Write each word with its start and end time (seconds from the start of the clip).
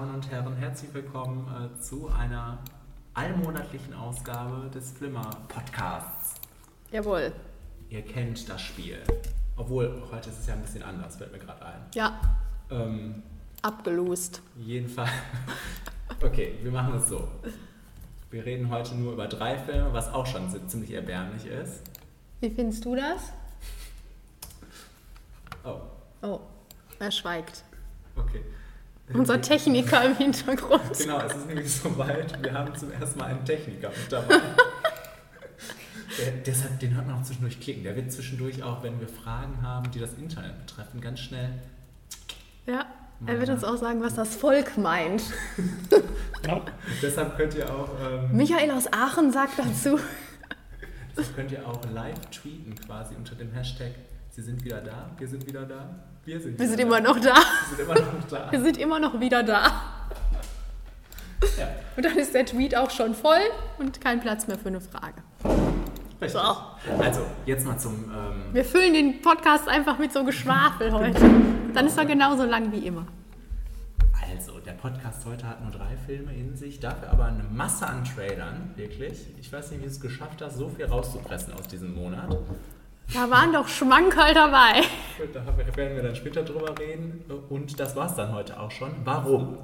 Damen 0.00 0.14
und 0.14 0.30
Herren, 0.30 0.56
herzlich 0.56 0.94
willkommen 0.94 1.46
äh, 1.76 1.78
zu 1.78 2.08
einer 2.08 2.56
allmonatlichen 3.12 3.92
Ausgabe 3.92 4.70
des 4.70 4.92
Flimmer 4.92 5.30
Podcasts. 5.46 6.36
Jawohl. 6.90 7.34
Ihr 7.90 8.00
kennt 8.00 8.48
das 8.48 8.62
Spiel. 8.62 9.02
Obwohl, 9.58 10.02
heute 10.10 10.30
ist 10.30 10.38
es 10.40 10.46
ja 10.46 10.54
ein 10.54 10.62
bisschen 10.62 10.82
anders, 10.84 11.16
fällt 11.16 11.32
mir 11.32 11.38
gerade 11.38 11.66
ein. 11.66 11.80
Ja, 11.94 12.18
Ähm, 12.70 13.22
abgelost. 13.60 14.40
jedenfalls. 14.56 15.10
Okay, 16.22 16.58
wir 16.62 16.70
machen 16.72 16.94
es 16.94 17.06
so. 17.10 17.28
Wir 18.30 18.46
reden 18.46 18.70
heute 18.70 18.94
nur 18.94 19.12
über 19.12 19.28
drei 19.28 19.58
Filme, 19.58 19.92
was 19.92 20.08
auch 20.14 20.24
schon 20.26 20.48
zi- 20.48 20.66
ziemlich 20.66 20.92
erbärmlich 20.92 21.44
ist. 21.44 21.82
Wie 22.40 22.48
findest 22.48 22.86
du 22.86 22.96
das? 22.96 23.34
Oh, 25.62 25.80
Oh, 26.22 26.40
er 26.98 27.10
schweigt. 27.10 27.64
okay. 28.16 28.42
Unser 29.12 29.40
Techniker 29.40 30.04
im 30.04 30.16
Hintergrund. 30.16 30.82
Genau, 30.98 31.20
es 31.20 31.34
ist 31.34 31.46
nämlich 31.46 31.72
soweit. 31.72 32.42
Wir 32.42 32.52
haben 32.52 32.74
zum 32.74 32.92
ersten 32.92 33.18
Mal 33.18 33.26
einen 33.26 33.44
Techniker 33.44 33.88
mit 33.88 34.10
dabei. 34.10 34.40
Der, 36.18 36.32
deshalb, 36.46 36.78
den 36.80 36.94
hört 36.94 37.06
man 37.06 37.16
auch 37.16 37.22
zwischendurch 37.22 37.60
klicken. 37.60 37.82
Der 37.82 37.96
wird 37.96 38.12
zwischendurch 38.12 38.62
auch, 38.62 38.82
wenn 38.82 39.00
wir 39.00 39.08
Fragen 39.08 39.62
haben, 39.62 39.90
die 39.90 39.98
das 39.98 40.14
Internet 40.14 40.66
betreffen, 40.66 41.00
ganz 41.00 41.20
schnell. 41.20 41.50
Ja, 42.66 42.86
er 43.26 43.38
wird 43.38 43.50
uns 43.50 43.64
auch 43.64 43.76
sagen, 43.76 44.02
was 44.02 44.14
das 44.14 44.36
Volk 44.36 44.78
meint. 44.78 45.22
Deshalb 47.02 47.36
könnt 47.36 47.54
ihr 47.54 47.72
auch, 47.72 47.90
ähm, 48.00 48.36
Michael 48.36 48.70
aus 48.70 48.92
Aachen 48.92 49.32
sagt 49.32 49.58
dazu. 49.58 49.98
deshalb 51.16 51.36
könnt 51.36 51.52
ihr 51.52 51.66
auch 51.66 51.80
live 51.92 52.18
tweeten 52.30 52.74
quasi 52.86 53.14
unter 53.14 53.34
dem 53.34 53.52
Hashtag. 53.52 53.92
Sie 54.30 54.42
sind 54.42 54.64
wieder 54.64 54.80
da, 54.80 55.10
wir 55.18 55.28
sind 55.28 55.46
wieder 55.46 55.66
da, 55.66 55.96
wir 56.30 56.40
sind 56.40 56.58
Wir 56.58 56.68
sind 56.68 56.80
immer 56.80 57.00
noch 57.00 57.18
da. 57.18 57.34
Wir 57.34 57.76
sind 57.76 57.80
immer 57.80 57.94
noch 57.94 58.28
da. 58.30 58.52
Wir 58.52 58.60
sind 58.62 58.76
immer 58.78 59.00
noch 59.00 59.20
wieder 59.20 59.42
da. 59.42 59.62
Ja, 61.58 61.68
Und 61.96 62.04
dann 62.04 62.16
ist 62.18 62.34
der 62.34 62.46
Tweet 62.46 62.76
auch 62.76 62.90
schon 62.90 63.14
voll 63.14 63.40
und 63.78 64.00
kein 64.00 64.20
Platz 64.20 64.46
mehr 64.46 64.58
für 64.58 64.68
eine 64.68 64.80
Frage. 64.80 65.22
richtig. 66.20 66.32
So. 66.32 66.38
Also, 67.02 67.22
jetzt 67.46 67.66
mal 67.66 67.78
zum. 67.78 67.94
Ähm, 68.04 68.42
Wir 68.52 68.64
füllen 68.64 68.92
den 68.92 69.22
Podcast 69.22 69.66
einfach 69.68 69.98
mit 69.98 70.12
so 70.12 70.22
Geschwafel 70.24 70.92
heute. 70.92 71.20
Dann 71.74 71.86
ist 71.86 71.98
er 71.98 72.04
genauso 72.04 72.44
lang 72.44 72.70
wie 72.72 72.86
immer. 72.86 73.06
Also, 74.30 74.60
der 74.60 74.72
Podcast 74.72 75.24
heute 75.26 75.48
hat 75.48 75.62
nur 75.62 75.72
drei 75.72 75.96
Filme 76.06 76.32
in 76.32 76.56
sich, 76.56 76.78
dafür 76.78 77.10
aber 77.10 77.24
eine 77.24 77.42
Masse 77.42 77.86
an 77.86 78.04
Trailern, 78.04 78.70
wirklich. 78.76 79.26
Ich 79.40 79.52
weiß 79.52 79.70
nicht, 79.72 79.80
wie 79.80 79.86
du 79.86 79.90
es 79.90 80.00
geschafft 80.00 80.40
hast, 80.42 80.56
so 80.58 80.68
viel 80.68 80.84
rauszupressen 80.84 81.54
aus 81.54 81.66
diesem 81.66 81.94
Monat. 81.94 82.36
Da 83.12 83.28
waren 83.30 83.52
doch 83.52 83.66
Schmankerl 83.68 84.34
dabei. 84.34 84.82
Gut, 85.18 85.34
Da 85.34 85.44
werden 85.76 85.96
wir 85.96 86.02
dann 86.02 86.14
später 86.14 86.42
drüber 86.42 86.78
reden. 86.78 87.24
Und 87.48 87.78
das 87.78 87.96
war's 87.96 88.14
dann 88.14 88.32
heute 88.32 88.58
auch 88.58 88.70
schon. 88.70 88.90
Warum? 89.04 89.58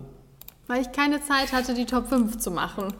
Weil 0.67 0.83
ich 0.83 0.93
keine 0.93 1.21
Zeit 1.23 1.53
hatte, 1.53 1.75
die 1.75 1.87
Top 1.87 2.09
5 2.09 2.39
zu 2.39 2.51
machen. 2.51 2.93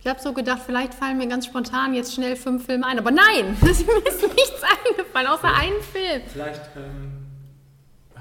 Ich 0.00 0.10
habe 0.10 0.20
so 0.20 0.34
gedacht, 0.34 0.60
vielleicht 0.66 0.92
fallen 0.92 1.16
mir 1.16 1.28
ganz 1.28 1.46
spontan 1.46 1.94
jetzt 1.94 2.12
schnell 2.14 2.36
fünf 2.36 2.66
Filme 2.66 2.84
ein. 2.86 2.98
Aber 2.98 3.10
nein, 3.10 3.56
mir 3.62 3.70
ist 3.70 3.86
nichts 3.86 4.62
eingefallen, 4.86 5.28
außer 5.28 5.48
einen 5.54 5.80
Film. 5.80 6.22
Vielleicht 6.26 6.60
ähm, 6.76 7.24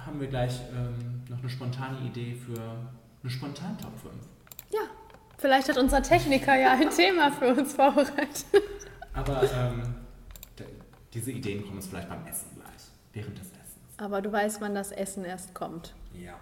haben 0.05 0.17
wir 0.21 0.27
gleich 0.27 0.61
ähm, 0.73 1.23
noch 1.29 1.39
eine 1.39 1.49
spontane 1.49 1.97
Idee 2.05 2.35
für 2.35 2.57
eine 2.57 3.29
spontan 3.29 3.77
Top 3.81 3.91
5. 4.01 4.13
Ja, 4.69 4.79
vielleicht 5.37 5.67
hat 5.67 5.77
unser 5.77 6.01
Techniker 6.01 6.55
ja 6.55 6.71
ein 6.71 6.89
Thema 6.89 7.31
für 7.31 7.47
uns 7.53 7.73
vorbereitet. 7.73 8.45
Aber 9.13 9.43
ähm, 9.43 9.83
diese 11.13 11.31
Ideen 11.31 11.63
kommen 11.63 11.77
uns 11.77 11.87
vielleicht 11.87 12.09
beim 12.09 12.25
Essen 12.25 12.47
gleich, 12.55 12.89
während 13.13 13.37
des 13.37 13.47
Essens. 13.47 13.97
Aber 13.97 14.21
du 14.21 14.31
weißt, 14.31 14.61
wann 14.61 14.75
das 14.75 14.91
Essen 14.91 15.25
erst 15.25 15.53
kommt. 15.53 15.93
Ja, 16.13 16.35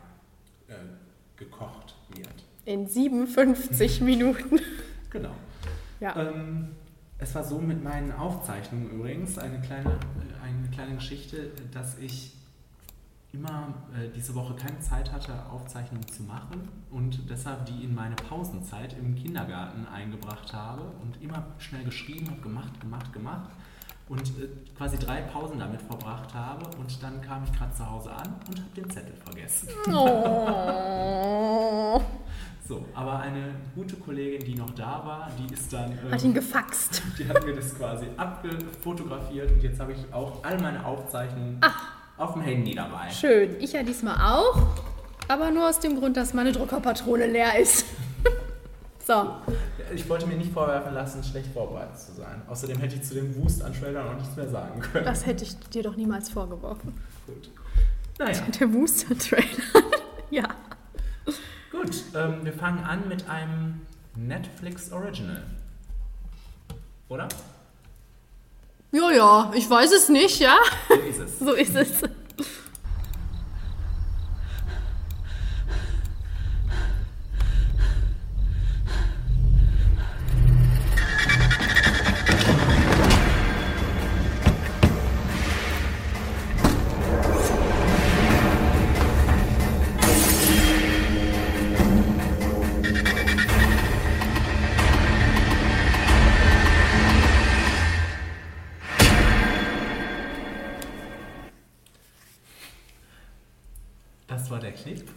äh, 0.68 0.74
gekocht 1.36 1.96
wird. 2.16 2.46
In 2.66 2.88
57 2.88 4.02
Minuten. 4.02 4.60
Genau. 5.10 5.36
Ja. 6.00 6.16
Ähm, 6.16 6.70
es 7.18 7.36
war 7.36 7.44
so 7.44 7.60
mit 7.60 7.84
meinen 7.84 8.12
Aufzeichnungen 8.12 8.90
übrigens, 8.90 9.38
eine 9.38 9.60
kleine, 9.62 9.90
äh, 9.92 10.46
eine 10.46 10.70
kleine 10.72 10.96
Geschichte, 10.96 11.52
dass 11.72 11.98
ich 12.00 12.36
immer 13.34 13.74
äh, 13.94 14.10
diese 14.14 14.36
Woche 14.36 14.56
keine 14.56 14.80
Zeit 14.80 15.12
hatte, 15.12 15.46
Aufzeichnungen 15.50 16.08
zu 16.08 16.24
machen 16.24 16.68
und 16.90 17.30
deshalb 17.30 17.66
die 17.66 17.84
in 17.84 17.96
meine 17.96 18.16
Pausenzeit 18.16 18.94
im 18.98 19.16
Kindergarten 19.16 19.86
eingebracht 19.88 20.52
habe 20.54 20.82
und 21.02 21.22
immer 21.22 21.48
schnell 21.60 21.86
geschrieben 21.86 22.30
habe, 22.30 22.42
gemacht, 22.42 22.80
gemacht, 22.82 23.14
gemacht 23.14 23.50
und 24.12 24.22
äh, 24.22 24.50
quasi 24.78 24.98
drei 24.98 25.22
Pausen 25.22 25.58
damit 25.58 25.82
verbracht 25.82 26.34
habe 26.34 26.66
und 26.78 27.02
dann 27.02 27.22
kam 27.22 27.44
ich 27.46 27.58
gerade 27.58 27.74
zu 27.74 27.90
Hause 27.90 28.12
an 28.12 28.36
und 28.50 28.58
habe 28.60 28.70
den 28.76 28.90
Zettel 28.90 29.14
vergessen. 29.24 29.70
Oh. 29.92 32.02
So, 32.68 32.86
aber 32.94 33.20
eine 33.20 33.56
gute 33.76 33.98
Kollegin, 33.98 34.46
die 34.46 34.56
noch 34.56 34.70
da 34.70 35.02
war, 35.04 35.30
die 35.38 35.54
ist 35.54 35.74
dann... 35.74 35.92
ähm, 35.92 36.12
Hat 36.12 36.24
ihn 36.24 36.34
gefaxt. 36.34 37.02
die 37.20 37.28
hat 37.28 37.44
mir 37.46 37.54
das 37.54 37.76
quasi 37.76 38.06
abgefotografiert 38.16 39.52
und 39.52 39.62
jetzt 39.62 39.78
habe 39.82 39.92
ich 39.92 40.00
auch 40.14 40.42
all 40.44 40.58
meine 40.62 40.86
Aufzeichnungen 40.86 41.60
auf 42.18 42.34
dem 42.34 42.44
Handy 42.44 42.74
dabei. 42.74 43.10
Schön. 43.10 43.58
Ich 43.60 43.74
ja 43.74 43.84
diesmal 43.84 44.16
auch. 44.16 44.68
Aber 45.28 45.52
nur 45.52 45.68
aus 45.68 45.80
dem 45.80 46.00
Grund, 46.00 46.16
dass 46.16 46.34
meine 46.34 46.54
Druckerpatrone 46.54 47.28
leer 47.28 47.60
ist. 47.60 47.84
so. 49.06 49.32
Ich 49.94 50.08
wollte 50.10 50.26
mir 50.26 50.36
nicht 50.38 50.54
vorwerfen 50.54 50.94
lassen, 50.94 51.24
schlecht 51.24 51.52
vorbereitet 51.54 52.00
zu 52.00 52.14
sein. 52.14 52.42
Außerdem 52.48 52.78
hätte 52.80 52.96
ich 52.96 53.04
zu 53.04 53.14
dem 53.14 53.36
Wust 53.36 53.62
an 53.64 53.74
Trailern 53.74 54.08
auch 54.08 54.18
nichts 54.18 54.36
mehr 54.36 54.50
sagen 54.50 54.80
können. 54.82 55.06
Das 55.06 55.26
hätte 55.26 55.44
ich 55.44 55.58
dir 55.70 55.84
doch 55.84 55.96
niemals 55.96 56.30
vorgeworfen. 56.30 56.94
Gut. 57.28 57.50
Naja, 58.20 58.42
Der 58.60 58.68
Booster-Trailer. 58.68 59.46
ja. 60.30 60.48
gut. 61.72 61.92
Ähm, 62.16 62.44
wir 62.44 62.54
fangen 62.54 62.84
an 62.84 63.08
mit 63.08 63.28
einem 63.30 63.82
Netflix 64.16 64.92
Original. 64.92 65.44
Oder? 67.10 67.28
Ja, 68.92 69.12
ja, 69.12 69.52
ich 69.56 69.70
weiß 69.70 69.92
es 69.94 70.10
nicht, 70.10 70.40
ja? 70.40 70.58
So 70.88 70.96
ist 70.96 71.20
es. 71.20 71.40
So 71.40 71.54
ist 71.54 71.76
es. 71.76 72.02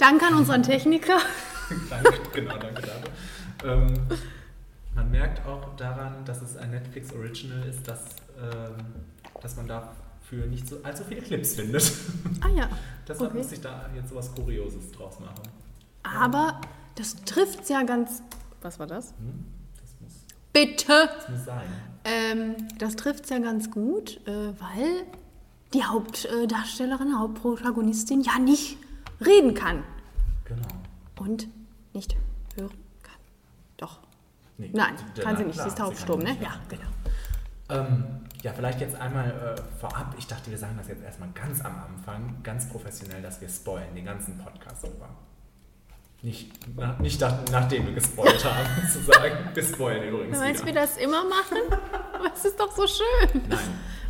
Danke 0.04 0.26
an 0.26 0.34
unseren 0.34 0.62
Techniker. 0.62 1.16
genau, 2.34 2.58
danke 2.58 2.82
dafür. 2.82 3.10
Ähm, 3.64 3.94
man 4.94 5.10
merkt 5.10 5.46
auch 5.46 5.74
daran, 5.76 6.26
dass 6.26 6.42
es 6.42 6.58
ein 6.58 6.72
Netflix 6.72 7.10
Original 7.14 7.66
ist, 7.66 7.88
dass, 7.88 8.00
ähm, 8.38 8.84
dass 9.40 9.56
man 9.56 9.66
dafür 9.66 10.44
nicht 10.46 10.68
so 10.68 10.76
allzu 10.82 11.04
viele 11.04 11.22
Clips 11.22 11.54
findet. 11.54 11.90
Ah 12.42 12.50
ja. 12.54 12.68
Deshalb 13.08 13.30
Okay. 13.30 13.38
muss 13.38 13.52
ich 13.52 13.62
da 13.62 13.88
jetzt 13.96 14.10
sowas 14.10 14.30
Kurioses 14.34 14.92
draus 14.92 15.20
machen. 15.20 15.40
Aber 16.02 16.60
das 16.96 17.16
trifft 17.24 17.70
ja 17.70 17.82
ganz. 17.82 18.22
Was 18.60 18.78
war 18.78 18.86
das? 18.86 19.12
Hm? 19.12 19.46
Das, 19.80 19.90
muss, 20.02 20.12
Bitte! 20.52 21.08
das 21.16 21.28
muss 21.30 21.44
sein. 21.46 21.66
Ähm, 22.04 22.56
das 22.78 22.96
trifft 22.96 23.30
ja 23.30 23.38
ganz 23.38 23.70
gut, 23.70 24.20
äh, 24.26 24.52
weil 24.60 25.06
die 25.72 25.82
Hauptdarstellerin, 25.82 27.18
Hauptprotagonistin 27.18 28.20
ja 28.20 28.38
nicht 28.38 28.76
reden 29.24 29.54
kann 29.54 29.82
Genau. 30.44 30.68
und 31.20 31.48
nicht 31.92 32.16
hören 32.56 32.70
kann. 33.02 33.14
Doch. 33.76 34.00
Nee, 34.58 34.70
Nein, 34.72 34.94
kann 35.20 35.36
sie 35.36 35.42
na 35.42 35.46
nicht. 35.48 35.54
klar, 35.54 35.64
sie 35.64 35.68
ist 35.68 35.78
taubstumm, 35.78 36.20
ne? 36.20 36.36
Ja, 36.40 36.60
genau. 36.68 36.88
Ähm, 37.70 38.04
ja, 38.42 38.52
vielleicht 38.52 38.80
jetzt 38.80 38.94
einmal 39.00 39.30
äh, 39.58 39.78
vorab. 39.80 40.14
Ich 40.18 40.26
dachte, 40.26 40.50
wir 40.50 40.58
sagen 40.58 40.74
das 40.76 40.88
jetzt 40.88 41.02
erstmal 41.02 41.30
ganz 41.30 41.64
am 41.64 41.74
Anfang, 41.78 42.36
ganz 42.42 42.68
professionell, 42.68 43.22
dass 43.22 43.40
wir 43.40 43.48
spoilen, 43.48 43.94
den 43.94 44.04
ganzen 44.04 44.36
Podcast 44.38 44.84
über. 44.86 45.08
Nicht, 46.22 46.76
nach, 46.76 46.98
nicht 47.00 47.20
nach, 47.20 47.38
nachdem 47.50 47.86
wir 47.86 47.94
gespoilt 47.94 48.44
haben, 48.44 48.88
zu 48.88 49.00
sagen, 49.02 49.36
wir 49.52 49.62
spoilen 49.62 50.08
übrigens 50.08 50.36
Du 50.38 50.44
meinst, 50.44 50.62
wir 50.64 50.70
wieder. 50.72 50.82
das 50.82 50.96
immer 50.98 51.24
machen? 51.24 51.58
Aber 52.14 52.32
es 52.34 52.44
ist 52.44 52.58
doch 52.60 52.70
so 52.74 52.86
schön. 52.86 53.42
Nein, 53.48 53.58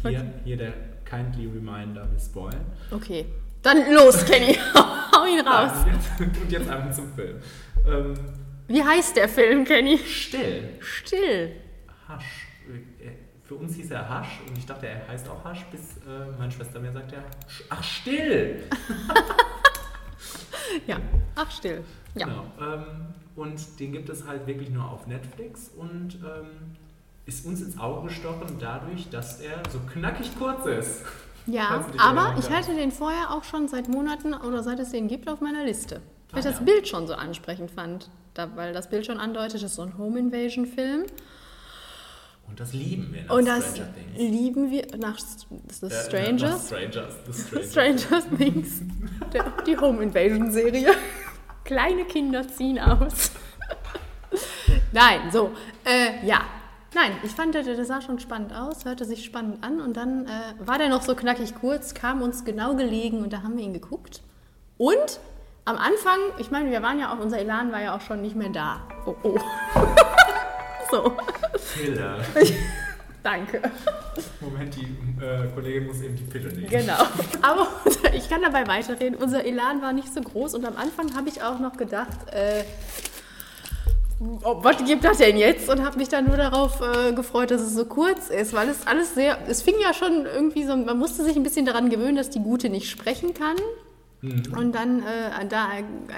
hier, 0.02 0.32
hier 0.44 0.56
der 0.56 0.72
kindly 1.04 1.46
reminder, 1.46 2.10
wir 2.10 2.18
spoilen. 2.18 2.64
Okay. 2.90 3.26
Dann 3.64 3.92
los, 3.92 4.24
Kenny. 4.26 4.54
Hau 4.74 5.24
ihn 5.24 5.40
raus. 5.40 5.72
Ah, 5.74 5.86
jetzt, 5.90 6.20
und 6.20 6.52
jetzt 6.52 6.68
einfach 6.68 6.94
zum 6.94 7.12
Film. 7.14 7.40
Ähm, 7.86 8.14
Wie 8.68 8.84
heißt 8.84 9.16
der 9.16 9.28
Film, 9.28 9.64
Kenny? 9.64 9.98
still. 9.98 10.76
Still. 10.80 11.56
Hasch. 12.06 12.46
Für 13.42 13.54
uns 13.56 13.74
hieß 13.74 13.90
er 13.90 14.08
Hasch 14.08 14.40
und 14.46 14.56
ich 14.56 14.64
dachte, 14.66 14.86
er 14.86 15.08
heißt 15.08 15.28
auch 15.28 15.42
Hasch, 15.44 15.64
bis 15.70 15.96
äh, 15.98 16.38
meine 16.38 16.50
Schwester 16.52 16.78
mir 16.78 16.92
sagte, 16.92 17.16
ach 17.70 17.82
still. 17.82 18.62
Ja, 20.86 20.96
ach 21.34 21.50
still. 21.50 21.84
Ja. 22.14 22.26
Genau. 22.26 22.44
Ähm, 22.60 22.84
und 23.36 23.80
den 23.80 23.92
gibt 23.92 24.08
es 24.08 24.26
halt 24.26 24.46
wirklich 24.46 24.70
nur 24.70 24.90
auf 24.90 25.06
Netflix 25.06 25.68
und 25.76 26.14
ähm, 26.16 26.76
ist 27.26 27.44
uns 27.46 27.60
ins 27.60 27.78
Auge 27.78 28.08
gestochen 28.08 28.56
dadurch, 28.58 29.08
dass 29.10 29.40
er 29.40 29.62
so 29.70 29.78
knackig 29.92 30.30
kurz 30.38 30.66
ist. 30.66 31.02
Ja, 31.46 31.84
aber 31.98 32.36
ich 32.38 32.48
hatte 32.50 32.74
den 32.74 32.90
vorher 32.90 33.30
auch 33.30 33.44
schon 33.44 33.68
seit 33.68 33.88
Monaten 33.88 34.32
oder 34.34 34.62
seit 34.62 34.78
es 34.80 34.90
den 34.90 35.08
gibt 35.08 35.28
auf 35.28 35.40
meiner 35.40 35.64
Liste. 35.64 36.00
Weil 36.30 36.40
ich 36.40 36.46
Ah, 36.46 36.50
das 36.50 36.58
ja. 36.60 36.64
Bild 36.64 36.88
schon 36.88 37.06
so 37.06 37.14
ansprechend 37.14 37.70
fand. 37.70 38.10
Da, 38.32 38.48
weil 38.56 38.72
das 38.72 38.88
Bild 38.88 39.06
schon 39.06 39.18
andeutet, 39.20 39.56
es 39.56 39.62
ist 39.62 39.74
so 39.76 39.82
ein 39.82 39.96
Home 39.98 40.18
Invasion 40.18 40.66
Film. 40.66 41.04
Und 42.48 42.60
das 42.60 42.72
lieben 42.72 43.12
wir 43.12 43.22
nach 43.24 43.30
Und 43.36 43.46
das 43.46 43.70
Stranger 43.76 43.94
Things. 43.94 44.18
lieben 44.32 44.70
wir 44.70 44.86
nach 44.98 45.18
The 45.18 45.86
Äh, 45.86 45.90
Strangers. 45.90 46.70
Nach 46.70 46.78
Strangers. 46.78 47.14
The 47.26 47.62
Strangers. 47.62 47.70
Stranger 47.70 48.36
Things. 48.38 48.82
Der, 49.32 49.44
die 49.66 49.76
Home 49.78 50.02
Invasion 50.02 50.50
Serie. 50.50 50.90
Kleine 51.64 52.04
Kinder 52.04 52.46
ziehen 52.48 52.78
aus. 52.78 53.30
Nein, 54.92 55.30
so. 55.32 55.52
Äh, 55.84 56.26
ja. 56.26 56.40
Nein, 56.94 57.12
ich 57.24 57.32
fand, 57.32 57.54
der, 57.54 57.64
der 57.64 57.84
sah 57.84 58.00
schon 58.00 58.20
spannend 58.20 58.54
aus, 58.54 58.84
hörte 58.84 59.04
sich 59.04 59.24
spannend 59.24 59.64
an 59.64 59.80
und 59.80 59.96
dann 59.96 60.26
äh, 60.26 60.30
war 60.60 60.78
der 60.78 60.88
noch 60.88 61.02
so 61.02 61.16
knackig 61.16 61.54
kurz, 61.56 61.92
kam 61.92 62.22
uns 62.22 62.44
genau 62.44 62.76
gelegen 62.76 63.22
und 63.22 63.32
da 63.32 63.42
haben 63.42 63.56
wir 63.56 63.64
ihn 63.64 63.72
geguckt. 63.72 64.22
Und 64.78 65.18
am 65.64 65.76
Anfang, 65.76 66.18
ich 66.38 66.52
meine, 66.52 66.70
wir 66.70 66.82
waren 66.82 67.00
ja 67.00 67.12
auch, 67.12 67.18
unser 67.18 67.38
Elan 67.38 67.72
war 67.72 67.82
ja 67.82 67.96
auch 67.96 68.00
schon 68.00 68.22
nicht 68.22 68.36
mehr 68.36 68.50
da. 68.50 68.82
Oh, 69.06 69.14
oh. 69.24 69.38
so, 70.90 71.16
Pille. 71.74 72.24
danke. 73.24 73.60
Moment, 74.40 74.76
die 74.76 75.24
äh, 75.24 75.48
Kollegin 75.52 75.86
muss 75.86 76.00
eben 76.00 76.14
die 76.14 76.22
Pille 76.24 76.52
nehmen. 76.52 76.68
Genau. 76.68 76.98
Aber 77.42 77.68
ich 78.12 78.28
kann 78.28 78.42
dabei 78.42 78.68
weiterreden. 78.68 79.16
Unser 79.16 79.44
Elan 79.44 79.82
war 79.82 79.92
nicht 79.92 80.14
so 80.14 80.20
groß 80.20 80.54
und 80.54 80.64
am 80.64 80.76
Anfang 80.76 81.16
habe 81.16 81.28
ich 81.28 81.42
auch 81.42 81.58
noch 81.58 81.76
gedacht, 81.76 82.30
äh, 82.30 82.62
oh, 84.42 84.58
was 84.62 84.84
gibt 84.84 85.04
das 85.04 85.18
denn 85.18 85.36
jetzt? 85.36 85.68
Und 85.68 85.84
habe 85.84 85.98
mich 85.98 86.08
dann 86.08 86.26
nur 86.26 86.36
darauf 86.36 86.80
äh, 86.80 87.12
gefreut, 87.12 87.50
dass 87.50 87.60
es 87.60 87.74
so 87.74 87.84
kurz 87.84 88.28
ist, 88.28 88.52
weil 88.52 88.68
es 88.68 88.86
alles 88.86 89.14
sehr, 89.14 89.38
es 89.48 89.62
fing 89.62 89.74
ja 89.80 89.94
schon 89.94 90.26
irgendwie 90.26 90.64
so, 90.64 90.76
man 90.76 90.98
musste 90.98 91.24
sich 91.24 91.36
ein 91.36 91.42
bisschen 91.42 91.66
daran 91.66 91.90
gewöhnen, 91.90 92.16
dass 92.16 92.30
die 92.30 92.40
Gute 92.40 92.68
nicht 92.68 92.90
sprechen 92.90 93.34
kann. 93.34 93.56
Und 94.56 94.74
dann 94.74 95.00
äh, 95.00 95.46
da 95.50 95.68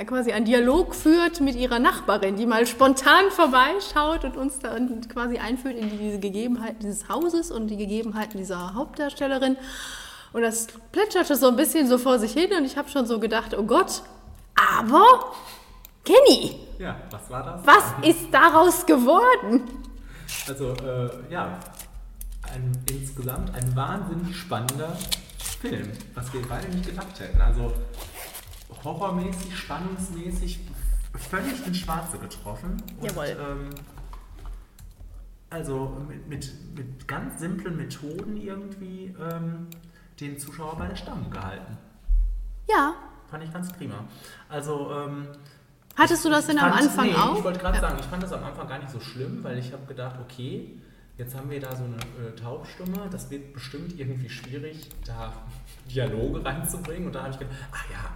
quasi 0.04 0.30
einen 0.30 0.44
Dialog 0.44 0.94
führt 0.94 1.40
mit 1.40 1.56
ihrer 1.56 1.80
Nachbarin, 1.80 2.36
die 2.36 2.46
mal 2.46 2.64
spontan 2.64 3.30
vorbeischaut 3.30 4.24
und 4.24 4.36
uns 4.36 4.60
dann 4.60 5.00
quasi 5.08 5.38
einführt 5.38 5.76
in 5.76 5.90
diese 5.98 6.20
Gegebenheiten 6.20 6.78
dieses 6.82 7.08
Hauses 7.08 7.50
und 7.50 7.66
die 7.66 7.76
Gegebenheiten 7.76 8.38
dieser 8.38 8.74
Hauptdarstellerin. 8.74 9.56
Und 10.32 10.42
das 10.42 10.68
plätscherte 10.92 11.34
so 11.34 11.48
ein 11.48 11.56
bisschen 11.56 11.88
so 11.88 11.98
vor 11.98 12.20
sich 12.20 12.32
hin 12.32 12.52
und 12.56 12.64
ich 12.64 12.76
habe 12.76 12.88
schon 12.88 13.06
so 13.06 13.18
gedacht, 13.18 13.56
oh 13.58 13.64
Gott, 13.64 14.02
aber 14.54 15.32
Kenny, 16.04 16.54
Ja, 16.78 16.96
was 17.10 17.30
war 17.30 17.42
das? 17.42 17.66
was 17.66 18.06
ist 18.06 18.32
daraus 18.32 18.84
geworden? 18.84 19.62
Also, 20.48 20.72
äh, 20.74 21.10
ja, 21.30 21.58
ein, 22.52 22.72
insgesamt 22.90 23.54
ein 23.54 23.74
wahnsinnig 23.74 24.36
spannender 24.36 24.96
Film, 25.60 25.90
was 26.14 26.32
wir 26.32 26.42
beide 26.46 26.68
nicht 26.68 26.86
gedacht 26.86 27.18
hätten. 27.18 27.40
Also, 27.40 27.72
horrormäßig, 28.84 29.56
spannungsmäßig, 29.56 30.60
völlig 31.14 31.66
ins 31.66 31.78
Schwarze 31.78 32.18
getroffen. 32.18 32.82
Und, 33.00 33.10
Jawohl. 33.10 33.36
Ähm, 33.40 33.70
also, 35.48 35.96
mit, 36.08 36.28
mit, 36.28 36.76
mit 36.76 37.08
ganz 37.08 37.40
simplen 37.40 37.76
Methoden 37.76 38.36
irgendwie 38.36 39.14
ähm, 39.18 39.68
den 40.20 40.38
Zuschauer 40.38 40.76
bei 40.76 40.88
der 40.88 40.96
Stange 40.96 41.30
gehalten. 41.30 41.78
Ja, 42.68 42.94
Fand 43.28 43.42
ich 43.42 43.52
ganz 43.52 43.72
prima. 43.72 44.04
Also, 44.48 44.92
ähm, 44.92 45.28
hattest 45.96 46.24
du 46.24 46.30
das 46.30 46.46
denn 46.46 46.58
am 46.58 46.72
Anfang 46.72 47.06
nee, 47.06 47.14
auch? 47.14 47.38
Ich 47.38 47.44
wollte 47.44 47.58
gerade 47.58 47.76
Ja. 47.76 47.80
sagen, 47.82 47.96
ich 48.00 48.06
fand 48.06 48.22
das 48.22 48.32
am 48.32 48.44
Anfang 48.44 48.68
gar 48.68 48.78
nicht 48.78 48.90
so 48.90 49.00
schlimm, 49.00 49.42
weil 49.42 49.58
ich 49.58 49.72
habe 49.72 49.84
gedacht, 49.86 50.16
okay, 50.20 50.78
jetzt 51.18 51.34
haben 51.36 51.50
wir 51.50 51.60
da 51.60 51.74
so 51.74 51.84
eine 51.84 51.96
äh, 51.96 52.34
Taubstumme, 52.40 53.08
das 53.10 53.30
wird 53.30 53.52
bestimmt 53.54 53.98
irgendwie 53.98 54.28
schwierig, 54.28 54.88
da 55.06 55.32
Dialoge 55.90 56.44
reinzubringen. 56.44 57.06
Und 57.06 57.14
da 57.14 57.22
habe 57.22 57.30
ich 57.32 57.38
gedacht, 57.38 57.56
ach 57.72 57.84
ja, 57.90 58.10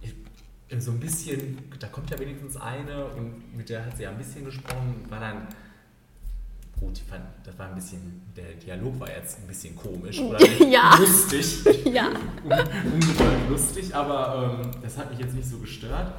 ich, 0.00 0.14
äh, 0.74 0.80
so 0.80 0.90
ein 0.92 1.00
bisschen, 1.00 1.58
da 1.78 1.86
kommt 1.88 2.10
ja 2.10 2.18
wenigstens 2.18 2.56
eine 2.56 3.04
und 3.06 3.54
mit 3.56 3.68
der 3.68 3.84
hat 3.84 3.96
sie 3.96 4.04
ja 4.04 4.10
ein 4.10 4.18
bisschen 4.18 4.44
gesprochen, 4.44 5.04
war 5.08 5.20
dann. 5.20 5.46
Gut, 6.78 6.98
fand, 7.08 7.24
das 7.42 7.58
war 7.58 7.68
ein 7.70 7.74
bisschen, 7.74 8.20
der 8.36 8.52
Dialog 8.52 9.00
war 9.00 9.08
jetzt 9.08 9.38
ein 9.40 9.46
bisschen 9.46 9.74
komisch 9.74 10.18
oder 10.18 10.38
Ja. 10.68 10.94
lustig 10.98 11.64
Ja. 11.86 12.08
un- 12.44 12.92
ungewollt 12.92 13.48
lustig, 13.48 13.94
aber 13.96 14.60
ähm, 14.62 14.70
das 14.82 14.98
hat 14.98 15.08
mich 15.10 15.18
jetzt 15.18 15.32
nicht 15.34 15.48
so 15.48 15.56
gestört. 15.56 16.12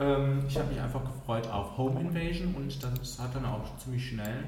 Ähm, 0.00 0.44
ich 0.46 0.56
habe 0.56 0.68
mich 0.68 0.80
einfach 0.80 1.02
gefreut 1.04 1.46
auf 1.48 1.76
Home 1.76 2.00
Invasion 2.00 2.54
und 2.54 2.82
das 2.82 3.18
hat 3.18 3.34
dann 3.34 3.44
auch 3.44 3.76
ziemlich 3.78 4.08
schnell 4.08 4.44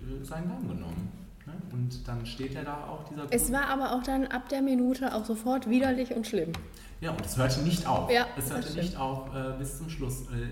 äh, 0.00 0.24
seinen 0.24 0.48
Gang 0.48 0.60
genommen. 0.68 1.10
Ne? 1.46 1.52
Und 1.72 2.06
dann 2.06 2.26
steht 2.26 2.54
er 2.54 2.64
da 2.64 2.74
auch, 2.86 3.04
dieser 3.08 3.26
Es 3.30 3.50
war 3.50 3.68
aber 3.68 3.92
auch 3.94 4.02
dann 4.02 4.26
ab 4.26 4.48
der 4.50 4.60
Minute 4.62 5.14
auch 5.14 5.24
sofort 5.24 5.68
widerlich 5.70 6.14
und 6.14 6.26
schlimm. 6.26 6.52
Ja, 7.00 7.12
und 7.12 7.24
es 7.24 7.36
hörte 7.38 7.60
nicht 7.62 7.86
auf. 7.86 8.10
Ja, 8.10 8.26
es 8.36 8.50
hörte 8.52 8.74
nicht 8.74 8.96
auf 8.96 9.34
äh, 9.34 9.58
bis 9.58 9.78
zum 9.78 9.88
Schluss. 9.88 10.22
Äh, 10.22 10.48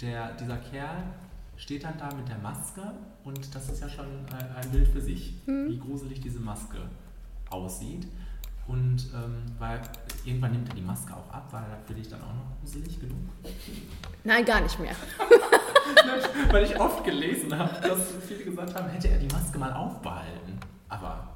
der, 0.00 0.32
dieser 0.32 0.56
Kerl 0.56 1.04
steht 1.56 1.84
dann 1.84 1.96
da 1.98 2.12
mit 2.14 2.28
der 2.28 2.38
Maske 2.38 2.82
und 3.24 3.54
das 3.54 3.68
ist 3.70 3.80
ja 3.80 3.88
schon 3.88 4.04
ein, 4.04 4.56
ein 4.62 4.70
Bild 4.72 4.88
für 4.88 5.00
sich, 5.00 5.34
Mhm. 5.46 5.68
wie 5.68 5.78
gruselig 5.78 6.20
diese 6.20 6.40
Maske 6.40 6.78
aussieht. 7.50 8.06
Und 8.68 9.06
ähm, 9.14 9.42
weil 9.58 9.80
irgendwann 10.24 10.52
nimmt 10.52 10.68
er 10.68 10.74
die 10.74 10.82
Maske 10.82 11.12
auch 11.14 11.32
ab, 11.32 11.52
war 11.52 11.62
er 11.62 11.78
für 11.86 11.94
dich 11.94 12.08
dann 12.08 12.20
auch 12.22 12.34
noch 12.34 12.60
gruselig 12.60 12.98
genug? 12.98 13.18
Nein, 14.24 14.44
gar 14.44 14.60
nicht 14.60 14.78
mehr. 14.80 14.94
weil 16.50 16.64
ich 16.64 16.78
oft 16.80 17.04
gelesen 17.04 17.56
habe, 17.56 17.80
dass 17.86 18.00
viele 18.26 18.44
gesagt 18.44 18.74
haben, 18.74 18.88
hätte 18.88 19.08
er 19.08 19.18
die 19.18 19.28
Maske 19.32 19.58
mal 19.58 19.72
aufbehalten. 19.72 20.58
Aber 20.88 21.28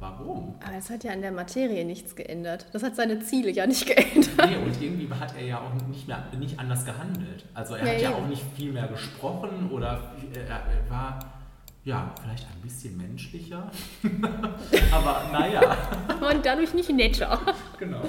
warum? 0.00 0.56
Aber 0.66 0.76
es 0.76 0.90
hat 0.90 1.04
ja 1.04 1.12
an 1.12 1.22
der 1.22 1.30
Materie 1.32 1.84
nichts 1.84 2.16
geändert. 2.16 2.66
Das 2.72 2.82
hat 2.82 2.96
seine 2.96 3.20
Ziele 3.20 3.50
ja 3.50 3.66
nicht 3.66 3.86
geändert. 3.86 4.30
Nee, 4.48 4.56
und 4.56 4.82
irgendwie 4.82 5.08
hat 5.14 5.34
er 5.36 5.44
ja 5.44 5.60
auch 5.60 5.72
nicht, 5.88 6.08
mehr, 6.08 6.24
nicht 6.36 6.58
anders 6.58 6.84
gehandelt. 6.84 7.44
Also 7.54 7.74
er 7.76 7.86
Ja, 7.86 7.92
hat 7.94 8.00
ja 8.02 8.10
eben. 8.10 8.24
auch 8.24 8.28
nicht 8.28 8.42
viel 8.56 8.72
mehr 8.72 8.88
gesprochen 8.88 9.70
oder 9.70 10.00
er, 10.34 10.42
er 10.42 10.90
war 10.90 11.18
ja 11.86 12.14
vielleicht 12.20 12.46
ein 12.46 12.60
bisschen 12.62 12.96
menschlicher. 12.96 13.70
Aber 14.92 15.28
naja, 15.32 15.76
Und 16.30 16.44
dadurch 16.44 16.74
nicht 16.74 16.90
netter. 16.90 17.40
genau. 17.78 18.02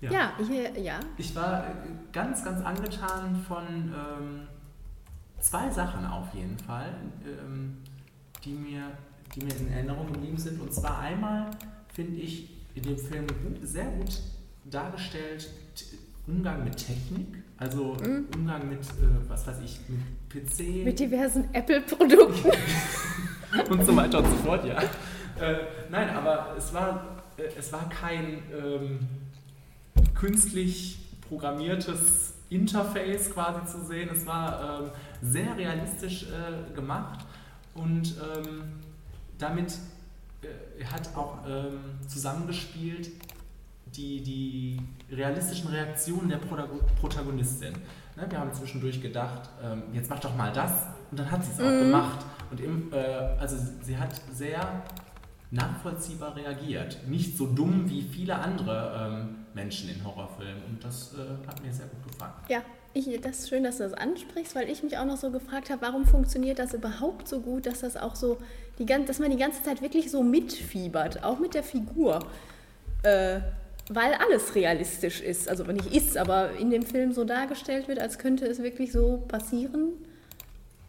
Ja. 0.00 0.10
Ja, 0.10 0.32
hier, 0.46 0.78
ja. 0.80 0.98
Ich 1.18 1.34
war 1.36 1.66
äh, 1.66 1.72
ganz, 2.12 2.42
ganz 2.42 2.64
angetan 2.64 3.36
von 3.46 3.66
ähm, 3.68 4.48
zwei 5.40 5.68
Sachen 5.70 6.06
auf 6.06 6.32
jeden 6.34 6.58
Fall, 6.58 6.94
ähm, 7.26 7.76
die, 8.44 8.52
mir, 8.52 8.92
die 9.34 9.44
mir 9.44 9.54
in 9.56 9.70
Erinnerung 9.72 10.10
geblieben 10.12 10.38
sind. 10.38 10.58
Und 10.60 10.72
zwar 10.72 11.00
einmal 11.00 11.50
finde 11.92 12.18
ich 12.18 12.48
in 12.74 12.82
dem 12.84 12.96
Film 12.96 13.26
gut, 13.26 13.58
sehr 13.62 13.86
gut 13.86 14.20
dargestellt 14.64 15.50
Umgang 16.26 16.64
mit 16.64 16.76
Technik, 16.76 17.39
also 17.60 17.96
Umgang 18.34 18.68
mit, 18.68 18.80
äh, 18.80 19.28
was 19.28 19.46
weiß 19.46 19.58
ich, 19.64 19.80
mit 19.88 20.48
PC 20.48 20.84
Mit 20.84 20.98
diversen 20.98 21.52
Apple-Produkten. 21.52 22.50
und 23.70 23.84
so 23.84 23.94
weiter 23.94 24.18
und 24.18 24.26
so 24.26 24.36
fort, 24.36 24.64
ja. 24.64 24.80
Äh, 25.38 25.66
nein, 25.90 26.08
aber 26.10 26.54
es 26.56 26.72
war, 26.72 27.22
äh, 27.36 27.42
es 27.58 27.70
war 27.72 27.88
kein 27.90 28.42
ähm, 28.52 29.00
künstlich 30.14 30.98
programmiertes 31.28 32.34
Interface 32.48 33.30
quasi 33.30 33.66
zu 33.70 33.84
sehen. 33.84 34.08
Es 34.10 34.26
war 34.26 34.82
ähm, 34.82 34.90
sehr 35.22 35.56
realistisch 35.56 36.24
äh, 36.24 36.74
gemacht 36.74 37.26
und 37.74 38.14
ähm, 38.36 38.62
damit 39.38 39.78
äh, 40.42 40.84
hat 40.84 41.14
auch 41.14 41.38
ähm, 41.46 41.78
zusammengespielt 42.08 43.10
die, 43.94 44.22
die 44.22 44.78
realistischen 45.12 45.68
Reaktionen 45.68 46.28
der 46.28 46.38
Protago- 46.38 46.80
Protagonistin. 47.00 47.72
Ne, 48.16 48.26
wir 48.28 48.38
haben 48.38 48.52
zwischendurch 48.52 49.00
gedacht, 49.00 49.48
ähm, 49.62 49.82
jetzt 49.92 50.10
mach 50.10 50.18
doch 50.18 50.36
mal 50.36 50.52
das 50.52 50.72
und 51.10 51.18
dann 51.18 51.30
hat 51.30 51.44
sie 51.44 51.52
es 51.52 51.60
auch 51.60 51.70
gemacht. 51.70 52.24
Und 52.50 52.60
im, 52.60 52.92
äh, 52.92 52.96
also 53.38 53.56
sie 53.82 53.96
hat 53.96 54.20
sehr 54.32 54.82
nachvollziehbar 55.50 56.36
reagiert. 56.36 56.98
Nicht 57.08 57.36
so 57.36 57.46
dumm 57.46 57.88
wie 57.88 58.02
viele 58.02 58.36
andere 58.36 59.10
ähm, 59.20 59.36
Menschen 59.54 59.90
in 59.90 60.04
Horrorfilmen. 60.04 60.62
Und 60.68 60.84
das 60.84 61.14
äh, 61.14 61.46
hat 61.46 61.62
mir 61.62 61.72
sehr 61.72 61.86
gut 61.86 62.12
gefallen. 62.12 62.32
Ja, 62.48 62.62
ich, 62.92 63.20
das 63.20 63.40
ist 63.40 63.48
schön, 63.48 63.64
dass 63.64 63.78
du 63.78 63.84
das 63.84 63.94
ansprichst, 63.94 64.54
weil 64.54 64.68
ich 64.68 64.82
mich 64.82 64.98
auch 64.98 65.04
noch 65.04 65.16
so 65.16 65.30
gefragt 65.30 65.70
habe, 65.70 65.82
warum 65.82 66.06
funktioniert 66.06 66.58
das 66.58 66.74
überhaupt 66.74 67.28
so 67.28 67.40
gut, 67.40 67.66
dass 67.66 67.80
das 67.80 67.96
auch 67.96 68.16
so, 68.16 68.38
die, 68.78 68.86
dass 68.86 69.18
man 69.18 69.30
die 69.30 69.36
ganze 69.36 69.62
Zeit 69.62 69.82
wirklich 69.82 70.10
so 70.10 70.22
mitfiebert, 70.22 71.22
auch 71.24 71.38
mit 71.38 71.54
der 71.54 71.62
Figur. 71.62 72.20
Äh, 73.02 73.40
weil 73.92 74.14
alles 74.14 74.54
realistisch 74.54 75.20
ist. 75.20 75.48
Also 75.48 75.64
nicht 75.64 75.92
ist, 75.92 76.16
aber 76.16 76.50
in 76.58 76.70
dem 76.70 76.82
Film 76.82 77.12
so 77.12 77.24
dargestellt 77.24 77.88
wird, 77.88 77.98
als 77.98 78.18
könnte 78.18 78.46
es 78.46 78.62
wirklich 78.62 78.92
so 78.92 79.24
passieren. 79.26 79.90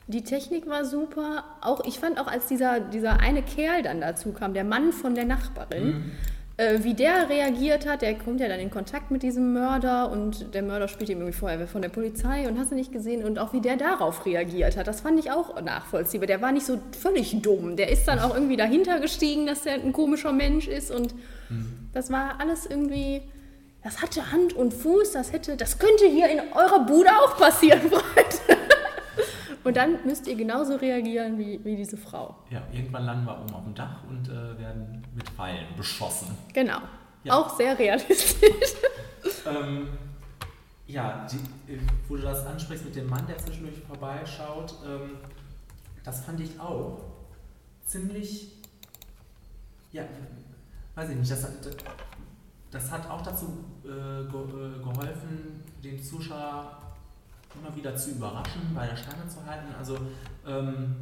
Die 0.05 0.23
Technik 0.23 0.69
war 0.69 0.85
super. 0.85 1.43
Auch 1.61 1.83
ich 1.85 1.99
fand 1.99 2.19
auch, 2.19 2.27
als 2.27 2.45
dieser, 2.45 2.79
dieser 2.79 3.19
eine 3.19 3.41
Kerl 3.41 3.81
dann 3.81 4.01
dazu 4.01 4.31
kam, 4.33 4.53
der 4.53 4.63
Mann 4.63 4.91
von 4.91 5.15
der 5.15 5.25
Nachbarin, 5.25 6.11
äh, 6.57 6.83
wie 6.83 6.93
der 6.93 7.27
reagiert 7.27 7.89
hat, 7.89 8.03
der 8.03 8.13
kommt 8.19 8.39
ja 8.39 8.47
dann 8.47 8.59
in 8.59 8.69
Kontakt 8.69 9.09
mit 9.09 9.23
diesem 9.23 9.51
Mörder 9.51 10.11
und 10.11 10.53
der 10.53 10.61
Mörder 10.61 10.87
spielt 10.87 11.09
ihm 11.09 11.19
irgendwie 11.19 11.37
vorher 11.37 11.67
von 11.67 11.81
der 11.81 11.89
Polizei 11.89 12.47
und 12.47 12.59
hast 12.59 12.69
du 12.69 12.75
nicht 12.75 12.91
gesehen 12.91 13.23
und 13.23 13.39
auch 13.39 13.51
wie 13.51 13.61
der 13.61 13.77
darauf 13.77 14.27
reagiert 14.27 14.77
hat, 14.77 14.85
das 14.85 15.01
fand 15.01 15.17
ich 15.17 15.31
auch 15.31 15.59
nachvollziehbar. 15.59 16.27
Der 16.27 16.41
war 16.41 16.51
nicht 16.51 16.67
so 16.67 16.79
völlig 16.91 17.41
dumm, 17.41 17.77
der 17.77 17.89
ist 17.89 18.07
dann 18.07 18.19
auch 18.19 18.35
irgendwie 18.35 18.57
dahinter 18.57 18.99
gestiegen, 18.99 19.47
dass 19.47 19.65
er 19.65 19.75
ein 19.75 19.91
komischer 19.91 20.33
Mensch 20.33 20.67
ist 20.67 20.91
und 20.91 21.15
mhm. 21.49 21.80
Das 21.93 22.11
war 22.11 22.39
alles 22.39 22.65
irgendwie, 22.65 23.21
das 23.83 24.01
hatte 24.01 24.31
Hand 24.31 24.53
und 24.53 24.73
Fuß, 24.73 25.11
das 25.11 25.31
hätte, 25.31 25.57
das 25.57 25.79
könnte 25.79 26.05
hier 26.07 26.29
in 26.29 26.39
eurer 26.53 26.85
Bude 26.85 27.09
auch 27.09 27.37
passieren, 27.37 27.81
Freunde. 27.89 28.61
Und 29.63 29.77
dann 29.77 30.03
müsst 30.05 30.27
ihr 30.27 30.35
genauso 30.35 30.75
reagieren 30.75 31.37
wie, 31.37 31.63
wie 31.63 31.75
diese 31.75 31.97
Frau. 31.97 32.35
Ja, 32.49 32.63
irgendwann 32.71 33.05
landen 33.05 33.25
wir 33.25 33.39
oben 33.39 33.53
auf 33.53 33.63
dem 33.63 33.75
Dach 33.75 34.03
und 34.09 34.27
äh, 34.27 34.57
werden 34.57 35.03
mit 35.13 35.29
Pfeilen 35.29 35.67
beschossen. 35.77 36.35
Genau. 36.53 36.79
Ja. 37.23 37.37
Auch 37.37 37.55
sehr 37.55 37.77
realistisch. 37.77 38.73
ähm, 39.45 39.89
ja, 40.87 41.27
die, 41.31 41.39
wo 42.07 42.15
du 42.15 42.23
das 42.23 42.45
ansprichst 42.45 42.85
mit 42.85 42.95
dem 42.95 43.07
Mann, 43.07 43.25
der 43.27 43.37
zwischendurch 43.37 43.77
vorbeischaut, 43.87 44.73
ähm, 44.83 45.17
das 46.03 46.25
fand 46.25 46.39
ich 46.39 46.59
auch 46.59 46.99
ziemlich, 47.85 48.53
ja, 49.91 50.03
weiß 50.95 51.09
ich 51.09 51.15
nicht, 51.15 51.31
das, 51.31 51.47
das 52.71 52.91
hat 52.91 53.09
auch 53.09 53.21
dazu 53.21 53.65
äh, 53.85 54.21
äh 54.21 54.27
geholfen, 54.27 55.63
den 55.83 56.01
Zuschauer 56.01 56.77
immer 57.59 57.75
wieder 57.75 57.95
zu 57.95 58.11
überraschen, 58.11 58.61
bei 58.73 58.87
der 58.87 58.95
Stange 58.95 59.27
zu 59.27 59.45
halten. 59.45 59.73
Also 59.77 59.97
ähm, 60.47 60.95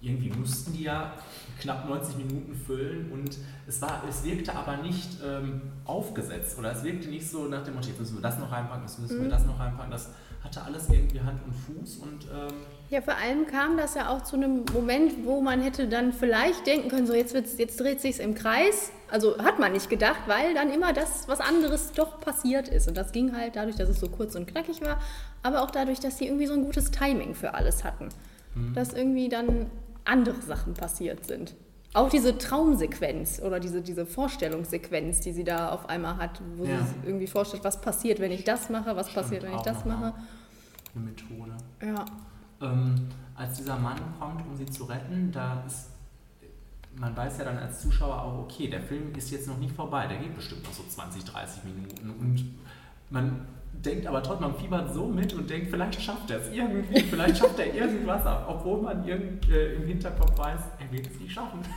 irgendwie 0.00 0.30
mussten 0.30 0.72
die 0.72 0.84
ja 0.84 1.12
knapp 1.60 1.86
90 1.86 2.16
Minuten 2.16 2.54
füllen 2.54 3.12
und 3.12 3.36
es, 3.66 3.82
war, 3.82 4.02
es 4.08 4.24
wirkte 4.24 4.54
aber 4.54 4.78
nicht 4.78 5.18
ähm, 5.22 5.60
aufgesetzt 5.84 6.58
oder 6.58 6.72
es 6.72 6.82
wirkte 6.82 7.08
nicht 7.08 7.28
so 7.28 7.46
nach 7.48 7.62
dem 7.64 7.74
Motto, 7.74 7.88
jetzt 7.88 8.00
müssen 8.00 8.16
wir 8.16 8.22
das 8.22 8.38
noch 8.38 8.50
reinpacken, 8.50 8.82
müssen 8.82 9.18
wir 9.18 9.26
mhm. 9.26 9.30
das 9.30 9.44
noch 9.44 9.58
reinpacken. 9.58 9.90
Das 9.90 10.10
hatte 10.42 10.62
alles 10.62 10.88
irgendwie 10.88 11.20
Hand 11.20 11.40
und 11.44 11.52
Fuß 11.52 11.96
und 11.98 12.26
ähm 12.32 12.54
ja, 12.90 13.00
vor 13.00 13.14
allem 13.16 13.46
kam 13.46 13.76
das 13.76 13.94
ja 13.94 14.10
auch 14.10 14.22
zu 14.22 14.34
einem 14.34 14.64
Moment, 14.74 15.24
wo 15.24 15.40
man 15.40 15.62
hätte 15.62 15.86
dann 15.86 16.12
vielleicht 16.12 16.66
denken 16.66 16.88
können, 16.88 17.06
so 17.06 17.14
jetzt, 17.14 17.34
wird's, 17.34 17.56
jetzt 17.56 17.78
dreht 17.78 18.00
sich 18.00 18.18
im 18.18 18.34
Kreis. 18.34 18.90
Also 19.08 19.38
hat 19.38 19.60
man 19.60 19.72
nicht 19.72 19.88
gedacht, 19.88 20.22
weil 20.26 20.54
dann 20.54 20.72
immer 20.72 20.92
das, 20.92 21.28
was 21.28 21.40
anderes 21.40 21.92
doch 21.92 22.20
passiert 22.20 22.68
ist. 22.68 22.88
Und 22.88 22.96
das 22.96 23.12
ging 23.12 23.36
halt 23.36 23.54
dadurch, 23.54 23.76
dass 23.76 23.88
es 23.88 24.00
so 24.00 24.08
kurz 24.08 24.34
und 24.34 24.46
knackig 24.48 24.80
war, 24.82 25.00
aber 25.44 25.62
auch 25.62 25.70
dadurch, 25.70 26.00
dass 26.00 26.18
sie 26.18 26.26
irgendwie 26.26 26.46
so 26.46 26.54
ein 26.54 26.64
gutes 26.64 26.90
Timing 26.90 27.36
für 27.36 27.54
alles 27.54 27.84
hatten. 27.84 28.08
Mhm. 28.56 28.74
Dass 28.74 28.92
irgendwie 28.92 29.28
dann 29.28 29.70
andere 30.04 30.42
Sachen 30.42 30.74
passiert 30.74 31.24
sind. 31.26 31.54
Auch 31.94 32.08
diese 32.08 32.38
Traumsequenz 32.38 33.40
oder 33.40 33.60
diese, 33.60 33.82
diese 33.82 34.04
Vorstellungssequenz, 34.04 35.20
die 35.20 35.32
sie 35.32 35.44
da 35.44 35.70
auf 35.70 35.88
einmal 35.88 36.16
hat, 36.16 36.40
wo 36.56 36.64
ja. 36.64 36.78
sie 36.78 37.06
irgendwie 37.06 37.28
vorstellt, 37.28 37.62
was 37.62 37.80
passiert, 37.80 38.18
wenn 38.18 38.32
ich 38.32 38.42
das 38.42 38.68
mache, 38.68 38.96
was 38.96 39.10
Stimmt, 39.10 39.24
passiert, 39.24 39.42
wenn 39.44 39.54
ich 39.54 39.62
das 39.62 39.84
mache. 39.84 40.12
Eine 40.94 41.04
Methode. 41.04 41.56
Ja. 41.84 42.04
Ähm, 42.60 43.08
als 43.34 43.56
dieser 43.56 43.78
Mann 43.78 43.98
kommt, 44.18 44.46
um 44.46 44.56
sie 44.56 44.66
zu 44.66 44.84
retten, 44.84 45.32
da 45.32 45.62
ist, 45.66 45.90
man 46.94 47.16
weiß 47.16 47.38
ja 47.38 47.44
dann 47.44 47.58
als 47.58 47.80
Zuschauer 47.80 48.22
auch, 48.22 48.38
okay, 48.40 48.68
der 48.68 48.82
Film 48.82 49.14
ist 49.16 49.30
jetzt 49.30 49.48
noch 49.48 49.58
nicht 49.58 49.74
vorbei, 49.74 50.06
der 50.06 50.18
geht 50.18 50.34
bestimmt 50.34 50.64
noch 50.64 50.72
so 50.72 50.82
20, 50.82 51.24
30 51.24 51.64
Minuten 51.64 52.10
und 52.10 52.58
man 53.08 53.46
denkt 53.72 54.06
aber 54.06 54.22
trotzdem, 54.22 54.50
man 54.50 54.60
fiebert 54.60 54.92
so 54.92 55.06
mit 55.06 55.32
und 55.32 55.48
denkt, 55.48 55.70
vielleicht 55.70 56.02
schafft 56.02 56.30
er 56.30 56.40
es 56.40 56.52
irgendwie, 56.52 57.00
vielleicht 57.00 57.38
schafft 57.38 57.58
er 57.58 57.74
irgendwas 57.74 58.26
ab, 58.26 58.46
obwohl 58.48 58.82
man 58.82 59.06
irgend, 59.06 59.48
äh, 59.48 59.74
im 59.74 59.86
Hinterkopf 59.86 60.36
weiß, 60.38 60.60
er 60.78 60.92
wird 60.92 61.06
es 61.06 61.18
nicht 61.20 61.32
schaffen. 61.32 61.60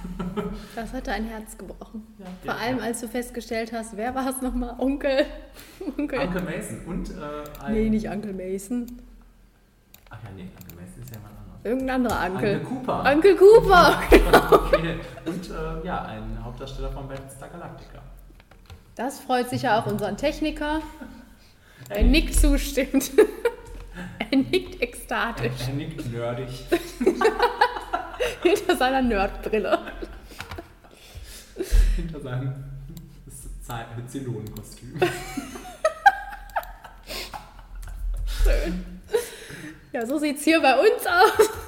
Das 0.75 0.91
hat 0.91 1.07
dein 1.07 1.25
Herz 1.25 1.57
gebrochen. 1.57 2.03
Ja, 2.19 2.53
Vor 2.53 2.61
allem, 2.61 2.79
als 2.79 3.01
du 3.01 3.07
festgestellt 3.07 3.71
hast, 3.71 3.95
wer 3.95 4.13
war 4.15 4.29
es 4.29 4.41
nochmal? 4.41 4.75
Onkel? 4.79 5.25
Onkel. 5.97 6.19
Uncle 6.19 6.41
Mason 6.41 6.79
und 6.85 7.09
äh, 7.11 7.63
ein... 7.63 7.73
Nee, 7.73 7.89
nicht 7.89 8.09
Onkel 8.09 8.33
Mason. 8.33 8.87
Ach 10.13 10.23
ja, 10.23 10.29
nee, 10.35 10.49
Onkel 10.59 10.75
Mason 10.75 11.01
ist 11.01 11.09
ja 11.09 11.15
jemand 11.15 11.37
anderes. 11.39 11.65
Irgendein 11.65 11.95
anderer 11.95 12.25
Onkel. 12.25 12.55
Onkel 12.55 12.65
Cooper. 12.65 13.11
Onkel 13.11 13.35
Cooper, 13.35 14.51
okay. 14.51 14.99
Und 15.25 15.49
äh, 15.49 15.87
ja, 15.87 16.01
ein 16.03 16.43
Hauptdarsteller 16.43 16.91
von 16.91 17.07
Battlestar 17.07 17.49
Galactica. 17.49 17.99
Das 18.95 19.19
freut 19.19 19.49
sicher 19.49 19.79
auch 19.79 19.87
unseren 19.87 20.17
Techniker. 20.17 20.81
Er 21.89 22.03
nickt 22.03 22.35
zustimmt. 22.35 23.11
er 24.31 24.37
nickt 24.37 24.81
ekstatisch. 24.81 25.61
Er, 25.61 25.67
er 25.69 25.73
nickt 25.73 26.11
nerdig. 26.11 26.47
Hinter 28.43 28.77
seiner 28.77 29.01
Nerdbrille. 29.01 29.79
Hinter 31.95 32.19
seinem 32.21 32.53
Zylonenkostüm. 34.07 34.99
Schön. 38.43 38.92
Ja, 39.93 40.07
so 40.07 40.17
sieht 40.17 40.37
es 40.37 40.43
hier 40.43 40.59
bei 40.59 40.73
uns 40.77 41.05
aus. 41.05 41.49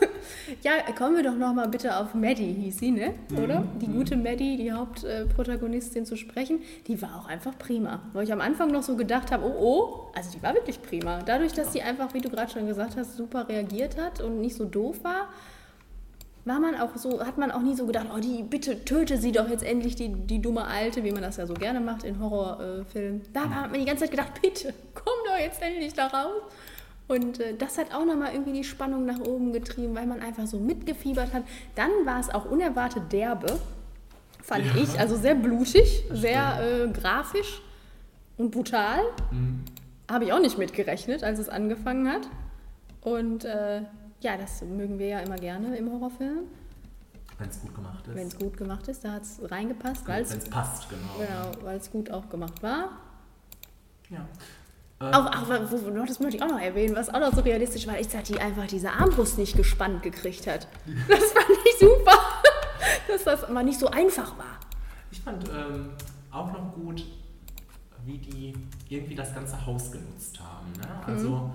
Ja, 0.62 0.74
kommen 0.96 1.16
wir 1.16 1.24
doch 1.24 1.36
noch 1.36 1.54
mal 1.54 1.68
bitte 1.68 1.98
auf 1.98 2.14
Maddie, 2.14 2.54
hieß 2.54 2.78
sie, 2.78 2.92
ne? 2.92 3.16
Oder? 3.44 3.62
Mhm. 3.62 3.80
Die 3.80 3.88
gute 3.88 4.16
Maddie, 4.16 4.58
die 4.58 4.72
Hauptprotagonistin 4.72 6.06
zu 6.06 6.16
sprechen, 6.16 6.60
die 6.88 7.02
war 7.02 7.20
auch 7.20 7.28
einfach 7.28 7.58
prima. 7.58 8.02
Weil 8.14 8.26
ich 8.26 8.34
am 8.34 8.42
Anfang 8.42 8.72
noch 8.72 8.84
so 8.84 8.96
gedacht 8.96 9.32
habe, 9.32 9.44
oh 9.44 9.56
oh, 9.60 10.12
also 10.16 10.30
die 10.32 10.44
war 10.44 10.54
wirklich 10.54 10.82
prima. 10.82 11.22
Dadurch, 11.24 11.54
dass 11.54 11.74
sie 11.74 11.82
einfach, 11.82 12.14
wie 12.14 12.22
du 12.22 12.30
gerade 12.30 12.52
schon 12.52 12.68
gesagt 12.68 12.96
hast, 12.96 13.18
super 13.18 13.50
reagiert 13.50 13.98
hat 14.00 14.22
und 14.22 14.40
nicht 14.40 14.56
so 14.56 14.66
doof 14.66 15.04
war, 15.04 15.30
war 16.46 16.60
man 16.60 16.80
auch 16.80 16.96
so, 16.96 17.26
hat 17.26 17.40
man 17.40 17.52
auch 17.52 17.62
nie 17.62 17.76
so 17.76 17.88
gedacht, 17.88 18.08
oh, 18.16 18.20
die, 18.20 18.44
bitte 18.44 18.86
töte 18.86 19.18
sie 19.18 19.32
doch 19.32 19.50
jetzt 19.50 19.64
endlich, 19.64 19.96
die, 19.96 20.10
die 20.10 20.42
dumme 20.42 20.66
Alte, 20.66 21.04
wie 21.04 21.12
man 21.12 21.24
das 21.24 21.38
ja 21.38 21.48
so 21.48 21.56
gerne 21.56 21.80
macht 21.80 22.04
in 22.04 22.20
Horrorfilmen. 22.20 23.24
Da 23.34 23.50
hat 23.50 23.72
man 23.72 23.80
die 23.80 23.86
ganze 23.86 24.04
Zeit 24.04 24.12
gedacht, 24.12 24.42
bitte, 24.42 24.74
komm 24.94 25.14
doch 25.26 25.40
jetzt 25.40 25.62
endlich 25.62 25.94
da 25.94 26.06
raus. 26.06 26.44
Und 27.08 27.40
äh, 27.40 27.56
das 27.56 27.78
hat 27.78 27.94
auch 27.94 28.06
nochmal 28.06 28.34
irgendwie 28.34 28.54
die 28.54 28.64
Spannung 28.64 29.06
nach 29.06 29.20
oben 29.20 29.54
getrieben, 29.54 29.96
weil 29.96 30.08
man 30.08 30.22
einfach 30.22 30.48
so 30.48 30.60
mitgefiebert 30.60 31.34
hat. 31.34 31.44
Dann 31.76 31.92
war 32.06 32.20
es 32.20 32.30
auch 32.30 32.46
unerwartet 32.46 33.12
derbe, 33.12 33.60
fand 34.42 34.66
ja. 34.66 34.76
ich. 34.76 35.00
Also 35.00 35.16
sehr 35.16 35.36
blutig, 35.36 36.06
sehr 36.12 36.60
äh, 36.62 36.92
grafisch 36.92 37.62
und 38.38 38.52
brutal. 38.52 39.00
Mhm. 39.32 39.64
Habe 40.10 40.26
ich 40.26 40.34
auch 40.34 40.40
nicht 40.40 40.58
mitgerechnet, 40.58 41.24
als 41.24 41.40
es 41.40 41.50
angefangen 41.50 42.12
hat. 42.12 42.28
Und 43.02 43.46
äh, 43.46 43.82
ja, 44.22 44.38
das 44.38 44.62
mögen 44.64 44.98
wir 44.98 45.08
ja 45.08 45.20
immer 45.20 45.36
gerne 45.36 45.78
im 45.78 45.92
Horrorfilm. 45.92 46.46
Wenn 47.38 47.50
es 47.50 47.62
gut 47.62 47.76
gemacht 47.76 48.08
ist. 48.08 48.16
Wenn 48.16 48.28
es 48.28 48.38
gut 48.38 48.58
gemacht 48.58 48.88
ist, 48.88 49.04
da 49.04 49.12
hat 49.14 49.24
es 49.24 49.40
reingepasst. 49.44 50.08
Wenn 50.08 50.24
es 50.24 50.50
passt, 50.50 50.90
genau. 50.90 51.02
Genau, 51.18 51.66
weil 51.66 51.78
es 51.78 51.92
gut 51.92 52.10
auch 52.10 52.30
gemacht 52.30 52.64
war. 52.64 52.90
Ja. 54.10 54.26
Ähm, 55.02 55.14
auch, 55.14 55.26
auch, 55.26 55.50
wo, 55.72 56.06
das 56.06 56.20
möchte 56.20 56.38
ich 56.38 56.44
auch 56.44 56.50
noch 56.50 56.60
erwähnen, 56.60 56.96
was 56.96 57.14
auch 57.14 57.20
noch 57.20 57.34
so 57.34 57.42
realistisch 57.42 57.86
war, 57.86 58.00
ist, 58.00 58.14
dass 58.14 58.24
die 58.24 58.40
einfach 58.40 58.66
diese 58.68 58.92
Armbrust 58.92 59.38
nicht 59.38 59.58
gespannt 59.58 60.04
gekriegt 60.04 60.48
hat. 60.48 60.68
Das 61.08 61.32
fand 61.34 61.50
ich 61.66 61.80
super, 61.80 62.18
dass 63.08 63.24
das 63.26 63.50
mal 63.50 63.64
nicht 63.64 63.80
so 63.80 63.88
einfach 63.88 64.38
war. 64.38 64.60
Ich 65.12 65.20
fand 65.20 65.50
ähm, 65.50 65.90
auch 66.32 66.52
noch 66.52 66.74
gut, 66.74 67.04
wie 68.06 68.18
die 68.18 68.54
irgendwie 68.88 69.16
das 69.16 69.34
ganze 69.34 69.66
Haus 69.66 69.92
genutzt 69.92 70.40
haben. 70.40 70.72
Ne? 70.80 71.06
Also 71.06 71.30
mhm. 71.30 71.52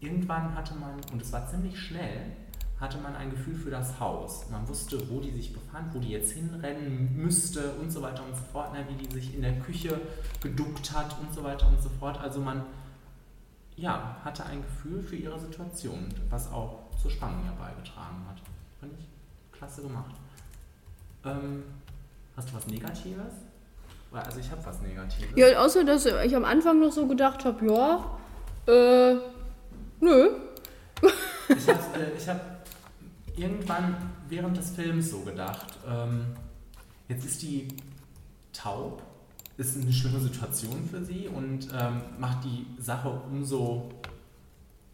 irgendwann 0.00 0.54
hatte 0.54 0.74
man, 0.76 0.94
und 1.12 1.20
es 1.20 1.32
war 1.32 1.46
ziemlich 1.48 1.78
schnell, 1.78 2.36
hatte 2.84 2.98
man 2.98 3.16
ein 3.16 3.30
Gefühl 3.30 3.54
für 3.54 3.70
das 3.70 3.98
Haus. 3.98 4.44
Man 4.50 4.68
wusste, 4.68 5.10
wo 5.10 5.18
die 5.18 5.30
sich 5.30 5.52
befand, 5.52 5.94
wo 5.94 5.98
die 5.98 6.10
jetzt 6.10 6.32
hinrennen 6.32 7.16
müsste 7.16 7.72
und 7.80 7.90
so 7.90 8.02
weiter 8.02 8.22
und 8.22 8.36
so 8.36 8.42
fort, 8.52 8.72
ne, 8.74 8.84
wie 8.88 9.02
die 9.02 9.12
sich 9.12 9.34
in 9.34 9.42
der 9.42 9.58
Küche 9.58 9.98
geduckt 10.42 10.92
hat 10.92 11.16
und 11.20 11.32
so 11.32 11.42
weiter 11.42 11.66
und 11.66 11.82
so 11.82 11.88
fort. 11.98 12.20
Also 12.20 12.40
man 12.40 12.62
ja, 13.76 14.16
hatte 14.22 14.44
ein 14.44 14.62
Gefühl 14.62 15.02
für 15.02 15.16
ihre 15.16 15.40
Situation, 15.40 16.08
was 16.28 16.52
auch 16.52 16.90
zur 17.00 17.10
Spannung 17.10 17.42
herbeigetragen 17.44 18.24
hat. 18.28 18.36
Fand 18.78 18.92
ich 18.98 19.08
klasse 19.56 19.82
gemacht. 19.82 20.14
Ähm, 21.24 21.64
hast 22.36 22.50
du 22.50 22.54
was 22.54 22.66
Negatives? 22.66 23.32
Also 24.12 24.38
ich 24.38 24.50
habe 24.50 24.64
was 24.64 24.80
Negatives. 24.80 25.30
Ja, 25.34 25.58
außer 25.58 25.84
dass 25.84 26.06
ich 26.06 26.36
am 26.36 26.44
Anfang 26.44 26.80
noch 26.80 26.92
so 26.92 27.06
gedacht 27.06 27.44
habe, 27.44 27.66
ja, 27.66 28.16
äh, 28.72 29.16
nö. 30.00 30.30
Ich 31.48 31.68
habe 31.68 31.80
äh, 31.98 32.26
hab 32.28 32.53
irgendwann 33.36 33.96
während 34.28 34.56
des 34.56 34.70
Films 34.70 35.10
so 35.10 35.20
gedacht, 35.20 35.78
ähm, 35.88 36.36
jetzt 37.08 37.24
ist 37.24 37.42
die 37.42 37.68
taub, 38.52 39.02
ist 39.56 39.76
eine 39.80 39.92
schlimme 39.92 40.20
Situation 40.20 40.88
für 40.90 41.04
sie 41.04 41.28
und 41.28 41.68
ähm, 41.72 42.02
macht 42.18 42.44
die 42.44 42.66
Sache 42.80 43.10
umso 43.10 43.90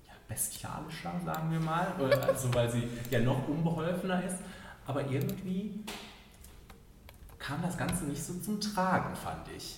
ja, 0.06 0.12
bestialischer, 0.28 1.12
sagen 1.24 1.50
wir 1.50 1.60
mal, 1.60 1.94
also 2.28 2.52
weil 2.54 2.70
sie 2.70 2.84
ja 3.10 3.20
noch 3.20 3.48
unbeholfener 3.48 4.24
ist, 4.24 4.38
aber 4.86 5.08
irgendwie 5.10 5.84
kam 7.38 7.62
das 7.62 7.76
Ganze 7.76 8.04
nicht 8.04 8.22
so 8.22 8.34
zum 8.34 8.60
Tragen, 8.60 9.14
fand 9.16 9.48
ich. 9.56 9.76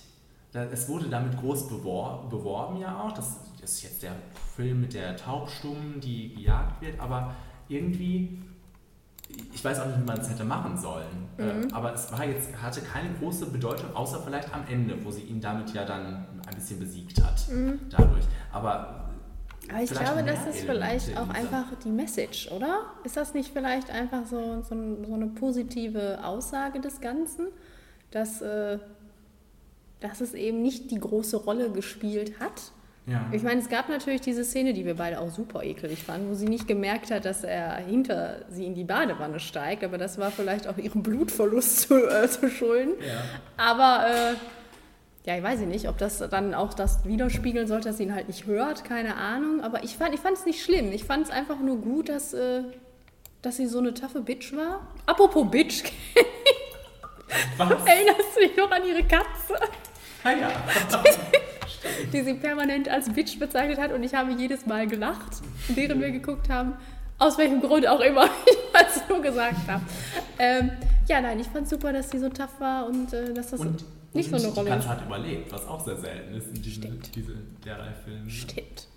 Es 0.53 0.87
wurde 0.87 1.09
damit 1.09 1.39
groß 1.39 1.67
beworben, 1.67 2.29
beworben 2.29 2.77
ja 2.77 2.99
auch, 2.99 3.11
das 3.13 3.37
ist 3.63 3.81
jetzt 3.81 4.03
der 4.03 4.15
Film 4.55 4.81
mit 4.81 4.93
der 4.93 5.17
Taubstummen, 5.17 5.99
die 5.99 6.35
gejagt 6.35 6.81
wird, 6.81 6.99
aber 6.99 7.33
irgendwie 7.69 8.39
ich 9.53 9.63
weiß 9.63 9.79
auch 9.79 9.87
nicht, 9.87 9.99
wie 9.99 10.05
man 10.05 10.19
es 10.19 10.29
hätte 10.29 10.43
machen 10.43 10.77
sollen. 10.77 11.27
Äh, 11.37 11.43
Mhm. 11.43 11.73
aber 11.73 11.93
es 11.93 12.11
war 12.11 12.25
jetzt, 12.25 12.49
hatte 12.61 12.81
keine 12.81 13.09
große 13.19 13.47
Bedeutung, 13.47 13.95
außer 13.95 14.19
vielleicht 14.23 14.53
am 14.53 14.63
Ende, 14.69 14.95
wo 15.03 15.11
sie 15.11 15.21
ihn 15.21 15.41
damit 15.41 15.73
ja 15.73 15.83
dann 15.85 16.25
ein 16.47 16.55
bisschen 16.55 16.79
besiegt 16.79 17.21
hat. 17.23 17.45
Dadurch. 17.89 18.25
Aber, 18.51 19.09
Aber 19.69 19.81
ich 19.83 19.89
glaube, 19.89 20.23
das 20.23 20.45
ist 20.47 20.65
vielleicht 20.65 21.17
auch 21.17 21.29
einfach 21.29 21.65
die 21.83 21.89
Message, 21.89 22.51
oder? 22.51 22.81
Ist 23.03 23.17
das 23.17 23.33
nicht 23.33 23.51
vielleicht 23.51 23.89
einfach 23.89 24.25
so, 24.25 24.61
so, 24.61 24.75
so 25.05 25.13
eine 25.13 25.27
positive 25.27 26.19
Aussage 26.23 26.79
des 26.79 27.01
Ganzen, 27.01 27.47
dass, 28.11 28.41
äh, 28.41 28.77
dass 30.01 30.21
es 30.21 30.33
eben 30.33 30.61
nicht 30.61 30.91
die 30.91 30.99
große 30.99 31.37
Rolle 31.37 31.71
gespielt 31.71 32.39
hat? 32.39 32.73
Ja. 33.05 33.25
Ich 33.33 33.43
meine, 33.43 33.59
es 33.59 33.67
gab 33.67 33.89
natürlich 33.89 34.21
diese 34.21 34.45
Szene, 34.45 34.71
die 34.73 34.85
wir 34.85 34.95
beide 34.95 35.19
auch 35.19 35.29
super 35.29 35.63
ekelig 35.63 36.03
fanden, 36.03 36.29
wo 36.29 36.35
sie 36.35 36.47
nicht 36.47 36.67
gemerkt 36.67 37.11
hat, 37.11 37.25
dass 37.25 37.43
er 37.43 37.75
hinter 37.77 38.45
sie 38.49 38.65
in 38.65 38.75
die 38.75 38.85
Badewanne 38.85 39.41
steigt, 39.41 39.83
aber 39.83 39.97
das 39.97 40.17
war 40.17 40.31
vielleicht 40.31 40.67
auch 40.67 40.77
ihrem 40.77 41.03
Blutverlust 41.03 41.81
zu, 41.81 41.95
äh, 42.07 42.27
zu 42.29 42.49
schulden. 42.49 42.93
ja. 43.05 43.21
Aber 43.57 44.07
äh, 44.07 44.33
ja, 45.25 45.37
ich 45.37 45.43
weiß 45.43 45.59
nicht, 45.61 45.87
ob 45.89 45.97
das 45.97 46.19
dann 46.19 46.53
auch 46.53 46.73
das 46.73 47.05
widerspiegeln 47.05 47.67
sollte, 47.67 47.89
dass 47.89 47.97
sie 47.97 48.03
ihn 48.03 48.15
halt 48.15 48.27
nicht 48.27 48.45
hört, 48.45 48.83
keine 48.85 49.15
Ahnung. 49.15 49.61
Aber 49.61 49.83
ich 49.83 49.95
fand 49.97 50.13
es 50.33 50.45
nicht 50.45 50.61
schlimm. 50.63 50.91
Ich 50.91 51.03
fand 51.05 51.25
es 51.25 51.31
einfach 51.31 51.59
nur 51.59 51.77
gut, 51.77 52.09
dass, 52.09 52.33
äh, 52.33 52.63
dass 53.41 53.57
sie 53.57 53.67
so 53.67 53.79
eine 53.79 53.93
taffe 53.93 54.21
Bitch 54.21 54.53
war. 54.53 54.87
Apropos 55.05 55.49
Bitch, 55.49 55.83
Was? 57.57 57.69
erinnerst 57.85 58.35
du 58.35 58.47
dich 58.47 58.55
noch 58.57 58.71
an 58.71 58.85
ihre 58.85 59.03
Katze, 59.03 59.55
Ah, 60.25 60.31
ja. 60.31 60.51
die 62.11 62.21
sie 62.21 62.33
permanent 62.35 62.89
als 62.89 63.09
Bitch 63.09 63.39
bezeichnet 63.39 63.79
hat? 63.79 63.91
Und 63.91 64.03
ich 64.03 64.13
habe 64.13 64.31
jedes 64.33 64.65
Mal 64.65 64.87
gelacht, 64.87 65.41
während 65.69 66.01
wir 66.01 66.11
geguckt 66.11 66.49
haben. 66.49 66.73
Aus 67.19 67.37
welchem 67.37 67.61
Grund 67.61 67.87
auch 67.87 67.99
immer 67.99 68.25
ich 68.45 68.57
das 68.73 69.07
so 69.07 69.21
gesagt 69.21 69.67
habe. 69.67 69.83
Ähm, 70.39 70.71
ja, 71.07 71.21
nein, 71.21 71.39
ich 71.39 71.47
fand 71.47 71.69
super, 71.69 71.93
dass 71.93 72.09
sie 72.09 72.19
so 72.19 72.29
tough 72.29 72.59
war 72.59 72.87
und 72.87 73.13
äh, 73.13 73.33
dass 73.33 73.51
das 73.51 73.59
Und, 73.59 73.83
nicht 74.13 74.31
und 74.33 74.39
so 74.39 74.47
eine 74.47 74.55
Rolle 74.55 74.69
Die 74.69 74.75
Katze 74.75 74.89
hat 74.89 75.05
überlebt, 75.05 75.51
was 75.51 75.65
auch 75.67 75.83
sehr 75.83 75.97
selten 75.97 76.33
ist 76.35 76.47
in 76.47 76.61
diesen, 76.61 76.83
Stimmt. 76.83 77.15
diese 77.15 77.33
derlei 77.63 77.93
Filmen. 78.03 78.29
Stimmt. 78.29 78.87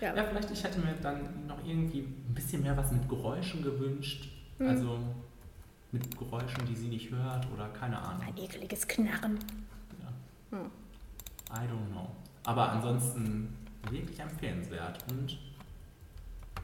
Ja, 0.00 0.14
Ja, 0.14 0.24
vielleicht 0.24 0.50
ich 0.50 0.62
hätte 0.62 0.80
mir 0.80 0.94
dann 1.00 1.46
noch 1.46 1.64
irgendwie 1.64 2.00
ein 2.00 2.34
bisschen 2.34 2.62
mehr 2.62 2.76
was 2.76 2.90
mit 2.92 3.08
Geräuschen 3.08 3.62
gewünscht. 3.62 4.28
Hm. 4.58 4.68
Also 4.68 4.98
mit 5.92 6.18
Geräuschen, 6.18 6.64
die 6.68 6.74
sie 6.74 6.88
nicht 6.88 7.10
hört 7.10 7.46
oder 7.54 7.68
keine 7.68 7.98
Ahnung. 7.98 8.22
ein 8.26 8.42
ekeliges 8.42 8.86
Knarren. 8.88 9.38
Ja. 10.50 10.58
Hm. 10.58 10.70
I 11.52 11.66
don't 11.66 11.90
know. 11.92 12.08
Aber 12.44 12.70
ansonsten 12.70 13.56
wirklich 13.90 14.18
empfehlenswert 14.18 14.98
und 15.10 15.38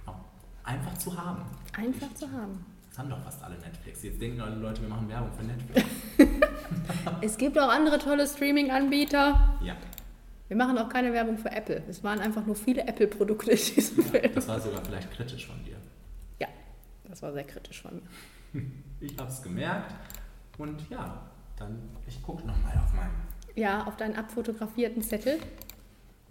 ja, 0.07 0.21
einfach 0.65 0.97
zu 0.99 1.17
haben. 1.17 1.43
Einfach 1.77 2.13
zu 2.15 2.31
haben. 2.31 2.65
Das 2.89 2.99
haben 2.99 3.11
doch 3.11 3.21
fast 3.23 3.43
alle 3.43 3.59
Netflix. 3.59 4.03
Jetzt 4.03 4.21
denken 4.21 4.41
alle 4.41 4.57
Leute, 4.57 4.81
wir 4.83 4.89
machen 4.89 5.09
Werbung 5.09 5.31
für 5.33 5.45
Netflix. 5.45 5.85
Es 7.21 7.37
gibt 7.37 7.59
auch 7.59 7.69
andere 7.69 7.99
tolle 7.99 8.27
Streaming-Anbieter. 8.27 9.59
ja, 9.63 9.77
Wir 10.49 10.57
machen 10.57 10.79
auch 10.79 10.89
keine 10.89 11.13
Werbung 11.13 11.39
für 11.39 11.51
Apple. 11.51 11.83
Es 11.89 12.03
waren 12.03 12.19
einfach 12.21 12.45
nur 12.45 12.57
viele 12.57 12.87
Apple-Produkte 12.87 13.51
in 13.53 13.57
diesem 13.57 14.05
ja, 14.05 14.11
Film. 14.11 14.35
das 14.35 14.49
war 14.49 14.61
sogar 14.61 14.85
vielleicht 14.85 15.11
kritisch 15.13 15.47
von 15.47 15.63
dir. 15.65 15.77
Ja, 16.41 16.49
das 17.09 17.23
war 17.23 17.33
sehr 17.33 17.45
kritisch 17.45 17.83
von 17.83 17.95
mir. 17.95 18.63
Ich 19.01 19.17
habe 19.17 19.31
es 19.31 19.41
gemerkt 19.43 19.95
und 20.59 20.91
ja, 20.91 21.23
dann 21.57 21.79
ich 22.09 22.21
gucke 22.21 22.45
nochmal 22.45 22.77
auf 22.85 22.93
meinen. 22.95 23.28
Ja, 23.59 23.83
auf 23.89 23.97
deinen 23.97 24.15
abfotografierten 24.15 25.03
Zettel. 25.03 25.41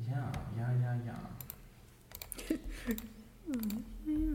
Ja, 0.07 0.31
ja, 0.57 0.71
ja, 0.81 0.95
ja. 1.05 1.13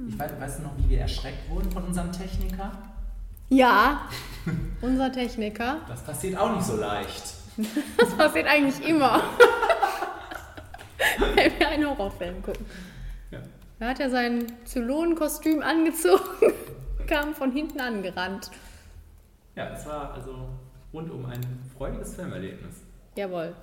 Ich 0.08 0.18
weiß, 0.18 0.32
weißt 0.38 0.58
du 0.58 0.62
noch, 0.64 0.76
wie 0.76 0.90
wir 0.90 1.00
erschreckt 1.00 1.48
wurden 1.48 1.70
von 1.70 1.84
unserem 1.84 2.12
Techniker? 2.12 2.70
Ja, 3.48 4.02
unser 4.82 5.10
Techniker. 5.10 5.78
Das 5.88 6.02
passiert 6.04 6.36
auch 6.38 6.54
nicht 6.54 6.66
so 6.66 6.76
leicht. 6.76 7.34
Das 7.96 8.14
passiert 8.14 8.46
eigentlich 8.46 8.86
immer. 8.86 9.22
Wenn 11.34 11.58
wir 11.58 11.68
einen 11.68 11.86
Horrorfilm 11.88 12.42
gucken. 12.42 12.66
Ja. 13.30 13.38
Da 13.78 13.88
hat 13.88 14.00
er 14.00 14.10
sein 14.10 14.46
Zylonenkostüm 14.66 15.62
angezogen, 15.62 16.52
kam 17.06 17.34
von 17.34 17.52
hinten 17.52 17.80
angerannt. 17.80 18.50
ja, 19.54 19.70
es 19.70 19.86
war 19.86 20.12
also 20.12 20.48
rundum 20.92 21.24
ein 21.26 21.40
freudiges 21.76 22.14
Filmerlebnis. 22.16 22.81
Jawohl. 23.14 23.54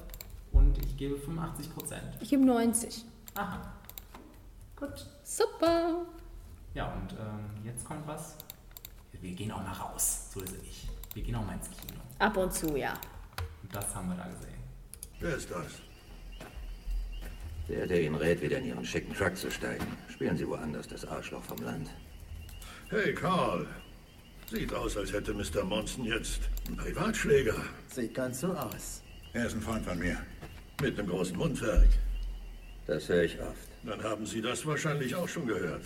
Und 0.51 0.77
ich 0.83 0.95
gebe 0.97 1.17
85 1.17 1.73
Prozent. 1.73 2.03
Ich 2.19 2.29
gebe 2.29 2.45
90. 2.45 3.05
Aha. 3.35 3.73
Gut. 4.75 5.05
Super. 5.23 6.05
Ja, 6.73 6.93
und 6.93 7.13
ähm, 7.13 7.65
jetzt 7.65 7.85
kommt 7.85 8.07
was. 8.07 8.35
Wir 9.21 9.31
gehen 9.31 9.51
auch 9.51 9.61
mal 9.61 9.73
raus. 9.73 10.29
So 10.33 10.39
ist 10.41 10.55
es 10.55 10.61
nicht. 10.61 10.89
Wir 11.13 11.23
gehen 11.23 11.35
auch 11.35 11.45
mal 11.45 11.53
ins 11.55 11.69
Kino. 11.69 11.99
Ab 12.19 12.37
und 12.37 12.53
zu, 12.53 12.77
ja. 12.77 12.93
Und 13.61 13.75
das 13.75 13.93
haben 13.93 14.09
wir 14.09 14.15
da 14.15 14.27
gesehen. 14.27 14.59
Wer 15.19 15.35
ist 15.35 15.51
das? 15.51 15.81
Der, 17.67 17.85
der 17.85 18.01
Ihnen 18.01 18.15
rät, 18.15 18.41
wieder 18.41 18.57
in 18.59 18.65
Ihren 18.65 18.85
schicken 18.85 19.13
Truck 19.13 19.35
zu 19.35 19.51
steigen. 19.51 19.85
Spielen 20.07 20.37
Sie 20.37 20.47
woanders, 20.47 20.87
das 20.87 21.05
Arschloch 21.05 21.43
vom 21.43 21.57
Land. 21.57 21.89
Hey, 22.89 23.13
Carl. 23.13 23.67
Sieht 24.49 24.73
aus, 24.73 24.97
als 24.97 25.13
hätte 25.13 25.33
Mr. 25.33 25.63
Monson 25.63 26.05
jetzt 26.05 26.41
einen 26.67 26.77
Privatschläger. 26.77 27.55
Sieht 27.87 28.15
ganz 28.15 28.39
so 28.39 28.53
aus. 28.53 29.03
Er 29.33 29.45
ist 29.45 29.53
ein 29.55 29.61
Freund 29.61 29.85
von 29.85 29.97
mir. 29.99 30.17
Mit 30.81 30.97
einem 30.97 31.09
großen 31.09 31.37
Mundwerk. 31.37 31.87
Das 32.87 33.07
höre 33.09 33.23
ich 33.23 33.39
oft. 33.39 33.67
Dann 33.83 34.01
haben 34.03 34.25
Sie 34.25 34.41
das 34.41 34.65
wahrscheinlich 34.65 35.13
auch 35.15 35.27
schon 35.27 35.45
gehört. 35.47 35.83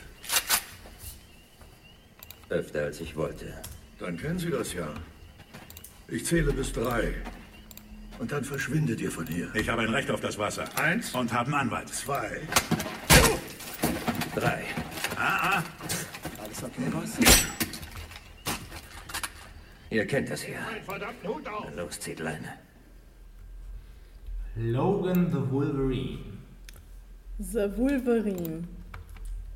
Öfter 2.49 2.83
als 2.83 3.01
ich 3.01 3.15
wollte. 3.15 3.53
Dann 3.99 4.17
kennen 4.17 4.39
Sie 4.39 4.49
das 4.49 4.73
ja. 4.73 4.93
Ich 6.07 6.25
zähle 6.25 6.53
bis 6.53 6.71
drei. 6.71 7.13
Und 8.19 8.31
dann 8.31 8.43
verschwindet 8.43 9.01
ihr 9.01 9.11
von 9.11 9.25
hier. 9.27 9.53
Ich 9.55 9.67
habe 9.67 9.81
ein 9.81 9.89
Recht 9.89 10.09
auf 10.11 10.21
das 10.21 10.37
Wasser. 10.37 10.65
Eins, 10.77 11.13
Und 11.13 11.33
habe 11.33 11.47
einen 11.47 11.55
Anwalt. 11.55 11.89
zwei. 11.89 12.41
Drei. 14.35 14.63
Alles 15.17 16.63
okay, 16.63 16.89
Boss? 16.91 17.17
Ihr 19.89 20.07
kennt 20.07 20.29
das 20.29 20.41
hier. 20.43 20.59
Verdammten 20.85 21.27
Hut 21.27 21.47
auf! 21.47 21.75
Los, 21.75 21.99
zieht 21.99 22.19
Leine. 22.19 22.53
Logan 24.55 25.31
the 25.31 25.51
Wolverine. 25.51 26.19
The 27.39 27.69
Wolverine. 27.77 28.63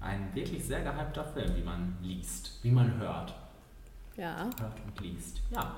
Ein 0.01 0.29
wirklich 0.33 0.65
sehr 0.65 0.81
gehypter 0.81 1.23
Film, 1.25 1.55
wie 1.55 1.61
man 1.63 1.95
liest, 2.01 2.59
wie 2.63 2.71
man 2.71 2.97
hört. 2.99 3.33
Ja. 4.15 4.49
Hört 4.59 4.73
und 4.85 5.01
liest. 5.01 5.41
Ja. 5.51 5.75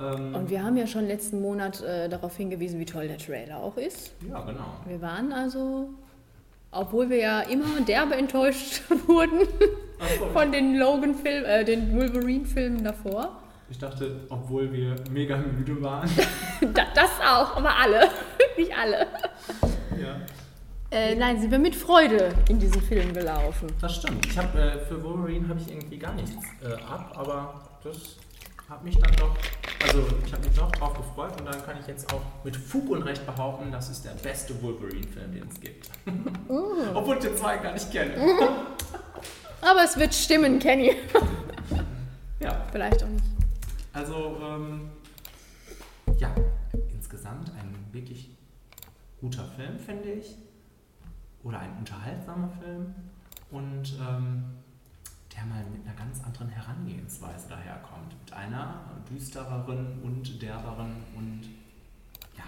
Ähm, 0.00 0.34
Und 0.34 0.50
wir 0.50 0.62
haben 0.62 0.76
ja 0.76 0.86
schon 0.86 1.06
letzten 1.06 1.40
Monat 1.42 1.82
äh, 1.82 2.08
darauf 2.08 2.36
hingewiesen, 2.36 2.80
wie 2.80 2.86
toll 2.86 3.06
der 3.08 3.18
Trailer 3.18 3.58
auch 3.58 3.76
ist. 3.76 4.12
ja, 4.28 4.40
genau. 4.40 4.80
Wir 4.86 5.00
waren 5.02 5.32
also, 5.32 5.90
obwohl 6.70 7.10
wir 7.10 7.18
ja 7.18 7.40
immer 7.42 7.80
derbe 7.86 8.14
enttäuscht 8.16 8.82
wurden 9.06 9.40
von 10.32 10.50
den 10.52 10.76
Logan-Filmen, 10.78 11.44
äh, 11.44 11.64
den 11.64 11.94
Wolverine-Filmen 11.94 12.82
davor. 12.82 13.40
Ich 13.70 13.78
dachte, 13.78 14.20
obwohl 14.28 14.70
wir 14.72 14.94
mega 15.10 15.36
müde 15.36 15.80
waren. 15.82 16.08
Da, 16.72 16.84
das 16.94 17.10
auch, 17.20 17.56
aber 17.56 17.76
alle. 17.76 18.08
Nicht 18.56 18.72
alle. 18.76 19.06
ja. 20.00 20.16
Äh, 20.90 21.16
nein, 21.16 21.40
sind 21.40 21.50
wir 21.50 21.58
mit 21.58 21.74
Freude 21.74 22.32
in 22.48 22.58
diesen 22.60 22.80
Film 22.80 23.12
gelaufen. 23.12 23.66
Das 23.80 23.96
stimmt. 23.96 24.24
Ich 24.26 24.38
habe 24.38 24.60
äh, 24.60 24.78
für 24.86 25.02
Wolverine 25.02 25.48
habe 25.48 25.58
ich 25.60 25.68
irgendwie 25.72 25.98
gar 25.98 26.14
nichts 26.14 26.30
äh, 26.62 26.72
ab, 26.84 27.12
aber 27.16 27.62
das 27.82 28.16
hat 28.68 28.84
mich 28.84 28.96
dann 28.98 29.10
doch, 29.16 29.36
also 29.82 30.06
ich 30.24 30.32
habe 30.32 30.46
mich 30.46 30.56
doch 30.56 30.70
drauf 30.72 30.94
gefreut 30.96 31.38
und 31.40 31.46
dann 31.46 31.64
kann 31.64 31.76
ich 31.80 31.86
jetzt 31.88 32.12
auch 32.12 32.22
mit 32.44 32.56
Fug 32.56 32.90
und 32.90 33.02
Recht 33.02 33.26
behaupten, 33.26 33.72
das 33.72 33.90
ist 33.90 34.04
der 34.04 34.12
beste 34.12 34.60
Wolverine-Film, 34.62 35.32
den 35.32 35.48
es 35.48 35.60
gibt. 35.60 35.90
Obwohl 36.94 37.16
ich 37.16 37.24
den 37.24 37.36
zwei 37.36 37.56
gar 37.58 37.72
nicht 37.72 37.90
kenne. 37.90 38.14
Aber 39.60 39.84
es 39.84 39.96
wird 39.98 40.14
stimmen, 40.14 40.58
Kenny. 40.58 40.94
ja, 42.40 42.64
Vielleicht 42.70 43.02
auch 43.02 43.08
nicht. 43.08 43.24
also 43.92 44.36
ähm, 44.42 44.90
ja, 46.18 46.30
insgesamt 46.92 47.50
ein 47.58 47.74
wirklich 47.92 48.30
guter 49.24 49.44
Film, 49.56 49.78
finde 49.78 50.12
ich. 50.12 50.36
Oder 51.44 51.60
ein 51.60 51.78
unterhaltsamer 51.78 52.50
Film. 52.60 52.94
Und 53.50 53.94
ähm, 53.98 54.44
der 55.34 55.44
mal 55.46 55.64
mit 55.72 55.86
einer 55.86 55.96
ganz 55.96 56.22
anderen 56.22 56.50
Herangehensweise 56.50 57.48
daherkommt. 57.48 58.14
Mit 58.22 58.32
einer 58.34 58.82
düstereren 59.10 59.98
und 60.02 60.42
derberen 60.42 60.96
und 61.16 61.40
ja, 62.36 62.44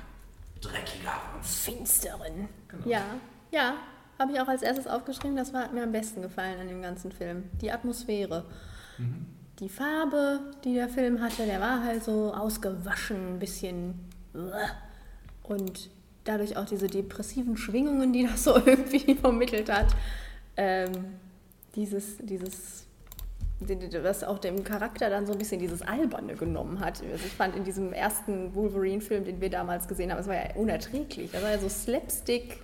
dreckigeren. 0.60 1.42
Finsteren. 1.42 2.48
Genau. 2.68 2.86
Ja, 2.86 3.02
ja. 3.50 3.74
Habe 4.18 4.32
ich 4.32 4.40
auch 4.40 4.48
als 4.48 4.62
erstes 4.62 4.86
aufgeschrieben. 4.86 5.36
Das 5.36 5.54
war, 5.54 5.64
hat 5.64 5.72
mir 5.72 5.82
am 5.82 5.92
besten 5.92 6.20
gefallen 6.20 6.60
an 6.60 6.68
dem 6.68 6.82
ganzen 6.82 7.10
Film. 7.10 7.44
Die 7.60 7.72
Atmosphäre. 7.72 8.44
Die 9.60 9.68
Farbe, 9.68 10.40
die 10.64 10.74
der 10.74 10.88
Film 10.88 11.22
hatte, 11.22 11.44
der 11.44 11.60
war 11.60 11.84
halt 11.84 12.02
so 12.02 12.32
ausgewaschen, 12.32 13.34
ein 13.34 13.38
bisschen. 13.38 14.10
Und 15.42 15.90
dadurch 16.26 16.56
auch 16.56 16.66
diese 16.66 16.86
depressiven 16.86 17.56
Schwingungen, 17.56 18.12
die 18.12 18.26
das 18.30 18.44
so 18.44 18.54
irgendwie 18.54 19.14
vermittelt 19.14 19.70
hat. 19.72 19.88
Ähm, 20.56 20.92
dieses, 21.74 22.16
dieses 22.18 22.86
was 23.58 24.22
auch 24.22 24.38
dem 24.38 24.64
Charakter 24.64 25.08
dann 25.08 25.26
so 25.26 25.32
ein 25.32 25.38
bisschen 25.38 25.58
dieses 25.58 25.80
Alberne 25.80 26.34
genommen 26.34 26.80
hat. 26.80 27.02
Also 27.02 27.24
ich 27.24 27.32
fand 27.32 27.56
in 27.56 27.64
diesem 27.64 27.92
ersten 27.94 28.54
Wolverine-Film, 28.54 29.24
den 29.24 29.40
wir 29.40 29.48
damals 29.48 29.88
gesehen 29.88 30.10
haben, 30.10 30.18
das 30.18 30.26
war 30.28 30.34
ja 30.34 30.54
unerträglich. 30.56 31.30
Das 31.32 31.42
war 31.42 31.52
ja 31.52 31.58
so 31.58 31.68
Slapstick, 31.68 32.60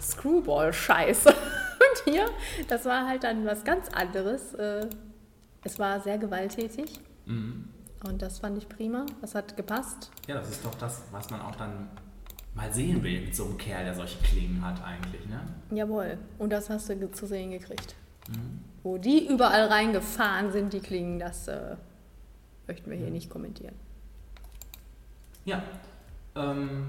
Screwball-Scheiße. 0.00 1.30
Und 1.30 2.12
hier, 2.12 2.26
das 2.68 2.84
war 2.84 3.08
halt 3.08 3.24
dann 3.24 3.44
was 3.44 3.64
ganz 3.64 3.88
anderes. 3.88 4.54
Äh, 4.54 4.86
Es 5.64 5.80
war 5.80 6.00
sehr 6.00 6.18
gewalttätig. 6.18 7.00
Und 7.26 8.22
das 8.22 8.38
fand 8.38 8.56
ich 8.58 8.68
prima. 8.68 9.04
Das 9.20 9.34
hat 9.34 9.56
gepasst. 9.56 10.12
Ja, 10.28 10.36
das 10.36 10.50
ist 10.50 10.64
doch 10.64 10.74
das, 10.76 11.02
was 11.10 11.28
man 11.30 11.40
auch 11.40 11.56
dann 11.56 11.88
mal 12.56 12.72
sehen 12.72 13.02
will 13.02 13.20
mit 13.20 13.36
so 13.36 13.44
einem 13.44 13.58
Kerl, 13.58 13.84
der 13.84 13.94
solche 13.94 14.18
Klingen 14.22 14.64
hat 14.64 14.82
eigentlich, 14.82 15.26
ne? 15.28 15.40
Jawohl. 15.70 16.18
Und 16.38 16.50
das 16.50 16.70
hast 16.70 16.88
du 16.88 17.10
zu 17.12 17.26
sehen 17.26 17.50
gekriegt. 17.50 17.94
Wo 18.82 18.98
die 18.98 19.28
überall 19.28 19.66
reingefahren 19.66 20.50
sind, 20.50 20.72
die 20.72 20.80
Klingen, 20.80 21.18
das 21.18 21.46
äh, 21.48 21.76
möchten 22.66 22.90
wir 22.90 22.96
hier 22.96 23.10
nicht 23.10 23.30
kommentieren. 23.30 23.74
Ja. 25.44 25.62
Ähm, 26.34 26.88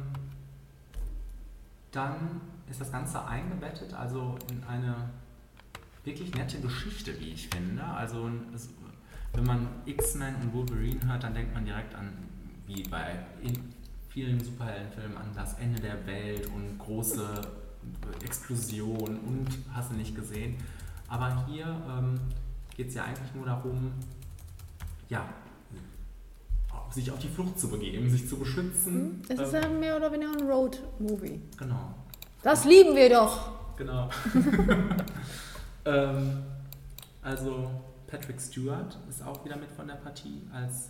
dann 1.91 2.41
ist 2.69 2.82
das 2.82 2.91
Ganze 2.91 3.25
eingebettet, 3.25 3.93
also 3.93 4.36
in 4.49 4.63
eine 4.63 4.95
wirklich 6.03 6.34
nette 6.34 6.60
Geschichte, 6.60 7.19
wie 7.19 7.34
ich 7.34 7.49
finde. 7.49 7.84
Also 7.84 8.30
es, 8.53 8.69
wenn 9.34 9.45
man 9.45 9.67
X-Men 9.86 10.36
und 10.36 10.53
Wolverine 10.53 10.99
hört, 11.08 11.23
dann 11.23 11.34
denkt 11.34 11.53
man 11.53 11.65
direkt 11.65 11.93
an, 11.93 12.13
wie 12.65 12.84
bei 12.84 13.19
in 13.41 13.73
vielen 14.17 14.43
Superheldenfilmen, 14.43 15.15
an 15.15 15.27
das 15.36 15.53
Ende 15.60 15.80
der 15.80 16.08
Welt 16.08 16.47
und 16.47 16.80
große 16.80 17.39
Explosionen 18.25 19.19
und 19.19 19.47
hast 19.71 19.91
du 19.91 19.95
nicht 19.95 20.15
gesehen. 20.15 20.58
Aber 21.08 21.45
hier 21.45 21.67
ähm, 21.88 22.19
geht 22.75 22.88
es 22.88 22.95
ja 22.95 23.03
eigentlich 23.03 23.36
nur 23.36 23.45
darum, 23.45 23.91
ja, 25.08 25.30
sich 26.89 27.12
auf 27.12 27.19
die 27.19 27.27
Flucht 27.27 27.60
zu 27.60 27.69
begeben, 27.69 28.10
sich 28.10 28.27
zu 28.27 28.38
beschützen. 28.39 29.21
Es 29.30 29.39
ist 29.39 29.53
Ähm, 29.53 29.62
ja 29.62 29.69
mehr 29.69 29.97
oder 29.97 30.12
weniger 30.12 30.32
ein 30.32 30.49
Road-Movie. 30.49 31.39
genau. 31.56 31.93
Das 32.41 32.65
lieben 32.65 32.95
wir 32.95 33.12
doch. 33.12 33.51
Genau. 33.77 34.10
ähm, 35.86 36.43
also 37.21 37.69
Patrick 38.08 38.41
Stewart 38.41 38.97
ist 39.08 39.21
auch 39.23 39.45
wieder 39.45 39.58
mit 39.58 39.69
von 39.69 39.86
der 39.88 39.95
Partie 39.95 40.41
als 40.51 40.89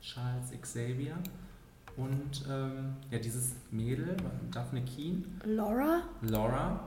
Charles 0.00 0.52
Xavier. 0.62 1.16
Und 1.98 2.44
ähm, 2.48 2.94
ja, 3.10 3.18
dieses 3.18 3.56
Mädel, 3.72 4.16
Daphne 4.52 4.82
Keen, 4.84 5.40
Laura? 5.44 6.02
Laura, 6.22 6.80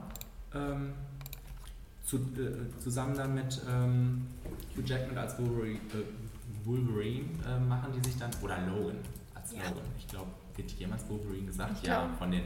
ähm, 0.54 0.94
zu, 2.02 2.16
äh, 2.16 2.78
zusammen 2.82 3.14
dann 3.14 3.34
mit 3.34 3.60
ähm, 3.70 4.26
Hugh 4.74 4.82
Jackman 4.86 5.18
als 5.18 5.38
Wolverine, 5.38 5.78
äh, 5.92 6.64
Wolverine 6.66 7.28
äh, 7.46 7.58
machen 7.60 7.92
die 7.94 8.08
sich 8.08 8.18
dann, 8.18 8.30
oder 8.42 8.58
Logan 8.66 8.96
als 9.34 9.52
Ja. 9.52 9.68
Logan. 9.68 9.84
Ich 9.98 10.08
glaube, 10.08 10.30
wird 10.56 10.70
jemals 10.72 11.06
Wolverine 11.08 11.46
gesagt? 11.46 11.86
Ja, 11.86 12.08
von 12.18 12.30
den 12.30 12.44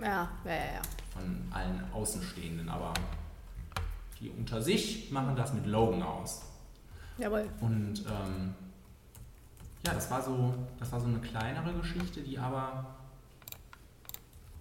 Ja, 0.00 0.30
ja, 0.44 0.50
ja. 0.50 0.54
ja. 0.76 0.82
von 1.12 1.22
allen 1.50 1.82
Außenstehenden, 1.92 2.68
aber 2.70 2.94
die 4.18 4.30
unter 4.30 4.62
sich 4.62 5.10
machen 5.10 5.36
das 5.36 5.52
mit 5.52 5.66
Logan 5.66 6.02
aus. 6.02 6.42
Jawohl. 7.18 7.46
Und 7.60 8.04
ähm, 8.06 8.54
ja, 9.88 9.94
das 9.94 10.10
war 10.10 10.22
so, 10.22 10.54
das 10.78 10.92
war 10.92 11.00
so 11.00 11.06
eine 11.06 11.18
kleinere 11.18 11.72
Geschichte, 11.72 12.20
die 12.20 12.38
aber 12.38 12.84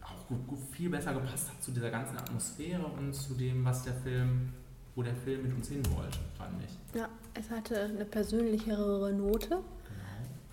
auch 0.02 0.28
gut, 0.28 0.48
gut, 0.48 0.60
viel 0.72 0.90
besser 0.90 1.14
gepasst 1.14 1.50
hat 1.50 1.62
zu 1.62 1.72
dieser 1.72 1.90
ganzen 1.90 2.18
Atmosphäre 2.18 2.86
und 2.86 3.14
zu 3.14 3.34
dem, 3.34 3.66
was 3.66 3.84
der 3.84 3.94
Film, 3.94 4.54
wo 4.96 5.04
der 5.04 5.16
Film 5.16 5.44
mit 5.44 5.54
uns 5.54 5.68
hin 5.68 5.84
wollte, 5.96 6.18
fand 6.38 6.64
ich. 6.64 6.98
Ja, 6.98 7.10
es 7.34 7.50
hatte 7.50 7.80
eine 7.82 8.06
persönlichere 8.06 9.12
Note. 9.14 9.60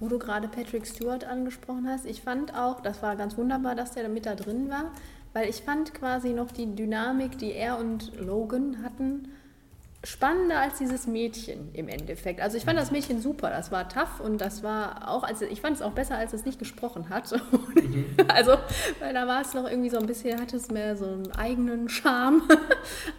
Wo 0.00 0.08
du 0.08 0.18
gerade 0.18 0.48
Patrick 0.48 0.88
Stewart 0.88 1.24
angesprochen 1.24 1.86
hast, 1.88 2.04
ich 2.04 2.20
fand 2.20 2.52
auch, 2.52 2.80
das 2.80 3.00
war 3.00 3.14
ganz 3.14 3.38
wunderbar, 3.38 3.76
dass 3.76 3.92
der 3.92 4.08
mit 4.08 4.26
da 4.26 4.34
drin 4.34 4.68
war, 4.68 4.90
weil 5.32 5.48
ich 5.48 5.62
fand 5.62 5.94
quasi 5.94 6.32
noch 6.32 6.50
die 6.50 6.74
Dynamik, 6.74 7.38
die 7.38 7.52
er 7.52 7.78
und 7.78 8.12
Logan 8.18 8.82
hatten, 8.82 9.28
spannender 10.04 10.60
als 10.60 10.78
dieses 10.78 11.06
Mädchen 11.06 11.70
im 11.72 11.88
Endeffekt. 11.88 12.40
Also 12.40 12.56
ich 12.56 12.64
fand 12.64 12.78
das 12.78 12.90
Mädchen 12.90 13.20
super, 13.20 13.50
das 13.50 13.72
war 13.72 13.88
tough 13.88 14.20
und 14.20 14.38
das 14.38 14.62
war 14.62 15.08
auch, 15.08 15.22
also 15.22 15.44
ich 15.46 15.60
fand 15.60 15.76
es 15.76 15.82
auch 15.82 15.92
besser, 15.92 16.16
als 16.16 16.32
es 16.32 16.44
nicht 16.44 16.58
gesprochen 16.58 17.08
hat. 17.08 17.32
also, 18.28 18.56
weil 19.00 19.14
da 19.14 19.26
war 19.26 19.40
es 19.40 19.54
noch 19.54 19.68
irgendwie 19.68 19.90
so 19.90 19.98
ein 19.98 20.06
bisschen, 20.06 20.40
hatte 20.40 20.56
es 20.56 20.70
mehr 20.70 20.96
so 20.96 21.06
einen 21.06 21.32
eigenen 21.32 21.88
Charme. 21.88 22.42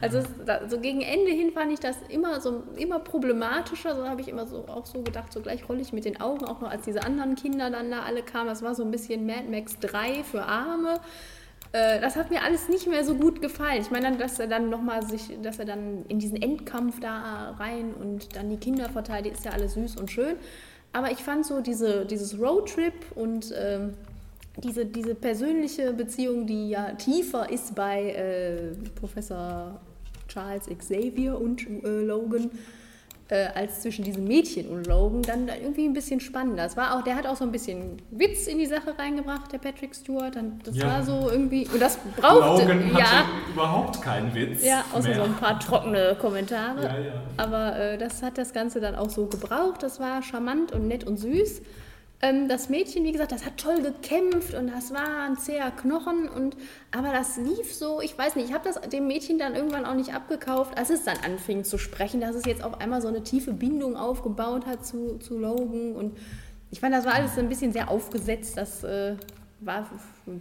Also 0.01 0.19
es, 0.19 0.25
da, 0.45 0.69
so 0.69 0.79
gegen 0.79 1.01
Ende 1.01 1.31
hin 1.31 1.51
fand 1.51 1.71
ich 1.71 1.79
das 1.79 1.97
immer 2.09 2.39
so 2.39 2.63
immer 2.75 2.99
problematischer. 2.99 3.95
So 3.95 4.07
habe 4.07 4.21
ich 4.21 4.27
immer 4.27 4.45
so 4.45 4.65
auch 4.67 4.85
so 4.85 5.01
gedacht, 5.01 5.33
so 5.33 5.41
gleich 5.41 5.67
rolle 5.67 5.81
ich 5.81 5.93
mit 5.93 6.05
den 6.05 6.21
Augen, 6.21 6.45
auch 6.45 6.61
noch 6.61 6.69
als 6.69 6.83
diese 6.83 7.03
anderen 7.03 7.35
Kinder 7.35 7.71
dann 7.71 7.89
da 7.89 8.01
alle 8.01 8.21
kamen. 8.21 8.47
Das 8.47 8.61
war 8.61 8.75
so 8.75 8.83
ein 8.83 8.91
bisschen 8.91 9.25
Mad 9.25 9.45
Max 9.49 9.79
3 9.79 10.23
für 10.23 10.43
Arme. 10.43 10.99
Äh, 11.75 11.99
Das 11.99 12.15
hat 12.15 12.31
mir 12.31 12.41
alles 12.41 12.69
nicht 12.69 12.87
mehr 12.87 13.03
so 13.03 13.15
gut 13.15 13.41
gefallen. 13.41 13.81
Ich 13.81 13.91
meine, 13.91 14.15
dass 14.17 14.39
er 14.39 14.47
dann 14.47 14.69
nochmal 14.69 15.05
sich, 15.05 15.37
dass 15.41 15.59
er 15.59 15.65
dann 15.65 16.05
in 16.07 16.19
diesen 16.19 16.41
Endkampf 16.41 16.99
da 17.01 17.55
rein 17.59 17.93
und 17.93 18.35
dann 18.35 18.49
die 18.49 18.57
Kinder 18.57 18.89
verteidigt, 18.89 19.35
ist 19.35 19.45
ja 19.45 19.51
alles 19.51 19.73
süß 19.73 19.97
und 19.97 20.09
schön. 20.09 20.35
Aber 20.93 21.11
ich 21.11 21.19
fand 21.19 21.45
so 21.45 21.59
diese, 21.59 22.05
dieses 22.05 22.39
Roadtrip 22.39 22.93
und 23.15 23.53
ähm, 23.57 23.93
diese, 24.63 24.85
diese 24.85 25.13
persönliche 25.15 25.91
Beziehung, 25.91 26.47
die 26.47 26.69
ja 26.69 26.93
tiefer 26.93 27.49
ist 27.49 27.75
bei 27.75 28.11
äh, 28.11 28.71
Professor 28.97 29.81
Charles 30.29 30.67
Xavier 30.67 31.39
und 31.39 31.67
äh, 31.67 32.01
Logan, 32.05 32.49
äh, 33.29 33.47
als 33.55 33.81
zwischen 33.81 34.03
diesem 34.05 34.25
Mädchen 34.25 34.67
und 34.69 34.85
Logan, 34.85 35.23
dann 35.23 35.47
irgendwie 35.47 35.85
ein 35.85 35.93
bisschen 35.93 36.19
spannender. 36.19 36.65
Es 36.65 36.77
war 36.77 36.95
auch, 36.95 37.01
der 37.03 37.15
hat 37.15 37.25
auch 37.25 37.35
so 37.35 37.43
ein 37.43 37.51
bisschen 37.51 38.01
Witz 38.11 38.45
in 38.47 38.59
die 38.59 38.67
Sache 38.67 38.93
reingebracht, 38.97 39.51
der 39.51 39.57
Patrick 39.57 39.95
Stewart. 39.95 40.35
Dann, 40.35 40.59
das 40.63 40.75
Ja. 40.77 40.85
war 40.87 41.03
so 41.03 41.29
irgendwie, 41.31 41.67
und 41.73 41.81
das 41.81 41.97
brauchte, 42.17 42.63
Logan 42.63 42.93
hatte 42.93 42.99
ja, 42.99 43.25
überhaupt 43.51 44.01
keinen 44.01 44.33
Witz. 44.35 44.63
ja, 44.63 44.83
außer 44.93 45.09
mehr. 45.09 45.17
so 45.17 45.23
ein 45.23 45.33
paar 45.35 45.59
trockene 45.59 46.15
Kommentare. 46.21 46.83
Ja, 46.83 46.99
ja. 46.99 47.13
Aber 47.37 47.75
äh, 47.79 47.97
das 47.97 48.21
hat 48.21 48.37
das 48.37 48.53
Ganze 48.53 48.79
dann 48.79 48.95
auch 48.95 49.09
so 49.09 49.25
gebraucht. 49.25 49.81
Das 49.81 49.99
war 49.99 50.21
charmant 50.21 50.71
und 50.71 50.87
nett 50.87 51.03
und 51.05 51.17
süß. 51.17 51.61
Ähm, 52.21 52.47
das 52.47 52.69
Mädchen, 52.69 53.03
wie 53.03 53.11
gesagt, 53.11 53.31
das 53.31 53.45
hat 53.45 53.57
toll 53.57 53.81
gekämpft 53.81 54.53
und 54.53 54.67
das 54.67 54.93
war 54.93 55.27
ein 55.27 55.37
zäher 55.37 55.71
Knochen. 55.71 56.29
Und, 56.29 56.55
aber 56.91 57.11
das 57.11 57.37
lief 57.37 57.73
so, 57.73 58.01
ich 58.01 58.17
weiß 58.17 58.35
nicht, 58.35 58.49
ich 58.49 58.53
habe 58.53 58.63
das 58.63 58.79
dem 58.89 59.07
Mädchen 59.07 59.37
dann 59.37 59.55
irgendwann 59.55 59.85
auch 59.85 59.95
nicht 59.95 60.13
abgekauft, 60.13 60.77
als 60.77 60.89
es 60.89 61.03
dann 61.03 61.17
anfing 61.25 61.63
zu 61.63 61.77
sprechen, 61.77 62.21
dass 62.21 62.35
es 62.35 62.45
jetzt 62.45 62.63
auf 62.63 62.79
einmal 62.79 63.01
so 63.01 63.07
eine 63.07 63.23
tiefe 63.23 63.53
Bindung 63.53 63.95
aufgebaut 63.97 64.65
hat 64.65 64.85
zu, 64.85 65.17
zu 65.19 65.37
Logan. 65.37 65.93
Und 65.93 66.17
ich 66.71 66.79
fand, 66.79 66.93
das 66.93 67.05
war 67.05 67.13
alles 67.13 67.37
ein 67.37 67.49
bisschen 67.49 67.73
sehr 67.73 67.89
aufgesetzt. 67.89 68.57
Das 68.57 68.83
äh, 68.83 69.15
war, 69.59 69.89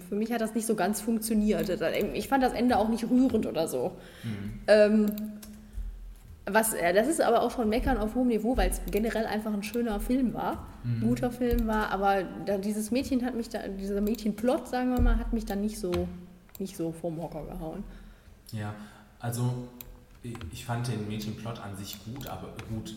für 0.08 0.14
mich 0.14 0.32
hat 0.32 0.40
das 0.40 0.54
nicht 0.54 0.66
so 0.66 0.74
ganz 0.74 1.00
funktioniert. 1.00 1.68
Ich 2.14 2.28
fand 2.28 2.42
das 2.42 2.52
Ende 2.52 2.78
auch 2.78 2.88
nicht 2.88 3.08
rührend 3.10 3.46
oder 3.46 3.68
so. 3.68 3.92
Ähm, 4.66 5.06
was, 6.46 6.74
äh, 6.74 6.92
das 6.92 7.08
ist 7.08 7.20
aber 7.20 7.42
auch 7.42 7.50
schon 7.50 7.68
Meckern 7.68 7.96
auf 7.96 8.14
hohem 8.14 8.28
Niveau, 8.28 8.56
weil 8.56 8.70
es 8.70 8.80
generell 8.90 9.26
einfach 9.26 9.52
ein 9.52 9.62
schöner 9.62 9.98
Film 10.00 10.34
war, 10.34 10.66
ein 10.84 11.00
guter 11.00 11.30
Film 11.30 11.66
war, 11.66 11.90
aber 11.90 12.24
da, 12.44 12.58
dieses 12.58 12.90
Mädchen 12.90 13.24
hat 13.24 13.34
mich 13.34 13.48
da, 13.48 13.66
dieser 13.66 14.00
Mädchenplot, 14.00 14.68
sagen 14.68 14.94
wir 14.94 15.00
mal, 15.00 15.18
hat 15.18 15.32
mich 15.32 15.46
dann 15.46 15.60
nicht 15.60 15.78
so, 15.78 16.06
nicht 16.58 16.76
so 16.76 16.92
vom 16.92 17.20
Hocker 17.22 17.44
gehauen. 17.44 17.82
Ja, 18.52 18.74
also 19.20 19.68
ich 20.22 20.36
ich 20.52 20.64
fand 20.64 20.88
den 20.88 21.08
Mädchenplot 21.08 21.60
an 21.60 21.76
sich 21.76 22.02
gut, 22.04 22.26
aber 22.26 22.48
gut, 22.68 22.94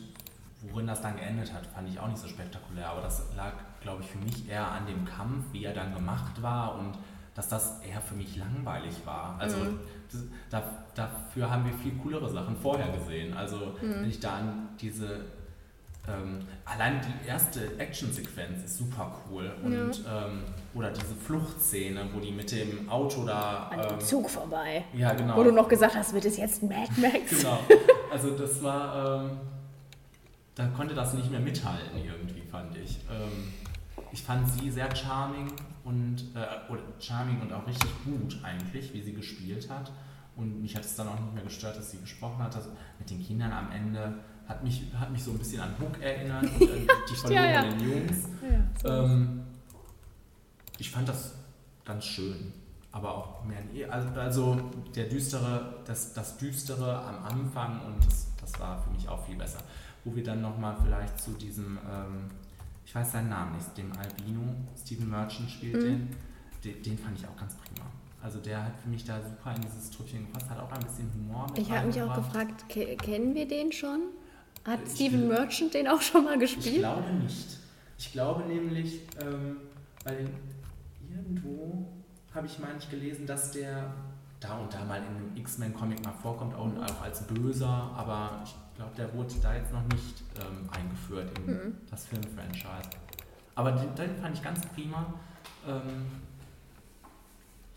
worin 0.62 0.88
das 0.88 1.02
dann 1.02 1.16
geendet 1.18 1.54
hat, 1.54 1.66
fand 1.68 1.90
ich 1.90 2.00
auch 2.00 2.08
nicht 2.08 2.20
so 2.20 2.28
spektakulär. 2.28 2.90
Aber 2.90 3.02
das 3.02 3.24
lag, 3.36 3.54
glaube 3.82 4.04
ich, 4.04 4.10
für 4.10 4.18
mich 4.20 4.50
eher 4.50 4.70
an 4.70 4.86
dem 4.88 5.06
Kampf, 5.06 5.46
wie 5.52 5.66
er 5.66 5.74
dann 5.74 5.94
gemacht 5.94 6.42
war 6.42 6.78
und 6.80 6.94
dass 7.38 7.48
das 7.50 7.80
eher 7.88 8.02
für 8.02 8.16
mich 8.16 8.36
langweilig 8.36 8.96
war. 9.06 9.36
Also 9.40 9.58
das, 10.12 10.24
da, 10.50 10.64
dafür 10.96 11.52
haben 11.52 11.66
wir 11.66 11.74
viel 11.74 11.94
coolere 12.02 12.28
Sachen 12.28 12.58
vorher 12.58 12.92
gesehen. 12.98 13.38
Also 13.38 13.76
wenn 13.80 14.10
ich 14.10 14.20
da 14.20 14.38
an 14.38 14.70
diese 14.82 15.26
ähm, 16.08 16.40
allein 16.66 17.00
die 17.02 17.28
erste 17.28 17.78
Actionsequenz 17.78 18.64
ist 18.66 18.78
super 18.78 19.14
cool 19.30 19.54
und 19.64 20.04
ähm, 20.10 20.46
oder 20.74 20.90
diese 20.90 21.14
Fluchtszene, 21.14 22.10
wo 22.12 22.20
die 22.20 22.32
mit 22.32 22.52
dem 22.52 22.90
Auto 22.90 23.24
da 23.24 23.68
An 23.72 23.82
dem 23.82 23.92
ähm, 23.92 24.00
Zug 24.00 24.30
vorbei. 24.30 24.86
ja 24.94 25.14
genau 25.14 25.38
Wo 25.38 25.44
du 25.44 25.52
noch 25.52 25.68
gesagt 25.68 25.96
hast, 25.96 26.14
wird 26.14 26.26
es 26.26 26.38
jetzt 26.38 26.64
Mad 26.64 26.90
Max? 26.98 27.14
Genau. 27.42 27.60
Also 28.12 28.32
das 28.32 28.64
war, 28.64 29.22
ähm, 29.26 29.32
da 30.56 30.66
konnte 30.68 30.96
das 30.96 31.14
nicht 31.14 31.30
mehr 31.30 31.42
mithalten 31.42 32.00
irgendwie, 32.04 32.42
fand 32.50 32.76
ich. 32.78 32.98
Ähm, 33.12 33.54
ich 34.12 34.24
fand 34.24 34.50
sie 34.50 34.72
sehr 34.72 34.96
charming 34.96 35.52
und 35.88 36.18
äh, 36.36 36.72
oder 36.72 36.82
charming 37.00 37.42
und 37.42 37.52
auch 37.54 37.66
richtig 37.66 37.90
gut 38.06 38.38
eigentlich, 38.44 38.94
wie 38.94 39.02
sie 39.02 39.14
gespielt 39.14 39.70
hat. 39.70 39.92
Und 40.36 40.62
mich 40.62 40.76
hat 40.76 40.84
es 40.86 40.96
dann 40.96 41.08
auch 41.08 41.20
nicht 41.20 41.34
mehr 41.34 41.44
gestört, 41.44 41.78
dass 41.78 41.90
sie 41.92 41.98
gesprochen 42.00 42.44
hat. 42.44 42.56
Also 42.56 42.70
mit 43.00 43.10
den 43.10 43.24
Kindern 43.24 43.52
am 43.52 43.72
Ende 43.72 44.14
hat 44.48 44.64
mich, 44.64 44.84
hat 45.00 45.12
mich 45.12 45.24
so 45.24 45.32
ein 45.32 45.38
bisschen 45.40 45.62
an 45.62 45.72
Hook 45.80 46.00
erinnert 46.02 46.44
und 46.44 46.52
an 46.52 46.88
die 47.30 47.34
Ja, 47.34 47.46
ja. 47.46 47.62
verlorenen 47.64 47.80
Jungs. 48.08 48.30
Ja. 48.84 49.04
Ähm, 49.04 49.42
ich 50.78 50.92
fand 50.92 51.10
das 51.10 51.34
ganz 51.86 52.06
schön, 52.06 52.54
aber 52.92 53.16
auch 53.16 53.44
mehr. 53.46 53.62
nee, 53.74 53.84
Also, 53.86 54.10
also 54.20 54.62
der 54.96 55.06
düstere, 55.06 55.82
das, 55.86 56.14
das 56.14 56.38
Düstere 56.38 57.02
am 57.02 57.24
Anfang 57.26 57.82
und 57.86 58.06
das, 58.06 58.28
das 58.40 58.60
war 58.60 58.82
für 58.84 58.92
mich 58.92 59.08
auch 59.10 59.26
viel 59.26 59.38
besser. 59.38 59.60
wo 60.04 60.16
wir 60.16 60.24
dann 60.24 60.42
nochmal 60.42 60.76
vielleicht 60.84 61.20
zu 61.20 61.32
diesem, 61.32 61.78
ähm, 61.92 62.30
ich 62.88 62.96
weiß 62.96 63.12
seinen 63.12 63.28
Namen 63.30 63.56
nicht, 63.58 63.78
dem 63.78 63.92
Albino, 63.92 64.42
Stephen 64.82 65.10
Merchant 65.10 65.52
spielt 65.52 65.76
Mhm. 65.76 65.82
den, 65.84 66.16
den, 66.64 66.84
den 66.84 66.98
fand 66.98 67.20
ich 67.20 67.28
auch 67.28 67.36
ganz 67.36 67.54
prima. 67.56 67.86
Also 68.24 68.40
der 68.40 68.64
hat 68.64 68.80
für 68.82 68.88
mich 68.90 69.04
da 69.04 69.20
super 69.22 69.54
in 69.56 69.62
dieses 69.62 69.90
Trüppchen 69.92 70.26
gepasst, 70.26 70.50
hat 70.50 70.58
auch 70.58 70.72
ein 70.72 70.80
bisschen 70.80 71.12
Humor 71.14 71.48
mit 71.50 71.60
Ich 71.60 71.70
habe 71.70 71.88
mich 71.88 72.02
auch 72.02 72.16
gefragt, 72.16 72.68
ke 72.70 72.96
kennen 72.96 73.36
wir 73.36 73.48
den 73.48 73.72
schon? 73.74 74.00
Hat 74.66 74.80
Ich 74.86 74.94
Steven 74.96 75.28
Merchant 75.28 75.74
den 75.74 75.88
auch 75.88 76.02
schon 76.02 76.24
mal 76.24 76.42
Ich 76.42 76.56
gespielt? 76.56 76.80
glaube 76.80 77.10
nicht. 77.14 77.58
Ich 78.00 78.12
glaube 78.14 78.44
nämlich, 78.46 79.02
ähm, 79.22 79.58
weil 80.06 80.30
irgendwo 81.10 81.88
habe 82.34 82.48
ich, 82.48 82.58
meine 82.60 82.78
ich, 82.80 82.90
gelesen, 82.90 83.26
dass 83.28 83.52
der 83.52 83.94
da 84.40 84.58
und 84.60 84.74
da 84.74 84.84
mal 84.86 84.98
in 84.98 85.04
einem 85.08 85.32
X-Men-Comic 85.36 86.04
mal 86.06 86.12
vorkommt, 86.14 86.54
auch, 86.56 86.66
Mhm. 86.68 86.80
auch 86.80 87.02
als 87.02 87.26
Böser, 87.28 87.68
aber 87.96 88.42
ich 88.46 88.56
glaube, 88.78 88.96
der 88.96 89.14
wurde 89.14 89.34
da 89.42 89.56
jetzt 89.56 89.72
noch 89.74 89.84
nicht 89.88 90.24
ähm, 90.40 90.70
eingeführt 90.72 91.38
in 91.40 91.46
Mhm. 91.46 91.78
das 91.90 92.06
Filmfranchise. 92.06 92.90
Aber 93.56 93.72
den, 93.74 93.94
den 93.96 94.16
fand 94.18 94.36
ich 94.38 94.44
ganz 94.44 94.66
prima. 94.68 95.14
Ähm, 95.68 96.06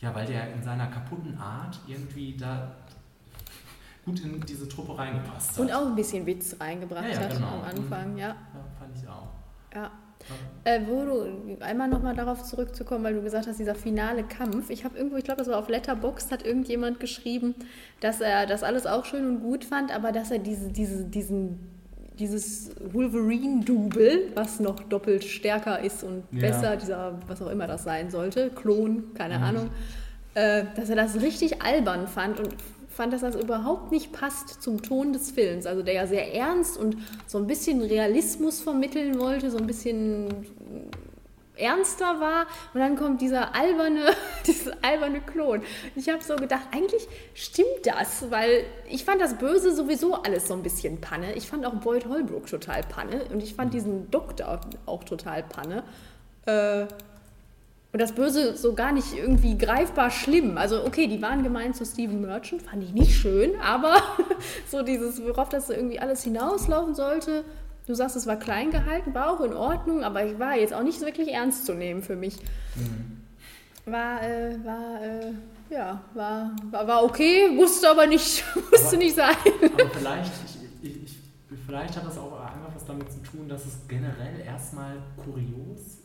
ja, 0.00 0.14
weil 0.14 0.26
der 0.26 0.52
in 0.54 0.62
seiner 0.62 0.86
kaputten 0.86 1.36
Art 1.38 1.78
irgendwie 1.86 2.36
da 2.36 2.70
gut 4.04 4.20
in 4.20 4.40
diese 4.42 4.66
Truppe 4.68 4.96
reingepasst 4.96 5.52
hat. 5.52 5.58
Und 5.58 5.72
auch 5.72 5.86
ein 5.86 5.94
bisschen 5.94 6.24
Witz 6.26 6.56
reingebracht 6.58 7.04
Ja, 7.04 7.10
ja, 7.10 7.20
hat 7.20 7.30
genau. 7.32 7.48
am 7.48 7.62
Anfang, 7.62 8.16
ja. 8.16 8.28
Ja, 8.28 8.36
fand 8.78 8.96
ich 8.96 9.06
auch. 9.08 9.28
ja. 9.74 9.90
Äh, 10.64 10.80
wo 10.86 11.04
du 11.06 11.56
einmal 11.64 11.88
nochmal 11.88 12.14
darauf 12.14 12.42
zurückzukommen, 12.44 13.02
weil 13.02 13.14
du 13.14 13.22
gesagt 13.22 13.46
hast, 13.46 13.58
dieser 13.58 13.74
finale 13.74 14.24
Kampf. 14.24 14.68
Ich 14.68 14.84
habe 14.84 14.94
irgendwo, 14.96 15.16
ich 15.16 15.24
glaube, 15.24 15.38
das 15.38 15.48
war 15.48 15.58
auf 15.58 15.68
Letterboxd, 15.70 16.30
hat 16.30 16.44
irgendjemand 16.44 17.00
geschrieben, 17.00 17.54
dass 18.00 18.20
er 18.20 18.44
das 18.46 18.62
alles 18.62 18.84
auch 18.86 19.06
schön 19.06 19.26
und 19.26 19.40
gut 19.40 19.64
fand, 19.64 19.90
aber 19.94 20.12
dass 20.12 20.30
er 20.30 20.38
diese, 20.38 20.68
diese, 20.68 21.04
diesen, 21.04 21.58
dieses 22.18 22.72
Wolverine-Double, 22.92 24.32
was 24.34 24.60
noch 24.60 24.80
doppelt 24.80 25.24
stärker 25.24 25.80
ist 25.82 26.04
und 26.04 26.24
Ja. 26.32 26.40
besser, 26.40 26.76
dieser, 26.76 27.18
was 27.26 27.40
auch 27.40 27.50
immer 27.50 27.66
das 27.66 27.84
sein 27.84 28.10
sollte, 28.10 28.50
Klon, 28.50 29.14
keine 29.14 29.38
Mhm. 29.38 29.42
Ahnung, 29.44 29.70
äh, 30.34 30.64
dass 30.76 30.90
er 30.90 30.96
das 30.96 31.20
richtig 31.22 31.62
albern 31.62 32.06
fand 32.06 32.38
und 32.38 32.54
fand, 32.90 33.12
dass 33.12 33.22
das 33.22 33.36
überhaupt 33.36 33.92
nicht 33.92 34.12
passt 34.12 34.62
zum 34.62 34.82
Ton 34.82 35.12
des 35.12 35.30
Films. 35.30 35.66
Also 35.66 35.82
der 35.82 35.94
ja 35.94 36.06
sehr 36.06 36.34
ernst 36.34 36.76
und 36.76 36.96
so 37.26 37.38
ein 37.38 37.46
bisschen 37.46 37.80
Realismus 37.80 38.60
vermitteln 38.60 39.18
wollte, 39.18 39.50
so 39.50 39.58
ein 39.58 39.66
bisschen 39.66 40.46
ernster 41.60 42.20
war 42.20 42.46
und 42.74 42.80
dann 42.80 42.96
kommt 42.96 43.20
dieser 43.20 43.54
alberne, 43.54 44.14
dieses 44.46 44.72
alberne 44.82 45.20
Klon. 45.20 45.62
Ich 45.94 46.08
habe 46.08 46.22
so 46.22 46.36
gedacht, 46.36 46.62
eigentlich 46.72 47.06
stimmt 47.34 47.84
das, 47.84 48.30
weil 48.30 48.64
ich 48.88 49.04
fand 49.04 49.20
das 49.20 49.34
Böse 49.34 49.74
sowieso 49.74 50.14
alles 50.14 50.48
so 50.48 50.54
ein 50.54 50.62
bisschen 50.62 51.00
Panne. 51.00 51.34
Ich 51.34 51.48
fand 51.48 51.66
auch 51.66 51.74
Boyd 51.74 52.06
Holbrook 52.06 52.46
total 52.46 52.82
Panne 52.82 53.24
und 53.32 53.42
ich 53.42 53.54
fand 53.54 53.74
diesen 53.74 54.10
Doktor 54.10 54.60
auch 54.86 55.04
total 55.04 55.42
Panne. 55.42 55.84
Äh, 56.46 56.86
und 57.92 58.00
das 58.00 58.12
Böse 58.12 58.56
so 58.56 58.74
gar 58.74 58.92
nicht 58.92 59.14
irgendwie 59.16 59.58
greifbar 59.58 60.10
schlimm. 60.10 60.56
Also 60.58 60.84
okay, 60.84 61.06
die 61.08 61.20
waren 61.22 61.42
gemeint 61.42 61.74
zu 61.76 61.84
Stephen 61.84 62.20
Merchant, 62.20 62.62
fand 62.62 62.82
ich 62.84 62.92
nicht 62.92 63.14
schön, 63.16 63.52
aber 63.60 63.96
so 64.70 64.82
dieses, 64.82 65.22
worauf 65.22 65.48
das 65.48 65.70
irgendwie 65.70 65.98
alles 65.98 66.22
hinauslaufen 66.22 66.94
sollte. 66.94 67.44
Du 67.86 67.94
sagst, 67.94 68.14
es 68.14 68.26
war 68.26 68.36
klein 68.36 68.70
gehalten, 68.70 69.12
war 69.14 69.30
auch 69.30 69.40
in 69.40 69.52
Ordnung, 69.52 70.04
aber 70.04 70.24
ich 70.24 70.38
war 70.38 70.56
jetzt 70.56 70.72
auch 70.72 70.82
nicht 70.84 71.00
wirklich 71.00 71.32
ernst 71.32 71.66
zu 71.66 71.74
nehmen 71.74 72.02
für 72.02 72.14
mich. 72.14 72.36
War, 73.86 74.22
äh, 74.22 74.56
war, 74.64 75.02
äh, 75.02 75.32
ja, 75.70 76.00
war, 76.14 76.54
war, 76.70 76.86
war 76.86 77.02
okay, 77.04 77.48
musste 77.48 77.90
aber 77.90 78.06
nicht, 78.06 78.44
musste 78.70 78.88
Aber- 78.88 78.96
nicht 78.98 79.16
sein. 79.16 79.34
Aber 79.72 79.88
vielleicht, 79.90 80.32
ich, 80.46 80.88
ich, 80.90 81.02
ich, 81.04 81.18
vielleicht 81.66 81.96
hat 81.96 82.06
das 82.06 82.18
auch 82.18 82.32
einfach 82.40 82.72
was 82.74 82.84
damit 82.84 83.10
zu 83.10 83.18
tun, 83.22 83.48
dass 83.48 83.64
es 83.66 83.78
generell 83.88 84.40
erstmal 84.46 84.98
kurios 85.16 85.98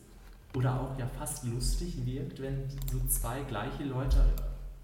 oder 0.56 0.80
auch 0.80 0.98
ja 0.98 1.06
fast 1.18 1.44
lustig 1.44 1.94
wirkt, 2.06 2.40
wenn 2.40 2.68
so 2.90 2.98
zwei 3.08 3.40
gleiche 3.42 3.84
Leute 3.84 4.16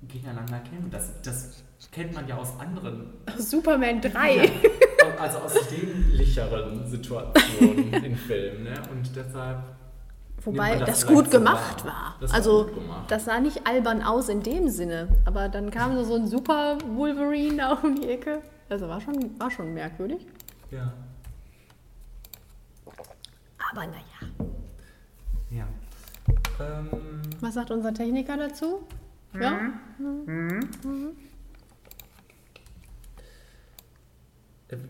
gegeneinander 0.07 0.59
kämpfen. 0.59 0.91
Das, 0.91 1.23
das 1.23 1.63
kennt 1.91 2.13
man 2.13 2.29
ja 2.29 2.37
aus 2.37 2.53
anderen, 2.61 3.15
Superman 3.39 4.03
3. 4.03 4.51
also 5.19 5.39
aus 5.39 5.55
dämlicheren 5.69 6.87
Situationen 6.87 7.93
in 7.93 8.17
Filmen. 8.17 8.65
Ne? 8.65 8.75
Und 8.91 9.17
deshalb. 9.17 9.63
Wobei 10.45 10.77
das, 10.77 11.05
vielleicht 11.05 11.07
gut 11.07 11.31
gemacht 11.31 11.85
war. 11.85 12.17
Das 12.21 12.31
war 12.31 12.37
also 12.37 12.65
gemacht. 12.67 13.11
das 13.11 13.25
sah 13.25 13.41
nicht 13.41 13.67
albern 13.67 14.03
aus 14.03 14.29
in 14.29 14.43
dem 14.43 14.69
Sinne, 14.69 15.09
aber 15.25 15.49
dann 15.49 15.71
kam 15.71 15.95
so, 15.95 16.05
so 16.05 16.17
ein 16.17 16.27
super 16.27 16.79
Wolverine 16.95 17.57
da 17.59 17.73
um 17.75 17.95
die 17.95 18.09
Ecke. 18.09 18.43
Also 18.69 18.89
war 18.89 19.01
schon, 19.01 19.39
war 19.39 19.51
schon 19.51 19.73
merkwürdig. 19.73 20.27
Ja. 20.71 20.93
Aber 23.71 23.87
naja. 23.87 24.12
Ähm, 26.63 26.89
Was 27.41 27.55
sagt 27.55 27.71
unser 27.71 27.93
Techniker 27.93 28.37
dazu? 28.37 28.87
Ja? 29.41 29.59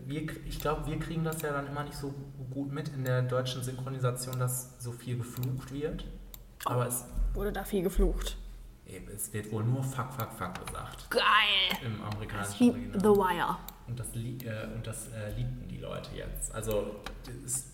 Wir, 0.05 0.21
ich 0.45 0.59
glaube, 0.59 0.85
wir 0.89 0.97
kriegen 0.99 1.23
das 1.25 1.41
ja 1.41 1.51
dann 1.51 1.67
immer 1.67 1.83
nicht 1.83 1.97
so 1.97 2.13
gut 2.51 2.71
mit 2.71 2.87
in 2.89 3.03
der 3.03 3.21
deutschen 3.23 3.61
Synchronisation, 3.63 4.39
dass 4.39 4.81
so 4.81 4.91
viel 4.93 5.17
geflucht 5.17 5.73
wird. 5.73 6.05
Aber 6.65 6.87
es, 6.87 7.03
Wurde 7.33 7.51
da 7.51 7.65
viel 7.65 7.83
geflucht. 7.83 8.37
eben, 8.87 9.09
es 9.13 9.33
wird 9.33 9.51
wohl 9.51 9.63
nur 9.65 9.83
Fuck, 9.83 10.13
Fuck, 10.13 10.31
Fuck 10.37 10.65
gesagt 10.65 11.09
Geil! 11.09 11.21
im 11.85 12.01
amerikanischen 12.01 12.69
Original. 12.69 12.99
The 13.01 13.07
Wire. 13.07 13.57
Und 13.87 13.99
das, 13.99 14.15
äh, 14.15 14.67
und 14.73 14.87
das 14.87 15.07
äh, 15.09 15.35
liebten 15.35 15.67
die 15.67 15.79
Leute 15.79 16.15
jetzt. 16.15 16.53
Also 16.55 16.95
das 17.25 17.35
ist 17.35 17.72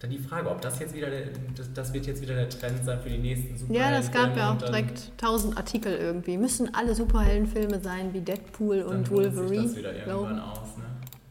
dann 0.00 0.10
die 0.10 0.18
Frage, 0.18 0.50
ob 0.50 0.60
das 0.60 0.78
jetzt 0.80 0.94
wieder 0.94 1.08
der, 1.08 1.28
das, 1.56 1.72
das 1.72 1.92
wird 1.92 2.06
jetzt 2.06 2.20
wieder 2.20 2.34
der 2.34 2.48
Trend 2.48 2.84
sein 2.84 3.00
für 3.00 3.08
die 3.08 3.18
nächsten 3.18 3.56
Superhelden. 3.56 3.92
Ja, 3.92 3.96
das 3.96 4.10
gab 4.10 4.36
ja 4.36 4.52
auch 4.52 4.58
direkt 4.58 5.12
tausend 5.16 5.56
Artikel 5.56 5.96
irgendwie. 5.96 6.36
Müssen 6.36 6.74
alle 6.74 6.94
Superheldenfilme 6.94 7.80
sein 7.80 8.12
wie 8.12 8.20
Deadpool 8.20 8.82
und 8.82 9.10
Wolverine. 9.10 9.62
das 9.62 9.76
wieder 9.76 9.94
irgendwann 9.94 10.36
glaube. 10.36 10.42
aus, 10.42 10.76
ne? 10.76 10.84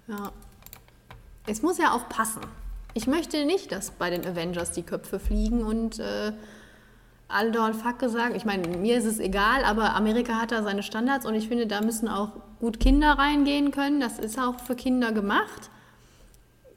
Ja. 0.07 0.31
Es 1.45 1.61
muss 1.61 1.77
ja 1.77 1.93
auch 1.93 2.07
passen. 2.09 2.41
Ich 2.93 3.07
möchte 3.07 3.45
nicht, 3.45 3.71
dass 3.71 3.91
bei 3.91 4.09
den 4.09 4.25
Avengers 4.25 4.71
die 4.71 4.83
Köpfe 4.83 5.19
fliegen 5.19 5.63
und 5.63 5.99
äh, 5.99 6.31
alle 7.27 7.51
dauernd 7.51 7.75
Facke 7.75 8.09
sagen. 8.09 8.35
Ich 8.35 8.45
meine, 8.45 8.67
mir 8.77 8.97
ist 8.97 9.05
es 9.05 9.19
egal, 9.19 9.65
aber 9.65 9.95
Amerika 9.95 10.35
hat 10.35 10.51
da 10.51 10.63
seine 10.63 10.83
Standards 10.83 11.25
und 11.25 11.35
ich 11.35 11.47
finde, 11.47 11.67
da 11.67 11.81
müssen 11.81 12.07
auch 12.07 12.29
gut 12.59 12.79
Kinder 12.79 13.13
reingehen 13.13 13.71
können. 13.71 13.99
Das 13.99 14.19
ist 14.19 14.39
auch 14.39 14.59
für 14.59 14.75
Kinder 14.75 15.11
gemacht. 15.11 15.69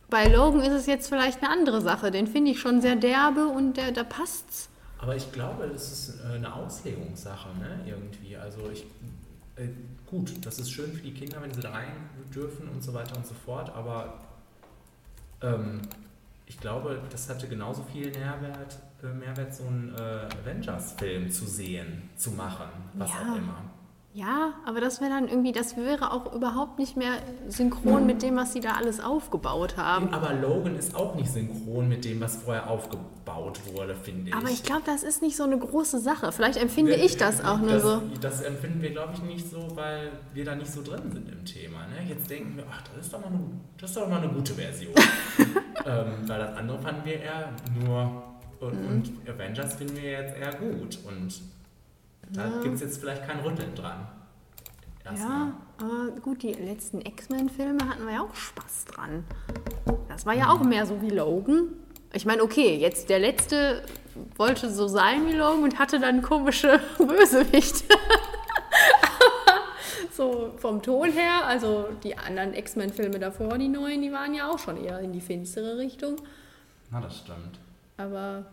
Bei 0.09 0.29
Logan 0.29 0.61
ist 0.61 0.73
es 0.73 0.87
jetzt 0.87 1.09
vielleicht 1.09 1.43
eine 1.43 1.51
andere 1.53 1.81
Sache. 1.81 2.11
Den 2.11 2.27
finde 2.27 2.53
ich 2.53 2.61
schon 2.61 2.81
sehr 2.81 2.97
derbe 2.97 3.47
und 3.47 3.77
der, 3.77 3.93
da 3.93 4.05
passt's. 4.05 4.69
Aber 4.99 5.15
ich 5.17 5.31
glaube, 5.33 5.69
das 5.73 5.93
ist 5.93 6.21
äh, 6.25 6.35
eine 6.37 6.55
Auslegungssache, 6.55 7.49
ne? 7.59 7.81
Irgendwie. 7.87 8.37
Also 8.37 8.71
ich 8.73 8.87
äh, 9.57 9.69
gut, 10.07 10.33
das 10.45 10.59
ist 10.59 10.71
schön 10.71 10.93
für 10.93 11.03
die 11.03 11.13
Kinder, 11.13 11.41
wenn 11.43 11.53
sie 11.53 11.61
da 11.61 11.71
rein 11.71 11.93
dürfen 12.35 12.69
und 12.69 12.83
so 12.83 12.95
weiter 12.95 13.17
und 13.17 13.27
so 13.27 13.35
fort, 13.35 13.71
aber 13.75 14.21
ähm, 15.43 15.81
ich 16.47 16.61
glaube, 16.61 17.01
das 17.11 17.29
hatte 17.29 17.49
genauso 17.49 17.83
viel 17.93 18.11
Mehrwert, 18.11 18.79
äh, 19.03 19.07
Mehrwert 19.07 19.55
so 19.55 19.65
einen 19.65 19.95
äh, 19.99 20.29
Avengers-Film 20.43 21.31
zu 21.31 21.47
sehen, 21.47 22.09
zu 22.17 22.31
machen, 22.33 22.69
was 22.95 23.11
Ja. 23.11 23.17
auch 23.17 23.37
immer. 23.37 23.63
Ja, 24.17 24.55
aber 24.65 24.81
das 24.81 25.03
wäre 25.03 25.11
dann 25.11 25.29
irgendwie, 25.29 25.53
das 25.53 25.77
wäre 25.77 26.11
auch 26.11 26.33
überhaupt 26.33 26.79
nicht 26.79 26.97
mehr 26.97 27.19
synchron 27.49 28.07
mit 28.07 28.23
dem, 28.23 28.35
was 28.37 28.55
sie 28.55 28.61
da 28.61 28.71
alles 28.71 28.99
aufgebaut 28.99 29.77
haben. 29.77 30.09
Aber 30.15 30.33
Logan 30.33 30.75
ist 30.75 30.97
auch 30.97 31.15
nicht 31.17 31.31
synchron 31.31 31.87
mit 31.87 32.07
dem, 32.07 32.19
was 32.23 32.37
vorher 32.37 32.71
aufgebaut 32.71 33.61
wurde, 33.75 33.95
finde 33.95 34.31
ich. 34.31 34.35
Aber 34.35 34.49
ich 34.49 34.63
glaube, 34.63 34.81
das 34.87 35.03
ist 35.03 35.21
nicht 35.21 35.37
so 35.37 35.43
eine 35.43 35.59
große 35.59 35.99
Sache. 36.01 36.33
Vielleicht 36.33 36.57
empfinde 36.59 36.95
ich 36.95 37.19
das 37.19 37.45
auch 37.45 37.59
nur 37.59 37.73
das, 37.73 37.83
so. 37.83 38.03
Das 38.23 38.41
empfinden 38.41 38.81
wir, 38.81 38.93
glaube 38.93 39.13
ich, 39.13 39.23
nicht 39.23 39.51
so, 39.51 39.69
weil 39.75 40.13
wir 40.33 40.47
da 40.47 40.55
nicht 40.55 40.73
so 40.73 40.83
drin 40.83 41.13
sind 41.13 41.29
im 41.31 41.45
Thema. 41.45 41.81
Ne? 41.89 42.09
Jetzt 42.09 42.31
denken 42.31 42.57
wir, 42.57 42.65
ach, 42.71 42.81
das 42.95 43.05
ist 43.05 43.13
doch 43.13 43.21
mal 43.21 43.27
eine, 43.27 43.41
das 43.79 43.91
ist 43.91 43.97
doch 43.99 44.09
mal 44.09 44.23
eine 44.23 44.33
gute 44.33 44.55
Version. 44.55 44.95
ähm, 45.85 46.13
weil 46.27 46.39
das 46.39 46.57
andere 46.57 46.79
fanden 46.79 47.05
wir 47.05 47.21
eher 47.21 47.53
nur. 47.85 48.23
Und, 48.61 48.73
Mhm. 48.81 48.89
und 48.89 49.29
Avengers 49.29 49.75
finden 49.75 49.97
wir 49.97 50.11
jetzt 50.13 50.35
eher 50.39 50.55
gut. 50.55 50.99
Und 51.07 51.35
da 52.33 52.61
gibt 52.63 52.75
es 52.75 52.81
jetzt 52.81 52.99
vielleicht 52.99 53.27
kein 53.27 53.41
Rütteln 53.41 53.75
dran. 53.75 54.07
Erstmal. 55.05 55.29
Ja, 55.31 55.53
aber 55.79 56.21
gut, 56.21 56.43
die 56.43 56.53
letzten 56.53 57.01
X-Men-Filme 57.01 57.89
hatten 57.89 58.07
wir 58.07 58.15
ja 58.15 58.23
auch 58.23 58.35
Spaß 58.35 58.87
dran. 58.87 59.25
Das 60.09 60.27
war 60.27 60.35
ja 60.35 60.51
auch 60.51 60.63
mehr 60.63 60.87
so 60.87 61.01
wie 61.01 61.11
Logan. 61.11 61.69
Ich 62.13 62.25
meine, 62.25 62.43
okay, 62.43 62.77
jetzt 62.77 63.09
der 63.09 63.19
letzte 63.19 63.83
wollte 64.37 64.71
so 64.71 64.89
sein 64.89 65.27
wie 65.27 65.33
Logan 65.33 65.63
und 65.65 65.79
hatte 65.79 66.01
dann 66.01 66.23
komische 66.23 66.81
Bösewichte. 66.99 67.85
Aber 69.03 69.61
so 70.13 70.55
vom 70.57 70.83
Ton 70.83 71.13
her, 71.13 71.47
also 71.47 71.89
die 72.03 72.17
anderen 72.17 72.55
X-Men-Filme 72.55 73.19
davor, 73.19 73.59
die 73.59 73.69
neuen, 73.69 74.03
die 74.03 74.13
waren 74.13 74.35
ja 74.35 74.51
auch 74.51 74.59
schon 74.59 74.83
eher 74.83 74.99
in 75.01 75.13
die 75.13 75.21
finstere 75.21 75.79
Richtung. 75.79 76.17
Na, 76.91 77.01
das 77.01 77.19
stimmt. 77.19 77.59
Aber 77.99 78.47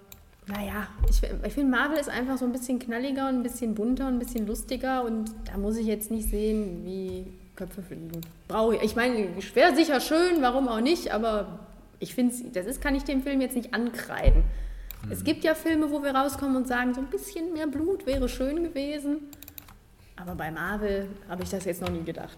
naja, 0.48 0.88
ich, 1.10 1.22
ich 1.24 1.54
finde, 1.54 1.78
Marvel 1.78 1.98
ist 1.98 2.10
einfach 2.10 2.38
so 2.38 2.46
ein 2.46 2.52
bisschen 2.52 2.80
knalliger 2.80 3.30
und 3.30 3.36
ein 3.36 3.44
bisschen 3.44 3.76
bunter 3.76 4.08
und 4.08 4.16
ein 4.16 4.20
bisschen 4.20 4.46
lustiger 4.46 5.04
und 5.06 5.32
da 5.46 5.58
muss 5.58 5.78
ich 5.78 5.88
jetzt 5.88 6.12
nicht 6.12 6.30
sehen, 6.30 6.84
wie 6.84 7.26
Köpfe 7.56 7.82
fliegen. 7.82 8.22
Brauche 8.48 8.76
ich. 8.76 8.82
Ich 8.82 8.96
meine, 8.96 9.30
wäre 9.54 9.76
sicher 9.76 10.02
schön, 10.02 10.42
warum 10.42 10.68
auch 10.68 10.82
nicht, 10.82 11.14
aber 11.14 11.60
ich 12.00 12.14
finde, 12.14 12.36
das 12.52 12.66
ist, 12.66 12.82
kann 12.82 12.96
ich 12.96 13.04
dem 13.04 13.22
Film 13.24 13.40
jetzt 13.42 13.56
nicht 13.56 13.74
ankreiden. 13.74 14.44
Es 15.10 15.24
gibt 15.24 15.44
ja 15.44 15.54
Filme, 15.54 15.92
wo 15.92 16.02
wir 16.02 16.16
rauskommen 16.16 16.56
und 16.56 16.68
sagen, 16.68 16.94
so 16.94 17.02
ein 17.02 17.08
bisschen 17.08 17.54
mehr 17.54 17.68
Blut 17.68 18.06
wäre 18.06 18.30
schön 18.30 18.64
gewesen. 18.64 19.18
Aber 20.16 20.36
bei 20.36 20.52
Marvel 20.52 21.10
habe 21.28 21.44
ich 21.44 21.50
das 21.50 21.66
jetzt 21.66 21.82
noch 21.82 21.90
nie 21.90 22.04
gedacht. 22.04 22.38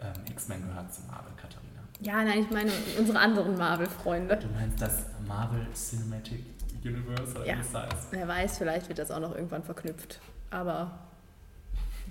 Ähm, 0.00 0.12
X-Men 0.30 0.62
gehört 0.62 0.92
zu 0.92 1.02
Marvel, 1.08 1.32
Katharina. 1.36 1.82
Ja, 2.00 2.22
nein, 2.22 2.44
ich 2.44 2.50
meine 2.50 2.70
unsere 2.98 3.18
anderen 3.18 3.56
Marvel-Freunde. 3.56 4.36
Du 4.36 4.46
meinst 4.48 4.80
das 4.80 5.06
Marvel 5.26 5.66
Cinematic 5.74 6.55
Universe 6.88 7.36
oder 7.36 7.46
Ja. 7.46 7.56
heißt? 7.56 7.72
Wer 8.10 8.28
weiß, 8.28 8.58
vielleicht 8.58 8.88
wird 8.88 8.98
das 8.98 9.10
auch 9.10 9.20
noch 9.20 9.34
irgendwann 9.34 9.62
verknüpft. 9.62 10.20
Aber 10.50 10.98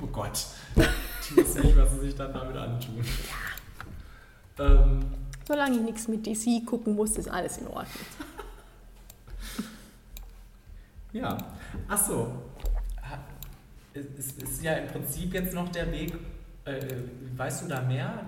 Oh 0.02 0.08
Gott. 0.08 0.46
Die 0.76 1.38
wissen 1.38 1.62
nicht, 1.62 1.78
was 1.78 1.92
sie 1.94 2.00
sich 2.02 2.16
dann 2.16 2.34
damit 2.34 2.56
antun. 2.58 3.04
Ähm, 4.60 5.00
solange 5.48 5.76
ich 5.78 5.82
nichts 5.82 6.08
mit 6.08 6.26
DC 6.26 6.66
gucken 6.66 6.96
muss, 6.96 7.18
ist 7.18 7.30
alles 7.30 7.58
in 7.58 7.68
Ordnung. 7.68 8.06
ja. 11.14 11.38
Achso. 11.88 12.32
Es 13.94 14.32
ist 14.34 14.62
ja 14.62 14.74
im 14.74 14.88
Prinzip 14.88 15.34
jetzt 15.34 15.54
noch 15.54 15.70
der 15.70 15.90
Weg. 15.92 16.14
Äh, 16.66 16.80
weißt 17.38 17.64
du 17.64 17.68
da 17.68 17.82
mehr? 17.82 18.26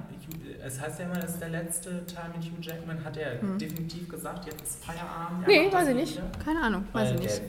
Es 0.64 0.80
heißt 0.80 1.00
ja 1.00 1.06
immer, 1.06 1.16
das 1.16 1.32
ist 1.32 1.42
der 1.42 1.50
letzte 1.50 2.06
Teil 2.06 2.30
mit 2.36 2.44
Hugh 2.46 2.62
Jackman. 2.62 3.04
Hat 3.04 3.18
er 3.18 3.36
definitiv 3.58 4.10
gesagt, 4.10 4.46
jetzt 4.46 4.62
ist 4.62 4.84
Feierabend? 4.86 5.44
Er 5.44 5.48
Nee, 5.48 5.72
weiß 5.74 5.88
ich 5.90 5.96
nicht. 5.96 6.18
wieder? 6.18 6.28
Keine 6.44 6.62
Ahnung, 6.62 6.84
weiß 6.94 7.10
Weil 7.10 7.16
ich 7.16 7.22
nicht. 7.22 7.42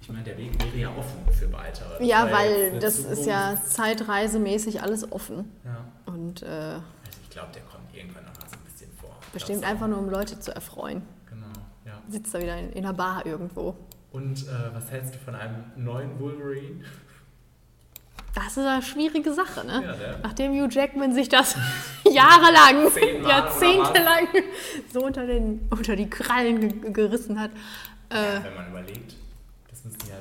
Ich 0.00 0.08
meine, 0.08 0.22
der 0.24 0.38
Weg 0.38 0.58
wäre 0.64 0.76
ja 0.78 0.88
offen 0.96 1.20
für 1.32 1.52
weitere. 1.52 2.02
Ja, 2.04 2.30
weil 2.32 2.70
eine 2.70 2.78
das 2.78 2.94
ist 2.98 3.02
Zukunft. 3.08 3.26
ja 3.26 3.56
zeitreisemäßig 3.62 4.80
alles 4.82 5.10
offen. 5.12 5.50
ja. 5.64 5.84
Und 6.12 6.42
äh, 6.42 6.46
Also 6.46 6.80
ich 7.22 7.30
glaube, 7.30 7.48
der 7.52 7.62
kommt 7.62 7.94
irgendwann 7.94 8.24
noch 8.24 8.32
mal 8.40 8.48
so 8.48 8.56
ein 8.56 8.64
bisschen 8.64 8.90
vor. 8.98 9.14
bestimmt 9.34 9.64
einfach 9.64 9.86
nur, 9.88 9.98
um 9.98 10.08
Leute 10.08 10.38
zu 10.40 10.54
erfreuen. 10.54 11.02
Genau, 11.28 11.46
ja. 11.84 12.00
Sitzt 12.08 12.32
da 12.34 12.40
wieder 12.40 12.56
in, 12.56 12.70
in 12.72 12.84
einer 12.86 12.94
Bar 12.94 13.26
irgendwo. 13.26 13.76
Und 14.12 14.44
äh, 14.46 14.50
was 14.72 14.90
hältst 14.90 15.14
du 15.14 15.18
von 15.18 15.34
einem 15.34 15.64
neuen 15.76 16.18
Wolverine? 16.18 16.84
Das 18.34 18.56
ist 18.56 18.58
eine 18.58 18.82
schwierige 18.82 19.32
Sache, 19.32 19.66
ne? 19.66 19.82
Ja, 19.84 19.92
der- 19.94 20.18
Nachdem 20.22 20.52
Hugh 20.52 20.68
Jackman 20.70 21.12
sich 21.12 21.28
das 21.28 21.56
jahrelang, 22.04 22.90
jahrzehntelang 23.26 24.28
so 24.92 25.04
unter, 25.04 25.26
den, 25.26 25.66
unter 25.70 25.96
die 25.96 26.08
Krallen 26.08 26.80
ge 26.82 26.92
gerissen 26.92 27.40
hat. 27.40 27.50
Äh, 28.10 28.42
Wenn 28.44 28.54
man 28.54 28.68
überlegt, 28.70 29.14
das 29.70 29.84
müssen 29.84 29.98
ja 30.08 30.16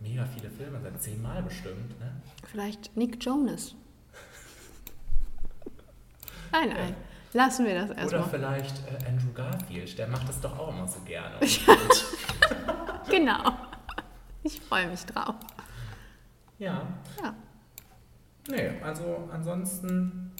mega 0.00 0.24
viele 0.34 0.50
Filme 0.50 0.80
sein, 0.80 0.98
zehnmal 0.98 1.42
bestimmt, 1.42 1.98
ne? 2.00 2.10
vielleicht 2.50 2.96
Nick 2.96 3.22
Jonas. 3.24 3.74
Nein, 6.52 6.68
nein. 6.70 6.94
Lassen 7.32 7.64
wir 7.64 7.74
das 7.76 7.90
Oder 7.90 7.98
erstmal. 8.00 8.28
vielleicht 8.28 8.76
äh, 8.88 9.06
Andrew 9.08 9.32
Garfield, 9.32 9.96
der 9.98 10.08
macht 10.08 10.28
das 10.28 10.40
doch 10.40 10.58
auch 10.58 10.68
immer 10.70 10.88
so 10.88 11.00
gerne. 11.00 11.36
Genau. 13.08 13.52
Ich 14.44 14.60
freue 14.60 14.86
mich 14.88 15.04
drauf. 15.06 15.34
Ja. 16.60 16.86
Ja. 17.20 17.34
Nee, 18.48 18.70
also 18.82 19.28
ansonsten. 19.32 20.32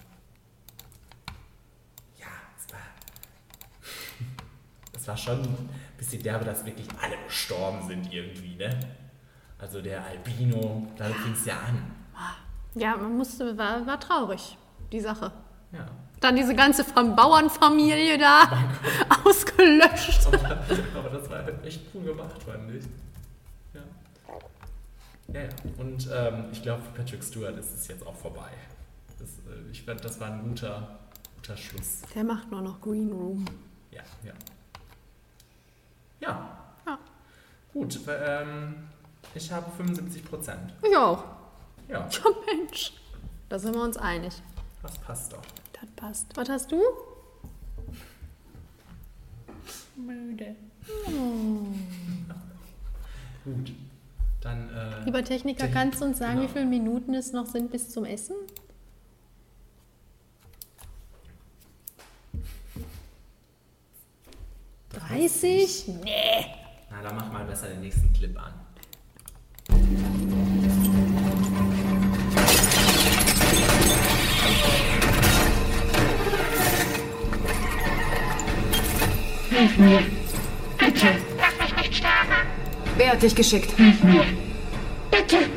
Ja, 2.19 2.27
es 2.57 2.73
war. 2.73 2.81
Es 4.97 5.09
war 5.09 5.17
schon 5.17 5.41
ein 5.41 5.69
bisschen 5.97 6.23
derbe, 6.23 6.45
dass 6.45 6.65
wirklich 6.67 6.87
alle 7.01 7.17
gestorben 7.27 7.87
sind 7.89 8.13
irgendwie, 8.13 8.55
ne? 8.57 8.79
Also 9.59 9.81
der 9.81 10.05
Albino, 10.05 10.87
damit 10.97 11.17
fing 11.17 11.33
es 11.33 11.47
ja 11.47 11.55
an. 11.55 11.91
Ja, 12.75 12.97
man 12.97 13.17
musste, 13.17 13.57
war, 13.59 13.85
war 13.87 13.99
traurig, 13.99 14.57
die 14.93 15.01
Sache. 15.01 15.33
Ja. 15.73 15.87
Dann 16.21 16.37
diese 16.37 16.55
ganze 16.55 16.85
Fam- 16.85 17.17
Bauernfamilie 17.17 18.19
da 18.19 18.43
ausgelöscht. 19.25 20.27
Aber, 20.27 20.65
aber 20.99 21.09
das 21.19 21.31
war 21.31 21.45
halt 21.45 21.65
echt 21.65 21.81
cool 21.95 22.05
gemacht, 22.05 22.43
fand 22.43 22.71
ich. 22.75 22.85
Ja. 25.33 25.41
Ja. 25.43 25.49
Und 25.79 26.09
ähm, 26.13 26.45
ich 26.53 26.63
glaube, 26.63 26.83
für 26.83 26.91
Patrick 27.03 27.23
Stewart 27.23 27.57
ist 27.57 27.73
es 27.75 27.89
jetzt 27.89 28.07
auch 28.07 28.15
vorbei. 28.17 28.51
Das, 29.19 29.29
äh, 29.29 29.71
ich 29.71 29.83
fand, 29.83 30.05
das 30.05 30.19
war 30.21 30.31
ein 30.33 30.43
guter, 30.49 30.99
guter 31.37 31.57
Schluss. 31.57 32.03
Der 32.15 32.25
macht 32.25 32.51
nur 32.51 32.63
noch 32.63 32.81
Green 32.81 33.13
Room. 33.13 33.45
Ja, 33.91 34.03
ja. 34.25 34.33
Ja. 36.21 36.59
Ja. 36.87 36.99
Gut, 37.73 38.01
ähm, 38.09 38.89
ich 39.35 39.51
habe 39.53 39.71
75 39.77 40.25
Prozent. 40.25 40.75
Ich 40.83 40.97
auch. 40.97 41.25
Ja, 41.89 42.09
Ja, 42.13 42.21
Mensch. 42.55 42.93
Da 43.49 43.59
sind 43.59 43.75
wir 43.75 43.83
uns 43.83 43.97
einig. 43.97 44.35
das 44.83 44.99
passt 44.99 45.33
doch. 45.33 45.43
Das 45.73 45.91
passt. 45.97 46.27
Was 46.37 46.49
hast 46.49 46.71
du? 46.73 46.81
Müde. 49.97 50.55
Gut. 53.45 53.73
Dann, 54.41 54.71
äh, 54.71 55.05
Lieber 55.05 55.23
Techniker, 55.23 55.65
Technik- 55.65 55.73
kannst 55.75 56.01
du 56.01 56.07
uns 56.07 56.19
sagen, 56.19 56.37
genau. 56.41 56.49
wie 56.49 56.53
viele 56.53 56.67
Minuten 56.67 57.15
es 57.15 57.33
noch 57.33 57.47
sind 57.47 57.71
bis 57.71 57.91
zum 57.91 58.05
Essen? 58.05 58.35
Dreißig? 64.91 65.89
Nee. 66.05 66.47
na, 66.91 67.03
dann 67.03 67.15
mach 67.17 67.33
mal 67.33 67.45
besser 67.45 67.69
den 67.69 67.81
nächsten 67.81 68.13
Clip 68.13 68.37
an. 68.41 68.55
Wer 83.21 83.29
hat 83.29 83.37
dich 83.37 83.51
geschickt? 83.51 83.75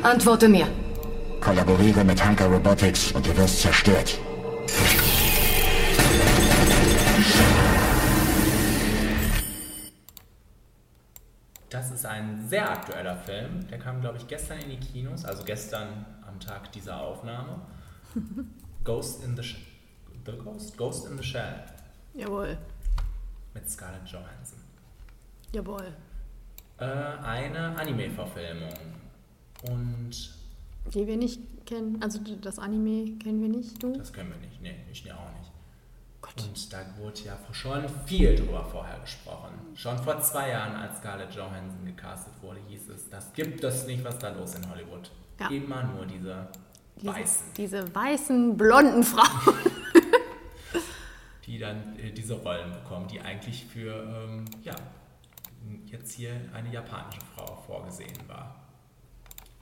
Antworte 0.02 0.50
mir. 0.50 0.66
Kollaboriere 1.40 2.04
mit 2.04 2.22
Hunker 2.22 2.48
Robotics 2.48 3.12
und 3.12 3.24
du 3.24 3.34
wirst 3.38 3.62
zerstört. 3.62 4.18
Das 11.70 11.90
ist 11.90 12.04
ein 12.04 12.46
sehr 12.46 12.70
aktueller 12.70 13.16
Film. 13.16 13.66
Der 13.70 13.78
kam, 13.78 14.02
glaube 14.02 14.18
ich, 14.18 14.28
gestern 14.28 14.58
in 14.58 14.68
die 14.68 14.76
Kinos, 14.76 15.24
also 15.24 15.42
gestern 15.42 16.04
am 16.28 16.38
Tag 16.38 16.70
dieser 16.72 17.00
Aufnahme. 17.00 17.62
Ghost 18.84 19.24
in 19.24 19.34
the, 19.36 19.42
Sh 19.42 19.56
the 20.26 20.32
Ghost? 20.32 20.76
Ghost 20.76 21.06
in 21.08 21.16
the 21.16 21.24
Shell 21.24 21.64
Jawohl. 22.12 22.58
mit 23.54 23.70
Scarlett 23.70 24.06
Johansson. 24.06 24.58
Jawohl. 25.52 25.94
Äh, 26.78 26.84
eine 26.84 27.76
Anime-Verfilmung. 27.78 28.74
Und 29.70 30.10
Die 30.92 31.06
wir 31.06 31.16
nicht 31.16 31.40
kennen. 31.66 32.02
Also 32.02 32.18
das 32.40 32.58
Anime 32.58 33.16
kennen 33.18 33.40
wir 33.40 33.48
nicht, 33.48 33.82
du? 33.82 33.96
das 33.96 34.12
können 34.12 34.30
wir 34.30 34.38
nicht. 34.38 34.60
Nee, 34.60 34.76
ich 34.90 35.00
auch 35.12 35.30
nicht. 35.38 35.50
Gott. 36.20 36.34
Und 36.42 36.72
da 36.72 36.78
wurde 36.98 37.20
ja 37.24 37.38
schon 37.52 37.84
viel 38.06 38.34
drüber 38.34 38.64
vorher 38.64 38.98
gesprochen. 39.00 39.50
Schon 39.74 39.98
vor 39.98 40.20
zwei 40.20 40.50
Jahren, 40.50 40.74
als 40.74 40.98
Scarlett 40.98 41.34
Johansson 41.34 41.84
gecastet 41.84 42.32
wurde, 42.40 42.60
hieß 42.68 42.88
es, 42.88 43.10
das 43.10 43.32
gibt 43.34 43.62
es 43.62 43.86
nicht, 43.86 44.02
was 44.04 44.18
da 44.18 44.30
los 44.30 44.54
in 44.54 44.68
Hollywood. 44.68 45.10
Ja. 45.38 45.48
Immer 45.48 45.82
nur 45.84 46.06
diese 46.06 46.48
Diese, 46.96 47.06
Weißen, 47.06 47.46
diese 47.56 47.94
weißen, 47.94 48.56
blonden 48.56 49.02
Frauen. 49.02 49.54
die 51.46 51.58
dann 51.58 51.98
äh, 51.98 52.10
diese 52.10 52.34
Rollen 52.34 52.72
bekommen, 52.72 53.06
die 53.08 53.20
eigentlich 53.20 53.66
für, 53.66 53.92
ähm, 54.26 54.44
ja, 54.62 54.74
jetzt 55.86 56.12
hier 56.12 56.32
eine 56.52 56.72
japanische 56.72 57.20
Frau 57.34 57.56
vorgesehen 57.66 58.18
war. 58.26 58.54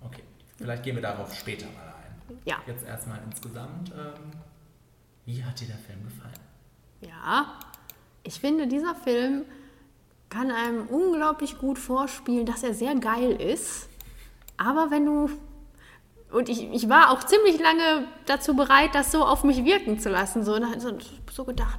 Okay, 0.00 0.22
vielleicht 0.56 0.82
gehen 0.82 0.96
wir 0.96 1.02
darauf 1.02 1.34
später 1.34 1.66
mal 1.66 1.94
ein. 2.04 2.38
Ja. 2.44 2.56
Jetzt 2.66 2.84
erstmal 2.84 3.20
insgesamt, 3.24 3.90
ähm, 3.92 4.32
wie 5.24 5.44
hat 5.44 5.60
dir 5.60 5.68
der 5.68 5.78
Film 5.78 6.02
gefallen? 6.04 6.32
Ja, 7.00 7.58
ich 8.22 8.40
finde, 8.40 8.66
dieser 8.66 8.94
Film 8.94 9.44
kann 10.28 10.50
einem 10.50 10.86
unglaublich 10.86 11.58
gut 11.58 11.78
vorspielen, 11.78 12.46
dass 12.46 12.62
er 12.62 12.74
sehr 12.74 12.94
geil 12.94 13.32
ist. 13.32 13.88
Aber 14.56 14.90
wenn 14.90 15.04
du. 15.04 15.30
Und 16.30 16.48
ich, 16.48 16.72
ich 16.72 16.88
war 16.88 17.10
auch 17.10 17.24
ziemlich 17.24 17.60
lange 17.60 18.06
dazu 18.24 18.56
bereit, 18.56 18.94
das 18.94 19.12
so 19.12 19.22
auf 19.24 19.44
mich 19.44 19.64
wirken 19.64 19.98
zu 19.98 20.08
lassen. 20.08 20.42
So, 20.44 20.58
so, 21.30 21.44
gedacht, 21.44 21.78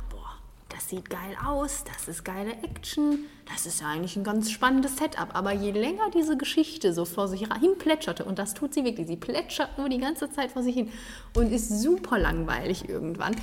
das 0.74 0.90
sieht 0.90 1.10
geil 1.10 1.36
aus, 1.46 1.84
das 1.84 2.08
ist 2.08 2.24
geile 2.26 2.52
Action, 2.64 3.20
das 3.52 3.66
ist 3.66 3.82
ja 3.82 3.88
eigentlich 3.88 4.16
ein 4.16 4.24
ganz 4.24 4.50
spannendes 4.52 4.98
Setup. 4.98 5.30
Aber 5.34 5.52
je 5.54 5.72
länger 5.72 6.10
diese 6.14 6.36
Geschichte 6.38 6.94
so 6.94 7.06
vor 7.06 7.28
sich 7.28 7.42
hin 7.60 7.78
plätscherte, 7.78 8.26
und 8.26 8.40
das 8.40 8.54
tut 8.54 8.74
sie 8.74 8.84
wirklich, 8.84 9.08
sie 9.08 9.18
plätschert 9.18 9.78
nur 9.78 9.90
die 9.90 10.00
ganze 10.00 10.32
Zeit 10.32 10.52
vor 10.52 10.64
sich 10.64 10.76
hin 10.76 10.90
und 11.36 11.52
ist 11.52 11.70
super 11.82 12.18
langweilig 12.18 12.90
irgendwann. 12.90 13.36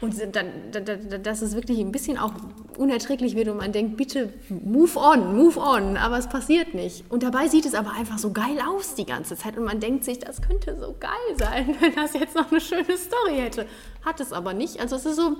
Und 0.00 0.18
dann, 0.34 0.46
da- 0.72 0.80
da- 0.80 0.96
da- 0.96 1.18
dass 1.18 1.42
es 1.42 1.54
wirklich 1.54 1.78
ein 1.78 1.92
bisschen 1.92 2.18
auch 2.18 2.32
unerträglich 2.76 3.36
wird 3.36 3.46
und 3.48 3.58
man 3.58 3.70
denkt, 3.70 3.96
bitte 3.96 4.32
move 4.48 4.98
on, 4.98 5.36
move 5.36 5.60
on, 5.60 5.96
aber 5.96 6.18
es 6.18 6.28
passiert 6.28 6.74
nicht. 6.74 7.04
Und 7.08 7.22
dabei 7.22 7.46
sieht 7.46 7.66
es 7.66 7.74
aber 7.74 7.92
einfach 7.92 8.18
so 8.18 8.32
geil 8.32 8.58
aus 8.68 8.96
die 8.96 9.06
ganze 9.06 9.36
Zeit 9.36 9.56
und 9.56 9.62
man 9.64 9.78
denkt 9.78 10.02
sich, 10.02 10.18
das 10.18 10.42
könnte 10.42 10.76
so 10.80 10.96
geil 10.98 11.36
sein, 11.38 11.76
wenn 11.80 11.94
das 11.94 12.14
jetzt 12.14 12.34
noch 12.34 12.50
eine 12.50 12.60
schöne 12.60 12.96
Story 12.96 13.36
hätte. 13.36 13.66
Hat 14.04 14.18
es 14.18 14.32
aber 14.32 14.54
nicht. 14.54 14.80
Also 14.80 14.96
es 14.96 15.06
ist 15.06 15.14
so, 15.16 15.36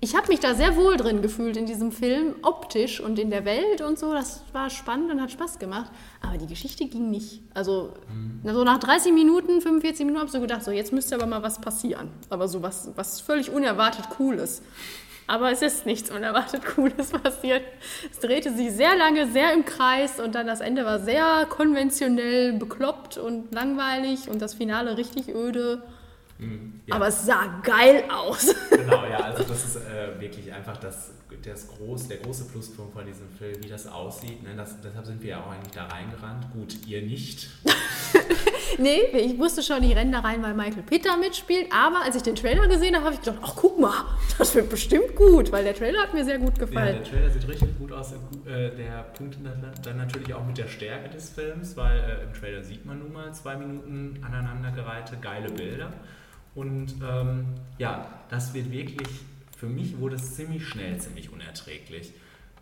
ich 0.00 0.14
habe 0.14 0.28
mich 0.28 0.40
da 0.40 0.54
sehr 0.54 0.76
wohl 0.76 0.96
drin 0.96 1.22
gefühlt 1.22 1.56
in 1.56 1.66
diesem 1.66 1.90
Film, 1.90 2.36
optisch 2.42 3.00
und 3.00 3.18
in 3.18 3.30
der 3.30 3.44
Welt 3.44 3.80
und 3.80 3.98
so. 3.98 4.12
Das 4.12 4.42
war 4.52 4.68
spannend 4.70 5.10
und 5.10 5.20
hat 5.22 5.30
Spaß 5.32 5.58
gemacht. 5.58 5.90
Aber 6.20 6.36
die 6.38 6.46
Geschichte 6.46 6.84
ging 6.86 7.10
nicht. 7.10 7.40
Also, 7.54 7.94
Mhm. 8.12 8.40
so 8.52 8.62
nach 8.64 8.78
30 8.78 9.12
Minuten, 9.12 9.60
45 9.60 10.00
Minuten 10.04 10.18
habe 10.18 10.26
ich 10.26 10.32
so 10.32 10.40
gedacht, 10.40 10.62
so 10.62 10.70
jetzt 10.70 10.92
müsste 10.92 11.14
aber 11.14 11.26
mal 11.26 11.42
was 11.42 11.60
passieren. 11.60 12.10
Aber 12.30 12.46
so 12.46 12.62
was, 12.62 12.90
was 12.94 13.20
völlig 13.20 13.50
unerwartet 13.50 14.10
Cooles. 14.10 14.62
Aber 15.28 15.50
es 15.50 15.60
ist 15.60 15.86
nichts 15.86 16.10
unerwartet 16.12 16.64
Cooles 16.64 17.10
passiert. 17.22 17.62
Es 18.12 18.20
drehte 18.20 18.54
sich 18.54 18.70
sehr 18.72 18.94
lange, 18.96 19.26
sehr 19.32 19.52
im 19.54 19.64
Kreis 19.64 20.20
und 20.20 20.34
dann 20.36 20.46
das 20.46 20.60
Ende 20.60 20.84
war 20.84 21.00
sehr 21.00 21.46
konventionell 21.48 22.52
bekloppt 22.52 23.18
und 23.18 23.52
langweilig 23.52 24.28
und 24.28 24.40
das 24.40 24.54
Finale 24.54 24.96
richtig 24.96 25.34
öde. 25.34 25.82
Ja. 26.86 26.94
Aber 26.96 27.08
es 27.08 27.24
sah 27.24 27.60
geil 27.62 28.04
aus. 28.10 28.54
Genau, 28.70 29.04
ja, 29.06 29.18
also 29.18 29.42
das 29.42 29.64
ist 29.64 29.76
äh, 29.76 30.20
wirklich 30.20 30.52
einfach 30.52 30.76
das, 30.76 31.10
das 31.44 31.66
groß, 31.68 32.06
der 32.08 32.18
große 32.18 32.44
Pluspunkt 32.44 32.92
von 32.92 33.04
diesem 33.04 33.28
Film, 33.30 33.56
wie 33.64 33.68
das 33.68 33.86
aussieht. 33.88 34.42
Ne? 34.44 34.50
Das, 34.56 34.80
deshalb 34.80 35.06
sind 35.06 35.20
wir 35.22 35.30
ja 35.30 35.40
auch 35.42 35.50
eigentlich 35.50 35.72
da 35.74 35.86
reingerannt. 35.86 36.52
Gut, 36.52 36.76
ihr 36.86 37.02
nicht. 37.02 37.48
Nee, 38.78 39.00
ich 39.12 39.38
wusste 39.38 39.62
schon, 39.62 39.80
die 39.80 39.92
rennen 39.94 40.12
da 40.12 40.20
rein, 40.20 40.42
weil 40.42 40.52
Michael 40.52 40.82
da 41.02 41.16
mitspielt. 41.16 41.68
Aber 41.72 42.02
als 42.04 42.14
ich 42.16 42.22
den 42.22 42.34
Trailer 42.34 42.66
gesehen 42.68 42.94
habe, 42.94 43.06
habe 43.06 43.14
ich 43.14 43.20
gedacht, 43.22 43.38
ach 43.42 43.54
guck 43.56 43.78
mal, 43.78 44.04
das 44.38 44.54
wird 44.54 44.68
bestimmt 44.68 45.14
gut, 45.16 45.50
weil 45.52 45.64
der 45.64 45.74
Trailer 45.74 46.00
hat 46.02 46.12
mir 46.12 46.24
sehr 46.24 46.38
gut 46.38 46.58
Ja, 46.58 46.66
gefallen. 46.66 46.96
der 46.96 47.04
Trailer 47.04 47.30
sieht 47.30 47.48
richtig 47.48 47.78
gut 47.78 47.92
aus. 47.92 48.12
Äh, 48.12 48.70
Der 48.76 49.04
Punkt 49.16 49.36
dann- 49.42 49.72
dann 49.82 49.96
natürlich 49.96 50.34
auch 50.34 50.44
mit 50.44 50.58
der 50.58 50.66
Stärke 50.68 51.08
des 51.08 51.30
Films, 51.30 51.74
weil 51.76 51.98
äh, 52.00 52.24
im 52.24 52.34
Trailer 52.38 52.62
sieht 52.62 52.84
man 52.84 52.98
nun 52.98 53.12
mal 53.12 53.32
zwei 53.32 53.56
Minuten 53.56 54.20
aneinandergereihte 54.22 55.16
geile 55.22 55.48
Bilder. 55.50 55.92
Und 56.56 56.96
ähm, 57.06 57.44
ja, 57.78 58.08
das 58.30 58.52
wird 58.54 58.72
wirklich, 58.72 59.08
für 59.56 59.66
mich 59.66 59.98
wurde 59.98 60.16
es 60.16 60.34
ziemlich 60.34 60.66
schnell 60.66 60.98
ziemlich 60.98 61.32
unerträglich. 61.32 62.12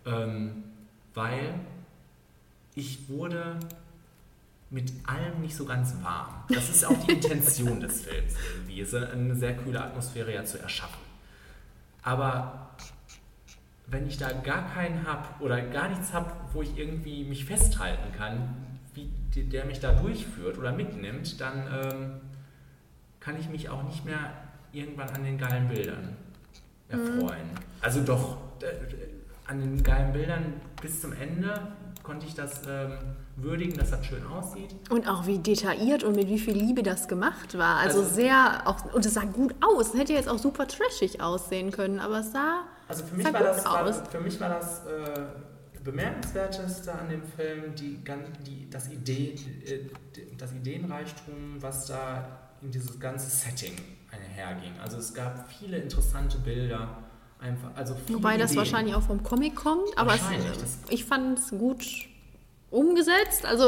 Ähm, 0.05 0.64
weil 1.14 1.55
ich 2.74 3.09
wurde 3.09 3.59
mit 4.68 4.92
allem 5.07 5.40
nicht 5.40 5.55
so 5.55 5.64
ganz 5.64 5.95
warm. 6.03 6.42
Das 6.49 6.68
ist 6.68 6.84
auch 6.84 7.07
die 7.07 7.12
Intention 7.12 7.80
des 7.80 8.03
Films 8.03 8.34
irgendwie, 8.53 8.97
eine 8.97 9.36
sehr 9.36 9.57
kühle 9.57 9.82
Atmosphäre 9.82 10.34
ja 10.34 10.45
zu 10.45 10.59
erschaffen. 10.59 10.99
Aber 12.03 12.70
wenn 13.86 14.09
ich 14.09 14.18
da 14.18 14.32
gar 14.32 14.68
keinen 14.74 15.07
habe 15.07 15.26
oder 15.38 15.61
gar 15.61 15.88
nichts 15.88 16.12
habe, 16.12 16.32
wo 16.53 16.62
ich 16.62 16.76
irgendwie 16.76 17.22
mich 17.24 17.45
festhalten 17.45 18.12
kann, 18.16 18.57
wie 18.95 19.09
der 19.42 19.64
mich 19.64 19.80
da 19.80 19.92
durchführt 19.92 20.59
oder 20.59 20.72
mitnimmt, 20.72 21.40
dann 21.40 21.66
ähm, 21.72 22.11
kann 23.25 23.39
ich 23.41 23.49
mich 23.49 23.68
auch 23.70 23.83
nicht 23.85 24.05
mehr 24.05 24.33
irgendwann 24.72 25.09
an 25.11 25.25
den 25.25 25.39
geilen 25.39 25.68
Bildern 25.68 26.16
erfreuen. 26.89 27.49
Also 27.81 28.03
doch, 28.03 28.37
äh, 28.61 28.66
an 29.47 29.61
den 29.61 29.83
geilen 29.83 30.12
Bildern 30.12 30.61
bis 30.83 31.01
zum 31.01 31.12
Ende 31.12 31.68
konnte 32.03 32.27
ich 32.27 32.35
das 32.35 32.61
ähm, 32.68 32.93
würdigen, 33.37 33.77
dass 33.79 33.91
das 33.91 34.05
schön 34.05 34.27
aussieht. 34.27 34.75
Und 34.91 35.09
auch 35.09 35.27
wie 35.27 35.39
detailliert 35.39 36.05
und 36.05 36.16
mit 36.16 36.29
wie 36.29 36.39
viel 36.39 36.55
Liebe 36.55 36.83
das 36.83 37.09
gemacht 37.09 37.57
war. 37.57 37.79
Also, 37.79 38.01
Also- 38.01 38.14
sehr, 38.14 38.62
auch, 38.66 38.93
und 38.93 39.07
es 39.07 39.14
sah 39.14 39.25
gut 39.25 39.55
aus. 39.62 39.95
Es 39.95 39.99
hätte 40.01 40.12
jetzt 40.12 40.29
auch 40.29 40.39
super 40.39 40.68
trashig 40.68 41.22
aussehen 41.22 41.70
können, 41.70 42.01
aber 42.01 42.18
es 42.20 42.33
sah, 42.33 42.64
Also 42.89 43.05
für 43.05 43.14
mich 43.16 43.27
sah 43.27 43.33
war 43.33 43.41
das, 43.43 43.64
war, 43.64 43.85
aus. 43.87 44.03
für 44.11 44.20
mich 44.20 44.39
war 44.39 44.51
das 44.51 44.81
äh, 44.87 45.27
bemerkenswerteste 45.83 46.93
an 46.93 47.09
dem 47.09 47.22
Film 47.22 47.75
die, 47.75 47.99
die, 48.47 48.68
das, 48.70 48.91
Idee, 48.91 49.35
äh, 49.66 49.81
das 50.37 50.53
Ideenreichtum, 50.53 51.57
was 51.61 51.87
da 51.87 52.43
dieses 52.70 52.98
ganze 52.98 53.28
Setting 53.28 53.74
einherging. 54.10 54.72
Also 54.80 54.98
es 54.98 55.12
gab 55.14 55.50
viele 55.50 55.78
interessante 55.78 56.38
Bilder, 56.38 56.98
einfach, 57.40 57.70
also 57.74 57.94
viele 58.06 58.18
Wobei 58.18 58.36
das 58.36 58.52
Ideen. 58.52 58.58
wahrscheinlich 58.58 58.94
auch 58.94 59.02
vom 59.02 59.22
Comic 59.22 59.54
kommt, 59.54 59.96
aber 59.96 60.14
es, 60.14 60.22
ich 60.88 61.04
fand 61.04 61.38
es 61.38 61.50
gut 61.50 61.84
umgesetzt. 62.70 63.44
Also 63.46 63.64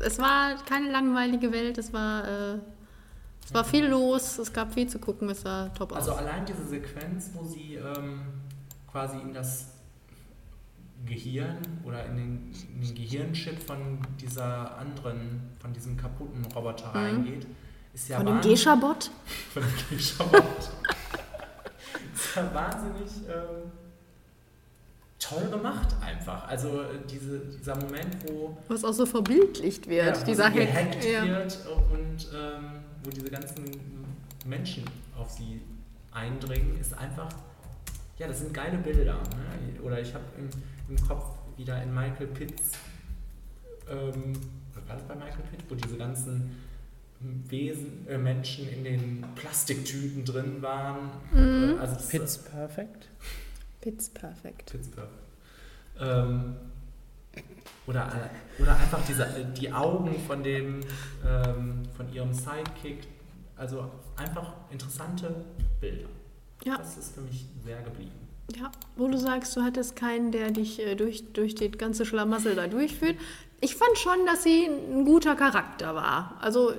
es 0.00 0.18
war 0.18 0.56
keine 0.64 0.90
langweilige 0.90 1.52
Welt, 1.52 1.78
es 1.78 1.92
war, 1.92 2.26
äh, 2.26 2.58
es 3.44 3.52
war 3.54 3.64
viel 3.64 3.86
los, 3.86 4.38
es 4.38 4.52
gab 4.52 4.72
viel 4.74 4.88
zu 4.88 4.98
gucken, 4.98 5.28
es 5.28 5.42
sah 5.42 5.68
top 5.70 5.92
aus. 5.92 5.98
Also 5.98 6.12
allein 6.14 6.44
diese 6.46 6.66
Sequenz, 6.66 7.30
wo 7.34 7.44
sie 7.44 7.74
ähm, 7.74 8.22
quasi 8.90 9.18
in 9.18 9.32
das 9.32 9.68
Gehirn 11.04 11.58
oder 11.84 12.06
in 12.06 12.16
den, 12.16 12.52
in 12.74 12.80
den 12.80 12.94
Gehirnchip 12.94 13.62
von 13.62 13.98
dieser 14.20 14.78
anderen, 14.78 15.42
von 15.60 15.72
diesem 15.72 15.96
kaputten 15.96 16.44
Roboter 16.46 16.88
reingeht, 16.94 17.46
ist 17.96 18.08
ja. 18.08 18.18
Von 18.18 18.26
dem 18.26 18.40
Gescha-Bot? 18.42 19.10
Von 19.54 19.62
dem 19.62 19.96
Gescha-Bot. 19.96 20.70
ist 22.14 22.36
ja 22.36 22.54
wahnsinnig 22.54 23.10
ähm, 23.26 23.72
toll 25.18 25.48
gemacht 25.48 25.88
einfach. 26.02 26.46
Also 26.46 26.82
äh, 26.82 26.98
diese, 27.10 27.38
dieser 27.38 27.74
Moment, 27.76 28.16
wo 28.28 28.56
Was 28.68 28.84
auch 28.84 28.92
so 28.92 29.06
verbildlicht 29.06 29.88
wird, 29.88 30.26
ja, 30.26 30.34
sie 30.34 30.42
Hack. 30.42 30.54
gehackt 30.54 31.04
Ja. 31.04 31.24
wird 31.24 31.58
und 31.90 32.28
ähm, 32.34 32.80
wo 33.02 33.10
diese 33.10 33.30
ganzen 33.30 33.64
Menschen 34.44 34.84
auf 35.18 35.30
sie 35.30 35.62
eindringen, 36.12 36.78
ist 36.78 36.92
einfach, 36.96 37.28
ja, 38.18 38.28
das 38.28 38.40
sind 38.40 38.52
geile 38.52 38.76
Bilder. 38.76 39.14
Ne? 39.14 39.80
Oder 39.82 40.00
ich 40.00 40.12
habe 40.12 40.24
im, 40.36 40.50
im 40.94 41.08
Kopf 41.08 41.24
wieder 41.56 41.82
in 41.82 41.94
Michael 41.94 42.26
Pitts, 42.26 42.72
ähm, 43.88 44.32
was 44.74 44.86
war 44.86 44.96
das 44.96 45.04
bei 45.08 45.14
Michael 45.14 45.44
Pitt, 45.50 45.64
wo 45.70 45.74
diese 45.74 45.96
ganzen 45.96 46.65
Wesen, 47.20 48.06
äh, 48.08 48.18
Menschen 48.18 48.68
in 48.68 48.84
den 48.84 49.24
Plastiktüten 49.34 50.24
drin 50.24 50.62
waren. 50.62 51.10
Mhm. 51.32 51.76
Äh, 51.76 51.80
Also 51.80 51.94
das, 51.94 52.08
Pitch 52.08 52.50
Perfect. 52.50 53.08
Pitts 53.80 54.08
perfekt. 54.10 54.70
Pittsburgh. 54.72 55.08
Ähm, 56.00 56.56
oder, 57.86 58.10
oder 58.58 58.76
einfach 58.76 59.00
diese, 59.06 59.26
die 59.56 59.72
Augen 59.72 60.18
von, 60.26 60.42
dem, 60.42 60.80
ähm, 61.24 61.82
von 61.96 62.12
ihrem 62.12 62.32
Sidekick. 62.32 63.06
Also 63.56 63.90
einfach 64.16 64.52
interessante 64.70 65.44
Bilder. 65.80 66.08
Ja. 66.64 66.78
Das 66.78 66.96
ist 66.96 67.14
für 67.14 67.20
mich 67.20 67.46
sehr 67.64 67.80
geblieben. 67.82 68.10
Ja, 68.54 68.70
wo 68.96 69.08
du 69.08 69.18
sagst, 69.18 69.56
du 69.56 69.62
hattest 69.62 69.96
keinen, 69.96 70.32
der 70.32 70.50
dich 70.50 70.80
äh, 70.80 70.94
durch, 70.94 71.32
durch 71.32 71.54
das 71.54 71.72
ganze 71.78 72.04
Schlamassel 72.04 72.54
da 72.54 72.66
durchführt. 72.66 73.16
Ich 73.60 73.76
fand 73.76 73.96
schon, 73.96 74.26
dass 74.26 74.42
sie 74.42 74.66
ein 74.66 75.04
guter 75.04 75.34
Charakter 75.36 75.94
war. 75.94 76.36
Also 76.40 76.74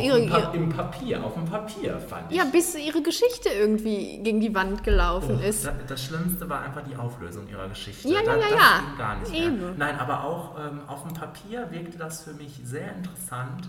ihre, 0.00 0.26
Pa- 0.26 0.52
Im 0.52 0.68
Papier, 0.70 1.24
auf 1.24 1.34
dem 1.34 1.44
Papier 1.44 1.98
fand 2.00 2.30
ich. 2.30 2.36
ja, 2.38 2.44
bis 2.44 2.74
ihre 2.74 3.02
Geschichte 3.02 3.48
irgendwie 3.50 4.22
gegen 4.22 4.40
die 4.40 4.54
Wand 4.54 4.82
gelaufen 4.84 5.38
Oh, 5.42 5.46
ist. 5.46 5.64
da- 5.66 5.74
Das 5.86 6.04
Schlimmste 6.04 6.48
war 6.48 6.62
einfach 6.62 6.82
die 6.88 6.96
Auflösung 6.96 7.48
ihrer 7.48 7.68
Geschichte. 7.68 8.08
Ja, 8.08 8.20
ja, 8.20 8.24
Da- 8.24 8.36
ja, 8.36 8.40
das 8.42 8.50
ja. 8.50 8.78
ging 8.88 8.98
gar 8.98 9.16
nicht 9.20 9.34
Eben. 9.34 9.60
mehr. 9.60 9.74
Nein, 9.76 9.98
aber 9.98 10.24
auch 10.24 10.58
ähm, 10.58 10.80
auf 10.86 11.02
dem 11.02 11.14
Papier 11.14 11.70
wirkte 11.70 11.98
das 11.98 12.22
für 12.24 12.32
mich 12.34 12.60
sehr 12.64 12.94
interessant. 12.96 13.68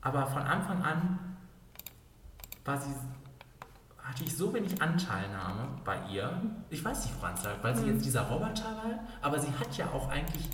Aber 0.00 0.26
von 0.26 0.42
Anfang 0.42 0.82
an 0.82 1.18
war 2.64 2.80
sie, 2.80 2.90
hatte 4.02 4.24
ich 4.24 4.36
so 4.36 4.52
wenig 4.52 4.80
Anteilnahme 4.82 5.68
bei 5.84 5.96
ihr. 6.12 6.30
Ich 6.70 6.84
weiß 6.84 7.04
nicht, 7.04 7.14
woran 7.20 7.34
es 7.34 7.44
lag, 7.44 7.52
weil 7.62 7.76
sie 7.76 7.82
Hm. 7.84 7.94
jetzt 7.94 8.04
dieser 8.04 8.22
Roboter 8.22 8.64
war. 8.64 8.98
Aber 9.20 9.38
sie 9.38 9.48
hat 9.58 9.76
ja 9.76 9.86
auch 9.94 10.08
eigentlich, 10.10 10.48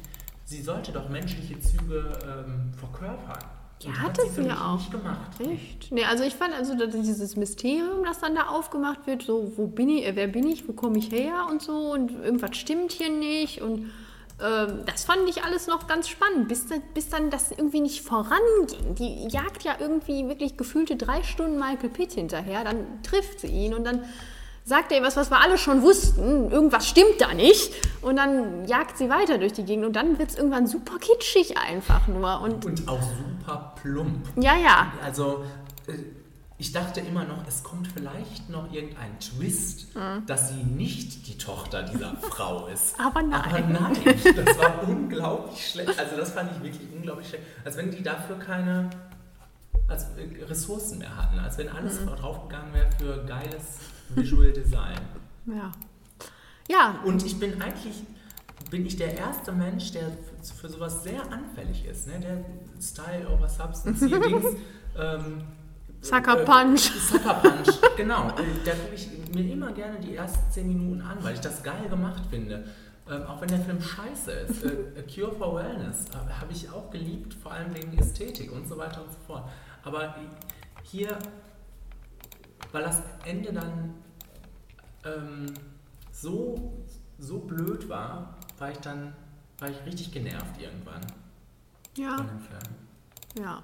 sie 0.45 0.61
sollte 0.63 0.93
doch 0.93 1.09
menschliche 1.09 1.59
Züge 1.61 2.13
ähm, 2.25 2.73
verkörpern. 2.75 3.39
Ja, 3.81 3.91
Und 3.91 4.03
hat 4.03 4.19
es 4.19 4.37
ja 4.37 4.61
auch. 4.73 4.77
nicht 4.79 4.91
gemacht. 4.91 5.31
Echt? 5.41 5.93
Nee, 5.93 6.05
also 6.05 6.25
ich 6.25 6.35
fand 6.35 6.53
also 6.55 6.75
dass 6.75 6.91
dieses 6.95 7.37
Mysterium, 7.37 8.05
das 8.05 8.19
dann 8.21 8.35
da 8.35 8.49
aufgemacht 8.49 9.07
wird, 9.07 9.23
so 9.23 9.53
wo 9.57 9.67
bin 9.69 9.89
ich, 9.89 10.05
äh, 10.07 10.17
wer 10.17 10.27
bin 10.29 10.47
ich, 10.49 10.67
wo 10.69 10.73
komme 10.73 10.99
ich 10.99 11.11
her 11.13 11.47
und 11.51 11.63
so 11.63 11.93
und 11.93 12.11
irgendwas 12.13 12.57
stimmt 12.57 12.91
hier 12.93 13.11
nicht 13.11 13.63
und 13.63 13.91
ähm, 14.41 14.81
das 14.87 15.05
fand 15.05 15.29
ich 15.29 15.45
alles 15.45 15.67
noch 15.69 15.87
ganz 15.89 16.09
spannend, 16.09 16.49
bis, 16.49 16.67
dann- 16.67 16.83
bis 16.95 17.09
dann 17.09 17.31
das 17.31 17.51
irgendwie 17.53 17.81
nicht 17.81 18.03
voranging. 18.03 18.95
Die 18.97 19.27
jagt 19.29 19.63
ja 19.65 19.77
irgendwie 19.79 20.29
wirklich 20.29 20.57
gefühlte 20.57 20.97
drei 20.97 21.23
Stunden 21.23 21.59
Michael 21.59 21.91
Pitt 21.91 22.13
hinterher, 22.13 22.65
dann 22.65 23.03
trifft 23.03 23.41
sie 23.41 23.49
ihn 23.49 23.75
und 23.75 23.85
dann 23.85 24.05
sagt 24.69 24.93
er 24.93 25.03
was, 25.03 25.17
was 25.17 25.31
wir 25.31 25.41
alle 25.41 25.57
schon 25.59 25.83
wussten, 25.83 26.51
irgendwas 26.51 26.87
stimmt 26.87 27.21
da 27.21 27.33
nicht 27.33 27.73
und 28.03 28.17
dann 28.17 28.67
jagt 28.67 28.99
sie 28.99 29.09
weiter 29.09 29.39
durch 29.39 29.55
die 29.55 29.65
Gegend 29.65 29.87
und 29.87 29.97
dann 29.97 30.19
wird 30.19 30.31
es 30.31 30.37
irgendwann 30.37 30.67
super 30.67 30.99
kitschig 31.01 31.57
einfach 31.59 32.07
nur 32.07 32.41
und 32.43 32.65
Und 32.67 32.87
auch 32.89 33.01
super 33.03 33.75
plump. 33.83 34.27
ja, 34.37 34.57
ja, 34.57 34.93
Also, 35.03 35.45
äh, 35.87 35.93
ich 36.61 36.73
dachte 36.73 36.99
immer 37.01 37.23
noch, 37.25 37.47
es 37.47 37.63
kommt 37.63 37.87
vielleicht 37.87 38.51
noch 38.51 38.73
irgendein 38.73 39.17
Twist, 39.21 39.87
dass 40.27 40.49
sie 40.49 40.65
nicht 40.65 41.29
die 41.29 41.39
Tochter 41.39 41.85
dieser 41.85 42.17
Frau 42.21 42.67
ist. 42.67 42.99
Aber 42.99 43.23
nein. 43.23 43.41
Aber 43.45 43.61
nein, 43.61 43.97
das 44.05 44.59
war 44.59 44.83
unglaublich 44.89 45.71
schlecht. 45.71 45.97
Also, 45.97 46.17
das 46.17 46.33
fand 46.33 46.51
ich 46.57 46.61
wirklich 46.65 46.89
unglaublich 46.93 47.29
schlecht. 47.29 47.45
Als 47.65 47.77
wenn 47.77 47.93
die 47.93 48.03
dafür 48.03 48.41
keine 48.41 48.91
als, 49.87 50.07
äh, 50.17 50.45
Ressourcen 50.47 50.99
mehr 50.99 51.17
hatten. 51.17 51.39
Als 51.39 51.59
wenn 51.59 51.69
alles 51.69 52.05
draufgegangen 52.05 52.75
wäre 52.75 52.89
für 52.99 53.25
geiles 53.25 53.79
Visual 54.15 54.53
Design. 54.53 54.99
Ja. 55.47 55.73
Ja, 56.69 57.01
Und 57.05 57.25
ich 57.25 57.39
bin 57.41 57.61
eigentlich, 57.63 58.03
bin 58.71 58.85
ich 58.85 58.97
der 58.97 59.17
erste 59.17 59.53
Mensch, 59.53 59.93
der 59.93 60.11
für, 60.61 60.69
sowas 60.69 61.03
sehr 61.03 61.23
anfällig 61.33 61.87
ist. 61.87 62.07
Ne? 62.07 62.21
Der 62.21 62.45
Style 62.81 63.27
over 63.29 63.49
Substance 63.49 64.05
hier 64.07 64.21
Dings. 64.29 64.45
Ähm, 64.99 65.43
Sucker 66.01 66.43
äh, 66.43 66.45
Punch. 66.45 66.81
Sucker 66.81 67.35
Punch, 67.35 67.69
genau. 67.97 68.29
Äh, 68.31 68.45
Da 68.65 68.73
gucke 68.73 68.95
ich 68.95 69.09
mir 69.35 69.53
immer 69.53 69.73
gerne 69.73 69.99
die 69.99 70.15
ersten 70.15 70.51
10 70.53 70.69
Minuten 70.69 71.01
an, 71.01 71.19
weil 71.23 71.35
ich 71.35 71.41
das 71.41 71.63
geil 71.63 71.89
gemacht 71.89 72.23
finde. 72.31 72.65
Ähm, 73.11 73.23
auch 73.23 73.41
wenn 73.41 73.49
der 73.49 73.61
Film 73.61 73.81
scheiße 73.81 74.31
ist. 74.33 74.65
Äh, 74.65 74.69
A 74.99 75.03
Cure 75.13 75.33
for 75.35 75.57
Wellness 75.57 76.05
äh, 76.11 76.31
habe 76.41 76.53
ich 76.53 76.71
auch 76.71 76.91
geliebt, 76.91 77.33
vor 77.35 77.53
allem 77.53 77.75
wegen 77.75 77.97
Ästhetik 77.97 78.53
und 78.53 78.69
so 78.69 78.77
weiter 78.77 79.03
und 79.03 79.11
so 79.11 79.19
fort. 79.27 79.49
Aber 79.83 80.15
hier, 80.83 81.19
weil 82.73 82.83
das 82.83 83.03
Ende 83.25 83.53
dann 83.53 83.95
ähm, 85.05 85.47
so, 86.13 86.73
so 87.19 87.39
blöd 87.41 87.89
war, 87.89 88.37
war 88.59 88.71
ich 88.71 88.79
dann 88.79 89.15
war 89.59 89.69
ich 89.69 89.85
richtig 89.85 90.13
genervt 90.13 90.61
irgendwann 90.61 91.01
ja, 91.97 92.17
von 92.17 92.29
dem 92.29 92.41
Film. 92.41 92.61
ja, 93.41 93.63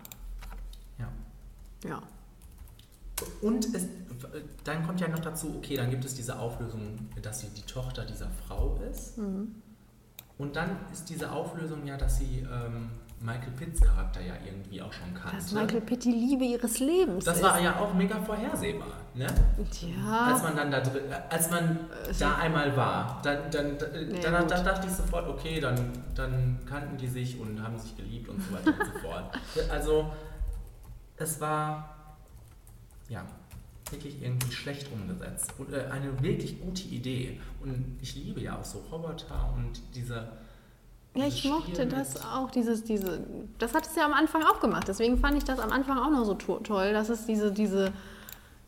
Ja. 0.98 1.08
ja. 1.84 2.02
Und 3.40 3.72
es, 3.74 3.86
dann 4.64 4.84
kommt 4.84 5.00
ja 5.00 5.08
noch 5.08 5.20
dazu, 5.20 5.54
okay, 5.56 5.76
dann 5.76 5.90
gibt 5.90 6.04
es 6.04 6.14
diese 6.14 6.38
Auflösung, 6.38 7.08
dass 7.22 7.40
sie 7.40 7.48
die 7.48 7.62
Tochter 7.62 8.04
dieser 8.04 8.28
Frau 8.28 8.76
ist. 8.90 9.18
Mhm. 9.18 9.54
Und 10.36 10.56
dann 10.56 10.76
ist 10.92 11.08
diese 11.10 11.30
Auflösung 11.30 11.86
ja, 11.86 11.96
dass 11.96 12.18
sie 12.18 12.40
ähm, 12.40 12.90
Michael 13.20 13.52
Pitts 13.52 13.80
Charakter 13.80 14.20
ja 14.20 14.34
irgendwie 14.44 14.82
auch 14.82 14.92
schon 14.92 15.14
kannte. 15.14 15.36
Dass 15.36 15.52
Michael 15.52 15.80
Pitt 15.80 16.04
die 16.04 16.12
Liebe 16.12 16.44
ihres 16.44 16.78
Lebens 16.78 17.24
das 17.24 17.36
ist. 17.36 17.42
war 17.42 17.60
ja 17.60 17.78
auch 17.78 17.94
mega 17.94 18.20
vorhersehbar, 18.20 18.88
ne? 19.14 19.26
Als 19.56 19.80
ja, 19.80 20.38
man 20.42 20.56
dann 20.56 20.70
da 20.70 20.80
drin, 20.80 21.10
äh, 21.10 21.32
als 21.32 21.50
man 21.50 21.80
da 22.18 22.34
einmal 22.36 22.76
war, 22.76 23.20
dann, 23.22 23.50
dann, 23.50 23.78
dann, 23.78 24.08
Nee, 24.08 24.20
dann, 24.20 24.46
dann 24.46 24.64
dachte 24.64 24.86
ich 24.86 24.92
sofort, 24.92 25.26
okay, 25.28 25.60
dann, 25.60 25.90
dann 26.14 26.58
kannten 26.68 26.98
die 26.98 27.08
sich 27.08 27.40
und 27.40 27.62
haben 27.62 27.78
sich 27.78 27.96
geliebt 27.96 28.28
und 28.28 28.42
so 28.42 28.52
weiter 28.52 28.78
und 28.78 28.92
so 28.92 28.98
fort. 29.08 29.38
Also, 29.70 30.12
es 31.16 31.40
war, 31.40 32.16
ja, 33.08 33.24
wirklich 33.90 34.22
irgendwie 34.22 34.52
schlecht 34.52 34.90
umgesetzt. 34.92 35.52
Und 35.58 35.72
äh, 35.72 35.86
eine 35.90 36.22
wirklich 36.22 36.60
gute 36.60 36.82
Idee. 36.88 37.40
Und 37.62 37.98
ich 38.00 38.14
liebe 38.16 38.40
ja 38.40 38.58
auch 38.58 38.64
so 38.64 38.80
Roboter 38.90 39.52
und 39.56 39.80
diese. 39.94 40.28
Ja, 41.14 41.26
ich 41.26 41.44
mochte 41.44 41.86
das 41.86 42.24
auch, 42.24 42.50
dieses, 42.50 42.82
diese, 42.82 43.24
das 43.58 43.72
hat 43.74 43.86
es 43.86 43.94
ja 43.94 44.04
am 44.04 44.12
Anfang 44.12 44.42
auch 44.42 44.60
gemacht. 44.60 44.88
Deswegen 44.88 45.18
fand 45.18 45.36
ich 45.36 45.44
das 45.44 45.60
am 45.60 45.70
Anfang 45.70 45.98
auch 45.98 46.10
noch 46.10 46.24
so 46.24 46.34
to 46.34 46.58
toll, 46.58 46.92
dass 46.92 47.08
es 47.08 47.24
diese, 47.26 47.52
diese, 47.52 47.92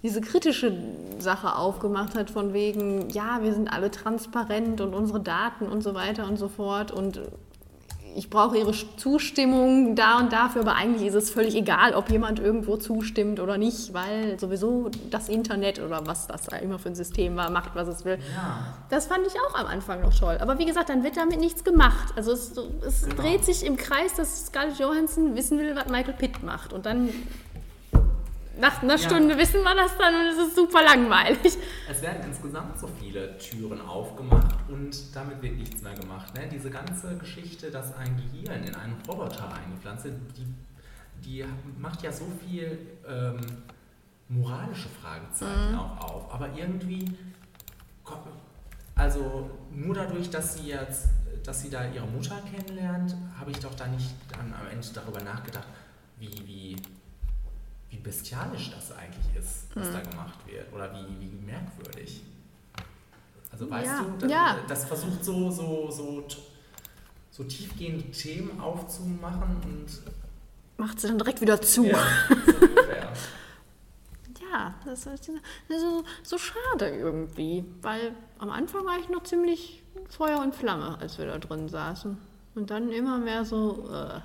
diese 0.02 0.20
kritische 0.20 0.72
Sache 1.18 1.56
aufgemacht 1.56 2.14
hat, 2.14 2.30
von 2.30 2.52
wegen, 2.52 3.10
ja, 3.10 3.42
wir 3.42 3.52
sind 3.52 3.72
alle 3.72 3.90
transparent 3.90 4.80
und 4.80 4.94
unsere 4.94 5.20
Daten 5.20 5.66
und 5.66 5.82
so 5.82 5.94
weiter 5.94 6.28
und 6.28 6.36
so 6.36 6.48
fort 6.48 6.92
und 6.92 7.20
ich 8.16 8.30
brauche 8.30 8.56
ihre 8.56 8.72
Zustimmung 8.96 9.94
da 9.94 10.18
und 10.18 10.32
dafür, 10.32 10.62
aber 10.62 10.74
eigentlich 10.74 11.06
ist 11.08 11.14
es 11.14 11.30
völlig 11.30 11.54
egal, 11.54 11.94
ob 11.94 12.10
jemand 12.10 12.38
irgendwo 12.38 12.76
zustimmt 12.76 13.40
oder 13.40 13.58
nicht, 13.58 13.92
weil 13.94 14.38
sowieso 14.40 14.90
das 15.10 15.28
Internet 15.28 15.78
oder 15.80 16.06
was 16.06 16.26
das 16.26 16.44
da 16.44 16.56
immer 16.56 16.78
für 16.78 16.88
ein 16.88 16.94
System 16.94 17.36
war, 17.36 17.50
macht, 17.50 17.74
was 17.74 17.88
es 17.88 18.04
will. 18.04 18.18
Ja. 18.34 18.58
Das 18.90 19.06
fand 19.06 19.26
ich 19.26 19.34
auch 19.40 19.54
am 19.58 19.66
Anfang 19.66 20.00
noch 20.00 20.14
toll. 20.18 20.38
Aber 20.40 20.58
wie 20.58 20.64
gesagt, 20.66 20.88
dann 20.88 21.04
wird 21.04 21.16
damit 21.16 21.38
nichts 21.40 21.62
gemacht. 21.64 22.12
Also 22.16 22.32
es, 22.32 22.52
es 22.86 23.02
Genau. 23.06 23.22
dreht 23.22 23.44
sich 23.44 23.64
im 23.64 23.76
Kreis, 23.76 24.14
dass 24.14 24.46
Scarlett 24.46 24.78
Johansson 24.78 25.36
wissen 25.36 25.58
will, 25.58 25.76
was 25.76 25.86
Michael 25.88 26.14
Pitt 26.14 26.42
macht. 26.42 26.72
Und 26.72 26.86
dann 26.86 27.10
nach 28.58 28.82
einer 28.82 28.94
Ja. 28.96 28.98
Stunde 28.98 29.36
wissen 29.36 29.62
wir 29.62 29.74
das 29.74 29.96
dann 29.98 30.14
und 30.14 30.26
es 30.28 30.38
ist 30.48 30.56
super 30.56 30.82
langweilig. 30.82 31.56
Es 31.90 32.02
werden 32.02 32.22
insgesamt 32.26 32.78
so 32.78 32.88
viele 33.00 33.36
Türen 33.38 33.80
aufgemacht 33.80 34.54
und 34.68 35.14
damit 35.14 35.42
wird 35.42 35.56
nichts 35.56 35.82
mehr 35.82 35.94
gemacht. 35.94 36.34
Ne? 36.34 36.48
Diese 36.52 36.70
ganze 36.70 37.16
Geschichte, 37.18 37.70
dass 37.70 37.94
ein 37.96 38.16
Gehirn 38.16 38.62
in 38.64 38.74
einen 38.74 38.96
Roboter 39.08 39.52
eingepflanzt 39.54 40.04
wird, 40.04 40.14
die, 40.36 40.46
die 41.24 41.44
macht 41.78 42.02
ja 42.02 42.10
so 42.12 42.26
viel 42.46 42.78
ähm, 43.08 43.40
moralische 44.28 44.88
Fragezeichen 45.00 45.74
auch 45.76 46.00
auf. 46.00 46.32
Aber 46.34 46.48
irgendwie, 46.56 47.04
kommt- 48.04 48.26
also 48.94 49.50
nur 49.70 49.94
dadurch, 49.94 50.30
dass 50.30 50.54
sie 50.56 50.68
jetzt, 50.68 51.08
dass 51.44 51.62
sie 51.62 51.70
da 51.70 51.86
ihre 51.86 52.06
Mutter 52.06 52.40
kennenlernt, 52.50 53.14
habe 53.38 53.50
ich 53.50 53.58
doch 53.60 53.74
da 53.74 53.86
nicht 53.86 54.14
dann 54.32 54.52
am 54.52 54.66
Ende 54.72 54.86
darüber 54.94 55.20
nachgedacht, 55.22 55.66
wie, 56.18 56.30
wie, 56.46 56.76
wie 57.96 58.02
bestialisch 58.02 58.70
das 58.70 58.92
eigentlich 58.96 59.36
ist, 59.38 59.66
was 59.74 59.90
da 59.92 60.00
gemacht 60.00 60.38
wird. 60.46 60.72
Oder 60.72 60.92
wie, 60.94 61.20
wie 61.20 61.46
merkwürdig. 61.46 62.22
Also 63.50 63.70
weißt 63.70 63.86
Ja, 63.86 64.02
du, 64.02 64.18
das, 64.18 64.30
ja. 64.30 64.56
das 64.68 64.84
versucht 64.84 65.24
so, 65.24 65.50
so, 65.50 65.90
so, 65.90 66.26
so 67.30 67.44
tiefgehende 67.44 68.10
Themen 68.10 68.60
aufzumachen 68.60 69.56
und 69.64 69.86
Macht 70.78 71.00
sie 71.00 71.08
dann 71.08 71.16
direkt 71.18 71.40
wieder 71.40 71.60
zu. 71.60 71.84
ja. 71.86 71.98
Ja, 74.52 74.74
das 74.86 75.06
ist 75.06 75.30
so, 75.68 76.04
so 76.22 76.38
schade 76.38 76.88
irgendwie, 76.88 77.64
weil 77.82 78.14
am 78.38 78.50
Anfang 78.50 78.84
war 78.86 78.98
ich 78.98 79.08
noch 79.08 79.22
ziemlich 79.24 79.82
Feuer 80.08 80.40
und 80.40 80.54
Flamme, 80.54 80.96
als 81.00 81.18
wir 81.18 81.26
da 81.26 81.36
drin 81.38 81.68
saßen. 81.68 82.16
Und 82.54 82.70
dann 82.70 82.90
immer 82.90 83.18
mehr 83.18 83.44
so. 83.44 83.88
Äh. 83.92 84.20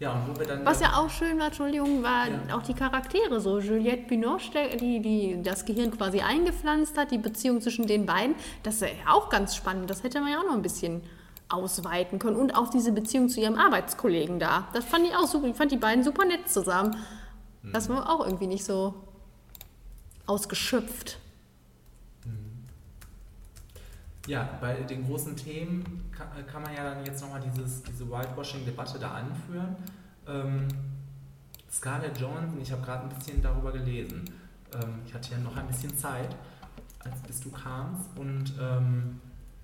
Ja, 0.00 0.14
und 0.14 0.34
wo 0.34 0.40
wir 0.40 0.46
dann. 0.46 0.64
Was 0.64 0.80
ja 0.80 0.96
auch 0.96 1.10
schön 1.10 1.38
war, 1.38 1.46
Entschuldigung, 1.48 2.02
war 2.02 2.26
Ja. 2.26 2.56
auch 2.56 2.62
die 2.62 2.72
Charaktere 2.74 3.38
so. 3.38 3.58
Juliette 3.60 4.08
Binoche, 4.08 4.76
die, 4.80 5.00
die 5.00 5.42
das 5.42 5.66
Gehirn 5.66 5.90
quasi 5.90 6.20
eingepflanzt 6.20 6.96
hat, 6.96 7.10
die 7.10 7.18
Beziehung 7.18 7.60
zwischen 7.60 7.86
den 7.86 8.06
beiden, 8.06 8.34
das 8.62 8.76
ist 8.76 8.80
ja 8.82 8.88
auch 9.12 9.28
ganz 9.28 9.54
spannend. 9.54 9.90
Das 9.90 10.02
hätte 10.02 10.20
man 10.20 10.32
ja 10.32 10.38
auch 10.40 10.44
noch 10.46 10.54
ein 10.54 10.62
bisschen 10.62 11.02
ausweiten 11.50 12.18
können. 12.18 12.36
Und 12.36 12.56
auch 12.56 12.70
diese 12.70 12.92
Beziehung 12.92 13.28
zu 13.28 13.40
ihrem 13.40 13.56
Arbeitskollegen 13.56 14.38
da. 14.38 14.68
Das 14.72 14.84
fand 14.86 15.04
ich 15.06 15.14
auch 15.14 15.26
super. 15.26 15.48
Ich 15.48 15.56
fand 15.56 15.70
die 15.70 15.76
beiden 15.76 16.02
super 16.02 16.24
nett 16.24 16.48
zusammen. 16.48 16.96
Das 17.62 17.90
war 17.90 18.08
auch 18.08 18.24
irgendwie 18.24 18.46
nicht 18.46 18.64
so 18.64 18.94
ausgeschöpft. 20.26 21.18
Ja, 24.26 24.58
bei 24.60 24.74
den 24.82 25.06
großen 25.06 25.34
Themen 25.36 26.10
kann, 26.16 26.28
kann 26.46 26.62
man 26.62 26.74
ja 26.74 26.84
dann 26.84 27.04
jetzt 27.04 27.20
nochmal 27.22 27.40
diese 27.40 28.10
Whitewashing-Debatte 28.10 28.98
da 28.98 29.12
anführen. 29.12 29.76
Ähm, 30.28 30.68
Scarlett 31.72 32.18
Johansson, 32.18 32.60
ich 32.60 32.70
habe 32.70 32.82
gerade 32.82 33.04
ein 33.04 33.08
bisschen 33.16 33.40
darüber 33.42 33.72
gelesen. 33.72 34.24
Ähm, 34.74 35.00
ich 35.06 35.14
hatte 35.14 35.32
ja 35.32 35.38
noch 35.38 35.56
ein 35.56 35.66
bisschen 35.68 35.96
Zeit, 35.96 36.36
als 36.98 37.18
bis 37.22 37.40
du 37.40 37.50
kamst. 37.50 38.10
Und 38.16 38.52
ähm, 38.60 39.20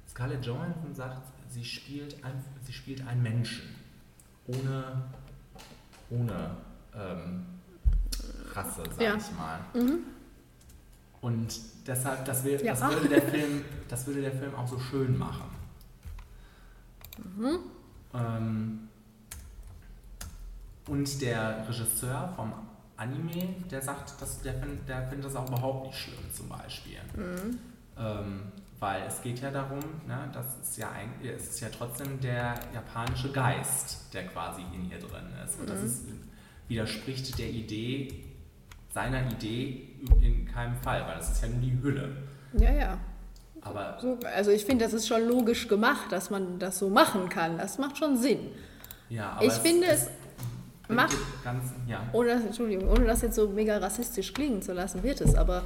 Scarlett 0.09 0.45
Johansson 0.47 0.95
sagt, 0.95 1.21
sie 1.51 1.65
spielt, 1.65 2.25
ein, 2.25 2.43
sie 2.65 2.73
spielt 2.73 3.07
einen 3.07 3.23
Menschen. 3.23 3.63
Ohne, 4.47 5.03
ohne 6.11 6.51
ähm, 6.95 7.45
Rasse, 8.53 8.85
sag 8.91 9.01
Ja. 9.01 9.15
ich 9.17 9.33
mal. 9.37 9.61
Und 11.27 11.49
deshalb, 11.85 12.25
das, 12.25 12.45
wär, 12.45 12.63
Ja. 12.63 12.73
das, 12.73 12.89
würde 12.89 13.09
der 13.09 13.23
Film, 13.23 13.65
das 13.89 14.07
würde 14.07 14.21
der 14.21 14.31
Film 14.31 14.55
auch 14.55 14.69
so 14.69 14.79
schön 14.79 15.19
machen. 15.19 15.51
Ähm, 18.15 18.89
und 20.87 21.21
der 21.21 21.67
Regisseur 21.69 22.33
vom 22.37 22.53
Anime, 22.97 23.57
der 23.69 23.83
sagt, 23.83 24.23
dass 24.23 24.41
der, 24.43 24.55
find, 24.55 24.89
der 24.89 25.09
findet 25.09 25.27
das 25.27 25.35
auch 25.35 25.49
überhaupt 25.49 25.89
nicht 25.89 25.99
schlimm 25.99 26.33
zum 26.33 26.49
Beispiel. 26.49 26.99
Ähm, 27.99 28.43
weil 28.79 29.03
es 29.09 29.21
geht 29.21 29.41
ja 29.41 29.51
darum, 29.51 29.81
ne, 30.07 30.31
das 30.33 30.47
ist 30.63 30.79
ja, 30.79 30.93
ein, 30.93 31.11
es 31.25 31.49
ist 31.49 31.61
ja 31.61 31.71
trotzdem 31.77 32.21
der 32.21 32.55
japanische 32.73 33.33
Geist, 33.33 34.15
der 34.15 34.29
quasi 34.29 34.63
in 34.73 34.89
ihr 34.93 35.01
drin 35.01 35.27
ist. 35.45 35.59
Und 35.59 35.69
das 35.69 35.83
ist, 35.83 36.05
widerspricht 36.69 37.37
der 37.37 37.51
Idee, 37.51 38.26
seiner 38.97 39.31
Idee 39.31 39.89
in 40.23 40.47
keinem 40.47 40.75
Fall, 40.77 41.03
weil 41.07 41.17
das 41.17 41.31
ist 41.33 41.43
ja 41.43 41.49
nur 41.49 41.61
die 41.61 41.79
Hülle. 41.83 42.17
Ja, 42.55 42.73
ja. 42.73 42.99
Aber 43.61 43.99
So, 44.01 44.19
also 44.35 44.51
ich 44.53 44.65
finde, 44.65 44.85
das 44.87 44.95
ist 44.95 45.07
schon 45.07 45.23
logisch 45.29 45.69
gemacht, 45.69 46.11
dass 46.11 46.31
man 46.31 46.59
das 46.59 46.79
so 46.79 46.89
machen 46.89 47.29
kann. 47.29 47.59
Das 47.59 47.77
macht 47.79 47.99
schon 47.99 48.17
Sinn. 48.17 48.39
ja, 49.11 49.33
aber 49.33 49.45
ich 49.45 49.53
finde 49.53 49.87
es, 49.89 50.09
macht- 50.89 51.17
Ganz, 51.45 51.65
ja. 51.87 52.01
ohne, 52.15 52.31
Entschuldigung, 52.33 52.89
ohne 52.89 53.05
das 53.05 53.21
jetzt 53.21 53.35
so 53.37 53.49
mega 53.49 53.77
rassistisch 53.77 54.33
klingen 54.33 54.63
zu 54.63 54.73
lassen, 54.73 55.03
wird 55.03 55.21
es. 55.21 55.35
Aber 55.35 55.63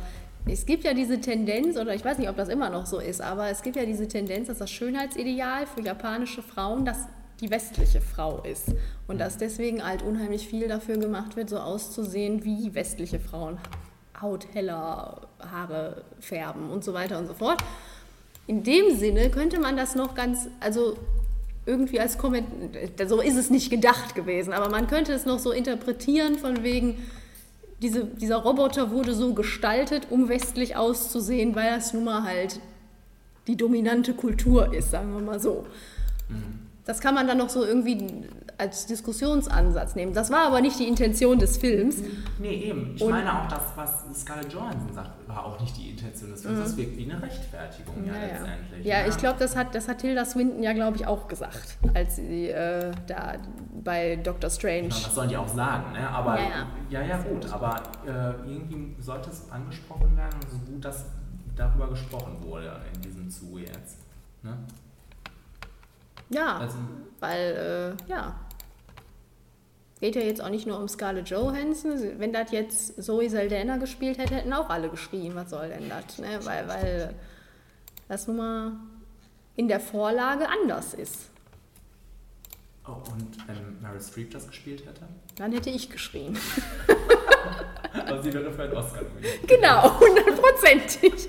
es 0.47 0.67
gibt 0.67 0.83
ja 0.83 0.93
diese 0.95 1.21
Tendenz, 1.21 1.77
oder 1.77 1.95
ich 1.95 2.05
weiß 2.05 2.19
nicht, 2.19 2.29
ob 2.31 2.37
das 2.37 2.49
immer 2.49 2.69
noch 2.71 2.87
so 2.87 2.99
ist, 2.99 3.21
aber 3.21 3.49
es 3.51 3.63
gibt 3.63 3.77
ja 3.77 3.85
diese 3.85 4.09
Tendenz, 4.09 4.49
dass 4.49 4.59
das 4.59 4.71
Schönheitsideal 4.73 5.67
für 5.67 5.83
japanische 5.83 6.43
Frauen 6.43 6.85
das 6.85 7.07
die 7.41 7.51
westliche 7.51 8.01
Frau 8.01 8.43
ist. 8.43 8.75
Und 9.09 9.19
dass 9.19 9.39
deswegen 9.39 9.85
halt 9.85 10.03
unheimlich 10.03 10.47
viel 10.47 10.69
dafür 10.69 10.99
gemacht 10.99 11.37
wird, 11.37 11.49
so 11.49 11.59
auszusehen 11.59 12.45
wie 12.45 12.75
westliche 12.75 13.19
Frauen. 13.19 13.59
Haut 14.21 14.47
heller, 14.53 15.29
Haare 15.39 16.05
färben 16.21 16.71
und 16.71 16.85
so 16.85 16.93
weiter 16.93 17.19
und 17.19 17.27
so 17.27 17.35
fort. 17.35 17.63
In 18.47 18.63
dem 18.63 18.97
Sinne 18.97 19.31
könnte 19.31 19.59
man 19.59 19.77
das 19.77 19.95
noch 19.95 20.15
ganz, 20.15 20.49
also 20.61 20.97
irgendwie 21.67 22.01
als 22.01 22.19
Kommentar, 22.19 23.09
so 23.09 23.21
ist 23.21 23.37
es 23.37 23.51
nicht 23.51 23.71
gedacht 23.71 24.15
gewesen, 24.15 24.53
aber 24.53 24.69
man 24.71 24.87
könnte 24.89 25.13
es 25.13 25.25
noch 25.25 25.39
so 25.39 25.53
interpretieren 25.53 26.37
von 26.37 26.63
wegen, 26.63 26.97
diese, 27.81 28.05
dieser 28.05 28.37
Roboter 28.37 28.91
wurde 28.91 29.15
so 29.15 29.33
gestaltet, 29.35 30.09
um 30.11 30.29
westlich 30.29 30.77
auszusehen, 30.77 31.55
weil 31.55 31.71
das 31.71 31.95
nun 31.95 32.05
mal 32.05 32.25
halt 32.25 32.61
die 33.47 33.57
dominante 33.57 34.13
Kultur 34.15 34.75
ist, 34.75 34.91
sagen 34.91 35.15
wir 35.15 35.21
mal 35.21 35.41
so. 35.41 35.67
Das 36.87 37.01
kann 37.01 37.15
man 37.15 37.27
dann 37.27 37.39
noch 37.39 37.51
so 37.51 37.65
irgendwie 37.65 38.25
als 38.59 38.87
Diskussionsansatz 38.87 39.95
nehmen. 39.95 40.13
Das 40.13 40.31
war 40.31 40.47
aber 40.47 40.61
nicht 40.61 40.79
die 40.79 40.89
Intention 40.89 41.39
des 41.39 41.57
Films. 41.57 42.03
Nee, 42.39 42.55
eben. 42.65 42.95
Ich 42.97 43.03
Und- 43.03 43.11
meine 43.11 43.33
auch 43.43 43.47
das, 43.49 43.63
was 43.77 44.05
Scarlett 44.21 44.53
Johansson 44.53 44.93
sagt, 44.93 45.11
war 45.29 45.45
auch 45.47 45.61
nicht 45.61 45.77
die 45.77 45.91
Intention 45.91 46.31
des 46.31 46.43
Films. 46.43 46.59
Das 46.61 46.77
wirkt 46.77 46.97
wie 46.97 47.11
eine 47.11 47.23
Rechtfertigung 47.23 47.95
ja, 48.05 48.13
Mhm. 48.13 48.19
Ja, 48.19 48.27
ja. 48.27 48.33
letztendlich. 48.33 48.87
ja 48.87 49.07
ich 49.07 49.17
glaube, 49.19 49.39
das 49.39 49.57
hat, 49.57 49.75
das 49.75 49.89
hat 49.89 49.99
Tilda 49.99 50.25
Swinton 50.25 50.63
ja, 50.63 50.73
glaube 50.73 50.97
ich, 50.97 51.07
auch 51.07 51.29
gesagt, 51.29 51.79
als 51.95 52.17
sie 52.17 52.49
äh, 52.49 52.91
da 53.07 53.35
bei 53.83 54.17
Doctor 54.17 54.51
Strange. 54.51 54.89
Ja, 54.89 54.95
was 55.07 55.15
sollen 55.15 55.29
die 55.29 55.37
auch 55.37 55.49
sagen, 55.49 55.93
ne? 55.93 56.09
Aber 56.11 56.39
Ja, 56.39 56.45
ja, 56.91 57.01
ja. 57.03 57.07
ja, 57.07 57.23
gut, 57.23 57.51
aber 57.53 57.77
äh, 58.07 58.11
irgendwie 58.51 58.95
sollte 59.01 59.31
es 59.31 59.51
angesprochen 59.51 60.17
werden 60.17 60.39
und 60.43 60.51
so 60.51 60.59
gut, 60.73 60.85
dass 60.85 61.05
darüber 61.57 61.89
gesprochen 61.89 62.37
wurde 62.43 62.81
in 62.95 63.01
diesem 63.03 63.31
Zuge 63.31 63.61
jetzt. 63.63 63.99
Ne? 64.43 64.57
Ja, 66.31 66.59
Also, 66.59 66.77
weil, 67.21 67.97
äh, 68.09 68.11
ja. 68.11 68.35
Geht 70.01 70.15
ja 70.17 70.23
jetzt 70.23 70.41
auch 70.43 70.49
nicht 70.49 70.67
nur 70.67 70.79
um 70.79 70.89
Scarlett 70.89 71.29
Johansson. 71.29 71.93
Wenn 72.19 72.33
das 72.33 72.51
jetzt 72.53 73.03
Zoe 73.03 73.29
Saldana 73.29 73.77
gespielt 73.77 74.17
hätte, 74.17 74.35
hätten 74.37 74.53
auch 74.55 74.71
alle 74.71 74.89
geschrien, 74.89 75.35
was 75.35 75.51
soll 75.51 75.69
denn 75.69 75.91
das? 75.91 76.19
Ne? 76.19 76.39
Weil, 76.45 76.67
weil 76.69 77.15
das 78.09 78.27
nun 78.27 78.39
mal 78.39 78.73
in 79.57 79.69
der 79.69 79.79
Vorlage 79.81 80.49
anders 80.49 80.95
ist. 80.95 81.29
oh, 82.87 82.93
und 83.13 83.47
wenn 83.47 83.79
Meryl 83.83 84.01
Streep 84.01 84.31
das 84.31 84.47
gespielt 84.49 84.87
hätte? 84.87 85.03
Dann 85.37 85.53
hätte 85.53 85.69
ich 85.71 85.91
geschrien. 85.91 86.39
Also 87.93 88.23
sie 88.23 88.33
wäre 88.33 88.53
für 88.53 88.63
einen 88.63 88.73
Oscar 88.75 89.03
nominiert. 89.03 89.49
Genau, 89.49 89.99
hundertprozentig. 90.01 91.29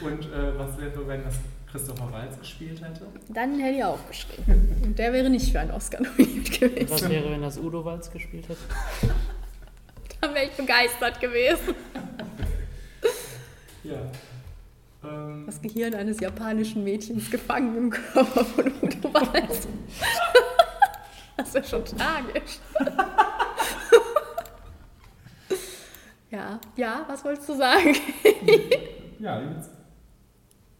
Und 0.00 0.32
äh, 0.32 0.58
was 0.58 0.78
wäre, 0.78 1.08
wenn 1.08 1.24
das 1.24 1.34
Christopher 1.76 2.10
Waltz 2.10 2.38
gespielt 2.38 2.80
hätte? 2.80 3.06
Dann 3.28 3.58
hätte 3.58 3.76
ich 3.76 3.84
auch 3.84 3.98
geschrien. 4.08 4.80
Und 4.82 4.98
der 4.98 5.12
wäre 5.12 5.28
nicht 5.28 5.52
für 5.52 5.60
einen 5.60 5.72
Oscar 5.72 6.00
nominiert 6.02 6.58
gewesen. 6.58 6.88
Was 6.90 7.06
wäre, 7.08 7.30
wenn 7.30 7.42
das 7.42 7.58
Udo 7.58 7.84
Walz 7.84 8.10
gespielt 8.10 8.48
hätte? 8.48 8.60
Dann 10.22 10.34
wäre 10.34 10.46
ich 10.46 10.52
begeistert 10.52 11.20
gewesen. 11.20 11.74
Ja. 13.84 14.00
Ähm, 15.04 15.44
Das 15.46 15.62
Gehirn 15.62 15.94
eines 15.94 16.18
japanischen 16.18 16.82
Mädchens 16.82 17.30
gefangen 17.30 17.76
im 17.76 17.90
Körper 17.90 18.44
von 18.44 18.72
Udo 18.82 19.14
Walz. 19.14 19.68
Das 21.36 21.54
wäre 21.54 21.64
schon 21.64 21.84
tragisch. 21.84 22.58
Ja, 26.30 26.58
ja, 26.76 27.04
was 27.06 27.24
wolltest 27.24 27.48
du 27.48 27.54
sagen? 27.54 27.94
ja, 29.20 29.40
jetzt. 29.40 29.75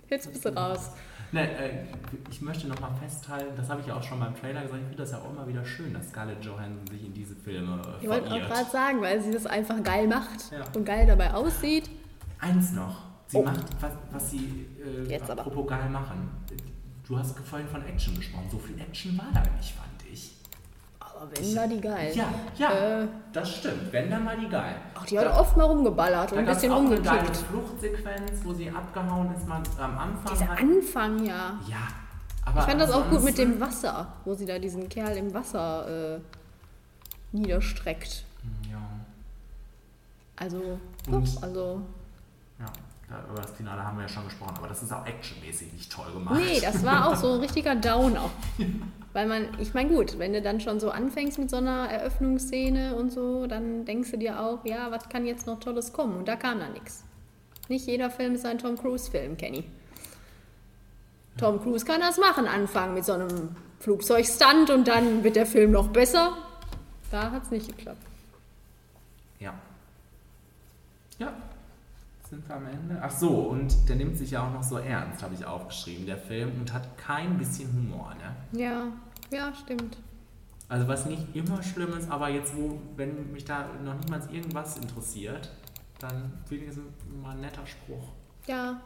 Jetzt 0.08 0.32
bist 0.32 0.44
du 0.44 0.48
raus. 0.56 0.90
Ne, 1.32 1.50
äh, 1.58 1.84
ich 2.30 2.40
möchte 2.40 2.68
nochmal 2.68 2.92
festhalten, 3.02 3.52
das 3.56 3.68
habe 3.68 3.80
ich 3.80 3.88
ja 3.88 3.96
auch 3.96 4.02
schon 4.02 4.20
beim 4.20 4.34
Trailer 4.36 4.62
gesagt, 4.62 4.78
ich 4.80 4.86
finde 4.88 5.02
das 5.02 5.10
ja 5.10 5.18
auch 5.18 5.30
immer 5.30 5.46
wieder 5.48 5.64
schön, 5.64 5.92
dass 5.92 6.08
Scarlett 6.10 6.44
Johansson 6.44 6.86
sich 6.86 7.04
in 7.04 7.12
diese 7.12 7.34
Filme 7.34 7.82
äh, 8.00 8.02
Ich 8.04 8.08
wollte 8.08 8.30
auch 8.32 8.38
gerade 8.38 8.70
sagen, 8.70 9.00
weil 9.02 9.20
sie 9.20 9.32
das 9.32 9.44
einfach 9.44 9.82
geil 9.82 10.06
macht 10.06 10.52
Ja. 10.52 10.64
und 10.74 10.84
geil 10.84 11.04
dabei 11.06 11.34
aussieht. 11.34 11.90
Eins 12.38 12.72
noch. 12.72 13.02
Sie 13.26 13.38
Oh. 13.38 13.42
macht, 13.42 13.64
was, 13.80 13.90
was 14.12 14.30
sie 14.30 14.66
äh, 14.80 15.10
Jetzt 15.10 15.28
aber. 15.28 15.40
apropos 15.40 15.66
geil 15.66 15.88
machen. 15.90 16.28
Du 17.08 17.18
hast 17.18 17.36
vorhin 17.40 17.66
von 17.66 17.84
Action 17.84 18.14
gesprochen. 18.14 18.46
So 18.50 18.58
viel 18.58 18.80
Action 18.80 19.18
war 19.18 19.26
da 19.34 19.40
nicht, 19.56 19.72
fand. 19.74 19.90
Aber 21.18 21.30
wenn 21.36 21.56
war 21.56 21.66
die 21.66 21.80
geil. 21.80 22.12
Ja, 22.14 22.28
ja, 22.56 23.02
Äh. 23.02 23.08
das 23.32 23.56
stimmt. 23.56 23.90
Wenn 23.92 24.10
dann 24.10 24.24
mal 24.24 24.36
die 24.36 24.48
geil. 24.48 24.74
Ach, 24.94 25.06
die 25.06 25.18
hat 25.18 25.26
Da- 25.26 25.40
oft 25.40 25.56
mal 25.56 25.64
rumgeballert 25.64 26.32
und 26.32 26.36
Da 26.36 26.40
ein 26.42 26.46
bisschen 26.54 26.72
auch 26.72 26.78
eine 26.80 27.00
geile 27.00 27.18
rumgekickt. 27.20 27.36
Fluchtsequenz, 27.48 28.30
wo 28.44 28.52
sie 28.52 28.70
abgehauen 28.70 29.34
ist, 29.34 29.46
mal 29.48 29.62
am 29.78 29.98
Anfang. 29.98 30.32
Dieser 30.34 30.48
halt- 30.48 30.60
Anfang, 30.60 31.24
ja. 31.24 31.58
ja, 31.68 31.76
aber 32.44 32.60
Ich 32.60 32.66
fand 32.66 32.80
das 32.80 32.90
auch 32.92 33.08
gut 33.08 33.22
mit 33.24 33.38
dem 33.38 33.58
Wasser, 33.60 34.08
wo 34.24 34.34
sie 34.34 34.44
da 34.46 34.58
diesen 34.58 34.88
Kerl 34.88 35.16
im 35.16 35.32
Wasser 35.32 36.16
äh, 36.16 36.20
niederstreckt. 37.32 38.24
Ja, 38.70 38.78
Also, 40.36 40.78
doch, 41.10 41.42
also. 41.42 41.80
Über 43.08 43.40
das 43.40 43.52
Finale 43.52 43.84
haben 43.84 43.96
wir 43.98 44.02
ja 44.02 44.08
schon 44.08 44.24
gesprochen, 44.24 44.54
aber 44.56 44.68
das 44.68 44.82
ist 44.82 44.92
auch 44.92 45.06
actionmäßig 45.06 45.72
nicht 45.72 45.92
toll 45.92 46.12
gemacht. 46.12 46.40
Nee, 46.44 46.60
das 46.60 46.84
war 46.84 47.08
auch 47.08 47.16
so 47.16 47.34
ein 47.34 47.40
richtiger 47.40 47.76
Downer. 47.76 48.30
Weil 49.12 49.26
man, 49.26 49.48
ich 49.58 49.74
meine, 49.74 49.88
gut, 49.88 50.18
wenn 50.18 50.32
du 50.32 50.42
dann 50.42 50.60
schon 50.60 50.80
so 50.80 50.90
anfängst 50.90 51.38
mit 51.38 51.48
so 51.48 51.56
einer 51.56 51.88
Eröffnungsszene 51.88 52.96
und 52.96 53.12
so, 53.12 53.46
dann 53.46 53.84
denkst 53.84 54.10
du 54.10 54.18
dir 54.18 54.40
auch, 54.40 54.64
ja, 54.64 54.90
was 54.90 55.08
kann 55.08 55.24
jetzt 55.24 55.46
noch 55.46 55.60
Tolles 55.60 55.92
kommen? 55.92 56.16
Und 56.18 56.28
da 56.28 56.36
kam 56.36 56.58
da 56.58 56.68
nichts. 56.68 57.04
Nicht 57.68 57.86
jeder 57.86 58.10
Film 58.10 58.34
ist 58.34 58.44
ein 58.44 58.58
Tom 58.58 58.76
Cruise-Film, 58.76 59.36
Kenny. 59.36 59.64
Tom 61.38 61.62
Cruise 61.62 61.84
kann 61.84 62.00
das 62.00 62.18
machen, 62.18 62.46
anfangen 62.46 62.94
mit 62.94 63.04
so 63.04 63.12
einem 63.12 63.54
Flugzeugstunt 63.80 64.70
und 64.70 64.88
dann 64.88 65.22
wird 65.22 65.36
der 65.36 65.46
Film 65.46 65.70
noch 65.70 65.88
besser. 65.88 66.36
Da 67.10 67.30
hat 67.30 67.44
es 67.44 67.50
nicht 67.50 67.68
geklappt. 67.68 68.02
Ja. 69.38 69.54
Ja. 71.18 71.32
Sind 72.28 72.48
wir 72.48 72.56
am 72.56 72.66
Ende? 72.66 72.98
Ach 73.00 73.10
so, 73.10 73.28
und 73.28 73.88
der 73.88 73.96
nimmt 73.96 74.16
sich 74.16 74.32
ja 74.32 74.46
auch 74.46 74.52
noch 74.52 74.62
so 74.62 74.78
ernst, 74.78 75.22
habe 75.22 75.34
ich 75.34 75.44
aufgeschrieben, 75.44 76.06
der 76.06 76.18
Film, 76.18 76.50
und 76.60 76.72
hat 76.72 76.98
kein 76.98 77.38
bisschen 77.38 77.72
Humor, 77.72 78.14
ne? 78.14 78.60
Ja, 78.60 78.88
ja, 79.30 79.54
stimmt. 79.54 79.98
Also 80.68 80.88
was 80.88 81.06
nicht 81.06 81.22
immer 81.34 81.62
schlimm 81.62 81.96
ist, 81.96 82.10
aber 82.10 82.28
jetzt, 82.28 82.56
wo, 82.56 82.80
wenn 82.96 83.30
mich 83.32 83.44
da 83.44 83.68
noch 83.84 83.94
niemals 84.00 84.28
irgendwas 84.30 84.76
interessiert, 84.76 85.50
dann 86.00 86.32
wenigstens 86.48 86.84
mal 87.22 87.30
ein 87.30 87.40
netter 87.40 87.64
Spruch. 87.64 88.12
Ja, 88.48 88.80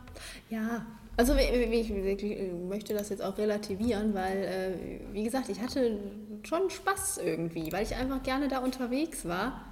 ja. 0.51 0.84
Also 1.16 1.34
ich, 1.34 1.51
ich 1.51 2.53
möchte 2.68 2.93
das 2.95 3.09
jetzt 3.09 3.22
auch 3.22 3.36
relativieren, 3.38 4.14
weil, 4.14 4.36
äh, 4.38 5.14
wie 5.14 5.24
gesagt, 5.24 5.49
ich 5.49 5.61
hatte 5.61 5.99
schon 6.43 6.68
Spaß 6.68 7.18
irgendwie, 7.18 7.72
weil 7.72 7.84
ich 7.84 7.95
einfach 7.95 8.22
gerne 8.22 8.49
da 8.49 8.59
unterwegs 8.59 9.24
war. 9.24 9.64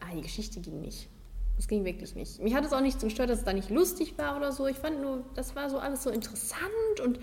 Ah, 0.00 0.14
die 0.14 0.22
Geschichte 0.22 0.60
ging 0.60 0.80
nicht. 0.80 1.08
Das 1.56 1.68
ging 1.68 1.84
wirklich 1.84 2.14
nicht. 2.14 2.40
Mich 2.42 2.54
hat 2.54 2.64
es 2.64 2.72
auch 2.72 2.80
nicht 2.80 3.00
so 3.00 3.06
gestört, 3.06 3.30
dass 3.30 3.38
es 3.38 3.44
da 3.44 3.52
nicht 3.52 3.70
lustig 3.70 4.18
war 4.18 4.36
oder 4.36 4.52
so. 4.52 4.66
Ich 4.66 4.78
fand 4.78 5.00
nur, 5.00 5.24
das 5.34 5.54
war 5.54 5.70
so 5.70 5.78
alles 5.78 6.02
so 6.02 6.10
interessant 6.10 7.00
und 7.02 7.20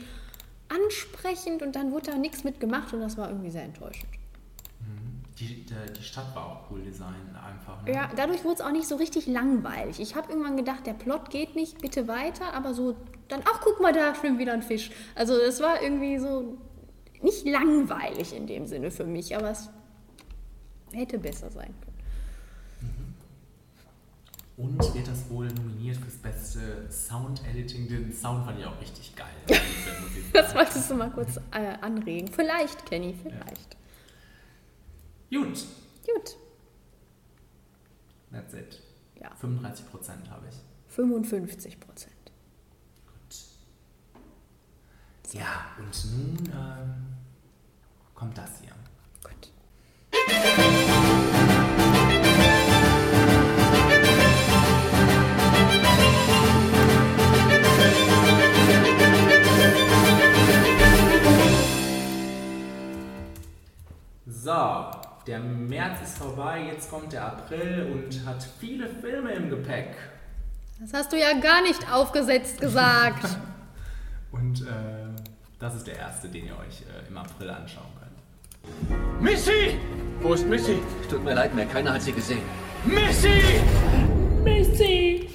ansprechend 0.70 1.62
und 1.62 1.76
dann 1.76 1.92
wurde 1.92 2.12
da 2.12 2.18
nichts 2.18 2.44
mit 2.44 2.60
gemacht 2.60 2.94
und 2.94 3.02
das 3.02 3.18
war 3.18 3.30
irgendwie 3.30 3.52
sehr 3.52 3.64
enttäuschend. 3.64 4.10
Die, 5.42 5.66
der, 5.66 5.92
die 5.92 6.04
Stadt 6.04 6.36
war 6.36 6.46
auch 6.46 6.72
cool 6.72 6.82
designt 6.84 7.16
einfach. 7.36 7.84
Ne? 7.84 7.94
Ja, 7.94 8.12
dadurch 8.16 8.44
wurde 8.44 8.56
es 8.56 8.62
auch 8.62 8.72
nicht 8.72 8.88
so 8.88 8.96
richtig 8.98 9.26
langweilig. 9.26 10.00
Ich 10.00 10.16
habe 10.16 10.30
irgendwann 10.32 10.56
gedacht, 10.56 10.86
der 10.86 10.94
Plot 10.94 11.32
geht 11.32 11.56
nicht, 11.56 11.82
bitte 11.82 12.08
weiter, 12.08 12.54
aber 12.54 12.76
so 12.76 12.96
dann, 13.28 13.42
ach 13.46 13.60
guck 13.64 13.82
mal, 13.82 13.92
da 13.92 14.14
schwimmt 14.20 14.38
wieder 14.38 14.54
ein 14.54 14.62
Fisch. 14.62 14.92
Also 15.16 15.34
es 15.34 15.60
war 15.60 15.82
irgendwie 15.82 16.20
so 16.20 16.58
nicht 17.22 17.46
langweilig 17.48 18.36
in 18.36 18.46
dem 18.46 18.68
Sinne 18.68 18.92
für 18.92 19.06
mich, 19.06 19.36
aber 19.36 19.50
es 19.50 19.70
hätte 20.94 21.18
besser 21.18 21.50
sein 21.50 21.74
können. 21.82 21.91
Und 24.62 24.78
wird 24.94 25.08
das 25.08 25.28
wohl 25.30 25.48
nominiert 25.48 25.98
fürs 25.98 26.18
beste 26.18 26.88
Sound-Editing. 26.92 27.88
Den 27.88 28.14
Sound 28.14 28.46
fand 28.46 28.60
ich 28.60 28.66
auch 28.66 28.80
richtig 28.80 29.16
geil. 29.16 29.28
Das 30.34 30.54
wolltest 30.56 30.90
du 30.90 30.96
mal 30.96 31.10
kurz 31.10 31.38
äh, 31.52 31.76
anregen. 31.82 32.32
Vielleicht, 32.32 32.86
Kenny, 32.86 33.14
vielleicht. 33.22 33.76
Gut, 35.30 35.66
Gut. 36.06 36.38
that's 38.32 38.54
it. 38.54 38.80
Ja. 39.20 39.32
35 39.36 39.90
Prozent 39.90 40.30
habe 40.30 40.46
ich. 40.50 40.56
55 40.88 41.80
Prozent. 41.80 42.14
Gut. 43.06 43.38
Ja, 45.34 45.66
und 45.80 46.12
nun 46.12 46.38
ähm, 46.54 46.94
kommt 48.14 48.38
das 48.38 48.62
hier. 48.62 48.72
Gut. 49.24 49.52
So, 64.44 64.88
der 65.28 65.40
März 65.40 66.02
ist 66.02 66.18
vorbei, 66.18 66.64
jetzt 66.74 66.90
kommt 66.90 67.14
der 67.14 67.28
April 67.28 67.92
und 67.94 68.26
hat 68.26 68.42
viele 68.60 68.88
Filme 68.88 69.34
im 69.34 69.52
Gepäck. 69.52 69.96
Das 70.80 70.94
hast 70.94 71.12
du 71.12 71.20
ja 71.20 71.40
gar 71.40 71.62
nicht 71.62 71.94
aufgesetzt 71.94 72.60
gesagt. 72.60 73.38
Und 74.32 74.62
äh, 74.62 75.14
das 75.60 75.76
ist 75.76 75.86
der 75.86 75.98
erste, 75.98 76.28
den 76.28 76.48
ihr 76.48 76.58
euch 76.58 76.82
äh, 76.82 77.08
im 77.08 77.18
April 77.18 77.52
anschauen 77.52 77.86
könnt. 78.00 79.22
Missy! 79.22 79.78
Wo 80.22 80.34
ist 80.34 80.48
Missy? 80.48 80.80
Tut 81.08 81.24
mir 81.24 81.36
leid, 81.36 81.54
mehr 81.54 81.68
keiner 81.68 81.94
hat 81.94 82.02
sie 82.02 82.14
gesehen. 82.14 82.42
Missy! 82.84 83.62
Missy! 84.44 85.30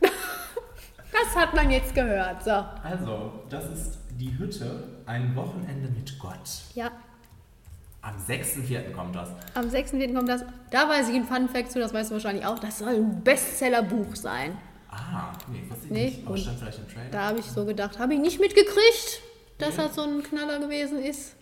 Das 0.00 1.34
hat 1.34 1.54
man 1.54 1.72
jetzt 1.72 1.92
gehört. 1.92 2.44
So. 2.44 2.64
Also, 2.84 3.32
das 3.50 3.64
ist 3.70 3.98
die 4.10 4.38
Hütte, 4.38 4.84
ein 5.06 5.34
Wochenende 5.34 5.88
mit 5.88 6.16
Gott. 6.20 6.48
Ja, 6.74 6.92
Am 8.04 8.14
6.4. 8.16 8.92
kommt 8.92 9.16
das. 9.16 9.30
am 9.54 9.64
6.4. 9.64 10.14
kommt 10.14 10.28
das. 10.28 10.44
Da 10.70 10.88
weiß 10.88 11.08
ich 11.08 11.14
ein 11.14 11.24
Fun 11.24 11.48
Fact 11.48 11.72
zu, 11.72 11.78
das 11.80 11.94
weißt 11.94 12.10
du 12.10 12.14
wahrscheinlich 12.14 12.44
auch. 12.44 12.58
Das 12.58 12.78
soll 12.80 12.94
ein 12.94 13.22
Bestsellerbuch 13.24 14.14
sein. 14.14 14.58
Ah, 14.90 15.32
nee, 15.50 15.62
wusste 15.68 15.86
ich 15.86 15.90
Nee, 15.90 16.04
nicht. 16.06 16.26
Aber 16.26 16.36
stand 16.36 16.58
vielleicht 16.58 16.78
im 16.78 16.88
Trailer. 16.88 17.10
Da 17.10 17.22
habe 17.28 17.38
ich 17.38 17.46
so 17.46 17.64
gedacht, 17.64 17.98
habe 17.98 18.12
ich 18.14 18.20
nicht 18.20 18.40
mitgekriegt, 18.40 19.20
dass 19.58 19.76
das 19.76 19.94
so 19.94 20.02
ein 20.02 20.22
Knaller 20.22 20.60
gewesen 20.60 21.02
ist. 21.02 21.34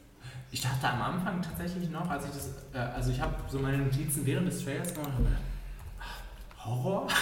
Ich 0.52 0.60
dachte 0.60 0.86
am 0.88 1.02
Anfang 1.02 1.42
tatsächlich 1.42 1.90
noch, 1.90 2.08
als 2.08 2.26
ich 2.26 2.30
das, 2.30 2.48
äh, 2.74 2.78
also 2.78 3.10
ich 3.10 3.20
habe 3.20 3.34
so 3.50 3.58
meine 3.58 3.78
Notizen 3.78 4.24
während 4.24 4.46
des 4.48 4.62
Trailers 4.64 4.92
gemacht, 4.94 5.08
und 5.08 5.14
hab 5.14 5.24
gedacht, 5.24 5.42
Horror? 6.64 7.06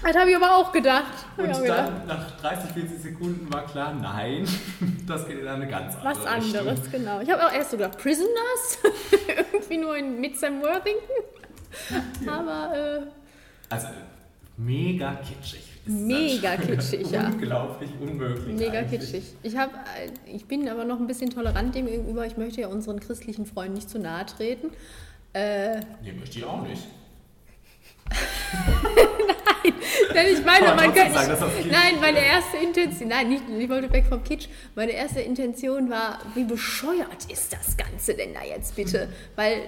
Das 0.00 0.16
habe 0.16 0.30
ich 0.30 0.36
aber 0.36 0.56
auch 0.56 0.72
gedacht. 0.72 1.26
Und 1.36 1.52
auch 1.52 1.60
gedacht. 1.60 1.88
dann 1.88 2.06
nach 2.06 2.40
30, 2.40 2.70
40 2.70 2.98
Sekunden 3.02 3.52
war 3.52 3.66
klar, 3.66 3.92
nein, 3.94 4.46
das 5.06 5.26
geht 5.26 5.40
in 5.40 5.48
eine 5.48 5.66
ganz 5.66 5.96
andere 5.96 6.10
Was 6.14 6.24
anderes, 6.26 6.78
Richtung. 6.84 7.00
genau. 7.00 7.20
Ich 7.20 7.30
habe 7.30 7.44
auch 7.44 7.52
erst 7.52 7.72
so 7.72 7.76
gedacht, 7.76 7.98
Prisoners? 7.98 8.78
Irgendwie 9.52 9.76
nur 9.78 9.96
in, 9.96 10.20
mit 10.20 10.38
Sam 10.38 10.60
Worthington. 10.62 12.28
Aber 12.28 12.74
äh, 12.74 13.00
Also 13.68 13.88
mega 14.56 15.16
kitschig. 15.16 15.64
Mega 15.84 16.56
kitschig, 16.56 17.10
ja. 17.10 17.26
Unglaublich 17.26 17.90
unmöglich. 18.00 18.56
mega 18.56 18.78
eigentlich. 18.78 19.00
kitschig. 19.00 19.34
Ich, 19.42 19.56
hab, 19.56 19.72
äh, 19.74 20.10
ich 20.32 20.46
bin 20.46 20.68
aber 20.68 20.84
noch 20.84 21.00
ein 21.00 21.06
bisschen 21.06 21.30
tolerant 21.30 21.74
dem 21.74 21.86
gegenüber. 21.86 22.24
Ich 22.24 22.36
möchte 22.36 22.60
ja 22.60 22.68
unseren 22.68 23.00
christlichen 23.00 23.46
Freunden 23.46 23.74
nicht 23.74 23.90
zu 23.90 23.98
nahe 23.98 24.24
treten. 24.26 24.70
Äh, 25.38 25.80
Nee, 26.02 26.12
möchte 26.18 26.38
ich 26.38 26.44
auch 26.44 26.62
nicht. 26.62 26.82
Denn 30.14 30.26
ich 30.32 30.44
meine, 30.44 30.72
Aber 30.72 30.82
man 30.82 30.94
könnte. 30.94 31.12
sagen, 31.12 31.36
Kitsch 31.56 31.66
Nein, 31.70 32.00
meine 32.00 32.24
erste 32.24 32.56
Intention. 32.56 33.08
Nein, 33.08 33.28
nicht, 33.28 33.42
ich 33.58 33.68
wollte 33.68 33.92
weg 33.92 34.06
vom 34.08 34.24
Kitsch. 34.24 34.48
Meine 34.74 34.92
erste 34.92 35.20
Intention 35.20 35.90
war, 35.90 36.18
wie 36.34 36.44
bescheuert 36.44 37.30
ist 37.30 37.52
das 37.52 37.76
Ganze 37.76 38.14
denn 38.14 38.34
da 38.34 38.42
jetzt 38.42 38.76
bitte? 38.76 39.08
Weil 39.36 39.60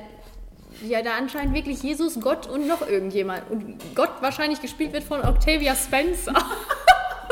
ja 0.82 1.02
da 1.02 1.16
anscheinend 1.18 1.54
wirklich 1.54 1.82
Jesus, 1.82 2.18
Gott 2.20 2.46
und 2.46 2.66
noch 2.66 2.86
irgendjemand. 2.86 3.50
Und 3.50 3.76
Gott 3.94 4.10
wahrscheinlich 4.20 4.62
gespielt 4.62 4.92
wird 4.92 5.04
von 5.04 5.22
Octavia 5.22 5.74
Spencer. 5.74 6.32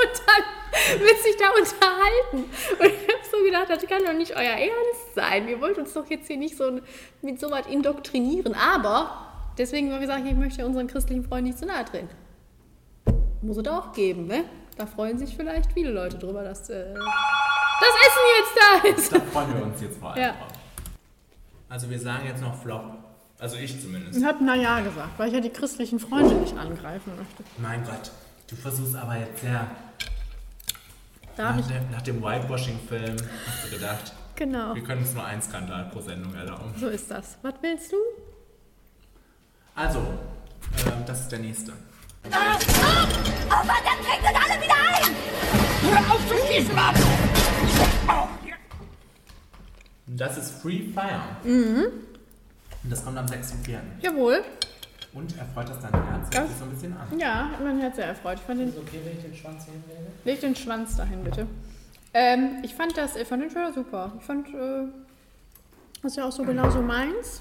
und 0.02 0.22
dann 0.26 1.00
wird 1.00 1.18
sich 1.22 1.36
da 1.36 1.48
unterhalten. 1.50 2.50
Und 2.78 2.86
ich 2.86 3.08
habe 3.08 3.24
so 3.30 3.44
gedacht, 3.44 3.66
das 3.68 3.86
kann 3.88 4.04
doch 4.04 4.12
nicht 4.12 4.32
euer 4.36 4.42
Ernst 4.56 5.14
sein. 5.14 5.48
Ihr 5.48 5.60
wollt 5.60 5.78
uns 5.78 5.92
doch 5.92 6.06
jetzt 6.08 6.26
hier 6.26 6.36
nicht 6.36 6.56
so 6.56 6.80
mit 7.22 7.40
so 7.40 7.50
was 7.50 7.66
indoktrinieren. 7.66 8.54
Aber 8.54 9.26
deswegen 9.58 9.92
habe 9.92 10.02
ich 10.04 10.08
gesagt, 10.08 10.26
ich 10.26 10.34
möchte 10.34 10.64
unseren 10.64 10.86
christlichen 10.86 11.24
Freunden 11.24 11.46
nicht 11.48 11.58
zu 11.58 11.66
nahe 11.66 11.84
treten. 11.84 12.08
Muss 13.42 13.56
es 13.56 13.66
auch 13.68 13.92
geben, 13.92 14.26
ne? 14.26 14.44
Da 14.76 14.86
freuen 14.86 15.18
sich 15.18 15.36
vielleicht 15.36 15.72
viele 15.72 15.90
Leute 15.90 16.18
drüber, 16.18 16.42
dass 16.44 16.68
äh, 16.70 16.94
das 16.94 17.94
Essen 18.06 18.24
jetzt 18.38 18.54
da 18.56 18.88
ist. 18.88 19.12
Da 19.12 19.20
freuen 19.32 19.54
wir 19.56 19.62
uns 19.64 19.80
jetzt 19.80 19.98
vor 19.98 20.12
allem 20.12 20.22
Ja. 20.22 20.28
drauf. 20.32 20.48
Also 21.68 21.90
wir 21.90 21.98
sagen 21.98 22.26
jetzt 22.26 22.40
noch 22.42 22.60
Flop. 22.62 22.82
Also 23.40 23.56
ich 23.56 23.80
zumindest. 23.80 24.18
Ich 24.18 24.24
habe 24.24 24.42
naja 24.44 24.80
gesagt, 24.80 25.10
weil 25.18 25.28
ich 25.28 25.34
ja 25.34 25.40
die 25.40 25.50
christlichen 25.50 26.00
Freunde 26.00 26.34
nicht 26.36 26.56
angreifen 26.56 27.12
möchte. 27.16 27.44
Mein 27.58 27.84
Gott, 27.84 28.10
du 28.48 28.56
versuchst 28.56 28.96
aber 28.96 29.16
jetzt 29.16 29.40
sehr. 29.42 29.68
Darf 31.38 31.54
Nach, 31.54 31.60
ich? 31.60 31.66
dem, 31.68 31.90
nach 31.92 32.02
dem 32.02 32.20
Whitewashing-Film 32.20 33.16
hast 33.46 33.64
du 33.66 33.70
gedacht, 33.70 34.12
Genau. 34.34 34.74
wir 34.74 34.82
können 34.82 35.02
uns 35.02 35.14
nur 35.14 35.24
einen 35.24 35.40
Skandal 35.40 35.84
pro 35.92 36.00
Sendung 36.00 36.34
erlauben. 36.34 36.74
So 36.76 36.88
ist 36.88 37.08
das. 37.08 37.38
Was 37.42 37.54
willst 37.62 37.92
du? 37.92 37.96
Also, 39.76 40.00
ähm, 40.00 40.92
das 41.06 41.20
ist 41.20 41.28
der 41.30 41.38
nächste. 41.38 41.72
Oh, 42.24 42.28
verdammt, 42.28 44.02
kriegt 44.04 44.24
uns 44.24 44.34
alle 44.50 44.60
wieder 44.60 44.74
ein! 44.74 45.14
Hör 46.04 46.12
auf 46.12 46.28
zu 46.28 46.34
schießen, 46.52 46.74
Mann! 46.74 46.94
Das 50.08 50.36
ist 50.38 50.60
Free 50.60 50.88
Fire. 50.92 51.20
Mhm. 51.44 51.84
Und 52.82 52.90
das 52.90 53.04
kommt 53.04 53.16
am 53.16 53.26
6.4. 53.26 53.78
Jawohl. 54.00 54.42
Und 55.14 55.36
erfreut 55.38 55.68
das 55.68 55.80
dein 55.80 55.92
Herz? 55.92 56.28
Das 56.30 56.50
ist 56.50 56.58
so 56.58 56.64
ein 56.64 56.70
bisschen 56.70 56.92
an. 56.96 57.18
Ja, 57.18 57.50
mein 57.62 57.80
Herz 57.80 57.96
sehr 57.96 58.06
erfreut. 58.06 58.38
Ich 58.38 58.44
fand 58.44 58.60
den, 58.60 58.68
Ist 58.68 58.78
okay, 58.78 59.00
wenn 59.04 59.16
ich 59.16 59.24
den 59.24 59.34
Schwanz 59.34 59.64
hinlege? 59.64 60.06
leg 60.24 60.40
den 60.40 60.54
Schwanz 60.54 60.96
dahin, 60.96 61.24
bitte. 61.24 61.46
Ähm, 62.14 62.58
ich 62.62 62.74
fand 62.74 62.96
das, 62.96 63.16
ich 63.16 63.26
fand 63.26 63.42
den 63.42 63.50
Trailer 63.50 63.72
super. 63.72 64.12
Ich 64.18 64.24
fand, 64.24 64.48
äh, 64.48 64.84
das 66.02 66.12
ist 66.12 66.16
ja 66.16 66.24
auch 66.26 66.32
so 66.32 66.44
genauso 66.44 66.80
meins. 66.82 67.40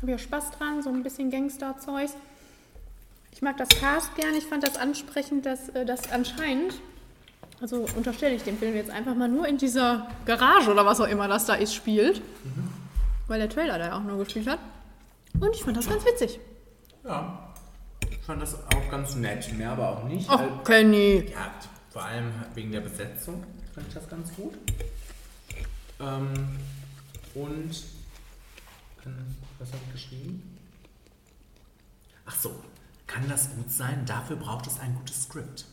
Habe 0.00 0.12
ja 0.12 0.18
Spaß 0.18 0.52
dran, 0.52 0.82
so 0.82 0.90
ein 0.90 1.02
bisschen 1.02 1.30
Gangster-Zeugs. 1.30 2.14
Ich 3.32 3.42
mag 3.42 3.56
das 3.56 3.68
Cast 3.68 4.14
gern. 4.14 4.34
Ich 4.34 4.46
fand 4.46 4.62
das 4.66 4.76
ansprechend, 4.76 5.46
dass 5.46 5.68
äh, 5.70 5.84
das 5.84 6.10
anscheinend, 6.12 6.74
also 7.60 7.86
unterstelle 7.96 8.34
ich 8.36 8.44
dem 8.44 8.56
Film 8.56 8.74
jetzt 8.76 8.90
einfach 8.90 9.14
mal 9.16 9.28
nur 9.28 9.46
in 9.48 9.58
dieser 9.58 10.06
Garage 10.26 10.70
oder 10.70 10.86
was 10.86 11.00
auch 11.00 11.08
immer 11.08 11.26
das 11.26 11.44
da 11.46 11.54
ist, 11.54 11.74
spielt. 11.74 12.22
Weil 13.26 13.40
der 13.40 13.48
Trailer 13.50 13.78
da 13.78 13.86
ja 13.88 13.96
auch 13.98 14.02
nur 14.04 14.18
gespielt 14.18 14.48
hat. 14.48 14.60
Und 15.40 15.54
ich 15.54 15.62
fand 15.62 15.76
das 15.76 15.88
ganz 15.88 16.04
witzig. 16.04 16.38
Ja. 17.08 17.38
Ich 18.10 18.18
fand 18.18 18.42
das 18.42 18.54
auch 18.54 18.90
ganz 18.90 19.14
nett. 19.16 19.52
Mehr 19.56 19.72
aber 19.72 19.88
auch 19.88 20.04
nicht. 20.04 20.28
Ach, 20.30 20.42
Kenny. 20.64 21.24
Ja, 21.32 21.52
vor 21.90 22.04
allem 22.04 22.30
wegen 22.54 22.70
der 22.70 22.80
Besetzung 22.80 23.42
fand 23.74 23.88
ich 23.88 23.94
das 23.94 24.08
ganz 24.08 24.32
gut. 24.34 24.54
Ähm, 26.00 26.58
und 27.34 27.70
kann, 29.02 29.36
was 29.58 29.68
habe 29.72 29.80
ich 29.86 29.92
geschrieben? 29.92 30.58
Ach 32.26 32.36
so, 32.36 32.54
kann 33.06 33.26
das 33.28 33.50
gut 33.54 33.70
sein? 33.70 34.04
Dafür 34.06 34.36
braucht 34.36 34.66
es 34.66 34.78
ein 34.78 34.94
gutes 34.94 35.24
Skript. 35.24 35.64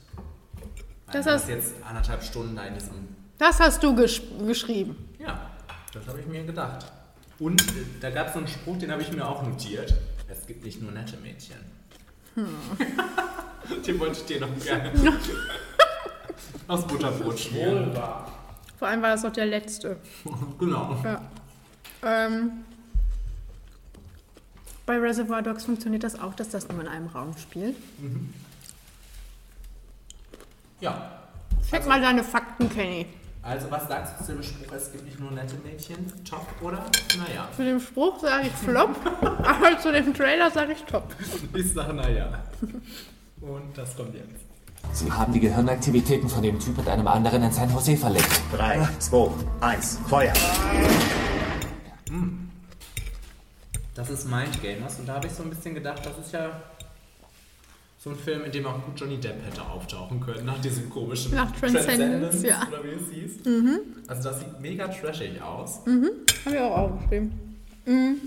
Weil 1.08 1.14
Das 1.14 1.26
hast- 1.26 1.42
das 1.44 1.50
jetzt 1.50 1.74
anderthalb 1.84 2.24
Stunden 2.24 2.56
da 2.56 2.64
in 2.66 2.74
diesem. 2.76 3.16
Das 3.38 3.60
hast 3.60 3.84
du 3.84 3.94
gesch 3.96 4.22
geschrieben. 4.48 5.10
Ja, 5.20 5.52
das 5.94 6.08
habe 6.08 6.22
ich 6.22 6.26
mir 6.26 6.44
gedacht. 6.46 6.92
Und 7.38 7.62
äh, 7.62 7.66
da 8.00 8.10
gab 8.10 8.28
es 8.28 8.34
so 8.34 8.40
einen 8.40 8.48
Spruch, 8.48 8.78
den 8.80 8.90
habe 8.92 9.02
ich 9.02 9.12
mir 9.12 9.28
auch 9.28 9.44
notiert. 9.44 9.94
Es 10.28 10.46
gibt 10.46 10.64
nicht 10.64 10.82
nur 10.82 10.92
nette 10.92 11.18
Mädchen. 11.18 11.58
Hm. 12.36 12.48
den 13.86 14.00
wollte 14.00 14.20
ich 14.20 14.26
dir 14.26 14.42
noch 14.42 14.60
gerne 14.60 14.92
aus 16.68 16.86
Butterbrot 16.86 17.40
schmieren. 17.40 17.94
Vor 18.78 18.88
allem 18.88 19.02
war 19.02 19.12
das 19.12 19.22
doch 19.22 19.32
der 19.32 19.46
letzte. 19.46 19.98
Genau. 20.60 20.98
Ja. 21.04 21.22
Ähm, 22.04 22.66
bei 24.86 24.98
Reservoir 25.00 25.42
Dogs 25.42 25.66
funktioniert 25.66 26.04
das 26.04 26.20
auch, 26.20 26.36
dass 26.36 26.50
das 26.50 26.68
nur 26.70 26.82
in 26.82 26.88
einem 26.88 27.08
Raum 27.08 27.36
spielt. 27.38 27.76
Ja. 30.80 31.20
Check 31.70 31.88
mal 31.88 32.02
deine 32.02 32.24
Fakten, 32.24 32.70
Kenny. 32.70 33.08
Also, 33.46 33.70
was 33.70 33.88
sagst 33.88 34.14
du 34.20 34.26
zu 34.26 34.32
dem 34.34 34.42
Spruch, 34.42 34.74
es 34.76 34.92
gibt 34.92 35.06
nicht 35.06 35.20
nur 35.20 35.30
nette 35.30 35.54
Mädchen? 35.64 36.12
Top 36.28 36.48
oder? 36.64 36.84
Naja. 37.16 37.48
Zu 37.56 37.64
dem 37.64 37.80
Spruch 37.80 38.20
sage 38.20 38.48
ich 38.48 38.54
Flop, 38.54 38.96
aber 39.22 39.78
zu 39.80 39.92
dem 39.92 40.16
Trailer 40.16 40.50
sage 40.50 40.72
ich 40.72 40.84
Top. 40.86 41.14
Ich 41.54 41.72
sage 41.72 41.94
naja. 41.94 42.44
Und 43.42 43.78
das 43.78 43.96
kommt 43.96 44.16
jetzt. 44.16 44.44
Sie 44.94 45.12
haben 45.12 45.32
die 45.32 45.42
Gehirnaktivitäten 45.42 46.28
von 46.28 46.42
dem 46.42 46.60
Typ 46.60 46.76
mit 46.76 46.88
einem 46.88 47.08
anderen 47.08 47.44
in 47.44 47.52
San 47.52 47.72
Jose 47.72 47.96
verlegt. 47.96 48.42
3, 48.52 48.88
2, 48.98 49.30
1, 49.62 50.00
Feuer! 50.10 50.34
Das 53.94 54.10
ist 54.10 54.28
Mind 54.28 54.60
Gamers 54.64 54.98
und 54.98 55.08
da 55.08 55.14
habe 55.14 55.28
ich 55.28 55.34
so 55.34 55.44
ein 55.44 55.52
bisschen 55.52 55.76
gedacht, 55.76 56.04
das 56.04 56.18
ist 56.18 56.34
ja 56.34 56.50
so 58.06 58.12
ein 58.12 58.16
Film, 58.18 58.46
in 58.46 58.52
dem 58.52 58.68
auch 58.68 58.86
gut 58.86 59.00
Johnny 59.00 59.18
Depp 59.18 59.44
hätte 59.44 59.64
auftauchen 59.64 60.20
können, 60.20 60.46
nach 60.46 60.62
diesem 60.62 60.92
komischen 60.92 61.34
Nach 61.34 61.52
Transcendence, 61.60 62.44
ja. 62.44 62.62
oder 62.68 62.84
wie 62.84 62.90
es 62.90 63.10
hieß. 63.12 63.40
Also 64.08 64.30
das 64.30 64.42
sieht 64.42 64.60
mega 64.62 64.88
trashig 64.88 65.42
aus. 65.42 65.80
Habe 65.88 66.56
ich 66.56 66.62
auch 66.62 66.78
aufgeschrieben. 66.78 67.32
Mhm. 67.88 68.18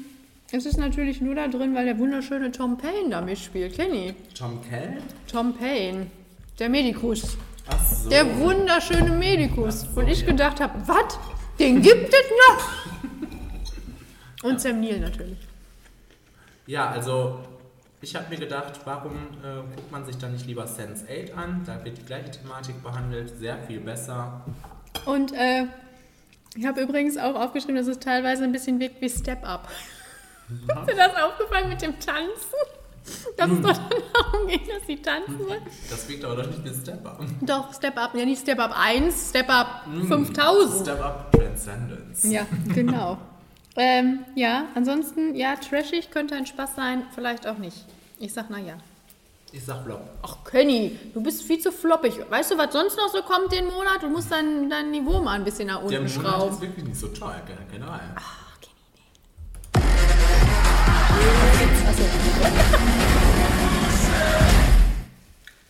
Es 0.50 0.66
ist 0.66 0.78
natürlich 0.78 1.20
nur 1.20 1.36
da 1.36 1.46
drin, 1.46 1.76
weil 1.76 1.84
der 1.84 1.96
wunderschöne 1.96 2.50
Tom 2.50 2.76
Payne 2.76 3.10
da 3.10 3.20
mitspielt. 3.20 3.76
Kenny. 3.76 4.16
Tom 4.36 4.60
Kell? 4.68 4.98
Tom 5.30 5.54
Payne. 5.54 6.08
Der 6.58 6.68
Medikus. 6.68 7.36
Ach 7.68 7.86
so. 7.86 8.08
Der 8.08 8.36
wunderschöne 8.36 9.12
Medikus. 9.12 9.86
Und 9.94 10.08
ich 10.08 10.26
gedacht 10.26 10.58
habe, 10.58 10.74
was? 10.88 11.20
Den 11.60 11.82
gibt 11.82 12.12
es 12.12 12.24
noch? 12.48 14.42
Und 14.50 14.60
Sam 14.60 14.80
Neill 14.80 14.98
natürlich. 14.98 15.38
Ja, 16.66 16.90
also 16.90 17.38
ich 18.00 18.14
habe 18.14 18.26
mir 18.28 18.36
gedacht, 18.36 18.80
warum 18.84 19.16
äh, 19.42 19.56
guckt 19.74 19.90
man 19.90 20.04
sich 20.06 20.16
dann 20.18 20.32
nicht 20.32 20.46
lieber 20.46 20.64
Sense8 20.64 21.34
an? 21.34 21.62
Da 21.66 21.84
wird 21.84 21.98
die 21.98 22.04
gleiche 22.04 22.30
Thematik 22.30 22.82
behandelt, 22.82 23.36
sehr 23.38 23.58
viel 23.58 23.80
besser. 23.80 24.40
Und 25.04 25.32
äh, 25.32 25.64
ich 26.56 26.64
habe 26.66 26.80
übrigens 26.80 27.16
auch 27.16 27.34
aufgeschrieben, 27.34 27.76
dass 27.76 27.86
es 27.86 27.98
teilweise 27.98 28.44
ein 28.44 28.52
bisschen 28.52 28.78
wirkt 28.80 29.00
wie 29.00 29.10
Step 29.10 29.46
Up. 29.46 29.68
Ist 30.48 30.90
dir 30.90 30.96
das 30.96 31.14
aufgefallen 31.22 31.68
mit 31.68 31.82
dem 31.82 31.98
Tanzen? 31.98 32.56
Dass 33.36 33.50
es 33.50 33.60
doch 33.60 33.78
darum 34.12 34.46
geht, 34.48 34.68
dass 34.68 34.86
sie 34.86 34.96
tanzen? 34.96 35.38
Das 35.88 36.08
wirkt 36.08 36.24
aber 36.24 36.42
doch 36.42 36.46
nicht 36.50 36.64
wie 36.64 36.74
Step 36.74 37.04
Up. 37.06 37.20
Doch, 37.40 37.72
Step 37.74 37.96
Up, 37.96 38.14
ja 38.14 38.24
nicht 38.24 38.40
Step 38.42 38.58
Up 38.58 38.72
1, 38.76 39.30
Step 39.30 39.48
Up 39.48 39.84
5000. 40.08 40.86
Step 40.86 41.00
Up 41.00 41.32
Transcendence. 41.32 42.30
Ja, 42.30 42.46
genau. 42.74 43.18
ähm, 43.78 44.24
ja, 44.34 44.64
ansonsten, 44.74 45.34
ja, 45.34 45.56
trashig 45.56 46.10
könnte 46.10 46.34
ein 46.34 46.46
Spaß 46.46 46.74
sein, 46.76 47.04
vielleicht 47.14 47.46
auch 47.46 47.58
nicht. 47.58 47.84
Ich 48.18 48.32
sag, 48.32 48.46
na 48.50 48.58
ja. 48.58 48.74
Ich 49.52 49.64
sag 49.64 49.82
Flop. 49.84 50.02
Ach, 50.22 50.44
Kenny, 50.44 50.98
du 51.14 51.22
bist 51.22 51.42
viel 51.42 51.58
zu 51.58 51.72
floppig. 51.72 52.12
Weißt 52.28 52.50
du, 52.50 52.58
was 52.58 52.72
sonst 52.72 52.96
noch 52.98 53.08
so 53.08 53.22
kommt 53.22 53.50
den 53.50 53.64
Monat? 53.66 54.02
Du 54.02 54.08
musst 54.08 54.30
dein, 54.30 54.68
dein 54.68 54.90
Niveau 54.90 55.20
mal 55.22 55.32
ein 55.36 55.44
bisschen 55.44 55.68
nach 55.68 55.82
Der 55.86 56.00
unten 56.00 56.14
Monat 56.16 56.32
schrauben. 56.32 56.54
ist 56.54 56.60
wirklich 56.60 56.84
nicht 56.84 57.00
so 57.00 57.08
toll, 57.08 57.34
generell. 57.70 58.00
Achso. 58.14 58.38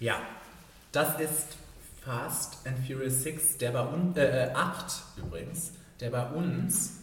Ja, 0.00 0.16
das 0.92 1.20
ist 1.20 1.46
Fast 2.04 2.66
and 2.66 2.78
Furious 2.86 3.22
6, 3.22 3.58
der 3.58 3.72
bei 3.72 3.80
uns, 3.82 4.16
äh, 4.16 4.50
8 4.54 5.02
übrigens, 5.16 5.72
der 6.00 6.10
bei 6.10 6.26
uns 6.30 6.97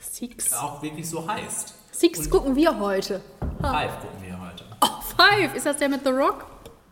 Six. 0.00 0.52
auch 0.52 0.82
wirklich 0.82 1.08
so 1.08 1.26
heißt. 1.28 1.74
Six 1.92 2.18
Und 2.20 2.30
gucken 2.30 2.56
wir 2.56 2.78
heute. 2.78 3.20
Five 3.60 4.00
gucken 4.00 4.22
wir 4.22 4.40
heute. 4.40 4.64
Oh, 4.80 5.00
Five. 5.16 5.54
Ist 5.54 5.66
das 5.66 5.76
der 5.78 5.88
mit 5.88 6.04
The 6.04 6.10
Rock? 6.10 6.46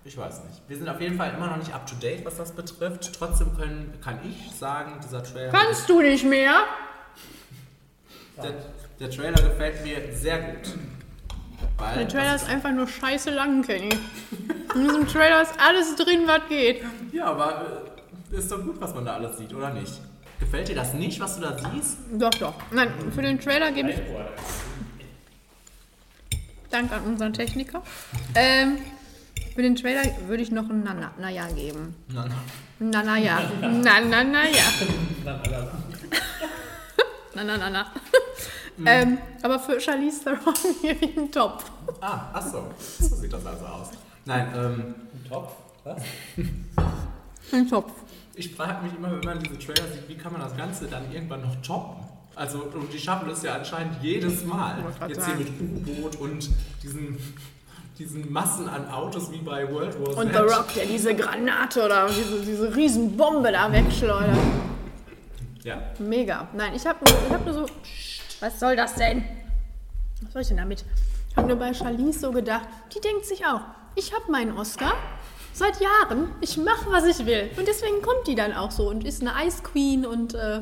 Ich 0.04 0.16
weiß 0.16 0.44
nicht. 0.44 0.62
Wir 0.68 0.76
sind 0.76 0.88
auf 0.88 1.00
jeden 1.00 1.16
Fall 1.16 1.32
immer 1.34 1.48
noch 1.48 1.56
nicht 1.56 1.72
up 1.74 1.86
to 1.86 1.94
date, 1.96 2.24
was 2.24 2.36
das 2.36 2.52
betrifft. 2.52 3.12
Trotzdem 3.18 3.56
können, 3.56 3.98
kann 4.02 4.18
ich 4.24 4.52
sagen, 4.56 5.00
dieser 5.02 5.22
Trailer. 5.22 5.50
Kannst 5.52 5.88
du 5.88 6.00
nicht 6.00 6.24
mehr? 6.24 6.62
Der, 8.42 8.52
der 9.00 9.10
Trailer 9.10 9.42
gefällt 9.42 9.82
mir 9.84 10.12
sehr 10.14 10.38
gut. 10.40 10.74
Weil 11.78 11.98
Der 11.98 12.08
Trailer 12.08 12.34
ist 12.34 12.48
einfach 12.48 12.70
nur 12.72 12.86
scheiße 12.86 13.30
lang, 13.30 13.62
Kenny. 13.62 13.88
In 14.74 14.82
diesem 14.84 15.06
Trailer 15.08 15.42
ist 15.42 15.54
alles 15.58 15.96
drin, 15.96 16.22
was 16.26 16.42
geht. 16.48 16.82
Ja, 17.12 17.26
aber 17.26 17.84
äh, 18.32 18.36
ist 18.36 18.50
doch 18.50 18.62
gut, 18.62 18.80
was 18.80 18.94
man 18.94 19.04
da 19.04 19.14
alles 19.14 19.38
sieht, 19.38 19.52
oder 19.54 19.70
nicht? 19.70 20.00
Gefällt 20.38 20.68
dir 20.68 20.74
das 20.74 20.92
nicht, 20.94 21.18
was 21.20 21.36
du 21.36 21.42
da 21.42 21.56
siehst? 21.58 21.98
Doch, 22.12 22.30
doch. 22.30 22.54
Nein, 22.70 22.88
für 23.14 23.22
den 23.22 23.40
Trailer 23.40 23.72
gebe 23.72 23.90
ich. 23.90 23.96
Dank 26.70 26.92
an 26.92 27.02
unseren 27.04 27.32
Techniker. 27.32 27.82
Ähm, 28.34 28.78
für 29.54 29.62
den 29.62 29.76
Trailer 29.76 30.02
würde 30.26 30.42
ich 30.42 30.50
noch 30.50 30.68
ein 30.68 30.82
Na, 30.84 30.92
na, 30.94 31.10
na 31.18 31.30
ja 31.30 31.46
geben. 31.48 31.94
Nein. 32.08 32.30
Na, 32.78 33.02
na 33.02 33.16
ja. 33.16 33.40
Na, 33.60 34.00
na, 34.00 34.24
na 34.24 34.44
ja. 34.44 34.64
Na, 37.34 37.44
na, 37.44 37.56
na, 37.56 37.70
na. 37.70 37.86
ähm, 38.84 39.18
aber 39.42 39.58
für 39.58 39.80
Charlize 39.80 40.24
Theron 40.24 40.54
gebe 40.82 41.04
ich 41.06 41.16
einen 41.16 41.32
Top. 41.32 41.64
Ah, 42.00 42.28
ach 42.34 42.46
so. 42.46 42.68
So 42.78 43.16
sieht 43.16 43.32
das 43.32 43.46
also 43.46 43.64
aus. 43.64 43.88
Nein, 44.26 44.52
ähm, 44.54 44.94
Top? 45.28 45.56
Was? 45.84 46.02
Ein 47.52 47.68
Top. 47.68 47.90
Ich 48.36 48.54
frage 48.54 48.84
mich 48.84 48.94
immer, 48.94 49.10
wenn 49.10 49.20
man 49.20 49.38
diese 49.38 49.58
Trailer 49.58 49.90
sieht, 49.92 50.08
wie 50.08 50.14
kann 50.16 50.32
man 50.32 50.42
das 50.42 50.56
Ganze 50.56 50.86
dann 50.86 51.10
irgendwann 51.10 51.42
noch 51.42 51.56
toppen? 51.62 52.04
Also, 52.34 52.64
und 52.64 52.92
die 52.92 52.98
schaffen 52.98 53.28
das 53.28 53.42
ja 53.42 53.54
anscheinend 53.54 53.96
jedes 54.02 54.44
Mal. 54.44 54.84
Jetzt 55.08 55.24
hier 55.24 55.36
mit 55.36 55.48
U-Boot 55.58 56.16
und 56.16 56.50
diesen, 56.82 57.18
diesen 57.98 58.30
Massen 58.30 58.68
an 58.68 58.90
Autos 58.90 59.32
wie 59.32 59.38
bei 59.38 59.72
World 59.72 59.98
War 59.98 60.10
Z. 60.10 60.16
Und 60.18 60.32
The 60.34 60.40
Rock, 60.40 60.74
der 60.74 60.84
diese 60.84 61.14
Granate 61.14 61.82
oder 61.82 62.06
diese, 62.08 62.44
diese 62.44 62.76
Riesenbombe 62.76 63.52
da 63.52 63.72
wegschleudert. 63.72 64.36
Ja. 65.64 65.82
Mega. 65.98 66.46
Nein, 66.52 66.74
ich 66.74 66.86
habe 66.86 66.98
nur, 67.08 67.18
ich 67.26 67.32
hab 67.32 67.44
nur 67.44 67.54
so. 67.54 67.66
Was 68.40 68.60
soll 68.60 68.76
das 68.76 68.96
denn? 68.96 69.24
Was 70.20 70.32
soll 70.34 70.42
ich 70.42 70.48
denn 70.48 70.58
damit? 70.58 70.84
Ich 71.30 71.36
habe 71.38 71.48
nur 71.48 71.56
bei 71.56 71.72
Charlize 71.72 72.18
so 72.18 72.32
gedacht, 72.32 72.68
die 72.94 73.00
denkt 73.00 73.24
sich 73.24 73.46
auch, 73.46 73.62
ich 73.94 74.12
habe 74.12 74.30
meinen 74.30 74.56
Oscar 74.58 74.92
seit 75.56 75.80
Jahren, 75.80 76.28
ich 76.42 76.58
mache, 76.58 76.90
was 76.90 77.04
ich 77.04 77.24
will. 77.24 77.50
Und 77.56 77.66
deswegen 77.66 78.02
kommt 78.02 78.26
die 78.26 78.34
dann 78.34 78.52
auch 78.52 78.70
so 78.70 78.90
und 78.90 79.04
ist 79.04 79.22
eine 79.22 79.32
Ice 79.46 79.62
Queen 79.62 80.04
und 80.04 80.34
äh, 80.34 80.60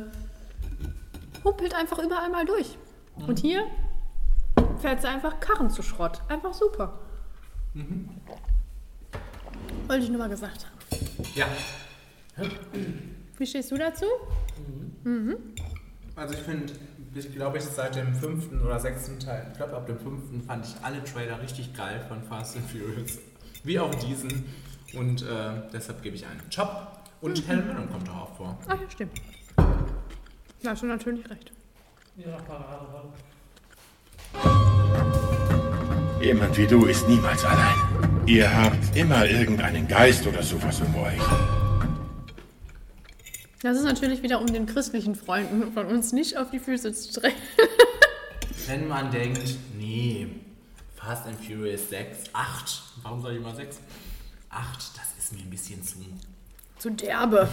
humpelt 1.43 1.75
einfach 1.75 1.99
überall 1.99 2.31
mal 2.31 2.45
durch. 2.45 2.79
Und 3.27 3.41
hier 3.41 3.65
fährt 4.81 5.01
sie 5.03 5.09
einfach 5.09 5.41
Karren 5.41 5.69
zu 5.69 5.83
Schrott. 5.83 6.23
Einfach 6.29 6.55
super. 6.55 7.01
Wollte 9.89 10.05
ich 10.05 10.11
nur 10.11 10.19
mal 10.19 10.29
gesagt 10.29 10.65
haben. 10.65 11.27
Ja. 11.35 11.47
Wie 13.37 13.47
stehst 13.47 13.73
du 13.73 13.77
dazu? 13.77 14.07
Also 16.15 16.35
ich 16.35 16.41
finde, 16.41 16.73
ich 17.15 17.33
glaube, 17.33 17.59
ich 17.59 17.65
seit 17.65 17.97
dem 17.97 18.15
fünften 18.15 18.65
oder 18.65 18.79
sechsten 18.79 19.19
Teil, 19.19 19.49
ich 19.51 19.57
glaube 19.57 19.77
ab 19.77 19.87
dem 19.87 19.99
fünften 19.99 20.43
fand 20.43 20.65
ich 20.65 20.75
alle 20.83 21.03
Trailer 21.03 21.41
richtig 21.43 21.75
geil 21.75 22.05
von 22.09 22.23
Fast 22.23 22.57
and 22.57 22.71
Furious. 22.71 23.19
Wie 23.65 23.81
auch 23.81 23.95
diesen. 23.97 24.45
Und 24.97 25.23
äh, 25.23 25.27
deshalb 25.73 26.03
gebe 26.03 26.17
ich 26.17 26.27
einen 26.27 26.41
Chop. 26.55 26.99
Und 27.21 27.47
Helen 27.49 27.67
Mirren 27.67 27.91
kommt 27.91 28.09
auch 28.11 28.37
vor. 28.37 28.59
Ach 28.69 28.81
ja, 28.81 28.91
stimmt. 28.91 29.21
Da 29.57 30.71
hast 30.71 30.83
du 30.83 30.87
natürlich 30.87 31.29
recht. 31.31 31.53
Ja, 32.17 32.37
Paraderolle. 32.37 33.13
Jemand 36.23 36.57
wie 36.57 36.67
du 36.67 36.87
ist 36.87 37.09
niemals 37.09 37.45
allein. 37.45 37.77
Ihr 38.27 38.55
habt 38.55 38.97
immer 38.97 39.27
irgendeinen 39.27 39.87
Geist 39.87 40.27
oder 40.27 40.43
sowas 40.43 40.81
um 40.81 40.95
euch. 40.97 41.21
Das 43.63 43.77
ist 43.79 43.85
natürlich 43.85 44.23
wieder, 44.23 44.41
um 44.41 44.47
den 44.47 44.67
christlichen 44.67 45.15
Freunden 45.15 45.73
von 45.73 45.87
uns 45.87 46.13
nicht 46.13 46.37
auf 46.37 46.51
die 46.51 46.59
Füße 46.59 46.93
zu 46.93 47.21
treten. 47.21 47.37
Wenn 48.67 48.89
man 48.89 49.11
denkt, 49.11 49.57
nee, 49.79 50.29
Fast 50.95 51.27
and 51.27 51.37
Furious 51.43 51.91
6, 51.91 52.31
8, 52.33 52.83
warum 53.03 53.21
soll 53.23 53.37
ich 53.37 53.43
mal 53.43 53.55
6? 53.55 53.81
8, 54.55 54.91
das 54.97 55.25
ist 55.25 55.33
mir 55.33 55.41
ein 55.41 55.51
bisschen 55.51 55.83
zu, 55.83 55.97
Zu 56.79 56.91
derbe, 56.91 57.49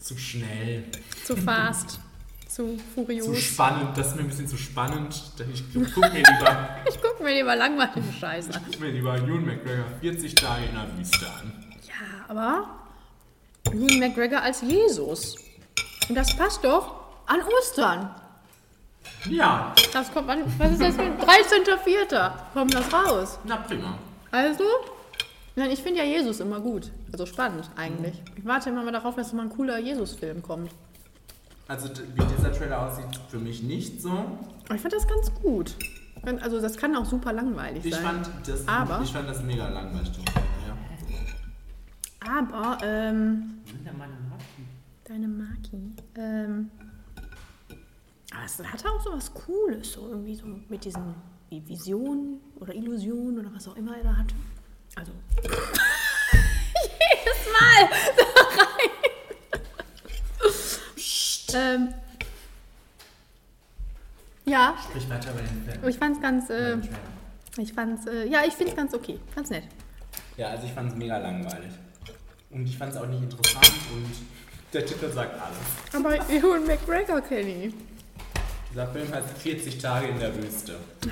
zu 0.00 0.16
schnell, 0.18 0.84
zu 1.24 1.36
fast, 1.36 1.90
zu 2.48 2.76
zu 2.76 2.78
furios. 2.94 3.38
spannend, 3.38 3.96
das 3.96 4.08
ist 4.08 4.16
mir 4.16 4.22
ein 4.22 4.28
bisschen 4.28 4.48
zu 4.48 4.56
spannend. 4.58 5.14
Ich 5.52 5.64
guck 5.72 5.96
mir 6.12 6.18
lieber, 6.22 6.68
Ich 6.88 7.00
gucke 7.00 7.22
mir 7.22 7.34
lieber 7.34 7.56
langweilige 7.56 8.12
Scheiße 8.20 8.52
an. 8.54 8.62
guck 8.70 8.80
mir 8.80 8.90
lieber 8.90 9.16
Ewan 9.16 9.46
McGregor 9.46 9.84
40 10.00 10.34
Tage 10.34 10.64
in 10.66 10.74
der 10.74 10.98
Wüste 10.98 11.26
an. 11.26 11.64
Ja, 11.86 12.24
aber 12.28 12.66
Ewan 13.72 13.98
McGregor 14.00 14.42
als 14.42 14.60
Jesus. 14.60 15.36
Und 16.08 16.14
das 16.16 16.36
passt 16.36 16.62
doch 16.64 17.00
an 17.26 17.40
Ostern. 17.58 18.10
Ja, 19.30 19.72
Das 19.92 20.12
kommt 20.12 20.28
an, 20.28 20.42
was 20.58 20.72
ist 20.72 20.80
das 20.82 20.94
für 20.96 21.02
ein 21.02 21.18
13.04. 21.18 22.32
kommt 22.52 22.74
das 22.74 22.92
raus. 22.92 23.38
na 23.44 23.56
prima. 23.56 23.96
Also, 24.30 24.64
nein, 25.56 25.70
ich 25.70 25.82
finde 25.82 25.98
ja 26.00 26.04
Jesus 26.04 26.40
immer 26.40 26.60
gut. 26.60 26.90
Also 27.12 27.26
spannend 27.26 27.70
eigentlich. 27.76 28.20
Ich 28.36 28.44
warte 28.44 28.70
immer 28.70 28.82
mal 28.84 28.92
darauf, 28.92 29.14
dass 29.16 29.32
mal 29.32 29.42
ein 29.42 29.50
cooler 29.50 29.78
Jesus-Film 29.78 30.42
kommt. 30.42 30.70
Also 31.68 31.88
wie 31.88 32.24
dieser 32.36 32.52
Trailer 32.52 32.86
aussieht, 32.86 33.20
für 33.28 33.38
mich 33.38 33.62
nicht 33.62 34.00
so. 34.02 34.10
Aber 34.10 34.74
ich 34.74 34.80
fand 34.80 34.92
das 34.92 35.06
ganz 35.06 35.32
gut. 35.34 35.76
Also 36.40 36.60
das 36.60 36.76
kann 36.76 36.94
auch 36.96 37.04
super 37.04 37.32
langweilig 37.32 37.84
Ich 37.84 37.94
sein. 37.94 38.02
fand 38.04 38.30
das, 38.46 38.66
Aber- 38.68 39.00
ich 39.02 39.12
fand 39.12 39.28
das 39.28 39.42
mega 39.42 39.68
langweilig. 39.68 40.10
Ja. 40.66 40.76
Aber, 42.38 42.78
ähm, 42.84 43.58
meine 43.98 44.12
deine 45.04 45.28
Maki, 45.28 45.90
ähm, 46.16 46.70
aber 48.32 48.44
es 48.46 48.58
hatte 48.64 48.88
auch 48.88 49.02
so 49.02 49.12
was 49.12 49.34
Cooles, 49.34 49.92
so 49.92 50.08
irgendwie 50.08 50.34
so 50.36 50.46
mit 50.68 50.84
diesen 50.84 51.14
Visionen 51.50 52.40
oder 52.60 52.74
Illusionen 52.74 53.38
oder 53.40 53.52
was 53.54 53.68
auch 53.68 53.76
immer 53.76 53.96
er 53.96 54.04
da 54.04 54.16
hatte. 54.16 54.34
Also, 54.94 55.12
jedes 55.42 55.52
Mal 57.52 57.88
da 58.16 58.24
rein. 58.62 58.90
ähm, 61.54 61.94
ja, 64.44 64.74
Sprich 64.90 65.08
weiter 65.08 65.30
über 65.30 65.40
den 65.40 65.64
Film. 65.64 65.88
ich 65.88 65.96
fand's 65.98 66.20
ganz, 66.20 66.50
äh, 66.50 66.76
ich 67.56 67.72
fand's, 67.72 68.06
äh, 68.06 68.26
ja, 68.28 68.42
ich 68.46 68.54
find's 68.54 68.74
ganz 68.76 68.92
okay, 68.94 69.18
ganz 69.34 69.50
nett. 69.50 69.64
Ja, 70.36 70.48
also 70.48 70.66
ich 70.66 70.72
fand 70.72 70.90
es 70.90 70.96
mega 70.96 71.18
langweilig. 71.18 71.72
Und 72.50 72.66
ich 72.66 72.76
fand 72.76 72.92
es 72.92 72.98
auch 72.98 73.06
nicht 73.06 73.22
interessant 73.22 73.70
und 73.94 74.10
der 74.74 74.84
Titel 74.84 75.10
sagt 75.10 75.34
alles. 75.40 75.94
Aber 75.94 76.14
Ewan 76.30 76.66
McGregor, 76.66 77.20
Kenny. 77.22 77.72
Dieser 78.70 78.86
Film 78.88 79.12
heißt 79.12 79.28
40 79.38 79.78
Tage 79.78 80.08
in 80.08 80.18
der 80.18 80.34
Wüste. 80.36 80.76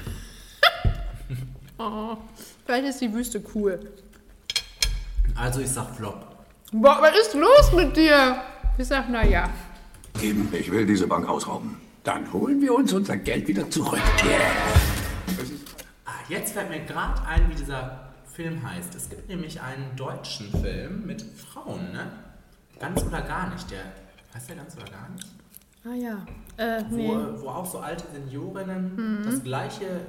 Oh, 1.82 2.14
vielleicht 2.70 2.88
ist 2.88 3.00
die 3.00 3.12
Wüste 3.12 3.42
cool. 3.54 3.80
Also 5.34 5.60
ich 5.60 5.68
sag 5.68 5.96
Flop. 5.96 6.24
Boah, 6.72 6.98
was 7.00 7.18
ist 7.18 7.34
los 7.34 7.72
mit 7.72 7.96
dir? 7.96 8.40
Ich 8.78 8.86
sag, 8.86 9.06
na 9.10 9.24
ja. 9.24 9.50
Eben, 10.22 10.48
ich 10.52 10.70
will 10.70 10.86
diese 10.86 11.08
Bank 11.08 11.28
ausrauben. 11.28 11.78
Dann 12.04 12.32
holen 12.32 12.60
wir 12.60 12.72
uns 12.72 12.92
unser 12.92 13.16
Geld 13.16 13.48
wieder 13.48 13.68
zurück. 13.68 13.98
Ah, 16.04 16.10
jetzt 16.28 16.52
fällt 16.52 16.70
mir 16.70 16.80
gerade 16.80 17.20
ein, 17.26 17.50
wie 17.50 17.56
dieser 17.56 18.10
Film 18.32 18.62
heißt. 18.62 18.94
Es 18.94 19.08
gibt 19.10 19.28
nämlich 19.28 19.60
einen 19.60 19.96
deutschen 19.96 20.48
Film 20.62 21.04
mit 21.06 21.22
Frauen, 21.22 21.90
ne? 21.92 22.12
Ganz 22.78 23.02
oder 23.02 23.22
gar 23.22 23.50
nicht. 23.50 23.68
Der 23.70 23.82
heißt 24.32 24.48
der 24.48 24.56
ganz 24.56 24.76
oder 24.76 24.84
gar 24.84 25.08
nicht? 25.08 25.26
Ah 25.84 25.94
ja. 25.94 26.24
Äh, 26.56 26.84
Wo, 26.88 26.96
nee. 26.96 27.40
wo 27.40 27.48
auch 27.48 27.66
so 27.66 27.80
alte 27.80 28.04
Seniorinnen 28.12 29.22
das 29.24 29.42
gleiche 29.42 30.02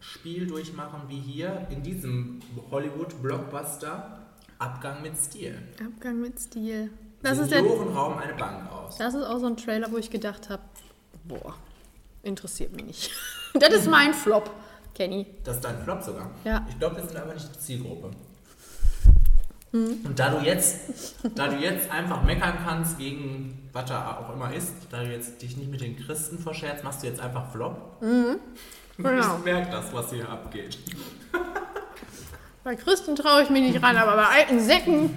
Spiel 0.00 0.46
durchmachen 0.46 1.02
wie 1.08 1.18
hier 1.18 1.66
in 1.70 1.82
diesem 1.82 2.40
Hollywood-Blockbuster 2.70 4.18
Abgang 4.58 5.02
mit 5.02 5.16
Stil. 5.16 5.56
Abgang 5.84 6.20
mit 6.20 6.38
Stil. 6.40 6.90
Das 7.22 7.38
ist, 7.38 7.50
der, 7.50 7.62
rauben 7.62 8.18
eine 8.18 8.34
Bank 8.34 8.70
aus. 8.70 8.96
das 8.96 9.14
ist 9.14 9.24
auch 9.24 9.38
so 9.38 9.46
ein 9.46 9.56
Trailer, 9.56 9.90
wo 9.90 9.98
ich 9.98 10.10
gedacht 10.10 10.50
habe, 10.50 10.62
boah, 11.24 11.54
interessiert 12.22 12.72
mich 12.72 12.84
nicht. 12.84 13.10
das 13.54 13.74
ist 13.74 13.88
mein 13.88 14.14
Flop, 14.14 14.50
Kenny. 14.94 15.26
Das 15.44 15.56
ist 15.56 15.64
dein 15.64 15.82
Flop 15.82 16.02
sogar. 16.02 16.30
Ja. 16.44 16.66
Ich 16.68 16.78
glaube, 16.78 16.96
wir 16.96 17.04
sind 17.04 17.16
aber 17.16 17.34
nicht 17.34 17.54
die 17.54 17.58
Zielgruppe. 17.58 18.10
Und 19.70 20.14
da 20.16 20.30
du 20.30 20.44
jetzt, 20.44 20.80
da 21.34 21.48
du 21.48 21.56
jetzt 21.56 21.90
einfach 21.90 22.22
meckern 22.22 22.54
kannst 22.64 22.98
gegen 22.98 23.68
was 23.72 23.84
da 23.86 24.16
auch 24.16 24.32
immer 24.32 24.52
ist, 24.52 24.72
da 24.90 25.02
du 25.02 25.10
jetzt 25.10 25.42
dich 25.42 25.56
nicht 25.56 25.70
mit 25.70 25.80
den 25.80 25.96
Christen 25.96 26.38
verscherzt, 26.38 26.84
machst 26.84 27.02
du 27.02 27.06
jetzt 27.06 27.20
einfach 27.20 27.52
Flop. 27.52 28.02
Genau. 28.98 29.38
Ich 29.38 29.44
merke 29.44 29.70
das, 29.70 29.92
was 29.92 30.12
hier 30.12 30.28
abgeht. 30.28 30.78
Bei 32.64 32.74
Christen 32.74 33.16
traue 33.16 33.42
ich 33.42 33.50
mich 33.50 33.62
nicht 33.62 33.82
ran, 33.82 33.96
aber 33.96 34.16
bei 34.16 34.26
alten 34.26 34.60
Säcken 34.60 35.10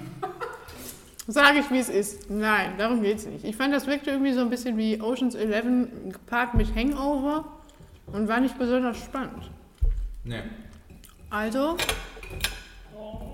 sage 1.26 1.58
ich, 1.58 1.70
wie 1.70 1.78
es 1.80 1.88
ist. 1.88 2.30
Nein, 2.30 2.74
darum 2.78 3.02
geht 3.02 3.18
es 3.18 3.26
nicht. 3.26 3.44
Ich 3.44 3.56
fand, 3.56 3.74
das 3.74 3.86
wirkte 3.86 4.10
irgendwie 4.10 4.32
so 4.32 4.40
ein 4.40 4.50
bisschen 4.50 4.78
wie 4.78 5.00
Ocean's 5.00 5.34
Eleven 5.34 6.12
gepaart 6.12 6.54
mit 6.54 6.74
Hangover 6.74 7.44
und 8.06 8.28
war 8.28 8.40
nicht 8.40 8.56
besonders 8.58 8.96
spannend. 8.98 9.50
Nee. 10.24 10.42
Also 11.28 11.76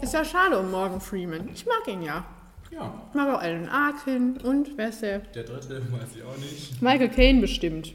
ist 0.01 0.15
ja 0.15 0.25
schade 0.25 0.59
um 0.59 0.71
Morgan 0.71 1.01
Freeman. 1.01 1.51
Ich 1.53 1.67
mag 1.67 1.87
ihn 1.87 2.03
ja. 2.03 2.25
Ja, 2.71 2.93
Ich 3.09 3.15
mag 3.15 3.29
auch 3.35 3.41
Alan 3.41 3.69
Arkin 3.69 4.37
und 4.39 4.77
wer 4.77 4.89
ist 4.89 5.03
der? 5.03 5.19
der 5.21 5.45
dritte 5.45 5.81
weiß 5.93 6.17
ich 6.17 6.23
auch 6.23 6.37
nicht. 6.39 6.81
Michael 6.83 7.09
Caine 7.09 7.41
bestimmt. 7.41 7.95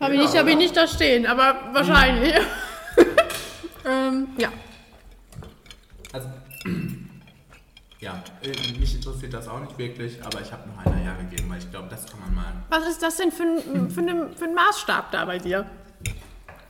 Habe 0.00 0.14
ich, 0.14 0.32
Ja, 0.32 0.40
hab 0.40 0.46
ich 0.46 0.56
nicht 0.56 0.74
da 0.74 0.88
stehen, 0.88 1.26
aber 1.26 1.56
wahrscheinlich. 1.72 2.34
ähm, 3.84 4.28
ja. 4.38 4.48
Also, 6.10 6.28
ja, 8.00 8.22
äh, 8.42 8.78
mich 8.78 8.94
interessiert 8.94 9.34
das 9.34 9.46
auch 9.46 9.60
nicht 9.60 9.76
wirklich, 9.76 10.24
aber 10.24 10.40
ich 10.40 10.50
habe 10.50 10.66
noch 10.70 10.78
ein 10.86 11.04
Jahr 11.04 11.18
gegeben, 11.18 11.50
weil 11.50 11.58
ich 11.58 11.70
glaube, 11.70 11.88
das 11.90 12.06
kann 12.10 12.18
man 12.20 12.34
mal. 12.34 12.52
Was 12.70 12.88
ist 12.88 13.02
das 13.02 13.18
denn 13.18 13.30
für 13.30 13.42
ein, 13.42 13.90
für, 13.90 14.00
ein, 14.00 14.34
für 14.34 14.44
ein 14.46 14.54
Maßstab 14.54 15.12
da 15.12 15.26
bei 15.26 15.38
dir? 15.38 15.66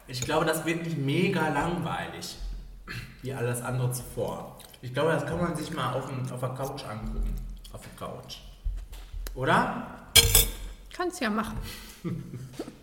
Ich 0.09 0.20
glaube, 0.22 0.45
das 0.45 0.64
wird 0.66 0.85
nicht 0.85 0.99
mega 0.99 1.49
langweilig, 1.51 2.37
wie 3.22 3.33
alles 3.33 3.62
andere 3.62 3.93
zuvor. 3.93 4.59
Ich 4.83 4.93
glaube, 4.93 5.12
das 5.12 5.24
kann 5.24 5.41
man 5.41 5.55
sich 5.55 5.70
mal 5.72 5.93
auf, 5.93 6.07
dem, 6.07 6.20
auf 6.33 6.41
der 6.41 6.49
Couch 6.49 6.85
angucken. 6.85 7.33
Auf 7.72 7.83
der 7.83 8.09
Couch. 8.09 8.39
Oder? 9.37 9.87
Kannst 10.93 11.20
ja 11.20 11.31
machen. 11.31 11.59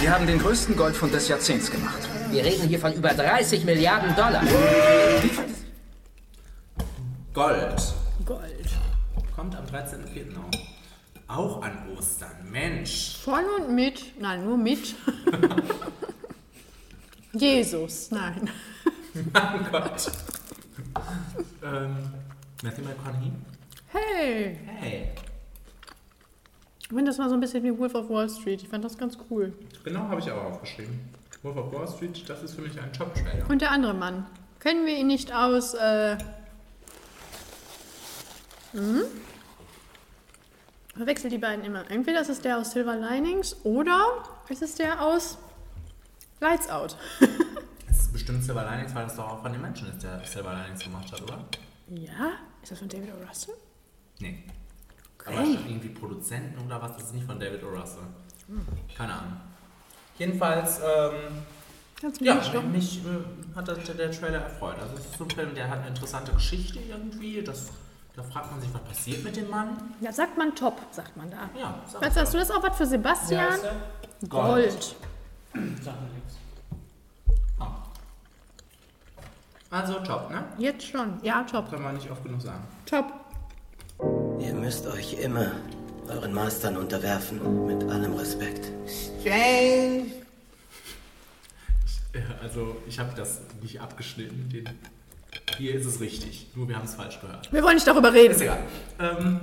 Sie 0.00 0.08
haben 0.08 0.26
den 0.26 0.38
größten 0.38 0.76
Goldfund 0.76 1.12
des 1.12 1.28
Jahrzehnts 1.28 1.70
gemacht. 1.70 1.98
Wir 2.30 2.44
reden 2.44 2.68
hier 2.68 2.78
von 2.78 2.92
über 2.92 3.10
30 3.10 3.64
Milliarden 3.64 4.14
Dollar. 4.14 4.42
Gold. 7.34 7.94
Gold. 8.24 8.68
Kommt 9.34 9.56
am 9.56 9.64
13.04. 9.66 10.36
auch. 10.36 11.36
Auch 11.36 11.62
an 11.62 11.88
Ostern. 11.96 12.30
Mensch. 12.50 13.16
Von 13.22 13.44
und 13.58 13.74
mit, 13.74 14.18
nein, 14.20 14.44
nur 14.44 14.56
mit. 14.56 14.94
Jesus, 17.32 18.10
nein. 18.10 18.48
Mein 19.32 19.70
Gott. 19.70 20.10
ähm, 21.62 21.96
Matthew 22.62 22.82
McConaughey? 22.82 23.32
Hey, 23.88 24.58
Hey. 24.80 25.10
Ich 26.88 26.94
finde, 26.94 27.10
das 27.10 27.18
war 27.18 27.28
so 27.28 27.34
ein 27.34 27.40
bisschen 27.40 27.62
wie 27.64 27.78
Wolf 27.78 27.94
of 27.94 28.08
Wall 28.08 28.30
Street. 28.30 28.62
Ich 28.62 28.68
fand 28.70 28.82
das 28.82 28.96
ganz 28.96 29.18
cool. 29.30 29.52
Genau, 29.84 30.00
habe 30.08 30.22
ich 30.22 30.30
aber 30.30 30.46
aufgeschrieben. 30.46 30.98
Wolf 31.42 31.58
of 31.58 31.70
Wall 31.70 31.86
Street, 31.86 32.26
das 32.26 32.42
ist 32.42 32.54
für 32.54 32.62
mich 32.62 32.80
ein 32.80 32.90
Top-Trailer. 32.94 33.48
Und 33.50 33.60
der 33.60 33.72
andere 33.72 33.92
Mann. 33.92 34.24
Kennen 34.58 34.86
wir 34.86 34.96
ihn 34.96 35.06
nicht 35.06 35.30
aus. 35.34 35.74
Äh, 35.74 36.16
hm? 38.72 39.02
Verwechselt 40.96 41.30
die 41.34 41.38
beiden 41.38 41.62
immer. 41.62 41.90
Entweder 41.90 42.22
ist 42.22 42.30
es 42.30 42.40
der 42.40 42.56
aus 42.56 42.70
Silver 42.70 42.96
Linings 42.96 43.54
oder 43.64 44.24
ist 44.48 44.62
es 44.62 44.74
der 44.76 45.02
aus 45.02 45.36
Lights 46.40 46.70
Out. 46.70 46.96
Es 47.90 48.00
ist 48.00 48.12
bestimmt 48.12 48.44
Silver 48.44 48.64
Linings, 48.70 48.94
weil 48.94 49.04
das 49.04 49.16
doch 49.16 49.28
auch 49.28 49.42
von 49.42 49.52
den 49.52 49.60
Menschen 49.60 49.88
ist, 49.88 50.02
der 50.02 50.22
Silver 50.24 50.54
Linings 50.54 50.84
gemacht 50.84 51.10
hat, 51.12 51.22
oder? 51.22 51.44
Ja? 51.88 52.32
Ist 52.62 52.72
das 52.72 52.78
von 52.78 52.88
David 52.88 53.10
O. 53.10 53.26
Russell? 53.26 53.54
Nee. 54.20 54.44
Aber 55.26 55.36
Okay. 55.36 55.52
statt 55.52 55.64
irgendwie 55.68 55.88
Produzenten 55.88 56.64
oder 56.64 56.80
was, 56.80 56.96
das 56.96 57.04
ist 57.06 57.14
nicht 57.14 57.26
von 57.26 57.38
David 57.38 57.62
O. 57.64 57.68
Russell. 57.68 58.02
Keine 58.96 59.12
Ahnung. 59.12 59.36
Jedenfalls, 60.18 60.80
ähm, 60.80 61.42
Kannst 62.00 62.20
ja, 62.20 62.34
mich 62.62 63.00
äh, 63.04 63.56
hat 63.56 63.66
das, 63.66 63.78
der 63.84 64.10
Trailer 64.12 64.38
erfreut. 64.38 64.76
Also 64.80 64.94
es 64.94 65.06
ist 65.06 65.18
so 65.18 65.24
ein 65.24 65.30
Film, 65.30 65.54
der 65.54 65.68
hat 65.68 65.80
eine 65.80 65.88
interessante 65.88 66.32
Geschichte 66.32 66.78
irgendwie. 66.78 67.42
Das, 67.42 67.70
da 68.14 68.22
fragt 68.22 68.52
man 68.52 68.60
sich, 68.60 68.72
was 68.72 68.82
passiert 68.82 69.24
mit 69.24 69.36
dem 69.36 69.50
Mann. 69.50 69.76
Ja, 70.00 70.12
sagt 70.12 70.38
man 70.38 70.54
top, 70.54 70.80
sagt 70.92 71.16
man 71.16 71.28
da. 71.30 71.50
Ja, 71.58 71.74
sag 71.86 72.00
Was 72.02 72.16
hast 72.16 72.34
du 72.34 72.38
das 72.38 72.50
auch 72.52 72.62
was 72.62 72.76
für 72.76 72.86
Sebastian? 72.86 73.52
Ist 73.52 73.64
der? 73.64 74.28
Gold. 74.28 74.96
Sag 75.82 75.94
mir 76.00 76.08
nichts. 76.14 76.34
Ah. 77.58 77.82
Also 79.70 79.94
top, 80.00 80.30
ne? 80.30 80.44
Jetzt 80.56 80.86
schon. 80.86 81.18
Ja, 81.22 81.42
top. 81.42 81.70
Kann 81.70 81.82
man 81.82 81.96
nicht 81.96 82.08
oft 82.10 82.22
genug 82.22 82.40
sagen. 82.40 82.62
Top. 82.86 83.12
Ihr 84.40 84.54
müsst 84.54 84.86
euch 84.86 85.14
immer 85.14 85.52
euren 86.08 86.32
Mastern 86.32 86.76
unterwerfen, 86.76 87.66
mit 87.66 87.82
allem 87.90 88.14
Respekt. 88.14 88.70
Ja, 89.24 89.34
also 92.42 92.76
ich 92.86 92.98
habe 92.98 93.10
das 93.16 93.40
nicht 93.62 93.80
abgeschnitten. 93.80 94.48
Den, 94.48 94.68
hier 95.58 95.74
ist 95.74 95.86
es 95.86 96.00
richtig. 96.00 96.46
Nur 96.54 96.68
wir 96.68 96.76
haben 96.76 96.84
es 96.86 96.94
falsch 96.94 97.20
gehört. 97.20 97.52
Wir 97.52 97.62
wollen 97.62 97.74
nicht 97.74 97.86
darüber 97.86 98.08
Ist 98.08 98.14
reden. 98.14 98.40
egal. 98.40 98.58
Ähm, 98.98 99.40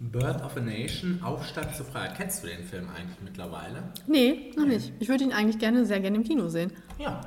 Birth 0.00 0.42
of 0.42 0.56
a 0.56 0.60
Nation, 0.60 1.20
Aufstand 1.22 1.74
zur 1.74 1.84
Freiheit. 1.86 2.16
Kennst 2.16 2.42
du 2.42 2.46
den 2.46 2.64
Film 2.64 2.88
eigentlich 2.96 3.18
mittlerweile? 3.22 3.82
Nee, 4.06 4.52
noch 4.56 4.64
nicht. 4.66 4.92
Ich 5.00 5.08
würde 5.08 5.24
ihn 5.24 5.32
eigentlich 5.32 5.58
gerne, 5.58 5.84
sehr 5.84 6.00
gerne 6.00 6.16
im 6.16 6.24
Kino 6.24 6.48
sehen. 6.48 6.72
Ja. 6.98 7.20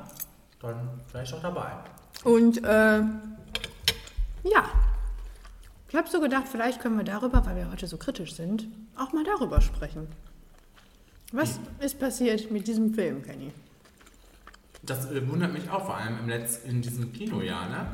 Dann 0.60 0.88
vielleicht 1.10 1.34
auch 1.34 1.42
dabei. 1.42 1.70
Und 2.24 2.58
äh, 2.64 2.98
ja, 4.44 4.64
ich 5.92 5.98
habe 5.98 6.08
so 6.08 6.20
gedacht, 6.20 6.44
vielleicht 6.50 6.80
können 6.80 6.96
wir 6.96 7.04
darüber, 7.04 7.44
weil 7.44 7.54
wir 7.54 7.70
heute 7.70 7.86
so 7.86 7.98
kritisch 7.98 8.34
sind, 8.34 8.66
auch 8.96 9.12
mal 9.12 9.24
darüber 9.24 9.60
sprechen. 9.60 10.08
Was 11.32 11.60
ist 11.80 12.00
passiert 12.00 12.50
mit 12.50 12.66
diesem 12.66 12.94
Film, 12.94 13.22
Kenny? 13.22 13.52
Das 14.82 15.10
äh, 15.10 15.28
wundert 15.28 15.52
mich 15.52 15.68
auch, 15.68 15.84
vor 15.84 15.94
allem 15.98 16.18
im 16.20 16.30
Letz 16.30 16.60
in 16.64 16.80
diesem 16.80 17.12
Kinojahr, 17.12 17.68
ne? 17.68 17.86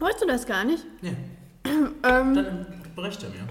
Weißt 0.00 0.22
du 0.22 0.26
das 0.26 0.46
gar 0.46 0.64
nicht? 0.64 0.86
Nee. 1.02 1.14
Ähm, 2.04 2.34
Dann 2.34 2.66
berichte 2.96 3.26
mir. 3.28 3.46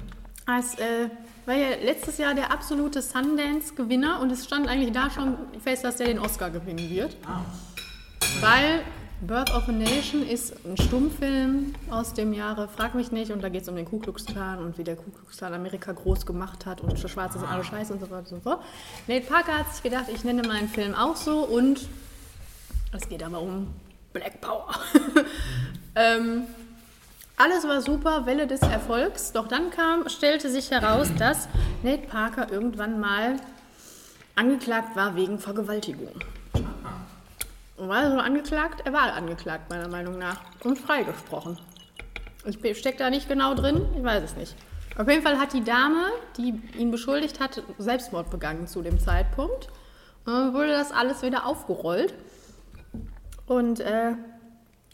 als, 0.48 0.80
äh, 0.80 1.10
war 1.46 1.54
ja 1.56 1.76
letztes 1.82 2.18
Jahr 2.18 2.34
der 2.34 2.52
absolute 2.52 3.04
Sundance-Gewinner 3.04 4.20
und 4.20 4.32
es 4.32 4.46
stand 4.46 4.68
eigentlich 4.68 4.94
da 4.94 5.12
schon 5.12 5.38
fest, 5.64 5.84
dass 5.84 5.98
der 5.98 6.08
den 6.08 6.18
Oscar 6.20 6.50
gewinnen 6.50 6.90
wird. 6.90 7.16
Ah. 7.26 7.46
Weil 8.42 8.82
Birth 9.22 9.54
of 9.54 9.70
a 9.70 9.72
Nation 9.72 10.28
ist 10.28 10.56
ein 10.66 10.76
Stummfilm 10.78 11.76
aus 11.92 12.14
dem 12.14 12.34
Jahre, 12.34 12.68
frag 12.68 12.96
mich 12.96 13.12
nicht, 13.12 13.32
und 13.32 13.44
da 13.44 13.50
geht 13.50 13.62
es 13.62 13.70
um 13.70 13.76
den 13.76 13.86
Ku 13.86 14.00
Klux 14.00 14.26
Klan 14.26 14.58
und 14.58 14.80
wie 14.80 14.84
der 14.84 14.96
Ku 14.96 15.12
Klux 15.12 15.38
Klan 15.38 15.54
Amerika 15.54 15.92
groß 15.92 16.26
gemacht 16.26 16.66
hat 16.66 16.82
und 16.82 16.98
Schwarze 16.98 17.38
sind 17.38 17.48
alle 17.48 17.64
scheiße 17.64 17.94
und 17.94 18.00
so 18.00 18.10
weiter 18.10 18.18
und 18.18 18.28
so 18.28 18.40
fort. 18.40 18.64
Nate 19.06 19.28
Parker 19.28 19.60
hat 19.60 19.72
sich 19.72 19.84
gedacht, 19.84 20.06
ich 20.12 20.24
nenne 20.24 20.42
meinen 20.48 20.68
Film 20.68 20.96
auch 20.96 21.16
so 21.16 21.44
und 21.44 21.88
es 22.94 23.08
geht 23.08 23.22
aber 23.22 23.42
um 23.42 23.68
Black 24.12 24.42
Power. 24.42 24.70
ähm, 25.96 26.48
alles 27.38 27.68
war 27.68 27.82
super, 27.82 28.26
Welle 28.26 28.48
des 28.48 28.62
Erfolgs, 28.62 29.34
doch 29.34 29.48
dann 29.48 29.70
kam, 29.70 30.10
stellte 30.10 30.50
sich 30.50 30.72
heraus, 30.72 31.10
dass 31.20 31.48
Nate 31.84 32.08
Parker 32.08 32.52
irgendwann 32.52 33.00
mal 33.00 33.36
angeklagt 34.34 34.96
war 34.96 35.16
wegen 35.16 35.38
Vergewaltigung. 35.38 36.10
War 37.88 38.04
er 38.04 38.12
so 38.12 38.18
angeklagt? 38.20 38.82
Er 38.86 38.94
war 38.94 39.14
angeklagt, 39.14 39.70
meiner 39.72 39.88
Meinung 39.88 40.18
nach. 40.20 40.40
Und 40.64 40.78
freigesprochen. 40.78 41.58
Ich 42.46 42.78
stecke 42.78 42.98
da 42.98 43.10
nicht 43.10 43.28
genau 43.28 43.56
drin, 43.56 43.86
ich 43.98 44.04
weiß 44.04 44.24
es 44.24 44.36
nicht. 44.36 44.56
Auf 44.98 45.08
jeden 45.08 45.24
Fall 45.24 45.40
hat 45.40 45.54
die 45.54 45.64
Dame, 45.64 46.06
die 46.38 46.62
ihn 46.78 46.92
beschuldigt 46.92 47.40
hat, 47.40 47.64
Selbstmord 47.78 48.30
begangen 48.30 48.68
zu 48.68 48.82
dem 48.82 49.00
Zeitpunkt. 49.00 49.70
Dann 50.26 50.54
wurde 50.54 50.70
das 50.70 50.92
alles 50.92 51.24
wieder 51.24 51.46
aufgerollt. 51.46 52.14
Und 53.48 53.80
äh, 53.80 54.14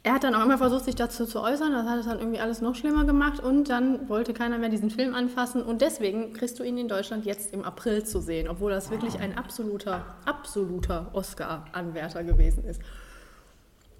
er 0.07 0.13
hat 0.13 0.23
dann 0.23 0.35
auch 0.35 0.45
immer 0.45 0.57
versucht, 0.57 0.85
sich 0.85 0.95
dazu 0.95 1.25
zu 1.25 1.41
äußern. 1.41 1.73
Das 1.73 1.85
hat 1.85 1.99
es 1.99 2.05
dann 2.05 2.19
irgendwie 2.19 2.39
alles 2.39 2.61
noch 2.61 2.75
schlimmer 2.75 3.03
gemacht. 3.03 3.41
Und 3.41 3.69
dann 3.69 4.07
wollte 4.07 4.33
keiner 4.33 4.57
mehr 4.57 4.69
diesen 4.69 4.89
Film 4.89 5.13
anfassen. 5.13 5.61
Und 5.61 5.81
deswegen 5.81 6.31
kriegst 6.31 6.57
du 6.59 6.63
ihn 6.63 6.77
in 6.77 6.87
Deutschland 6.87 7.25
jetzt 7.25 7.53
im 7.53 7.65
April 7.65 8.05
zu 8.05 8.21
sehen, 8.21 8.47
obwohl 8.47 8.71
das 8.71 8.89
wirklich 8.89 9.19
ein 9.19 9.37
absoluter, 9.37 10.15
absoluter 10.23 11.09
Oscar-Anwärter 11.11 12.23
gewesen 12.23 12.63
ist. 12.63 12.81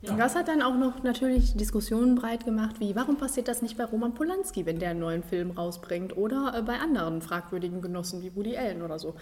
Und 0.07 0.17
das 0.17 0.35
hat 0.35 0.47
dann 0.47 0.61
auch 0.61 0.77
noch 0.77 1.03
natürlich 1.03 1.57
Diskussionen 1.57 2.15
breit 2.15 2.45
gemacht, 2.45 2.79
wie 2.79 2.95
warum 2.95 3.17
passiert 3.17 3.49
das 3.49 3.61
nicht 3.61 3.77
bei 3.77 3.83
Roman 3.83 4.13
Polanski, 4.13 4.65
wenn 4.65 4.79
der 4.79 4.91
einen 4.91 5.01
neuen 5.01 5.23
Film 5.23 5.51
rausbringt 5.51 6.15
oder 6.15 6.53
äh, 6.55 6.61
bei 6.61 6.79
anderen 6.79 7.21
fragwürdigen 7.21 7.81
Genossen 7.81 8.21
wie 8.21 8.33
Woody 8.33 8.55
Allen 8.55 8.81
oder 8.81 8.97
so. 8.97 9.15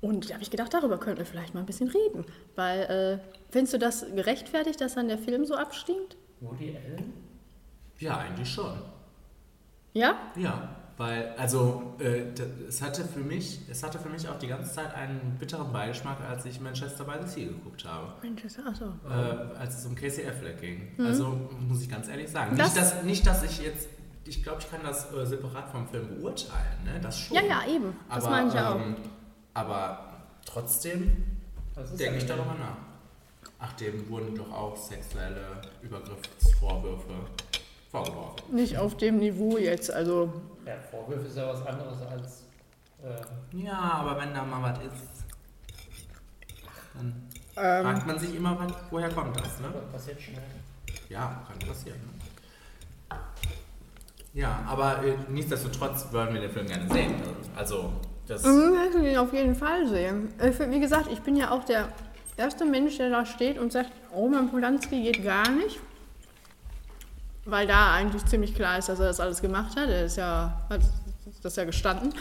Und 0.00 0.28
da 0.28 0.34
habe 0.34 0.42
ich 0.42 0.50
gedacht, 0.50 0.72
darüber 0.74 0.98
könnten 0.98 1.18
wir 1.18 1.26
vielleicht 1.26 1.54
mal 1.54 1.60
ein 1.60 1.66
bisschen 1.66 1.88
reden. 1.88 2.24
Weil, 2.54 2.80
äh, 2.82 3.18
findest 3.50 3.74
du 3.74 3.78
das 3.78 4.04
gerechtfertigt, 4.14 4.80
dass 4.80 4.94
dann 4.94 5.08
der 5.08 5.18
Film 5.18 5.44
so 5.46 5.54
abstinkt? 5.54 6.16
Woody 6.40 6.76
Allen? 6.76 7.12
Ja, 7.98 8.18
eigentlich 8.18 8.48
schon. 8.52 8.72
Ja? 9.94 10.16
Ja, 10.36 10.76
weil, 10.98 11.34
also, 11.38 11.94
äh, 11.98 12.24
es 12.68 12.82
hatte 12.82 13.04
für 13.04 13.20
mich, 13.20 13.60
es 13.70 13.82
hatte 13.82 13.98
für 13.98 14.10
mich 14.10 14.28
auch 14.28 14.38
die 14.38 14.46
ganze 14.48 14.70
Zeit 14.74 14.94
einen 14.94 15.36
bitteren 15.38 15.72
Beigeschmack, 15.72 16.18
als 16.28 16.44
ich 16.44 16.60
Manchester 16.60 17.04
by 17.04 17.12
the 17.24 17.28
Sea 17.28 17.48
geguckt 17.48 17.84
habe. 17.86 18.12
Manchester, 18.22 18.62
achso. 18.66 18.84
Äh, 19.08 19.58
als 19.58 19.78
es 19.78 19.86
um 19.86 19.94
Casey 19.94 20.26
Affleck 20.26 20.60
ging. 20.60 20.92
Mhm. 20.98 21.06
Also, 21.06 21.40
muss 21.66 21.80
ich 21.82 21.88
ganz 21.88 22.08
ehrlich 22.08 22.28
sagen. 22.30 22.56
Das- 22.56 22.74
nicht, 22.74 22.76
dass, 22.78 23.02
nicht, 23.02 23.26
dass 23.26 23.42
ich 23.44 23.62
jetzt, 23.62 23.88
ich 24.26 24.42
glaube, 24.42 24.60
ich 24.60 24.70
kann 24.70 24.80
das 24.82 25.10
äh, 25.14 25.24
separat 25.24 25.70
vom 25.70 25.88
Film 25.88 26.08
beurteilen, 26.20 26.84
ne? 26.84 27.00
Das 27.00 27.18
schon. 27.18 27.36
Ja, 27.36 27.42
ja, 27.44 27.66
eben. 27.66 27.94
Das 28.10 28.24
meine 28.24 28.48
ich 28.48 28.54
ja 28.54 28.74
auch. 28.74 28.80
Aber 29.56 29.98
trotzdem 30.44 31.38
denke 31.98 32.18
ich 32.18 32.26
darüber 32.26 32.54
nach. 32.54 32.76
Ach, 33.58 33.72
dem 33.72 34.08
wurden 34.10 34.34
doch 34.36 34.52
auch 34.52 34.76
sexuelle 34.76 35.62
Übergriffsvorwürfe 35.82 37.14
vorgeworfen. 37.90 38.54
Nicht 38.54 38.76
auf 38.76 38.96
dem 38.98 39.18
Niveau 39.18 39.56
jetzt, 39.56 39.90
also. 39.90 40.30
Ja, 40.66 40.74
Vorwürfe 40.90 41.26
ist 41.26 41.36
ja 41.38 41.48
was 41.48 41.66
anderes 41.66 42.02
als. 42.02 42.42
Äh, 43.02 43.56
Ja, 43.64 43.78
aber 43.78 44.20
wenn 44.20 44.34
da 44.34 44.44
mal 44.44 44.62
was 44.62 44.78
ist, 44.84 45.24
dann 46.94 47.22
Ähm, 47.56 47.84
fragt 47.84 48.06
man 48.06 48.18
sich 48.18 48.34
immer, 48.34 48.58
wann, 48.58 48.74
woher 48.90 49.08
kommt 49.10 49.38
das, 49.40 49.58
ne? 49.60 49.68
passiert 49.90 50.20
schnell. 50.20 50.42
Ja, 51.08 51.42
kann 51.48 51.58
passieren. 51.66 51.98
Ne? 53.10 53.16
Ja, 54.34 54.62
aber 54.68 55.02
äh, 55.02 55.16
nichtsdestotrotz 55.30 56.08
wollen 56.12 56.34
wir 56.34 56.42
den 56.42 56.50
Film 56.50 56.66
gerne 56.66 56.92
sehen. 56.92 57.14
Also, 57.54 57.90
das. 58.26 58.42
Mhm, 58.44 58.74
will 58.94 59.06
ihn 59.06 59.16
auf 59.18 59.32
jeden 59.32 59.54
Fall 59.54 59.86
sehen. 59.88 60.28
Find- 60.38 60.70
Wie 60.72 60.80
gesagt, 60.80 61.10
ich 61.12 61.20
bin 61.20 61.36
ja 61.36 61.50
auch 61.50 61.64
der 61.64 61.88
erste 62.36 62.64
Mensch, 62.64 62.96
der 62.98 63.10
da 63.10 63.24
steht 63.26 63.58
und 63.58 63.72
sagt, 63.72 63.90
Roman 64.14 64.50
Polanski 64.50 65.02
geht 65.02 65.24
gar 65.24 65.50
nicht. 65.50 65.78
Weil 67.44 67.66
da 67.66 67.92
eigentlich 67.94 68.24
ziemlich 68.26 68.54
klar 68.54 68.78
ist, 68.78 68.88
dass 68.88 68.98
er 68.98 69.06
das 69.06 69.20
alles 69.20 69.40
gemacht 69.40 69.76
hat. 69.76 69.88
Er 69.88 70.04
ist 70.06 70.16
ja, 70.16 70.60
hat 70.68 70.80
das 71.42 71.56
ja 71.56 71.64
gestanden. 71.64 72.12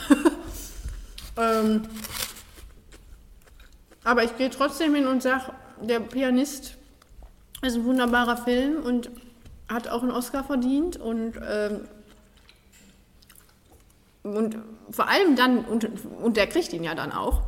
ähm, 1.38 1.82
aber 4.03 4.24
ich 4.24 4.38
gehe 4.38 4.49
trotzdem 4.51 4.93
hin 4.93 5.08
und 5.08 5.24
sage, 5.24 5.51
der 5.82 5.99
Pianist 5.99 6.76
ist 7.64 7.76
ein 7.76 7.86
wunderbarer 7.86 8.38
Film 8.38 8.84
und 8.84 9.10
hat 9.68 9.88
auch 9.88 10.03
einen 10.03 10.12
Oscar 10.12 10.43
verdient 10.43 10.97
und 10.97 11.34
ähm, 11.43 11.82
und 14.26 14.58
vor 14.92 15.08
allem 15.08 15.36
dann, 15.36 15.60
und, 15.66 15.88
und 16.22 16.36
der 16.38 16.48
kriegt 16.48 16.74
ihn 16.74 16.84
ja 16.84 16.96
dann 16.96 17.12
auch. 17.12 17.42